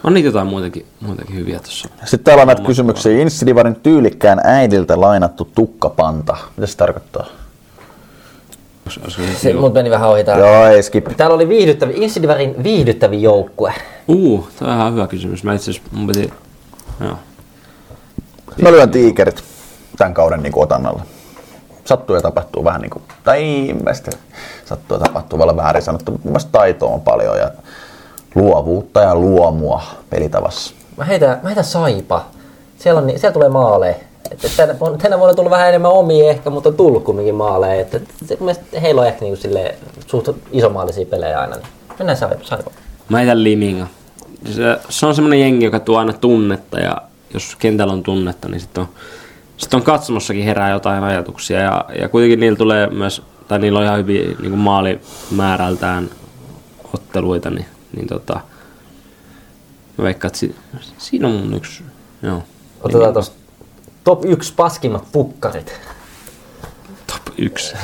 On 0.04 0.14
niitä 0.14 0.28
jotain 0.28 0.46
muitakin, 0.46 0.86
muitakin 1.00 1.36
hyviä 1.36 1.58
tuossa. 1.58 1.88
Sitten 2.04 2.24
täällä 2.24 2.40
on 2.40 2.46
näitä 2.46 2.62
kysymyksiä. 2.62 3.12
Insidivarin 3.12 3.74
tyylikkään 3.74 4.40
äidiltä 4.44 5.00
lainattu 5.00 5.50
tukkapanta. 5.54 6.36
Mitä 6.56 6.66
se 6.66 6.76
tarkoittaa? 6.76 7.26
Se, 8.88 9.34
se 9.36 9.52
mut 9.52 9.74
meni 9.74 9.90
vähän 9.90 10.08
ohi 10.10 10.24
tää. 10.24 10.38
Joo, 10.38 10.66
ei 10.66 10.82
skip. 10.82 11.06
Täällä 11.16 11.34
oli 11.34 11.48
viihdyttävi, 11.48 11.92
Insidivarin 11.96 12.62
viihdyttävin 12.62 13.22
joukkue. 13.22 13.74
Uu, 14.08 14.48
toi 14.58 14.68
on 14.68 14.74
ihan 14.74 14.92
hyvä 14.92 15.06
kysymys. 15.06 15.44
Mä 15.44 15.54
itse 15.54 15.70
asiassa, 15.70 15.90
mun 15.92 16.06
piti... 16.06 16.32
Joo. 17.00 17.16
Mä 18.62 18.72
lyön 18.72 18.90
tiikerit 18.90 19.44
tämän 19.98 20.14
kauden 20.14 20.42
niin 20.42 20.52
otannalla. 20.56 21.02
Sattuu 21.84 22.16
ja 22.16 22.22
tapahtuu 22.22 22.64
vähän 22.64 22.80
niin 22.80 22.90
kuin, 22.90 23.02
tai 23.24 23.38
ei, 23.38 23.74
mä 23.74 23.94
sitten 23.94 24.14
sattuu 24.64 24.96
ja 24.96 25.00
tapahtuu 25.00 25.38
vielä 25.38 25.56
väärin 25.56 25.82
sanottu, 25.82 26.12
mutta 26.12 26.24
mun 26.28 26.32
mielestä 26.32 26.52
taitoa 26.52 26.94
on 26.94 27.00
paljon 27.00 27.38
ja 27.38 27.50
luovuutta 28.34 29.00
ja 29.00 29.14
luomua 29.14 29.82
pelitavassa. 30.10 30.74
Mä 30.96 31.04
heitän, 31.04 31.40
mä 31.42 31.48
heitän 31.48 31.64
Saipa. 31.64 32.26
Siellä, 32.78 32.98
on, 32.98 33.06
ni- 33.06 33.18
siellä 33.18 33.32
tulee 33.32 33.48
maaleja. 33.48 33.94
Et, 34.30 34.44
et 34.44 34.52
tänä, 34.56 34.78
vuonna- 34.80 34.98
tänä 34.98 35.18
vuonna 35.18 35.30
on 35.30 35.36
tullut 35.36 35.50
vähän 35.50 35.68
enemmän 35.68 35.90
omia 35.90 36.30
ehkä, 36.30 36.50
mutta 36.50 36.68
on 36.68 36.76
tullut 36.76 37.04
kumminkin 37.04 37.34
maaleja. 37.34 37.80
Et, 37.80 37.94
et, 37.94 38.02
et, 38.30 38.40
mun 38.40 38.46
mielestä 38.46 38.80
heillä 38.80 39.00
on 39.00 39.06
ehkä 39.06 39.20
niinku 39.20 39.42
silleen, 39.42 39.74
suht 40.06 40.28
isomaalisia 40.52 41.06
pelejä 41.06 41.40
aina. 41.40 41.56
Niin 41.56 41.66
mennään. 41.98 42.18
Saipa. 42.42 42.70
Mä 43.08 43.18
heitän 43.18 43.44
Liminga. 43.44 43.86
Se, 44.52 44.78
se 44.88 45.06
on 45.06 45.14
semmonen 45.14 45.40
jengi, 45.40 45.64
joka 45.64 45.80
tuo 45.80 45.98
aina 45.98 46.12
tunnetta 46.12 46.80
ja 46.80 46.96
jos 47.34 47.56
kentällä 47.58 47.92
on 47.92 48.02
tunnetta, 48.02 48.48
niin 48.48 48.60
sitten 48.60 48.80
on, 48.80 48.88
sit 49.56 49.74
on 49.74 49.82
katsomossakin 49.82 50.44
herää 50.44 50.70
jotain 50.70 51.04
ajatuksia 51.04 51.60
ja, 51.60 51.84
ja 52.00 52.08
kuitenkin 52.08 52.40
niillä 52.40 52.56
tulee 52.58 52.86
myös, 52.86 53.22
tai 53.48 53.58
niillä 53.58 53.78
on 53.78 53.84
ihan 53.84 53.98
hyviä 53.98 54.22
niin 54.40 54.58
maalimäärältään 54.58 56.10
otteluita, 56.94 57.50
niin, 57.50 57.66
niin 57.96 58.06
tota, 58.08 58.40
mä 59.98 60.04
veikkaan, 60.04 60.28
että 60.28 60.38
si, 60.38 60.54
siinä 60.98 61.28
on 61.28 61.34
mun 61.34 61.54
yksi, 61.54 61.82
joo. 62.22 62.42
Otetaan 62.82 63.14
tosta 63.14 63.41
top 64.04 64.24
1 64.24 64.54
paskimmat 64.56 65.04
pukkarit. 65.12 65.80
Top 67.06 67.34
yksi. 67.38 67.74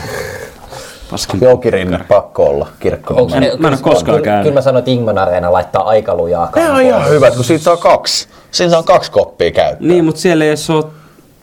Paskin 1.11 1.41
Jokirin 1.41 1.99
pakko 2.09 2.45
olla 2.45 2.69
kirkko. 2.81 3.15
Onks 3.15 3.35
ne- 3.35 3.53
mä 3.59 3.69
en 3.69 3.75
oo 3.75 3.81
koskaan 3.83 4.05
kyllä, 4.05 4.25
käynyt. 4.25 4.43
Kyllä 4.43 4.55
mä 4.55 4.63
sanoin, 4.63 4.79
että 4.79 4.91
Ingman 4.91 5.19
Areena 5.19 5.53
laittaa 5.53 5.89
aika 5.89 6.15
lujaa. 6.15 6.53
Ne 6.57 6.71
on 6.71 6.83
ihan 6.83 7.09
hyvät, 7.09 7.35
kun 7.35 7.45
siitä 7.45 7.65
saa 7.65 7.77
kaksi. 7.77 8.29
Siinä 8.51 8.71
saa 8.71 8.83
kaksi 8.83 9.11
koppia 9.11 9.51
käyttää. 9.51 9.89
Niin, 9.89 10.05
mutta 10.05 10.21
siellä 10.21 10.45
ei 10.45 10.51
edes 10.51 10.71
ole 10.71 10.85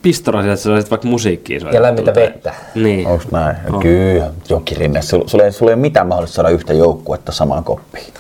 pistorasia, 0.01 0.53
että 0.53 0.63
sä 0.63 0.69
saisit 0.69 0.91
vaikka 0.91 1.07
musiikkia 1.07 1.59
soittaa. 1.59 1.77
Ja 1.77 1.81
lämmintä 1.81 2.15
vettä. 2.15 2.53
Niin. 2.75 3.07
Onks 3.07 3.27
näin? 3.31 3.57
On. 3.73 3.79
Kyllä, 3.79 4.31
Jokirinne. 4.49 5.01
Sulla, 5.01 5.27
sulla, 5.27 5.43
ei, 5.43 5.51
sulla 5.51 5.71
ei 5.71 5.75
ole 5.75 5.81
mitään 5.81 6.07
mahdollista 6.07 6.35
saada 6.35 6.49
yhtä 6.49 6.73
joukkuetta 6.73 7.31
samaan 7.31 7.63
koppiin. 7.63 8.13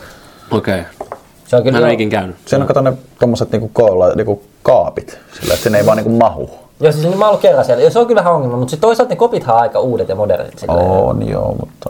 Okei. 0.51 0.79
Okay. 0.79 1.04
Se 1.45 1.55
on 1.55 1.61
Mä 1.61 1.63
kyllä 1.63 1.77
en 1.77 1.83
ole 1.83 1.89
joo. 1.91 1.93
ikin 1.93 2.09
käynyt. 2.09 2.35
Siinä 2.45 2.63
on 2.63 2.67
kato 2.67 2.81
ne 2.81 2.93
tommoset 3.19 3.51
niinku 3.51 3.69
koolla, 3.73 4.09
niinku 4.15 4.43
kaapit, 4.63 5.19
sillä 5.39 5.53
että 5.53 5.63
sinne 5.63 5.77
ei 5.77 5.85
vaan 5.85 5.97
niinku 5.97 6.17
mahu. 6.17 6.49
Joo, 6.79 6.91
siis 6.91 7.05
niin 7.05 7.17
mä 7.19 7.29
oon 7.29 7.39
kerran 7.39 7.65
siellä. 7.65 7.83
Ja 7.83 7.89
se 7.91 7.99
on 7.99 8.07
kyllä 8.07 8.19
vähän 8.19 8.33
ongelma, 8.33 8.57
mutta 8.57 8.71
sit 8.71 8.81
toisaalta 8.81 9.09
ne 9.13 9.15
kopithan 9.15 9.55
on 9.55 9.61
aika 9.61 9.79
uudet 9.79 10.09
ja 10.09 10.15
modernit. 10.15 10.59
Silleen. 10.59 10.79
On 10.79 11.29
joo, 11.29 11.55
mutta 11.59 11.89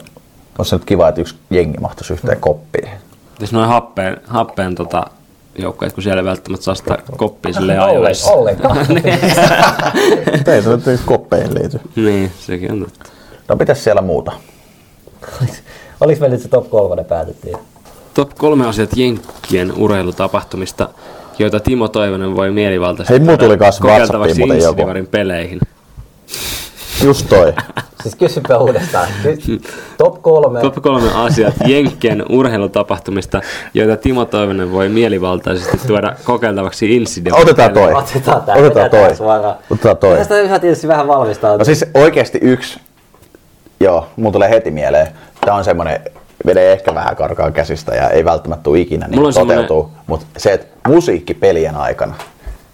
olisi 0.57 0.69
se 0.69 0.76
nyt 0.76 0.86
kiva, 0.86 1.07
että 1.07 1.22
yksi 1.22 1.36
jengi 1.49 1.77
mahtuisi 1.77 2.14
yhteen 2.14 2.40
koppiin. 2.40 2.90
Jos 3.40 3.52
noin 3.53 3.68
happeen, 3.69 4.18
happeen 4.27 4.76
tota, 4.76 5.03
joukkueet, 5.60 5.94
kun 5.94 6.03
siellä 6.03 6.19
ei 6.19 6.26
välttämättä 6.26 6.64
saa 6.64 6.76
sitä 6.76 6.98
koppia 7.18 7.53
silleen 7.53 7.82
Ollen, 7.82 7.95
ajoissa. 8.02 8.32
ollenkaan. 8.32 8.77
Ei 10.53 10.61
se 10.61 10.69
nyt 10.69 11.02
koppeihin 11.06 11.53
liity. 11.56 11.80
Niin, 11.95 12.32
sekin 12.40 12.72
on 12.72 12.80
totta. 12.80 13.10
No 13.48 13.56
pitäisi 13.57 13.82
siellä 13.84 14.02
muuta? 14.02 14.32
Oliko 16.02 16.22
me 16.22 16.30
nyt 16.30 16.41
se 16.41 16.48
top 16.48 16.69
kolmonen 16.69 17.06
päätettiin? 17.06 17.57
Top 18.16 18.30
kolme 18.38 18.68
asiat 18.68 18.90
Jenkkien 18.96 19.74
urheilutapahtumista, 19.78 20.90
joita 21.40 21.60
Timo 21.60 21.88
Toivonen 21.88 22.36
voi 22.36 22.52
mielivaltaisesti 22.52 23.14
Hei, 23.14 23.20
mulla 23.20 23.38
tuli 23.38 23.48
tuoda 23.48 23.66
kans 23.66 23.80
kokeiltavaksi 23.80 24.18
WhatsAppiin 24.18 24.48
muuten 24.48 24.58
joku. 24.58 24.72
Insidivarin 24.72 25.08
peleihin. 25.08 25.60
Just 27.04 27.30
toi. 27.30 27.54
Siis 28.04 28.16
kysypä 28.16 28.58
uudestaan. 28.58 29.08
Top 29.98 30.22
kolme. 30.22 30.62
Top 30.62 30.76
kolme 30.82 31.10
asiat 31.16 31.54
Jenkkien 31.66 32.26
urheilutapahtumista, 32.30 33.42
joita 33.74 33.98
Timo 33.98 34.26
Toivonen 34.26 34.72
voi 34.72 34.90
mielivaltaisesti 34.90 35.88
tuoda 35.88 36.16
kokeiltavaksi 36.24 36.96
Insidivarin 36.96 37.44
Otetaan 37.44 37.74
toi. 37.74 37.84
peleihin. 37.84 38.04
Otetaan 38.04 38.42
tää. 38.42 38.56
Otetaan 38.56 38.90
toi. 38.90 39.16
suoraan. 39.16 39.56
Otetaan 39.70 39.98
toi. 39.98 40.18
Tästä 40.18 40.42
ihan 40.42 40.62
tietysti 40.62 40.88
vähän 40.88 41.08
valmistautua. 41.08 41.58
No 41.58 41.66
siis 41.66 41.86
oikeasti 41.94 42.40
yksi, 42.42 42.80
joo, 43.80 44.08
mun 44.16 44.32
tulee 44.34 44.50
heti 44.50 44.72
mieleen. 44.72 45.08
Tää 45.46 45.56
on 45.56 45.64
semmonen, 45.64 46.00
menee 46.45 46.72
ehkä 46.72 46.95
vähän 46.95 47.15
karkaa 47.15 47.51
käsistä 47.51 47.95
ja 47.95 48.09
ei 48.09 48.26
välttämättä 48.26 48.63
tule 48.63 48.80
ikinä 48.80 49.07
niin 49.07 49.34
toteutuu. 49.34 49.84
Semmonen... 49.84 50.03
Mutta 50.07 50.26
se, 50.38 50.53
että 50.53 50.89
musiikki 50.89 51.34
pelien 51.34 51.76
aikana. 51.76 52.15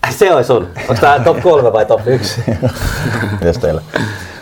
Se 0.10 0.34
on 0.34 0.44
sun. 0.44 0.68
Onko 0.90 1.02
tää 1.02 1.20
top 1.20 1.42
kolme 1.42 1.74
vai 1.74 1.86
top 1.86 2.08
yksi? 2.08 2.42
Mitäs 3.40 3.58
teillä? 3.58 3.82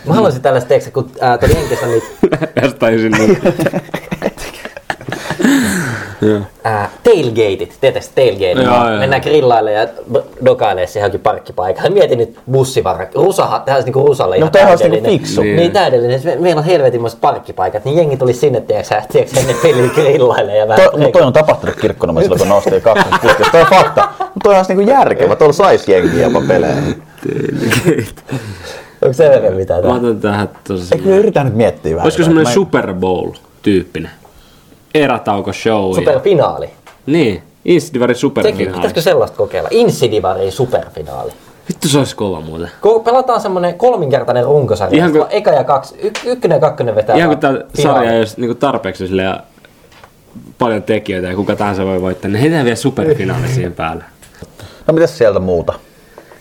Mä 0.06 0.14
haluaisin 0.14 0.42
tällaista 0.42 0.68
teksä, 0.68 0.90
kun 0.90 1.10
ää, 1.20 1.38
tuolla 1.38 1.58
Jenkessä 1.58 1.86
niin 1.86 2.02
Jostain 2.62 2.98
sinne. 2.98 3.18
ää, 6.64 6.90
tailgateit, 7.04 7.76
tiedätkö 7.80 8.10
tailgate? 8.14 8.62
Joo, 8.62 8.90
joo. 8.90 8.98
Mennään 8.98 9.22
grillaille 9.22 9.72
ja 9.72 9.88
dokailee 10.44 10.86
siihen 10.86 11.00
johonkin 11.06 11.20
parkkipaikalle. 11.20 11.90
Mietin 11.90 12.18
nyt 12.18 12.38
bussivarra, 12.52 13.06
rusaha, 13.14 13.58
tehdään 13.58 13.84
niinku 13.84 14.06
rusalle 14.06 14.34
No 14.36 14.38
ihan 14.38 14.52
tehdään 14.52 14.78
se 14.78 14.84
täydellinen. 14.84 15.10
niinku 15.10 15.26
fiksu. 15.26 15.42
Niin, 15.42 15.56
niin 15.56 15.72
täydellinen. 15.72 16.20
Me- 16.24 16.36
Meillä 16.36 16.58
on 16.58 16.64
helvetinmoiset 16.64 17.20
parkkipaikat, 17.20 17.84
niin 17.84 17.96
jengi 17.96 18.16
tuli 18.16 18.32
sinne, 18.32 18.60
tiedätkö, 18.60 18.94
tiedätkö 19.12 19.40
ennen 19.40 19.56
peliä 19.62 19.88
grillaille 19.94 20.56
ja 20.56 20.68
vähän 20.68 20.90
To, 20.90 20.96
mutta 20.98 21.12
toi 21.18 21.22
on 21.22 21.32
tapahtunut 21.32 21.76
kirkkonumella 21.80 22.38
silloin, 22.38 22.62
kun 22.72 22.82
kaksi 22.82 23.04
putkesta. 23.10 23.52
Toi 23.52 23.60
on 23.60 23.66
fakta. 23.66 24.08
Mutta 24.18 24.40
toi 24.42 24.50
on 24.54 24.54
ihan 24.54 24.64
niinku 24.68 24.90
järkevä. 24.90 25.36
Tuolla 25.36 25.52
sais 25.52 25.88
jengiä 25.88 26.22
jopa 26.26 26.42
peleihin. 26.48 27.02
Onko 29.02 29.12
se 29.12 29.28
verran 29.28 29.54
mitään? 29.54 29.80
Mä 29.80 29.88
tää? 29.88 29.96
otan 29.96 30.20
tähän 30.20 30.48
tosi 30.68 30.94
Eikö 30.94 31.08
me 31.08 31.16
yritetään 31.16 31.46
nyt 31.46 31.54
miettiä 31.56 31.94
vähän? 31.96 32.04
Olisiko 32.06 32.24
semmoinen 32.24 32.52
Super 32.52 32.94
Bowl-tyyppinen? 32.94 34.10
Erätauko 34.94 35.52
show. 35.52 35.88
ja- 35.88 35.94
Superfinaali. 35.94 36.70
Niin, 37.06 37.42
Insidivarin 37.64 38.14
Sekin, 38.16 38.20
superfinaali. 38.20 38.72
pitäisikö 38.74 39.00
sellaista 39.00 39.36
kokeilla? 39.36 39.68
Insidivarin 39.72 40.52
superfinaali. 40.52 41.32
Vittu 41.68 41.88
se 41.88 41.98
olisi 41.98 42.16
kova 42.16 42.40
muuten. 42.40 42.68
Ko- 42.86 43.00
Pelataan 43.04 43.40
semmonen 43.40 43.74
kolminkertainen 43.74 44.44
runkosarja. 44.44 44.96
Ihan 44.96 45.12
kuin- 45.12 45.26
Eka 45.30 45.50
ja 45.50 45.64
kaksi, 45.64 45.94
y- 46.02 46.30
ykkönen 46.30 46.56
ja 46.56 46.60
kakkonen 46.60 46.94
vetää 46.94 47.16
Ihan 47.16 47.28
kuin 47.28 47.38
tämä 47.38 47.52
finaali. 47.76 47.98
sarja 47.98 48.12
ei 48.12 48.18
olisi 48.18 48.40
niinku 48.40 48.54
tarpeeksi 48.54 49.06
sille 49.06 49.22
ja 49.22 49.40
paljon 50.58 50.82
tekijöitä 50.82 51.28
ja 51.28 51.34
kuka 51.36 51.56
tahansa 51.56 51.84
voi 51.84 52.00
voittaa, 52.02 52.30
niin 52.30 52.40
heitetään 52.40 52.64
vielä 52.64 52.76
superfinaali 52.76 53.48
siihen 53.54 53.72
päälle. 53.72 54.04
No 54.86 54.94
mitäs 54.94 55.18
sieltä 55.18 55.38
muuta? 55.40 55.72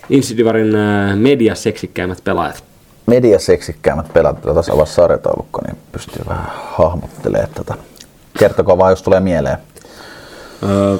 Insidivarin 0.10 0.76
äh, 0.76 1.16
mediaseksikkäimmät 1.18 2.24
pelaajat. 2.24 2.64
Mediaseksikkäämmät 3.06 4.14
pelat, 4.14 4.42
tätä 4.42 4.54
tässä 4.54 4.74
avaa 4.74 4.86
sarjataulukko, 4.86 5.62
niin 5.68 5.78
pystyy 5.92 6.22
vähän 6.28 6.46
hahmottelemaan 6.72 7.50
tätä. 7.54 7.74
Kertokaa 8.40 8.78
vaan, 8.78 8.92
jos 8.92 9.02
tulee 9.04 9.20
mieleen. 9.20 9.58
Öö, 10.64 10.98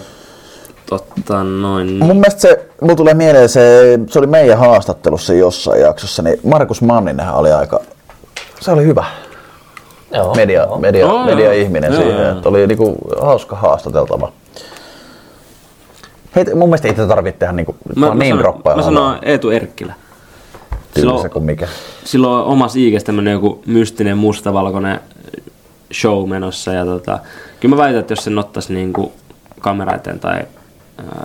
totta 0.90 1.44
noin. 1.44 1.98
Mun 2.04 2.16
mielestä 2.20 2.42
se, 2.42 2.66
mulla 2.82 2.96
tulee 2.96 3.14
mieleen 3.14 3.50
se, 3.50 4.00
se 4.08 4.20
oli 4.20 4.28
meidän 4.28 4.58
haastattelussa 4.58 5.34
jossain 5.34 5.82
jaksossa, 5.82 6.22
niin 6.22 6.40
Markus 6.44 6.82
Manninenhan 6.82 7.36
oli 7.36 7.52
aika, 7.52 7.80
se 8.62 8.72
oli 8.72 8.84
hyvä 8.86 9.06
Joo, 10.14 10.36
media, 10.36 10.62
joo. 10.64 10.78
media, 10.78 11.00
Joo, 11.06 11.26
media-ihminen 11.26 11.94
joo. 11.94 12.02
siihen, 12.04 12.22
Joo, 12.22 12.32
että 12.32 12.50
oli 12.50 12.68
niinku 12.68 12.96
hauska 13.22 13.56
haastateltava. 13.56 14.32
Hei, 16.36 16.46
mun 16.56 16.70
mielestä 16.70 16.88
ei 16.88 16.94
tätä 16.94 17.08
tarvitse 17.08 17.40
tehdä 17.40 17.54
niinku, 17.54 17.76
Mä, 17.96 18.06
mä, 18.06 18.08
name 18.08 18.26
sanon, 18.26 18.40
droppaa. 18.40 18.76
mä 18.76 18.82
sanon 18.82 19.18
Eetu 19.22 19.50
Erkkilä. 19.50 19.94
Tyylissä 20.94 21.18
silloin- 21.18 21.30
kuin 21.30 21.46
mikä. 21.46 21.68
Silloin 22.06 22.34
on 22.34 22.46
omassa 22.46 22.80
iikessä 22.80 23.06
tämmönen 23.06 23.34
joku 23.34 23.62
mystinen 23.66 24.18
mustavalkoinen 24.18 25.00
show 25.94 26.30
menossa. 26.30 26.74
Ja 26.74 26.86
tota, 26.86 27.20
kyllä 27.60 27.76
mä 27.76 27.82
väitän, 27.82 28.00
että 28.00 28.12
jos 28.12 28.24
sen 28.24 28.40
ottaisi 28.40 28.74
niinku 28.74 29.12
kamera 29.60 29.96
eteen 29.96 30.20
tai 30.20 30.40
äh, 30.40 30.46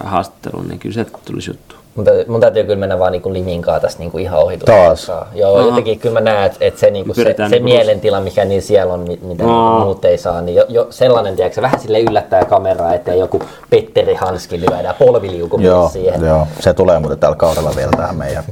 haastatteluun, 0.05 0.69
niin 0.69 0.79
kyllä 0.79 0.95
se 0.95 1.07
tulisi 1.25 1.51
juttu. 1.51 1.75
Mun, 1.95 2.05
täytyy, 2.05 2.25
mun 2.29 2.41
täytyy 2.41 2.63
kyllä 2.65 2.79
mennä 2.79 2.99
vaan 2.99 3.13
niinku 3.13 3.33
liminkaan 3.33 3.81
tässä 3.81 3.99
niinku 3.99 4.19
ihan 4.19 4.41
ohitus. 4.41 4.65
Taas. 4.67 5.11
Joo, 5.35 5.57
Aha. 5.57 5.67
jotenkin 5.67 5.99
kyllä 5.99 6.21
mä 6.21 6.31
näen, 6.31 6.45
että 6.47 6.59
et 6.61 6.79
se, 6.79 6.91
niinku 6.91 7.15
se, 7.15 7.23
se 7.23 7.49
niinku 7.49 7.65
mielentila, 7.65 8.21
mikä 8.21 8.45
niin 8.45 8.63
siellä 8.63 8.93
on, 8.95 9.01
mi- 9.01 9.19
mitä 9.23 9.45
Aa. 9.47 9.81
muut 9.85 10.05
ei 10.05 10.19
saa, 10.19 10.41
niin 10.41 10.57
jo, 10.57 10.65
jo 10.69 10.87
sellainen, 10.91 11.37
tiedätkö, 11.37 11.55
se 11.55 11.63
vähän 11.63 11.81
sille 11.81 12.01
yllättää 12.01 12.45
kameraa, 12.45 12.95
ettei 12.95 13.19
joku 13.19 13.43
Petteri 13.71 14.15
Hanski 14.15 14.61
lyödään 14.61 14.95
polviliuku 14.99 15.61
Joo, 15.61 15.89
siihen. 15.89 16.21
joo, 16.27 16.49
se 16.61 16.75
tulee 16.75 16.99
muuten 16.99 17.19
tällä 17.19 17.37
kaudella 17.37 17.73
vielä 17.77 17.91
tähän 17.97 18.17
meidän. 18.17 18.45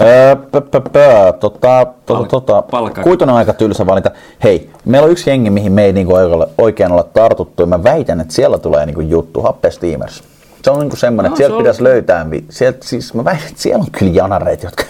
Öö, 0.00 0.36
pö, 0.36 0.60
pö, 0.60 0.80
pö, 0.80 1.32
tota, 1.40 1.86
tota, 2.06 2.24
tota, 2.28 2.62
Kuitunen 3.02 3.32
on 3.32 3.38
aika 3.38 3.52
tylsä 3.52 3.86
valinta. 3.86 4.10
Hei, 4.44 4.70
meillä 4.84 5.04
on 5.06 5.12
yksi 5.12 5.30
jengi, 5.30 5.50
mihin 5.50 5.72
me 5.72 5.84
ei 5.84 5.92
niinku 5.92 6.12
oikein- 6.58 6.92
olla 6.92 7.02
tartuttu. 7.14 7.62
Ja 7.62 7.66
mä 7.66 7.82
väitän, 7.84 8.20
että 8.20 8.34
siellä 8.34 8.58
tulee 8.58 8.86
niinku 8.86 9.00
juttu, 9.00 9.40
Happe 9.42 9.70
Steamers. 9.70 10.22
Se 10.62 10.70
on 10.70 10.78
niinku 10.78 10.96
semmoinen, 10.96 11.32
että 11.32 11.42
Joo, 11.42 11.46
sieltä 11.48 11.52
se 11.52 11.56
on- 11.56 11.62
pitäisi 11.62 11.82
löytää, 11.82 12.30
vi- 12.30 12.44
sieltä, 12.50 12.78
siis 12.82 13.14
mä 13.14 13.24
väitän, 13.24 13.48
että 13.48 13.62
siellä 13.62 13.80
on 13.82 13.90
kyllä 13.92 14.12
janareita, 14.14 14.66
jotka 14.66 14.84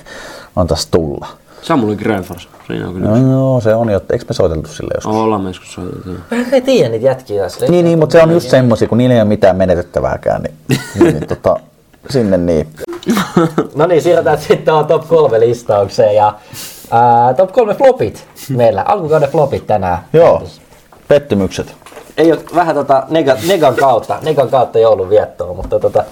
antaisi 0.56 0.88
tulla. 0.90 1.26
Samuli 1.62 1.96
Grönfors, 1.96 2.48
siinä 2.66 2.88
on 2.88 2.94
kyllä. 2.94 3.08
No, 3.10 3.54
no 3.54 3.60
se 3.60 3.74
on 3.74 3.90
jo, 3.90 4.00
eikö 4.12 4.24
me 4.28 4.34
soiteltu 4.34 4.68
sille 4.68 4.90
joskus? 4.94 5.16
Ollaan 5.16 5.40
me 5.42 5.48
joskus 5.50 5.72
soiteltu. 5.72 6.08
Mä 6.30 6.36
en 6.52 6.62
tiedä 6.62 6.88
niitä 6.88 7.06
jätkiä. 7.06 7.44
Niin, 7.68 7.84
niin, 7.84 7.98
mutta 7.98 8.12
se 8.12 8.22
on 8.22 8.30
just 8.30 8.50
semmoisia, 8.50 8.88
kun 8.88 8.98
niillä 8.98 9.14
ei 9.14 9.20
ole 9.20 9.28
mitään 9.28 9.56
menetettävääkään, 9.56 10.42
niin, 10.42 10.54
niin, 11.00 11.14
niin 11.14 11.26
tota, 11.28 11.56
sinne 12.10 12.36
niin. 12.36 12.68
No 13.74 13.86
niin, 13.86 14.02
siirrytään 14.02 14.38
sitten 14.38 14.74
on 14.74 14.86
top 14.86 15.08
3 15.08 15.40
listaukseen 15.40 16.14
ja 16.14 16.34
ää, 16.90 17.34
top 17.34 17.52
3 17.52 17.74
flopit 17.74 18.26
meillä. 18.48 18.82
Alkukauden 18.82 19.28
flopit 19.28 19.66
tänään. 19.66 19.98
Joo, 20.12 20.42
pettymykset. 21.08 21.74
Ei 22.16 22.32
ole 22.32 22.40
vähän 22.54 22.74
tota 22.74 23.02
nega, 23.08 23.36
negan 23.48 23.74
kautta, 23.74 24.18
negan 24.22 24.48
kautta 24.48 24.78
joulun 24.78 25.10
viettoa, 25.10 25.54
mutta 25.54 25.78
tota, 25.80 26.04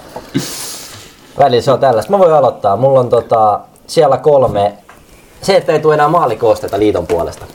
välillä 1.39 1.61
se 1.61 1.71
on 1.71 1.79
tällaista. 1.79 2.11
Mä 2.11 2.19
voin 2.19 2.33
aloittaa. 2.33 2.77
Mulla 2.77 2.99
on 2.99 3.09
tota, 3.09 3.59
siellä 3.87 4.17
kolme. 4.17 4.73
Se, 5.41 5.57
että 5.57 5.71
ei 5.71 5.79
tule 5.79 5.93
enää 5.93 6.07
maalikoosteita 6.07 6.79
liiton 6.79 7.07
puolesta. 7.07 7.45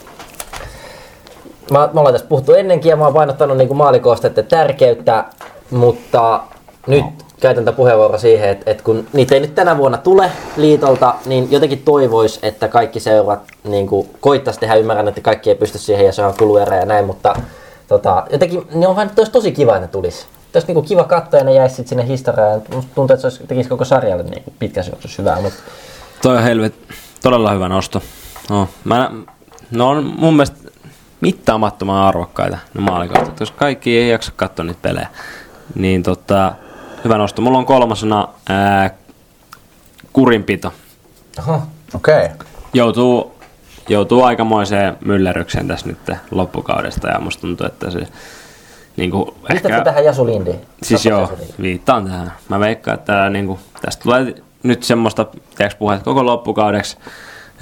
Mä, 1.70 1.88
me 1.92 2.00
ollaan 2.00 2.14
tästä 2.14 2.28
puhuttu 2.28 2.52
ennenkin 2.52 2.90
ja 2.90 2.96
mä 2.96 3.04
oon 3.04 3.14
painottanut 3.14 3.56
niinku 3.56 3.74
maalikoosteiden 3.74 4.46
tärkeyttä, 4.46 5.24
mutta 5.70 6.40
nyt 6.86 7.04
käytän 7.40 7.64
tätä 7.64 7.76
puheenvuoroa 7.76 8.18
siihen, 8.18 8.48
että, 8.48 8.70
että 8.70 8.82
kun 8.84 9.06
niitä 9.12 9.34
ei 9.34 9.40
nyt 9.40 9.54
tänä 9.54 9.76
vuonna 9.76 9.98
tule 9.98 10.30
liitolta, 10.56 11.14
niin 11.26 11.50
jotenkin 11.50 11.82
toivois, 11.84 12.38
että 12.42 12.68
kaikki 12.68 13.00
seurat 13.00 13.40
niin 13.64 13.88
koittaisi 14.20 14.60
tehdä. 14.60 14.74
Ymmärrän, 14.74 15.08
että 15.08 15.20
kaikki 15.20 15.50
ei 15.50 15.56
pysty 15.56 15.78
siihen 15.78 16.06
ja 16.06 16.12
se 16.12 16.24
on 16.24 16.34
kuluerä 16.38 16.76
ja 16.76 16.86
näin, 16.86 17.04
mutta 17.04 17.36
tota, 17.88 18.26
jotenkin 18.32 18.68
ne 18.74 18.88
on 18.88 18.96
vain 18.96 19.10
olisi 19.16 19.32
tosi 19.32 19.52
kiva, 19.52 19.72
että 19.72 19.86
ne 19.86 19.88
tulisi. 19.88 20.26
Olisi 20.54 20.66
niinku 20.66 20.82
kiva 20.82 21.04
katsoa 21.04 21.40
ja 21.40 21.44
ne 21.44 21.54
jäisi 21.54 21.84
sinne 21.86 22.06
historiaan. 22.06 22.62
Musta 22.74 22.90
tuntuu, 22.94 23.14
että 23.14 23.20
se 23.20 23.26
olisi, 23.26 23.46
tekisi 23.46 23.68
koko 23.68 23.84
sarjalle 23.84 24.22
niinku 24.22 24.52
pitkässä 24.58 24.90
juoksussa 24.90 25.22
hyvää, 25.22 25.40
mutta 25.40 25.58
Toi 26.22 26.36
on 26.36 26.42
helvet, 26.42 26.74
todella 27.22 27.50
hyvä 27.50 27.68
nosto. 27.68 28.02
No, 28.50 28.68
mä, 28.84 29.10
no 29.70 29.88
on 29.88 30.04
mun 30.04 30.34
mielestä 30.34 30.56
mittaamattoman 31.20 32.02
arvokkaita 32.02 32.58
ne 32.74 32.80
maalikaudet, 32.80 33.38
koska 33.38 33.58
kaikki 33.58 33.98
ei 33.98 34.10
jaksa 34.10 34.32
katsoa 34.36 34.64
niitä 34.64 34.78
pelejä. 34.82 35.08
Niin 35.74 36.02
tota, 36.02 36.52
hyvä 37.04 37.18
nosto. 37.18 37.42
Mulla 37.42 37.58
on 37.58 37.66
kolmasena 37.66 38.28
ää, 38.48 38.90
kurinpito. 40.12 40.72
Aha. 41.38 41.66
Okei. 41.94 42.24
Okay. 42.24 42.46
Joutuu, 42.74 43.34
joutuu 43.88 44.22
aikamoiseen 44.22 44.96
myllerrykseen 45.04 45.68
tässä 45.68 45.86
nyt 45.86 45.98
loppukaudesta 46.30 47.08
ja 47.08 47.20
musta 47.20 47.40
tuntuu, 47.40 47.66
että 47.66 47.90
se 47.90 48.06
niin 48.96 49.10
kuin 49.10 49.30
Viistatko 49.48 49.84
tähän 49.84 50.04
Jasu 50.04 50.26
Lindiin? 50.26 50.60
Siis 50.82 51.06
joo, 51.06 51.20
Jasu 51.20 51.34
viittaan 51.62 52.04
tähän. 52.04 52.32
Mä 52.48 52.60
veikkaan, 52.60 52.98
että 52.98 53.30
niinku, 53.30 53.58
tästä 53.82 54.02
tulee 54.02 54.34
nyt 54.62 54.82
semmoista 54.82 55.26
tiedätkö, 55.56 55.78
puhetta 55.78 56.04
koko 56.04 56.26
loppukaudeksi, 56.26 56.96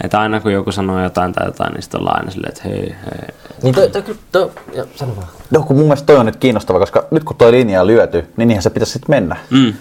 että 0.04 0.20
aina 0.20 0.40
kun 0.40 0.52
joku 0.52 0.72
sanoo 0.72 1.02
jotain 1.02 1.32
tai 1.32 1.46
jotain, 1.46 1.72
niin 1.72 1.82
sitten 1.82 2.00
ollaan 2.00 2.18
aina 2.18 2.30
silleen, 2.30 2.52
että 2.52 2.68
hei, 2.68 2.80
hei. 2.80 3.36
Niin 3.62 3.74
toi, 3.74 3.88
toi, 3.88 4.02
toi, 4.32 4.50
joo, 4.74 4.86
sano 4.94 5.16
vaan. 5.16 5.28
No 5.50 5.60
kun 5.62 5.76
mun 5.76 5.84
mielestä 5.84 6.06
toi 6.06 6.16
on 6.16 6.26
nyt 6.26 6.36
kiinnostava, 6.36 6.78
koska 6.78 7.06
nyt 7.10 7.24
kun 7.24 7.36
toi 7.36 7.52
linja 7.52 7.80
on 7.80 7.86
lyöty, 7.86 8.24
niin 8.36 8.48
niinhän 8.48 8.62
se 8.62 8.70
pitäisi 8.70 8.92
sitten 8.92 9.16
mennä. 9.16 9.36
Mm. 9.50 9.72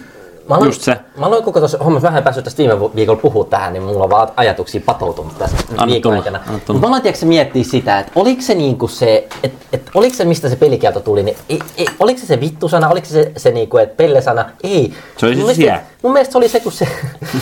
Mä 0.48 0.54
aloin, 0.54 0.68
Just 0.68 0.82
se. 0.82 0.96
Mä 1.18 1.26
aloin 1.26 1.44
koko 1.44 1.58
tuossa 1.58 1.78
hommassa 1.78 2.08
vähän 2.08 2.22
päässyt 2.22 2.44
tästä 2.44 2.58
viime 2.58 2.74
viikolla 2.94 3.20
puhua 3.20 3.44
tähän, 3.44 3.72
niin 3.72 3.82
mulla 3.82 4.04
on 4.04 4.10
vaan 4.10 4.28
ajatuksia 4.36 4.80
patoutunut 4.86 5.38
tässä 5.38 5.56
Anna 5.70 5.86
viikon 5.86 6.02
tulla, 6.02 6.16
aikana. 6.16 6.40
anna 6.46 6.60
tulla. 6.66 6.80
Mä 6.80 6.86
aloin 6.86 7.02
tiedätkö, 7.02 7.26
miettiä 7.26 7.64
sitä, 7.64 7.98
että 7.98 8.12
oliko 8.14 8.42
se 8.42 8.54
niinku 8.54 8.88
se, 8.88 9.28
että 9.42 9.66
et, 9.72 9.90
oliko 9.94 10.16
se 10.16 10.24
mistä 10.24 10.48
se 10.48 10.56
pelikielto 10.56 11.00
tuli, 11.00 11.22
niin 11.22 11.36
ei, 11.48 11.58
ei, 11.76 11.86
oliko 12.00 12.20
se 12.20 12.26
se 12.26 12.40
vittusana, 12.40 12.88
oliko 12.88 13.06
se 13.06 13.12
se, 13.12 13.32
se 13.36 13.50
niinku, 13.50 13.76
että 13.78 13.96
pellesana, 13.96 14.44
ei. 14.62 14.94
Se 15.16 15.26
oli 15.26 15.54
siis. 15.54 15.70
Mun 16.06 16.12
mielestä 16.12 16.32
se 16.32 16.38
oli 16.38 16.48
se, 16.48 16.60
kun 16.60 16.72
se, 16.72 16.88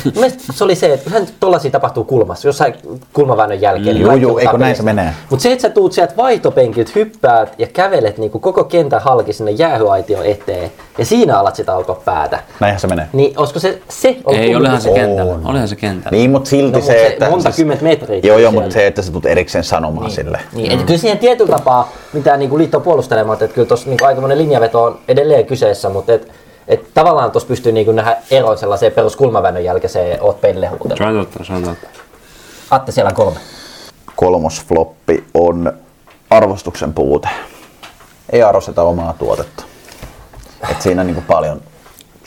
mun 0.04 0.12
mielestä 0.14 0.52
se 0.52 0.64
oli 0.64 0.74
se, 0.74 0.92
että 0.92 1.10
yhden 1.10 1.28
tollasia 1.40 1.70
tapahtuu 1.70 2.04
kulmassa, 2.04 2.48
jossain 2.48 2.74
kulmaväännön 3.12 3.60
jälkeen. 3.60 4.00
Joo, 4.00 4.14
joo, 4.14 4.38
eikö 4.38 4.58
näin 4.58 4.76
se 4.76 4.82
menee? 4.82 5.14
Mutta 5.30 5.42
se, 5.42 5.52
että 5.52 5.62
sä 5.62 5.70
tuut 5.70 5.92
sieltä 5.92 6.16
vaihtopenkiltä, 6.16 6.90
hyppäät 6.94 7.54
ja 7.58 7.66
kävelet 7.66 8.18
niinku 8.18 8.38
koko 8.38 8.64
kentän 8.64 9.00
halki 9.02 9.32
sinne 9.32 9.50
jäähyaitio 9.50 10.22
eteen 10.22 10.72
ja 10.98 11.04
siinä 11.04 11.38
alat 11.38 11.56
sitä 11.56 11.74
alkaa 11.74 11.96
päätä. 12.04 12.38
Näinhän 12.60 12.80
se 12.80 12.86
menee. 12.86 13.08
Niin 13.12 13.38
olisiko 13.38 13.58
se, 13.58 13.82
se 13.88 14.16
ollut 14.24 14.42
Ei, 14.42 14.56
olihan 14.56 14.80
se 14.80 14.90
kentällä. 14.90 15.34
Olihan 15.44 15.68
se 15.68 15.76
kentällä. 15.76 16.18
Niin, 16.18 16.30
mutta 16.30 16.50
silti 16.50 16.72
No, 16.72 16.78
mut 16.78 16.86
se, 16.86 16.92
se 16.92 17.06
että... 17.06 17.30
monta 17.30 17.52
kymmentä 17.52 17.84
metriä 17.84 18.20
Joo, 18.22 18.38
joo, 18.38 18.52
mutta 18.52 18.70
se, 18.70 18.86
että 18.86 19.02
sä 19.02 19.12
tulet 19.12 19.26
erikseen 19.26 19.64
sanomaan 19.64 20.10
sille. 20.10 20.40
Niin, 20.52 20.72
et 20.72 20.82
kyllä 20.82 21.00
siihen 21.00 21.18
tietyllä 21.18 21.56
tapaa 21.56 21.92
mitään 22.12 22.38
niinku 22.38 22.58
liittoa 22.58 22.80
puolustelemaan, 22.80 23.38
että 23.42 23.54
kyllä 23.54 23.68
tuossa 23.68 23.88
niinku 23.88 24.04
aikamoinen 24.04 24.38
linjaveto 24.38 24.84
on 24.84 24.98
edelleen 25.08 25.46
kyseessä, 25.46 25.88
mutta 25.88 26.12
et, 26.12 26.43
et 26.68 26.94
tavallaan 26.94 27.30
tuossa 27.30 27.48
pystyy 27.48 27.72
niinku 27.72 27.92
nähdä 27.92 28.16
eroin 28.30 28.58
sellaiseen 28.58 28.92
peruskulmaväännön 28.92 29.64
jälkeiseen 29.64 30.22
oot 30.22 30.40
pelle 30.40 30.66
huutella. 30.66 30.96
Se 30.96 31.04
on 31.04 31.24
totta, 31.26 31.44
se 31.44 31.52
on 31.52 31.62
totta. 31.62 31.88
Atte 32.70 32.92
siellä 32.92 33.08
on 33.08 33.14
kolme. 33.14 33.40
Kolmosfloppi 34.16 35.24
on 35.34 35.72
arvostuksen 36.30 36.94
puute. 36.94 37.28
Ei 38.32 38.42
arvosteta 38.42 38.82
omaa 38.82 39.12
tuotetta. 39.12 39.64
Et 40.70 40.82
siinä 40.82 41.04
niinku 41.04 41.22
paljon 41.26 41.60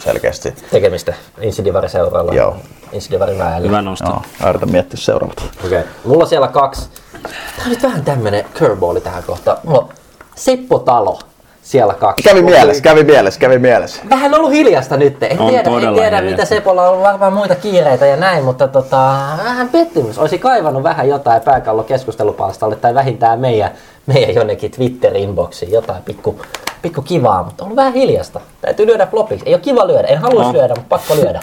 selkeästi. 0.04 0.54
Tekemistä 0.72 1.14
Insidivari 1.42 1.90
seuraalla. 1.90 2.34
Joo. 2.34 2.58
Insidivari 2.92 3.38
väellä. 3.38 3.68
Hyvä 3.68 3.82
nosto. 3.82 4.10
Joo, 4.10 4.22
mä 4.44 4.50
yritän 4.50 4.72
miettiä 4.72 4.98
seuraavat. 4.98 5.44
Okei. 5.66 5.80
Okay. 5.80 5.92
Mulla 6.06 6.24
on 6.24 6.30
siellä 6.30 6.48
kaksi. 6.48 6.90
Tää 7.24 7.66
on 7.66 7.70
nyt 7.70 7.84
vähän 7.84 8.06
tämmönen 8.06 8.46
curveballi 8.54 9.02
tähän 9.02 9.24
kohtaan. 9.24 9.58
Mulla 9.64 9.80
on 9.80 9.90
Seppo 10.36 10.80
Talo 10.80 11.20
siellä 11.68 11.94
kaksi. 11.94 12.24
Kävi 12.24 12.42
mielessä, 12.42 12.84
kävi 12.84 13.04
mielessä, 13.04 13.40
kävi 13.40 13.60
mielessä. 13.60 14.02
Vähän 14.10 14.34
ollut 14.34 14.52
hiljasta 14.52 14.98
nyt. 14.98 15.24
En 15.24 15.40
On 15.40 15.50
tiedä, 15.50 15.70
en 15.70 15.94
tiedä 15.94 16.18
hiljasta. 16.18 16.22
mitä 16.22 16.46
Sepolla 16.46 16.84
on 16.84 16.90
ollut 16.90 17.04
varmaan 17.04 17.34
muita 17.34 17.56
kiireitä 17.56 18.06
ja 18.06 18.16
näin, 18.16 18.44
mutta 18.44 18.68
tota, 18.68 19.18
vähän 19.44 19.70
pettymys. 19.70 20.18
Olisi 20.18 20.38
kaivannut 20.40 20.84
vähän 20.84 21.10
jotain 21.10 21.42
pääkallo 21.42 21.84
keskustelupalstalle 21.84 22.76
tai 22.76 22.94
vähintään 22.96 23.40
meidän, 23.40 23.72
meidän 24.06 24.36
jonnekin 24.36 24.72
Twitter-inboxiin 24.72 25.72
jotain 25.72 26.04
pikku, 26.04 26.42
pikku 26.82 27.02
kivaa, 27.02 27.44
mutta 27.44 27.64
on 27.64 27.66
ollut 27.66 27.76
vähän 27.76 27.94
hiljasta. 27.94 28.40
Täytyy 28.62 28.88
lyödä 28.88 29.06
flopiksi. 29.08 29.46
Ei 29.46 29.54
ole 29.54 29.62
kiva 29.62 29.88
lyödä, 29.88 30.08
en 30.08 30.18
haluaisi 30.20 30.52
No. 30.54 30.58
lyödä, 30.60 30.74
mutta 30.76 30.90
pakko 30.98 31.16
lyödä. 31.16 31.42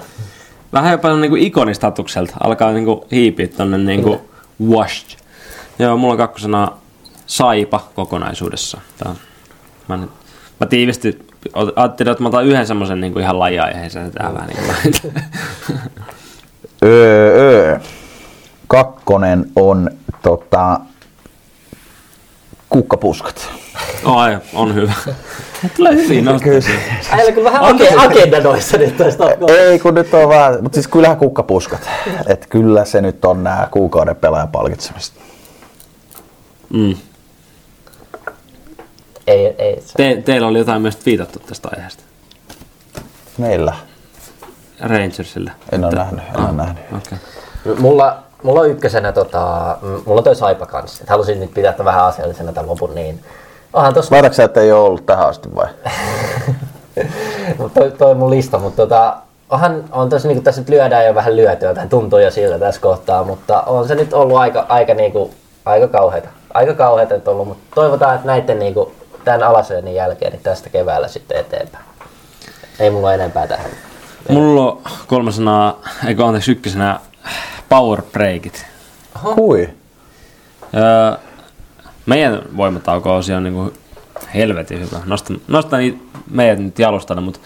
Vähän 0.73 0.93
jopa 0.93 1.13
niinku 1.17 1.37
ikonistatukselta. 1.37 2.35
Alkaa 2.45 2.73
niinku 2.73 3.07
hiipiä 3.13 3.49
tonne 3.57 3.79
niinku 3.79 4.21
washed. 4.71 5.19
Joo, 5.79 5.97
mulla 5.97 6.13
on 6.13 6.19
kakkosena 6.19 6.73
saipa 7.27 7.81
kokonaisuudessa. 7.95 8.81
Tää 8.99 9.11
on, 9.11 9.17
mä, 9.89 9.97
nyt, 9.97 10.11
mä 10.61 10.67
tiivisti, 10.67 11.19
ajattelin, 11.77 12.11
että 12.11 12.23
mä 12.23 12.29
otan 12.29 12.47
yhden 12.47 12.67
semmosen 12.67 13.01
niinku 13.01 13.19
ihan 13.19 13.39
lajiaiheeseen 13.39 14.11
tähän 14.11 14.35
vähän 14.35 14.49
niinku. 14.49 15.13
Öö, 16.85 17.37
öö. 17.39 17.79
Kakkonen 18.67 19.51
on 19.57 19.91
tota, 20.23 20.81
kukkapuskat. 22.69 23.51
Ai, 24.05 24.39
on 24.55 24.75
hyvä. 24.75 24.93
Tulee 25.77 25.95
hyvin 25.95 26.25
nostettua. 26.25 26.75
Äijällä 27.11 27.33
kyllä 27.33 27.53
vähän 27.53 27.75
age- 27.75 28.07
agenda 28.07 28.41
noissa 28.41 28.77
nyt 28.77 28.97
toista. 28.97 29.25
Ei 29.59 29.79
kun 29.79 29.95
nyt 29.95 30.15
on 30.15 30.29
vähän, 30.29 30.63
mutta 30.63 30.77
siis 30.77 30.89
kyllähän 30.89 31.17
kukkapuskat. 31.17 31.91
Et 32.27 32.47
kyllä 32.47 32.85
se 32.85 33.01
nyt 33.01 33.25
on 33.25 33.45
nämä 33.45 33.69
kuukauden 33.71 34.17
pelaajan 34.17 34.49
palkitsemista. 34.49 35.21
Mm. 36.73 36.95
Ei, 39.27 39.55
ei. 39.59 39.81
se- 39.81 39.93
Te, 39.97 40.23
teillä 40.25 40.47
oli 40.47 40.59
jotain 40.59 40.83
myös 40.83 41.07
viitattu 41.07 41.39
tästä 41.39 41.69
aiheesta. 41.77 42.03
Meillä. 43.39 43.73
Rangersille. 44.81 45.53
En 45.73 45.85
ole 45.85 45.95
nähnyt, 45.95 46.23
en 46.35 46.41
ole 46.45 46.53
nähnyt. 46.53 46.79
Okei. 46.97 47.19
Mulla, 47.79 48.17
mulla 48.43 48.61
on 48.61 48.71
ykkösenä, 48.71 49.13
tota, 49.13 49.77
mulla 50.07 50.19
on 50.21 50.25
toi 50.25 50.35
Saipa 50.37 50.67
kanssa. 50.67 51.03
Et 51.05 51.11
halusin 51.11 51.41
nyt 51.41 51.55
pitää 51.55 51.73
tämän 51.73 51.85
vähän 51.95 52.05
asiallisena 52.05 52.53
tämän 52.53 52.71
lopun, 52.71 52.95
niin 52.95 53.21
onhan 53.73 53.95
tossa, 53.95 54.15
Laitatko 54.15 54.35
sä, 54.35 54.45
että 54.45 54.61
ei 54.61 54.73
ole 54.73 54.81
ollut 54.85 55.07
tähän 55.07 55.29
asti 55.29 55.49
vai? 55.55 55.67
toi, 57.75 57.91
toi 57.91 58.15
mun 58.15 58.31
lista, 58.31 58.59
mutta 58.59 58.77
tota, 58.83 59.17
onhan, 59.51 59.85
on 59.93 60.09
tossa, 60.09 60.29
niin 60.29 60.43
tässä 60.43 60.61
nyt 60.61 60.69
lyödään 60.69 61.07
jo 61.07 61.15
vähän 61.15 61.37
lyötyä, 61.37 61.75
tai 61.75 61.87
tuntuu 61.89 62.19
jo 62.19 62.31
siltä 62.31 62.59
tässä 62.59 62.81
kohtaa, 62.81 63.25
mutta 63.25 63.61
on 63.63 63.89
se 63.89 63.95
nyt 63.95 64.13
ollut 64.13 64.37
aika, 64.39 64.67
aika, 64.69 64.95
niinku, 64.95 65.31
aika 65.65 65.89
kauheita. 65.89 66.29
Aika 66.55 66.75
kauheita 66.75 67.15
nyt 67.15 67.29
ollut, 67.29 67.49
mutta 67.49 67.65
toivotaan, 67.75 68.15
että 68.15 68.27
näiden 68.27 68.59
niinku, 68.59 68.93
tämän 69.25 69.43
alasyönnin 69.43 69.95
jälkeen 69.95 70.33
niin 70.33 70.43
tästä 70.43 70.71
keväällä 70.71 71.09
sitten 71.09 71.41
eteenpäin. 71.41 71.85
Ei 72.79 72.91
mulla 72.91 73.07
ole 73.07 73.15
enempää 73.15 73.47
tähän. 73.47 73.71
Mulla 74.29 74.73
on 74.73 74.83
kolmasena, 75.07 75.75
eikö 76.07 76.27
anteeksi 76.27 76.53
ykkösenä, 76.53 77.01
power 77.69 78.03
breakit. 78.03 78.67
Kui? 79.35 79.71
Öö, 80.75 81.19
meidän 82.07 82.43
voimatauko-osio 82.57 83.37
on 83.37 83.45
niinku 83.45 83.73
helvetin 84.35 84.81
hyvä. 84.81 85.03
Nostan, 85.05 85.41
nostan 85.49 85.79
niitä 85.79 85.99
meidät 86.31 86.59
nyt 86.59 86.79
jalustalle, 86.79 87.23
mutta 87.23 87.41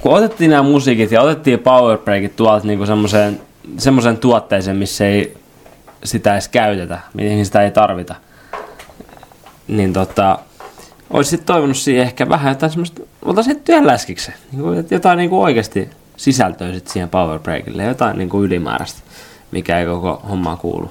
kun 0.00 0.14
otettiin 0.14 0.50
nämä 0.50 0.62
musiikit 0.62 1.12
ja 1.12 1.22
otettiin 1.22 1.58
power 1.58 1.98
breakit 1.98 2.36
tuolta 2.36 2.66
niinku 2.66 2.86
semmoiseen, 2.86 3.40
semmoiseen 3.78 4.18
tuotteeseen, 4.18 4.76
missä 4.76 5.06
ei 5.06 5.36
sitä 6.04 6.32
edes 6.32 6.48
käytetä, 6.48 6.98
mihin 7.14 7.46
sitä 7.46 7.62
ei 7.62 7.70
tarvita, 7.70 8.14
niin 9.68 9.92
tota, 9.92 10.38
olisi 11.10 11.30
sitten 11.30 11.46
toivonut 11.46 11.76
siihen 11.76 12.02
ehkä 12.02 12.28
vähän 12.28 12.50
jotain 12.50 12.72
semmoista, 12.72 13.02
otan 13.24 13.44
työn 13.64 13.86
läskiksi, 13.86 14.32
niinku, 14.52 14.70
että 14.70 14.94
jotain 14.94 15.16
niinku 15.16 15.42
oikeasti 15.42 15.90
sisältöä 16.16 16.72
sit 16.72 16.88
siihen 16.88 17.08
power 17.08 17.38
breakille, 17.38 17.82
jotain 17.82 18.18
niinku 18.18 18.42
ylimääräistä, 18.42 19.00
mikä 19.50 19.78
ei 19.78 19.86
koko 19.86 20.22
hommaa 20.28 20.56
kuulu. 20.56 20.90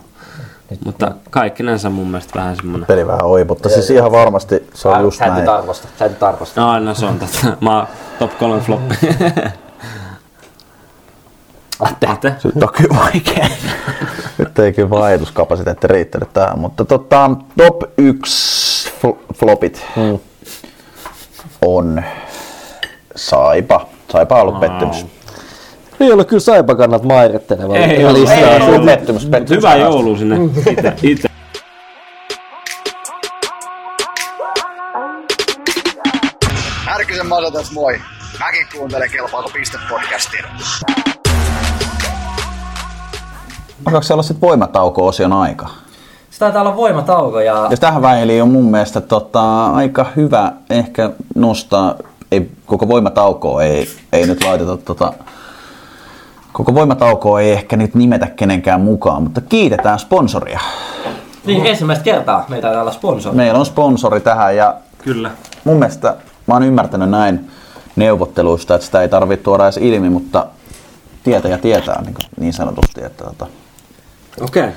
Mutta 0.85 1.11
kaikkinensa 1.29 1.89
mun 1.89 2.07
mielestä 2.07 2.39
vähän 2.39 2.55
semmonen... 2.55 2.85
Peli 2.85 3.07
vähän 3.07 3.23
ohi, 3.23 3.43
mutta 3.43 3.69
siis 3.69 3.89
ihan 3.89 4.11
varmasti 4.11 4.69
se 4.73 4.87
on 4.87 5.01
just 5.01 5.19
näin. 5.19 5.33
nyt 5.33 5.49
arvosta, 5.49 5.87
sä 5.99 6.05
et 6.05 6.11
nyt 6.11 6.23
arvosta. 6.23 6.61
No 6.61 6.69
aina 6.69 6.93
se 6.93 7.05
on 7.05 7.19
tätä. 7.19 7.57
Mä 7.61 7.77
oon 7.77 7.87
top 8.19 8.37
3 8.37 8.61
floppi. 8.61 8.95
Atte. 11.79 12.07
Atte? 12.07 12.35
Nyt 12.43 12.63
on 12.63 12.69
kyllä 12.73 12.95
vaikea. 12.95 13.47
Nyt 14.38 14.60
ei 14.60 14.74
kyllä 14.74 14.90
vaihduskapasiteetti 14.90 15.88
riittänyt 15.88 16.34
tähän, 16.34 16.60
mutta 16.60 16.86
tota, 16.86 17.30
top 17.57 17.82
1 17.98 18.91
fl- 19.03 19.34
flopit 19.36 19.86
Hmm. 19.95 20.20
on 21.66 22.03
Saipa. 23.16 23.88
Saipa 24.12 24.36
on 24.36 24.41
ollut 24.41 24.60
pettymys. 24.60 25.06
Ei 25.99 26.12
ole 26.12 26.26
kyllä 26.26 26.40
Saipa 26.40 26.76
kannat 26.76 27.03
mairitteleva 27.03 27.76
Ei 27.78 28.06
ollut, 28.06 28.30
Ei 28.30 28.38
ei 28.38 28.56
ollut 28.56 28.68
ollut. 28.70 28.86
pettymys, 28.86 29.26
pettymys. 29.26 29.57
Hyvää 29.57 29.76
joulua 29.76 30.18
sinne 30.18 30.36
ite, 30.72 30.94
ite. 31.03 31.30
Härkysen 36.86 37.28
Masa 37.28 37.52
tässä 37.52 37.74
moi. 37.74 38.02
Mäkin 38.40 38.68
kuuntelen 38.74 39.10
Kelpaako 39.12 39.49
piste 39.49 39.78
podcastia. 39.90 40.45
Alkaako 43.86 44.03
se 44.03 44.14
olla 44.14 44.24
sitten 44.24 44.49
voimatauko-osion 44.49 45.34
aika? 45.34 45.68
Se 46.30 46.40
taitaa 46.40 46.62
olla 46.62 46.76
voimatauko 46.76 47.40
ja 47.40 47.68
Ja 47.72 47.78
tähän 47.78 48.02
väliin 48.02 48.44
on 48.44 48.49
mun 48.49 48.72
mielestä 48.72 49.02
tota, 49.02 49.66
aika 49.68 50.06
hyvä 50.16 50.52
ehkä 50.70 51.12
nostaa, 51.36 51.95
ei, 52.32 52.52
koko 52.66 52.88
voimataukoa 52.88 53.64
ei, 53.64 53.88
ei 54.14 54.28
nyt 54.28 54.44
laiteta 54.44 54.78
tota, 54.78 55.14
koko 56.53 56.74
voimataukoa 56.74 57.41
ei 57.41 57.52
ehkä 57.52 57.78
nyt 57.78 57.95
nimetä 57.95 58.28
kenenkään 58.28 58.82
mukaan, 58.82 59.24
mutta 59.24 59.41
kiitetään 59.41 59.99
sponsoria. 59.99 60.60
niin, 61.45 61.66
ensimmäistä 61.66 62.03
kertaa 62.03 62.45
meitä 62.49 62.82
olla 62.82 62.91
sponsori. 62.91 63.36
Meillä 63.36 63.60
on 63.60 63.66
sponsori 63.66 64.22
tähän 64.22 64.56
ja 64.56 64.76
Kyllä. 65.03 65.32
mun 65.64 65.78
mielestä 65.78 66.16
mä 66.48 66.53
oon 66.53 66.64
ymmärtänyt 66.64 67.10
näin 67.10 67.52
neuvotteluista, 67.95 68.76
että 68.76 68.86
sitä 68.86 69.02
ei 69.02 69.10
tarvitse 69.10 69.44
tuoda 69.44 69.64
edes 69.64 69.78
ilmi, 69.78 70.10
mutta 70.10 70.45
tietäjä 71.24 71.57
tietää 71.57 72.02
niin, 72.02 72.14
kuin 72.14 72.26
niin 72.40 72.53
sanotusti, 72.53 73.03
että 73.03 73.24
tota. 73.24 73.48
Okay. 74.41 74.70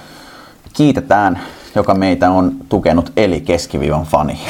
kiitetään, 0.73 1.41
joka 1.75 1.95
meitä 1.95 2.31
on 2.31 2.53
tukenut 2.69 3.13
eli 3.17 3.41
keskiviivan 3.41 4.05
fani. 4.05 4.41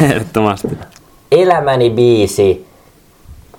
Ehdottomasti. 0.00 0.78
Elämäni 1.32 1.90
biisi 1.90 2.66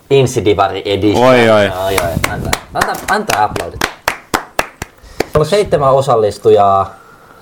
Insidivari 0.09 0.81
Edition. 0.85 1.27
Oi, 1.27 1.49
oi. 1.49 1.69
Oi, 1.69 1.95
oi. 2.03 2.11
Antaa, 2.29 2.51
antaa, 2.73 2.95
antaa 3.09 3.43
aplodit. 3.43 3.79
Meillä 5.23 5.39
on 5.39 5.45
seitsemän 5.45 5.91
osallistujaa. 5.91 6.95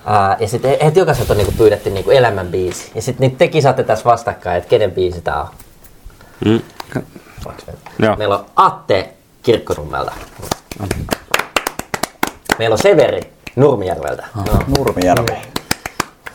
Ää, 0.06 0.36
ja 0.40 0.48
sitten 0.48 0.76
heti 0.84 0.98
jokaiselta 0.98 1.32
on 1.32 1.36
niinku 1.36 1.52
pyydetty 1.58 1.90
niinku 1.90 2.10
elämän 2.10 2.46
biisi. 2.46 2.90
Ja 2.94 3.02
sitten 3.02 3.30
tekin 3.30 3.62
saatte 3.62 3.84
tässä 3.84 4.04
vastakkain, 4.04 4.58
että 4.58 4.70
kenen 4.70 4.92
biisi 4.92 5.20
tää 5.20 5.42
on. 5.42 5.48
Mm. 6.44 6.60
Meillä 8.18 8.38
on 8.38 8.46
Atte 8.56 9.14
Kirkkonummelta. 9.42 10.12
Meillä 12.60 12.74
on 12.74 12.78
Severi 12.78 13.20
Nurmijärveltä. 13.56 14.26
Nurmijärvi. 14.78 15.36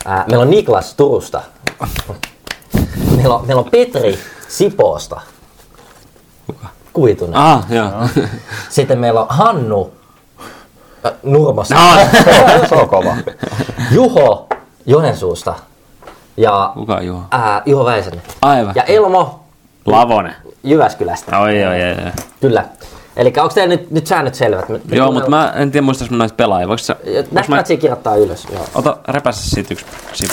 Ää, 0.06 0.24
meillä 0.28 0.42
on 0.42 0.50
Niklas 0.50 0.94
Turusta. 0.94 1.40
Meillä 3.16 3.34
on, 3.34 3.46
meillä 3.46 3.60
on 3.60 3.70
Petri 3.70 4.18
Sipoosta. 4.48 5.20
Kuitunen. 6.92 7.36
Ah, 7.36 7.64
joo. 7.70 7.88
Sitten 8.68 8.98
meillä 8.98 9.20
on 9.20 9.26
Hannu 9.28 9.92
äh, 11.06 11.12
Nurmosta. 11.22 11.74
No. 11.74 11.96
Se 12.68 12.74
on 12.74 12.88
kova. 12.88 13.16
Juho 13.90 14.46
Joensuusta. 14.86 15.54
Ja 16.36 16.70
Kuka 16.74 16.94
on 16.94 17.06
Juho? 17.06 17.22
ää, 17.30 17.62
Juho 17.66 17.84
Väisänen. 17.84 18.22
Aivan. 18.42 18.72
Ja 18.74 18.82
Elmo 18.82 19.44
Lavonen. 19.86 20.34
Jyväskylästä. 20.64 21.38
Oi, 21.38 21.64
oi, 21.64 21.82
oi, 21.82 22.04
oi. 22.06 22.12
Kyllä. 22.40 22.64
Eli 23.16 23.32
onko 23.36 23.54
teillä 23.54 23.74
nyt, 23.74 23.90
nyt 23.90 24.06
säännöt 24.06 24.34
selvät? 24.34 24.68
Me, 24.68 24.80
me 24.90 24.96
Joo, 24.96 25.12
mutta 25.12 25.30
mä 25.30 25.52
en 25.56 25.70
tiedä 25.70 25.84
muistais 25.84 26.10
mä 26.10 26.16
näitä 26.16 26.34
pelaajia. 26.34 26.68
Voiko 26.68 26.78
sä... 26.78 26.96
Näistä 27.30 27.54
mä... 27.54 27.62
kirjoittaa 27.62 28.16
ylös. 28.16 28.46
Joo. 28.52 28.64
Ota, 28.74 28.96
repässä 29.08 29.50
siitä 29.50 29.74
yksi 29.74 29.86
sivu. 30.12 30.32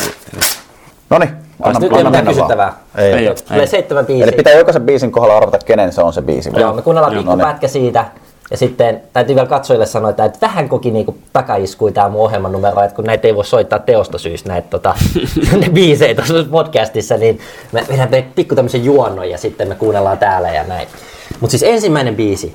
Noni, 1.09 1.29
anna, 1.61 1.79
Nyt 1.79 1.91
ei 1.91 1.97
anna 1.97 2.09
mitään 2.09 2.25
mennä 2.25 2.31
kysyttävää. 2.31 2.73
Ei. 2.97 3.13
Ei 3.13 3.27
oo. 3.27 3.35
Tulee 3.47 3.67
seitsemän 3.67 4.05
biisiä. 4.05 4.23
Eli 4.23 4.31
pitää 4.31 4.53
jokaisen 4.53 4.83
biisin 4.83 5.11
kohdalla 5.11 5.37
arvata, 5.37 5.57
kenen 5.65 5.91
se 5.93 6.01
on 6.01 6.13
se 6.13 6.21
biisi. 6.21 6.53
vai? 6.53 6.61
Joo, 6.61 6.73
me 6.73 6.81
kuunnellaan 6.81 7.13
pikku 7.13 7.29
No 7.29 7.35
niin. 7.35 7.47
pätkä 7.47 7.67
siitä. 7.67 8.05
Ja 8.51 8.57
sitten 8.57 9.01
täytyy 9.13 9.35
vielä 9.35 9.47
katsojille 9.47 9.85
sanoa, 9.85 10.09
että, 10.09 10.25
että 10.25 10.47
vähän 10.47 10.69
koki 10.69 10.91
niinku 10.91 11.17
takaiskui 11.33 11.91
tämä 11.91 12.09
mun 12.09 12.21
ohjelman 12.21 12.51
numero, 12.51 12.81
että 12.81 12.95
kun 12.95 13.05
näitä 13.05 13.27
ei 13.27 13.35
voi 13.35 13.45
soittaa 13.45 13.79
teosta 13.79 14.17
syystä, 14.17 14.49
näitä 14.49 14.67
tota, 14.69 14.95
ne 15.61 15.69
biisejä 15.69 16.15
tuossa 16.15 16.33
podcastissa, 16.51 17.17
niin 17.17 17.39
me 17.71 17.85
vedään 17.89 18.25
pikku 18.35 18.55
tämmöisen 18.55 18.85
juonnon 18.85 19.29
ja 19.29 19.37
sitten 19.37 19.67
me 19.67 19.75
kuunnellaan 19.75 20.17
täällä 20.17 20.49
ja 20.49 20.63
näin. 20.63 20.87
Mutta 21.39 21.51
siis 21.51 21.63
ensimmäinen 21.63 22.15
biisi. 22.15 22.53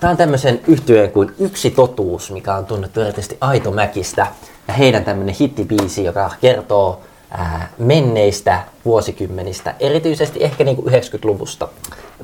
Tämä 0.00 0.10
on 0.10 0.16
tämmöisen 0.16 0.60
yhtyeen 0.66 1.10
kuin 1.10 1.34
Yksi 1.38 1.70
totuus, 1.70 2.30
mikä 2.30 2.54
on 2.54 2.66
tunnettu 2.66 3.00
erityisesti 3.00 3.38
Aito 3.40 3.70
Mäkistä. 3.70 4.26
Ja 4.68 4.74
heidän 4.74 5.04
tämmöinen 5.04 5.34
hittibiisi, 5.40 6.04
joka 6.04 6.30
kertoo 6.40 7.00
ää, 7.30 7.68
menneistä 7.78 8.60
vuosikymmenistä, 8.84 9.74
erityisesti 9.80 10.44
ehkä 10.44 10.64
niinku 10.64 10.82
90-luvusta. 10.90 11.68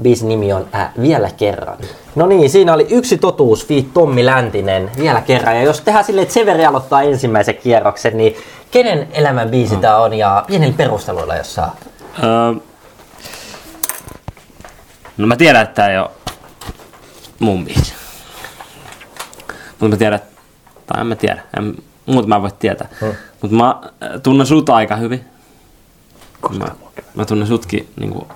Biisin 0.02 0.28
nimi 0.28 0.52
on 0.52 0.66
ää, 0.72 0.92
Vielä 1.00 1.30
kerran. 1.36 1.78
No 2.14 2.26
niin, 2.26 2.50
siinä 2.50 2.74
oli 2.74 2.86
yksi 2.90 3.18
totuus, 3.18 3.66
Fiit 3.66 3.94
Tommi 3.94 4.26
Läntinen, 4.26 4.90
Vielä 4.98 5.20
kerran. 5.20 5.56
Ja 5.56 5.62
jos 5.62 5.80
tehdään 5.80 6.04
silleen, 6.04 6.22
että 6.22 6.34
Severi 6.34 6.66
aloittaa 6.66 7.02
ensimmäisen 7.02 7.56
kierroksen, 7.56 8.16
niin 8.16 8.36
kenen 8.70 9.08
elämän 9.12 9.50
biisi 9.50 9.76
tämä 9.76 9.96
on 9.96 10.14
ja 10.14 10.44
pienillä 10.46 10.74
perusteluilla, 10.76 11.36
jos 11.36 11.54
saa. 11.54 11.76
Öö, 12.22 12.54
no 15.16 15.26
mä 15.26 15.36
tiedän, 15.36 15.62
että 15.62 15.74
tää 15.74 15.90
ei 15.90 15.98
oo 15.98 16.12
mun 17.38 17.64
biisi. 17.64 17.94
Mutta 19.70 19.88
mä 19.88 19.96
tiedän, 19.96 20.20
tai 20.86 21.00
en 21.00 21.06
mä 21.06 21.16
tiedä, 21.16 21.42
en, 21.58 21.76
muuta 22.06 22.28
mä 22.28 22.36
en 22.36 22.42
voi 22.42 22.50
tietää. 22.58 22.88
Hmm. 23.00 23.14
Mutta 23.42 23.56
mä 23.56 23.68
äh, 23.70 24.20
tunnen 24.22 24.46
sut 24.46 24.68
aika 24.68 24.96
hyvin. 24.96 25.24
Mä, 26.58 26.66
mä 27.14 27.24
tunnen 27.24 27.48
sutkin 27.48 27.88
niinku, 28.00 28.28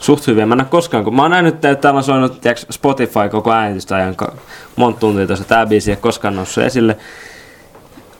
suht 0.00 0.26
hyvin. 0.26 0.48
Mä 0.48 0.54
en 0.54 0.60
ole 0.60 0.68
koskaan, 0.70 1.04
kun 1.04 1.16
mä 1.16 1.22
oon 1.22 1.30
nähnyt, 1.30 1.54
että 1.54 1.74
täällä 1.74 1.98
on 1.98 2.04
soinut 2.04 2.40
tiiäks, 2.40 2.66
Spotify 2.70 3.28
koko 3.30 3.52
äänitysajan, 3.52 4.16
ka- 4.16 4.34
monta 4.76 5.00
tuntia 5.00 5.26
tuossa. 5.26 5.44
Tää 5.44 5.66
biisi 5.66 5.90
ei 5.90 5.96
koskaan 5.96 6.36
noussut 6.36 6.64
esille. 6.64 6.96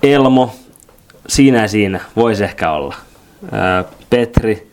Elmo, 0.03 0.55
siinä 1.29 1.63
ja 1.63 1.69
siinä, 1.69 2.01
voisi 2.17 2.45
ehkä 2.45 2.71
olla. 2.71 2.95
Öö, 3.53 3.85
Petri, 4.11 4.68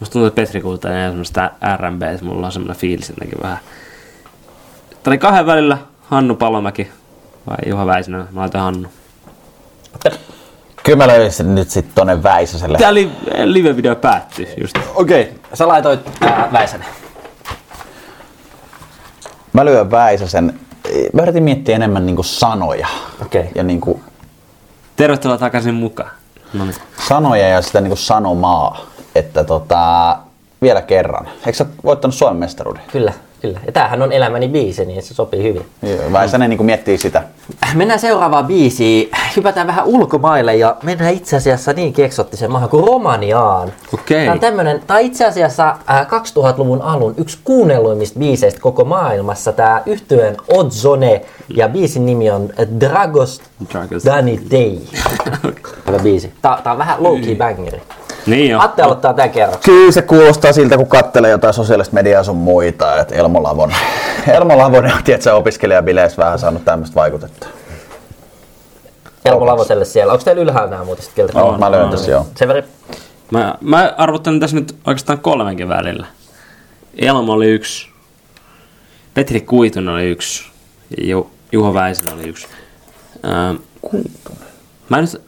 musta 0.00 0.12
tuntuu, 0.12 0.26
että 0.26 0.36
Petri 0.36 0.60
kuultaa 0.60 0.90
enää 0.90 1.08
semmoista 1.08 1.50
R&B, 1.76 2.02
että 2.02 2.24
mulla 2.24 2.46
on 2.46 2.52
semmoinen 2.52 2.76
fiilis 2.76 3.08
jotenkin 3.08 3.38
vähän. 3.42 3.58
Tää 4.90 5.10
oli 5.10 5.18
kahden 5.18 5.46
välillä 5.46 5.78
Hannu 6.02 6.34
Palomäki 6.34 6.90
vai 7.46 7.56
Juha 7.66 7.86
Väisänen, 7.86 8.28
mä 8.30 8.40
laitan 8.40 8.60
Hannu. 8.60 8.88
Kyllä 10.82 10.96
mä 10.96 11.06
löysin 11.06 11.54
nyt 11.54 11.70
sit 11.70 11.86
tonne 11.94 12.22
Väisäselle. 12.22 12.78
Tää 12.78 12.94
li- 12.94 13.12
live-video 13.44 13.96
päättyi 14.00 14.48
just. 14.60 14.76
Okei. 14.94 15.22
Okay. 15.22 15.34
Sä 15.54 15.68
laitoit 15.68 16.00
ää, 16.20 16.48
Väisänen. 16.52 16.86
Mä 19.52 19.64
lyön 19.64 19.90
Väisäsen. 19.90 20.60
Mä 21.12 21.22
yritin 21.22 21.42
miettiä 21.42 21.76
enemmän 21.76 22.06
niinku 22.06 22.22
sanoja. 22.22 22.86
Okei. 23.22 23.40
Okay. 23.40 23.52
Ja 23.54 23.62
niinku 23.62 24.00
Tervetuloa 24.96 25.38
takaisin 25.38 25.74
mukaan. 25.74 26.10
No 26.52 26.64
niin. 26.64 26.76
sanoja 27.08 27.48
ja 27.48 27.62
sitä 27.62 27.80
niinku 27.80 27.96
sanomaa. 27.96 28.80
Että 29.18 29.44
tota, 29.44 30.16
vielä 30.62 30.82
kerran. 30.82 31.28
Eikö 31.46 31.52
sä 31.52 31.66
voittanut 31.84 32.14
Suomen 32.14 32.36
mestaruuden? 32.36 32.82
Kyllä, 32.92 33.12
kyllä. 33.42 33.60
Ja 33.66 33.72
tämähän 33.72 34.02
on 34.02 34.12
elämäni 34.12 34.48
biisi, 34.48 34.84
niin 34.84 35.02
se 35.02 35.14
sopii 35.14 35.42
hyvin. 35.42 35.66
Joo, 35.82 36.12
Väisänen 36.12 36.50
niinku 36.50 36.64
miettii 36.64 36.98
sitä. 36.98 37.22
Mennään 37.74 38.00
seuraavaan 38.00 38.46
biisiin. 38.46 39.10
Hypätään 39.36 39.66
vähän 39.66 39.84
ulkomaille 39.84 40.56
ja 40.56 40.76
mennään 40.82 41.14
itse 41.14 41.36
asiassa 41.36 41.72
niin 41.72 41.94
eksottisen 41.98 42.50
maahan 42.50 42.68
kuin 42.68 42.86
Romaniaan. 42.86 43.72
Okei. 43.94 44.24
Tämä 44.24 44.32
on, 44.32 44.40
tämmönen, 44.40 44.82
tämä 44.86 44.98
on 44.98 45.06
itse 45.06 45.24
asiassa 45.24 45.68
äh, 45.90 46.06
2000-luvun 46.06 46.82
alun 46.82 47.14
yksi 47.18 47.38
kuunnelluimmista 47.44 48.18
biiseistä 48.18 48.60
koko 48.60 48.84
maailmassa. 48.84 49.52
Tämä 49.52 49.82
yhtyeen 49.86 50.36
Odzone 50.48 51.22
ja 51.56 51.68
biisin 51.68 52.06
nimi 52.06 52.30
on 52.30 52.50
Dragos 52.80 53.40
Dragos. 53.72 54.04
Dani 54.04 54.40
Dei. 54.50 54.80
Hyvä 55.86 55.98
biisi. 55.98 56.32
Tämä, 56.42 56.58
tämä 56.62 56.72
on 56.72 56.78
vähän 56.78 56.98
low-key 56.98 57.36
bangeri. 57.36 57.82
Niin 58.26 58.50
jo. 58.50 58.60
Atte 58.60 58.82
aloittaa 58.82 59.14
tämän 59.14 59.30
kerroksen. 59.30 59.74
Kyllä 59.74 59.92
se 59.92 60.02
kuulostaa 60.02 60.52
siltä, 60.52 60.76
kun 60.76 60.86
kattelee 60.86 61.30
jotain 61.30 61.54
sosiaalista 61.54 61.94
mediaa 61.94 62.24
sun 62.24 62.36
muita, 62.36 63.00
että 63.00 63.14
Elmo 63.14 63.42
Lavonen. 63.42 63.76
Elmo 64.34 64.58
Lavonen 64.58 64.94
on, 64.94 65.04
tiedätkö, 65.04 65.34
opiskelijabileissä 65.34 66.22
vähän 66.22 66.38
saanut 66.38 66.64
tämmöistä 66.64 66.94
vaikutetta. 66.94 67.46
Elmo 69.24 69.46
Lavoselle 69.46 69.84
siellä. 69.84 70.12
Onko 70.12 70.24
teillä 70.24 70.42
ylhäällä 70.42 70.70
nämä 70.70 70.84
muuten 70.84 71.04
sitten 71.04 71.26
keltä? 71.26 71.40
No, 71.40 71.58
mä 71.58 71.70
löin 71.70 71.90
tässä 71.90 72.10
joo. 72.10 72.26
Severi. 72.34 72.64
Mä, 73.30 73.54
mä 73.60 73.94
arvottelen 73.98 74.40
tässä 74.40 74.56
nyt 74.56 74.76
oikeastaan 74.86 75.18
kolmenkin 75.18 75.68
välillä. 75.68 76.06
Elmo 76.98 77.32
oli 77.32 77.46
yksi. 77.46 77.88
Petri 79.14 79.40
Kuitunen 79.40 79.94
oli 79.94 80.04
yksi. 80.04 80.44
Ju, 80.98 81.30
Juho 81.52 81.74
Väisänen 81.74 82.14
oli 82.14 82.28
yksi. 82.28 82.46
Ähm, 83.24 83.56
mä 84.88 85.00
nyt... 85.00 85.22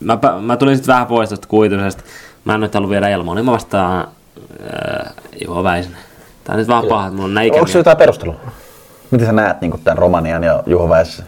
Mä, 0.00 0.18
mä 0.40 0.56
tulin 0.56 0.76
sitten 0.76 0.92
vähän 0.92 1.06
pois 1.06 1.28
tuosta 1.28 1.48
Kuitusesta. 1.48 2.02
Mä 2.44 2.54
en 2.54 2.60
nyt 2.60 2.74
halua 2.74 2.90
viedä 2.90 3.08
Elmoa, 3.08 3.34
niin 3.34 3.44
mä 3.44 3.52
vastaan 3.52 4.08
äh, 4.38 5.12
Juho 5.46 5.64
Väisänen. 5.64 5.98
Tää 6.44 6.54
on 6.54 6.58
nyt 6.58 6.68
vaan 6.68 6.86
paha, 6.86 7.06
että 7.06 7.14
mulla 7.16 7.28
on 7.28 7.34
näin 7.34 7.54
Onko 7.54 7.66
se 7.66 7.78
jotain 7.78 7.96
perustelua? 7.96 8.34
Miten 9.10 9.26
sä 9.26 9.32
näet 9.32 9.60
niin 9.60 9.80
tämän 9.84 9.98
Romanian 9.98 10.44
ja 10.44 10.62
Juho 10.66 10.88
Väisäsen? 10.88 11.26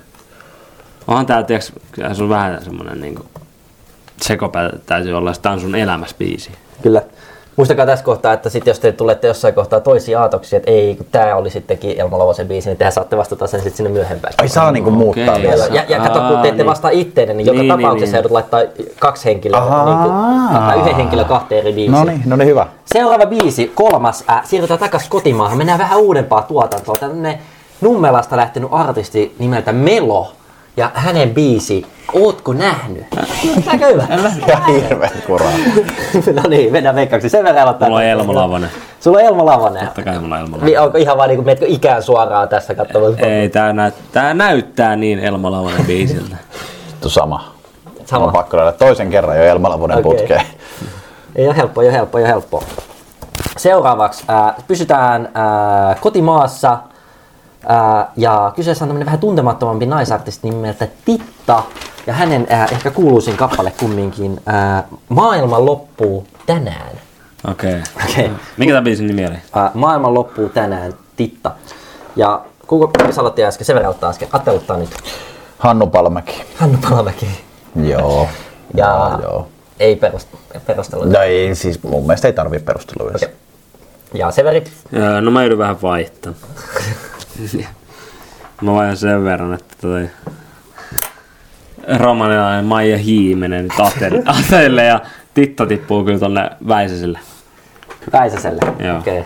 Onhan 1.07 1.27
tää, 1.27 1.43
tiiäks, 1.43 1.73
kyllä 1.93 2.15
se 2.15 2.23
on 2.23 2.29
vähän 2.29 2.65
semmonen 2.65 3.01
niinku... 3.01 3.25
Sekopä 4.23 4.71
täytyy 4.87 5.13
olla, 5.13 5.31
että 5.31 5.43
tää 5.43 5.53
on 5.53 5.61
sun 5.61 5.75
elämässä 5.75 6.17
biisi. 6.19 6.51
Kyllä. 6.83 7.03
Muistakaa 7.59 7.87
tässä 7.87 8.05
kohtaa, 8.05 8.33
että 8.33 8.49
sit 8.51 8.67
jos 8.67 8.81
te 8.81 8.93
tulette 8.93 9.27
jossain 9.27 9.55
kohtaa 9.55 9.81
toisia 9.81 10.21
aatoksia, 10.21 10.57
että 10.57 10.71
ei, 10.71 10.95
kun 10.97 11.07
tämä 11.13 11.37
oli 11.37 11.51
sittenkin 11.51 12.01
Elmo 12.01 12.19
Lavosen 12.19 12.49
biisi, 12.49 12.69
niin 12.69 12.77
tehän 12.77 12.93
saatte 12.93 13.17
vastata 13.17 13.47
sen 13.47 13.61
sitten 13.61 13.77
sinne 13.77 13.91
myöhempään. 13.91 14.35
Ai 14.39 14.49
saa 14.49 14.71
niinku 14.73 14.91
muuttaa 14.91 15.35
Okei. 15.35 15.43
vielä. 15.43 15.65
Ja, 15.67 15.85
ja 15.89 16.01
kato, 16.01 16.21
kun 16.21 16.39
te 16.39 16.49
ette 16.49 16.63
niin. 16.63 16.67
vastaa 16.67 16.91
itteenne, 16.91 17.35
niin 17.35 17.47
joka 17.47 17.59
Niin, 17.59 17.69
niin, 17.69 17.81
tapauksessa 17.81 18.07
niin. 18.13 18.17
joudut 18.17 18.31
laittaa 18.31 18.61
kaksi 18.99 19.25
henkilöä, 19.25 19.61
niin 19.61 19.99
kuin, 19.99 20.13
tai 20.67 20.81
yhden 20.81 20.97
henkilön 20.97 21.27
kahteen 21.27 21.61
eri 21.61 21.73
biisiin. 21.73 21.93
No 21.93 22.05
niin, 22.05 22.23
no 22.27 22.37
niin 22.37 22.49
hyvä. 22.49 22.67
Seuraava 22.87 23.27
biisi, 23.27 23.73
kolmas, 23.75 24.25
äh, 24.31 24.41
siirrytään 24.45 24.81
takaisin 24.81 25.11
kotimaahan. 25.11 25.59
Mennään 25.59 25.79
vähän 25.79 25.99
uudempaa 25.99 26.43
tuotantoa. 26.43 26.95
Tänne 27.01 27.39
Nummelasta 27.81 28.37
lähtenyt 28.37 28.69
artisti 28.73 29.35
nimeltä 29.39 29.73
Melo. 29.73 30.33
Ja 30.79 30.91
hänen 30.95 31.31
biisi, 31.35 31.87
Ootko 32.13 32.53
nähnyt? 32.53 33.05
Tääkö 33.65 33.87
hyvä? 33.87 34.07
Ja 34.47 34.57
hirveä 34.57 35.11
kuraa. 35.27 35.53
no 36.33 36.43
niin, 36.49 36.73
mennään 36.73 36.95
veikkauksiin. 36.95 37.31
Sen 37.31 37.45
verran 37.45 37.63
aloittaa. 37.63 37.89
Mulla 37.89 38.01
on 38.01 38.07
Elmo 38.07 38.35
Lavonen. 38.35 38.71
Sulla 39.01 39.19
on 39.19 39.25
Elmo 39.25 39.47
Lavonen. 39.47 39.85
Totta 39.85 40.03
kai 40.03 40.19
mulla 40.19 40.35
on 40.35 40.41
Elmo 40.41 40.57
Niin, 40.57 40.63
Lavonen. 40.63 40.83
onko 40.83 40.99
ihan 40.99 41.17
vaan 41.17 41.29
niinku, 41.29 41.45
meetkö 41.45 41.65
ikään 41.69 42.03
suoraan 42.03 42.49
tässä 42.49 42.75
katsomaan? 42.75 43.19
Ei, 43.19 43.49
tää, 43.49 43.73
näyt, 43.73 43.95
tää 44.13 44.35
näyttää 44.35 44.97
niin 44.97 45.19
Elmo 45.19 45.51
Lavonen 45.53 45.87
biisiltä. 45.87 46.37
Vittu 46.91 47.09
sama. 47.11 47.53
Sama. 48.05 48.25
On 48.27 48.33
pakko 48.33 48.57
löydä 48.57 48.73
toisen 48.73 49.11
kerran 49.11 49.37
jo 49.39 49.45
Elma 49.45 49.69
Lavonen 49.71 49.99
Okei. 49.99 50.11
putkeen. 50.19 50.43
Ei 51.37 51.47
ole 51.47 51.57
helppo, 51.57 51.83
ei 51.83 51.89
ole 51.89 51.97
helppo, 51.97 52.19
ei 52.19 52.25
ole 52.25 52.31
helppo. 52.31 52.63
Seuraavaksi 53.57 54.25
äh, 54.31 54.55
pysytään 54.69 55.29
äh, 55.91 56.01
kotimaassa. 56.01 56.79
Ja 58.17 58.53
kyseessä 58.57 58.85
on 58.85 58.89
tämmöinen 58.89 59.07
vähän 59.07 59.21
tuntemattomampi 59.21 59.87
naisartisti 59.87 60.51
nimeltä 60.51 60.89
Titta. 61.05 61.63
Ja 62.07 62.15
hänen 62.15 62.47
äh, 62.53 62.73
ehkä 62.73 62.91
kuuluisin 62.91 63.37
kappale 63.37 63.73
kumminkin 63.81 64.41
äh, 64.49 64.85
Maailma 65.09 65.65
loppuu 65.65 66.27
tänään. 66.47 66.91
Okei. 67.51 67.71
Okay. 67.71 67.83
Okei. 68.11 68.31
Mikä 68.57 68.73
tää 68.73 68.83
biisin 68.83 69.07
nimi 69.07 69.27
oli? 69.27 69.35
Äh, 69.35 69.71
Maailma 69.75 70.15
loppuu 70.15 70.49
tänään, 70.49 70.95
Titta. 71.17 71.51
Ja 72.17 72.41
kuka 72.67 72.91
aloitti 73.19 73.45
äsken? 73.45 73.65
Sen 73.67 73.75
verran 73.75 73.87
aloittaa 73.89 74.11
äsken. 74.11 74.29
Atte 74.33 74.51
aloittaa 74.51 74.77
nyt. 74.77 74.91
Hannu 75.59 75.87
Palmäki. 75.87 76.43
Hannu 76.57 76.79
Palamäki. 76.89 77.29
Joo. 77.83 78.29
Ja 78.75 78.87
Joo, 78.87 79.21
joo. 79.23 79.49
ei 79.81 79.95
perust- 79.95 80.61
perustella. 80.67 81.07
No 81.07 81.21
ei, 81.21 81.55
siis 81.55 81.83
mun 81.83 82.03
mielestä 82.07 82.29
ei 82.29 82.33
tarvii 82.33 82.61
perusteluja. 82.61 83.17
Okei. 83.17 83.29
Ja 84.15 84.31
Severi, 84.31 84.65
Öö, 84.97 85.21
No 85.21 85.31
mä 85.31 85.43
joudun 85.43 85.59
vähän 85.59 85.83
vaihtaa. 85.83 86.33
mä 88.63 88.75
vaihdan 88.75 88.97
sen 88.97 89.25
verran, 89.25 89.55
että 89.55 89.75
toi 89.81 90.11
romanilainen 91.99 92.65
Maija 92.65 92.99
Hii 92.99 93.35
menee 93.35 93.63
nyt 93.63 93.73
Ateelle 94.27 94.85
ja 94.93 95.01
Titto 95.35 95.67
tippuu 95.67 96.05
kyllä 96.05 96.19
tonne 96.19 96.51
Väisäselle. 96.69 97.19
Väisäselle. 98.13 98.61
Joo. 98.79 98.99
Okei. 98.99 99.25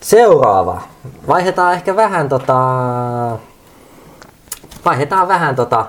Seuraava. 0.00 0.82
Vaihdetaan 1.28 1.74
ehkä 1.74 1.96
vähän 1.96 2.28
tota... 2.28 2.58
Vaihdetaan 4.84 5.28
vähän 5.28 5.56
tota 5.56 5.86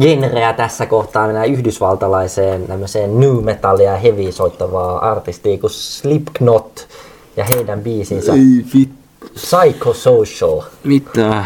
genreä 0.00 0.52
tässä 0.52 0.86
kohtaa. 0.86 1.26
Mennään 1.26 1.48
yhdysvaltalaiseen 1.48 2.66
tämmöiseen 2.66 3.20
new 3.20 3.44
metallia 3.44 3.90
ja 3.90 3.98
heavy 3.98 4.32
soittavaa 4.32 5.10
artistia 5.10 5.58
kuin 5.58 5.70
Slipknot 5.70 6.88
ja 7.36 7.44
heidän 7.44 7.80
biisinsä 7.80 8.32
vit. 8.74 8.97
Psychosocial. 9.40 10.62
Mitä? 10.84 11.44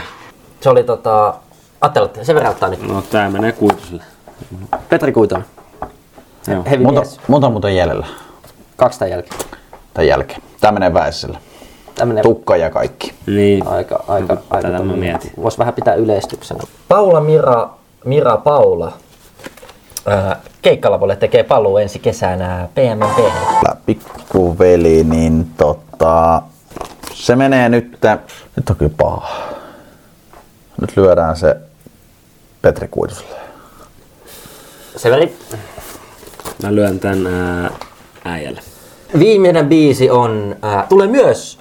Se 0.60 0.70
oli 0.70 0.84
tota... 0.84 1.34
Ajattelette, 1.80 2.24
se 2.24 2.34
verran 2.34 2.52
ottaa 2.52 2.68
nyt. 2.68 2.88
No 2.88 3.02
tää 3.02 3.30
menee 3.30 3.52
kuituselle. 3.52 4.02
Petri 4.88 5.12
Kuitonen. 5.12 5.46
Joo. 6.48 6.62
Heavy 6.70 6.82
Monta, 6.84 7.00
mies. 7.00 7.20
monta 7.28 7.50
muuta 7.50 7.70
jäljellä 7.70 8.06
Kaksi 8.76 8.98
tämän 8.98 9.10
jälkeen. 9.10 9.40
tämän 9.94 10.06
jälkeen. 10.08 10.42
Tämä 10.60 10.72
menee 10.72 10.94
väeselle. 10.94 11.38
Tämmönen 11.94 12.22
Tukka 12.22 12.56
ja 12.56 12.70
kaikki. 12.70 13.14
Niin. 13.26 13.66
aika, 13.66 14.04
aika, 14.08 14.32
aika 14.50 14.56
Tätä 14.68 14.68
mä 14.68 14.78
tommonen- 14.78 14.98
mietin. 14.98 15.32
Voisi 15.42 15.58
vähän 15.58 15.74
pitää 15.74 15.94
yleistyksenä. 15.94 16.60
Paula 16.88 17.20
Mira, 17.20 17.68
Mira 18.04 18.36
Paula. 18.36 18.92
Ää, 20.06 20.40
keikkalavolle 20.62 21.16
tekee 21.16 21.42
paluu 21.42 21.76
ensi 21.78 21.98
kesänä 21.98 22.68
PMP. 22.74 23.32
Pikkuveli, 23.86 25.04
niin 25.04 25.46
tota, 25.56 26.42
se 27.14 27.36
menee 27.36 27.68
nyt, 27.68 27.98
nyt 28.56 28.70
on 28.70 28.76
kyllä 28.76 28.92
paha. 28.96 29.48
Nyt 30.80 30.96
lyödään 30.96 31.36
se 31.36 31.56
Petri 32.62 32.88
Kuituselle. 32.88 33.36
Severi. 34.96 35.38
Mä 36.62 36.74
lyön 36.74 37.00
tän 37.00 37.26
ää, 37.26 37.70
äijälle. 38.24 38.60
Viimeinen 39.18 39.68
biisi 39.68 40.10
on, 40.10 40.56
ää, 40.62 40.86
tulee 40.88 41.06
myös 41.06 41.58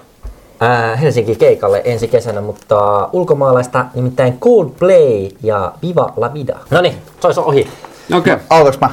ää, 0.60 0.96
Helsinki 0.96 1.36
keikalle 1.36 1.82
ensi 1.86 2.08
kesänä, 2.08 2.42
mutta 2.42 3.10
ulkomaalaista 3.14 3.86
nimittäin 3.94 4.40
Coldplay 4.40 5.30
ja 5.44 5.74
Viva 5.82 6.14
La 6.18 6.34
Vida. 6.34 6.60
No 6.70 6.82
niin, 6.82 6.96
se 7.22 7.28
olisi 7.28 7.40
ohi. 7.40 7.72
Okei. 8.14 8.34
Okay. 8.34 8.46
Aloitaks 8.50 8.80
mä? 8.80 8.90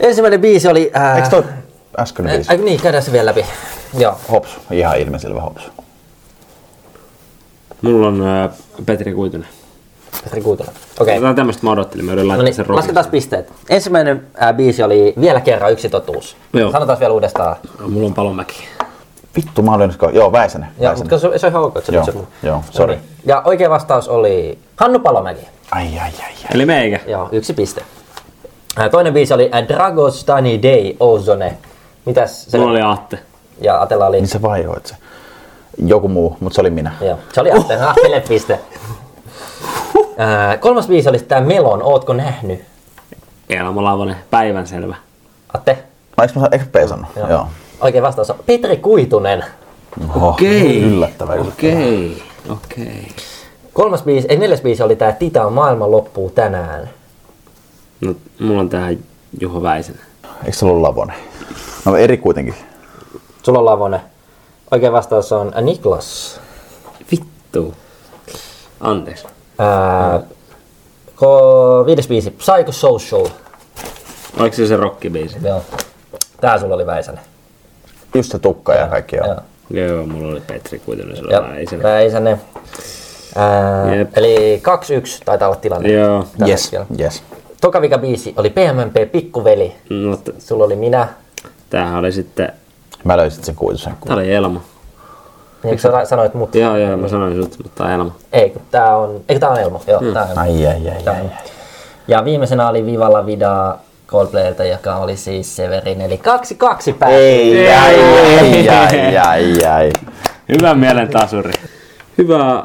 Ensimmäinen 0.00 0.40
biisi 0.40 0.68
oli... 0.68 0.90
Ää, 0.94 1.16
Eikö 1.16 1.28
toi 1.28 1.44
äskeinen 1.98 2.34
biisi? 2.34 2.50
Ai, 2.50 2.56
niin, 2.56 2.80
käydään 2.80 3.02
se 3.02 3.12
vielä 3.12 3.26
läpi. 3.26 3.44
Joo. 3.98 4.14
Hopsu, 4.30 4.60
ihan 4.70 4.98
ilmiselvä 4.98 5.40
hopsu. 5.40 5.70
Mulla 7.82 8.06
on 8.08 8.22
ää, 8.26 8.48
Petri 8.86 9.12
Kuitunen. 9.12 9.48
Petri 10.24 10.40
Kuutonen. 10.40 10.74
Okei. 11.00 11.14
Jotain 11.14 11.36
tämmöstä 11.36 11.64
mä 11.66 11.70
odottelin, 11.70 12.04
mä 12.04 12.12
yritän 12.12 12.36
No 12.38 12.42
niin, 12.42 12.54
sen 12.54 12.64
lasketaan 12.68 13.06
pisteet. 13.10 13.52
Ensimmäinen 13.68 14.26
ää, 14.38 14.52
biisi 14.52 14.82
oli 14.82 15.14
vielä 15.20 15.40
kerran 15.40 15.72
yksi 15.72 15.88
totuus. 15.88 16.36
Joo. 16.52 16.72
Sanotaan 16.72 17.00
vielä 17.00 17.14
uudestaan. 17.14 17.56
Mulla 17.88 18.06
on 18.06 18.14
Palomäki. 18.14 18.64
Vittu, 19.36 19.62
mä 19.62 19.74
olin 19.74 19.88
nyt, 19.88 19.98
joo, 20.12 20.32
Väisänen. 20.32 20.68
Ja, 20.78 20.88
Väisänen. 20.88 21.12
mutta 21.12 21.18
se, 21.30 21.38
se 21.38 21.46
on 21.46 21.52
ihan 21.52 21.62
ok, 21.62 21.76
että 21.76 21.92
sä 21.92 21.96
Joo, 21.96 22.26
joo, 22.42 22.64
sorry. 22.70 22.94
No 22.94 23.00
niin. 23.00 23.10
Ja 23.26 23.42
oikea 23.44 23.70
vastaus 23.70 24.08
oli 24.08 24.58
Hannu 24.76 24.98
Palomäki. 24.98 25.46
Ai, 25.70 25.86
ai, 25.86 25.98
ai, 25.98 26.10
ai. 26.24 26.32
Eli 26.54 26.66
meikä. 26.66 27.00
Joo, 27.06 27.28
yksi 27.32 27.52
piste. 27.52 27.82
Ää, 28.76 28.88
Toinen 28.88 29.12
biisi 29.12 29.34
oli 29.34 29.50
A 29.52 29.68
Dragostani 29.68 30.62
Day 30.62 30.94
Ozone. 31.00 31.58
Mitäs 32.04 32.44
se 32.44 32.58
Mulla 32.58 32.70
oli 32.70 32.82
Atte. 32.82 33.18
Ja 33.60 33.82
Atella 33.82 34.06
oli... 34.06 34.16
Niin 34.16 34.28
sä 34.28 34.42
vaihoit 34.42 34.86
se. 34.86 34.94
Joku 35.86 36.08
muu, 36.08 36.36
mutta 36.40 36.54
se 36.54 36.60
oli 36.60 36.70
minä. 36.70 36.92
Joo, 37.00 37.18
se 37.32 37.40
oli 37.40 37.52
Atte. 37.52 37.74
Attelle 37.74 38.20
piste. 38.20 38.60
Ää, 40.18 40.56
kolmas 40.56 40.86
biisi 40.88 41.08
oli 41.08 41.18
tää 41.18 41.40
Melon. 41.40 41.82
Ootko 41.82 42.12
nähnyt? 42.12 42.60
Elmo 43.48 43.84
Lavonen, 43.84 44.16
päivänselvä. 44.30 44.96
Atte? 45.54 45.78
Vai 46.16 46.26
eikö 46.26 46.40
mä 46.40 46.48
eikö 46.52 46.64
P 46.72 46.88
sano? 46.88 47.06
Joo. 47.16 47.28
joo. 47.28 47.46
Oikea 47.80 48.02
vastaus 48.02 48.30
on 48.30 48.36
Petri 48.46 48.76
Kuitunen. 48.76 49.44
Oho, 50.14 50.28
Okei. 50.28 50.82
Yllättävä, 50.82 51.34
yllättävä. 51.34 51.72
Okei, 51.72 52.22
okei. 52.48 53.08
Kolmas 53.72 54.02
biisi, 54.02 54.28
ei 54.30 54.36
neljäs 54.36 54.60
biisi 54.60 54.82
oli 54.82 54.96
tää 54.96 55.12
Titan 55.12 55.52
maailma 55.52 55.90
loppuu 55.90 56.30
tänään. 56.30 56.90
No, 58.00 58.14
mulla 58.40 58.60
on 58.60 58.68
tähän 58.68 58.98
Juho 59.40 59.62
Väisänen. 59.62 60.02
Eikö 60.44 60.56
se 60.56 60.64
ollut 60.64 60.80
Lavonen? 60.80 61.16
No 61.84 61.96
eri 61.96 62.16
kuitenkin. 62.16 62.54
Sulla 63.42 63.58
on 63.58 63.64
Lavone. 63.64 64.00
Oikea 64.70 64.92
vastaus 64.92 65.32
on 65.32 65.52
Niklas. 65.60 66.40
Vittu. 67.10 67.74
Anteeksi. 68.80 69.26
Ää, 69.58 70.20
ko, 71.16 71.82
viides 71.86 72.08
biisi, 72.08 72.30
Psychosocial. 72.30 73.26
Oliko 74.38 74.56
se 74.56 74.66
se 74.66 74.76
rockibiisi? 74.76 75.36
Joo. 75.42 75.62
Tää 76.40 76.58
sulla 76.58 76.74
oli 76.74 76.86
Väisänen. 76.86 77.20
Just 78.14 78.32
se 78.32 78.38
tukka 78.38 78.74
ja 78.74 78.86
kaikki 78.86 79.16
joo. 79.16 79.26
Joo. 79.26 79.36
Joo, 79.70 80.06
mulla 80.06 80.32
oli 80.32 80.40
Petri 80.40 80.78
kuitenkin, 80.78 81.24
oli 81.26 81.48
Väisänen. 81.54 81.82
Väisänen. 81.82 82.40
Ää, 83.36 83.94
Jep. 83.94 84.18
eli 84.18 84.62
2-1 85.20 85.22
taitaa 85.24 85.48
olla 85.48 85.60
tilanne. 85.60 85.92
Joo. 85.92 86.26
tällä 86.38 86.50
Yes, 86.52 86.62
hetkellä. 86.64 86.86
yes. 87.00 87.22
Toka 87.60 87.80
vika 87.80 87.98
biisi 87.98 88.34
oli 88.36 88.50
PMMP 88.50 89.12
Pikkuveli. 89.12 89.72
No, 89.90 90.16
t- 90.16 90.34
Sulla 90.40 90.64
oli 90.64 90.76
minä. 90.76 91.08
tämähän 91.70 91.98
oli 91.98 92.12
sitten, 92.12 92.52
Mä 93.04 93.16
löysin 93.16 93.44
sen 93.44 93.54
kuitusen. 93.54 93.94
tää 94.06 94.16
oli 94.16 94.34
Elmo. 94.34 94.60
Niin 95.62 95.78
sä 95.78 96.04
sanoit 96.04 96.34
mut. 96.34 96.54
Joo, 96.54 96.76
joo, 96.76 96.96
mä 96.96 97.08
sanoin 97.08 97.36
sut, 97.42 97.56
mutta 97.62 97.70
tää 97.74 97.86
on 97.86 97.92
Elmo. 97.92 98.12
Ei, 98.32 98.50
kun 98.50 98.62
tää 98.70 98.96
on, 98.96 99.20
eikö 99.28 99.40
tää 99.40 99.50
on 99.50 99.60
Elmo? 99.60 99.82
Joo, 99.86 100.00
tää 100.12 100.22
on 100.22 100.28
Elmo. 100.28 100.40
Ai, 100.40 100.66
ai, 100.66 100.88
ai, 100.88 101.14
ai. 101.14 101.20
on. 101.20 101.30
Ja 102.08 102.24
viimeisenä 102.24 102.68
oli 102.68 102.86
Vivalla 102.86 103.26
Vida 103.26 103.76
Coldplaylta, 104.08 104.64
joka 104.64 104.96
oli 104.96 105.16
siis 105.16 105.56
Severin, 105.56 106.00
eli 106.00 106.20
2-2 106.90 106.94
pääsi. 106.98 107.14
Ei, 107.14 107.68
ai, 107.68 107.96
ai, 108.68 108.68
ai, 108.68 109.16
ai, 109.16 109.64
ai. 109.64 109.90
Hyvä 110.48 110.74
mielen 110.74 111.08
tasuri. 111.08 111.52
Hyvää 112.18 112.64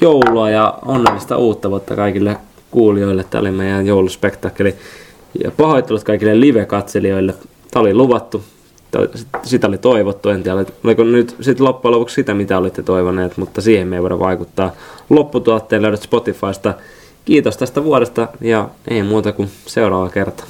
joulua 0.00 0.50
ja 0.50 0.74
onnellista 0.86 1.36
uutta 1.36 1.70
vuotta 1.70 1.96
kaikille 1.96 2.36
kuulijoille. 2.70 3.24
Tämä 3.30 3.40
oli 3.40 3.50
meidän 3.50 3.86
jouluspektakkeli. 3.86 4.76
Ja 5.44 5.50
pahoittelut 5.50 6.04
kaikille 6.04 6.40
live-katselijoille. 6.40 7.34
Tämä 7.70 7.80
oli 7.80 7.94
luvattu. 7.94 8.42
Sitä 9.42 9.66
oli 9.66 9.78
toivottu. 9.78 10.28
En 10.28 10.42
tiedä, 10.42 10.64
oliko 10.84 11.04
nyt 11.04 11.36
sit 11.40 11.60
loppujen 11.60 11.92
lopuksi 11.92 12.14
sitä, 12.14 12.34
mitä 12.34 12.58
olitte 12.58 12.82
toivoneet, 12.82 13.36
mutta 13.36 13.60
siihen 13.60 13.88
me 13.88 13.96
ei 13.96 14.02
voida 14.02 14.18
vaikuttaa. 14.18 14.72
Lopputuotteen 15.10 15.82
löydät 15.82 16.02
Spotifysta. 16.02 16.74
Kiitos 17.24 17.56
tästä 17.56 17.84
vuodesta 17.84 18.28
ja 18.40 18.68
ei 18.88 19.02
muuta 19.02 19.32
kuin 19.32 19.50
seuraava 19.66 20.08
kerta. 20.08 20.44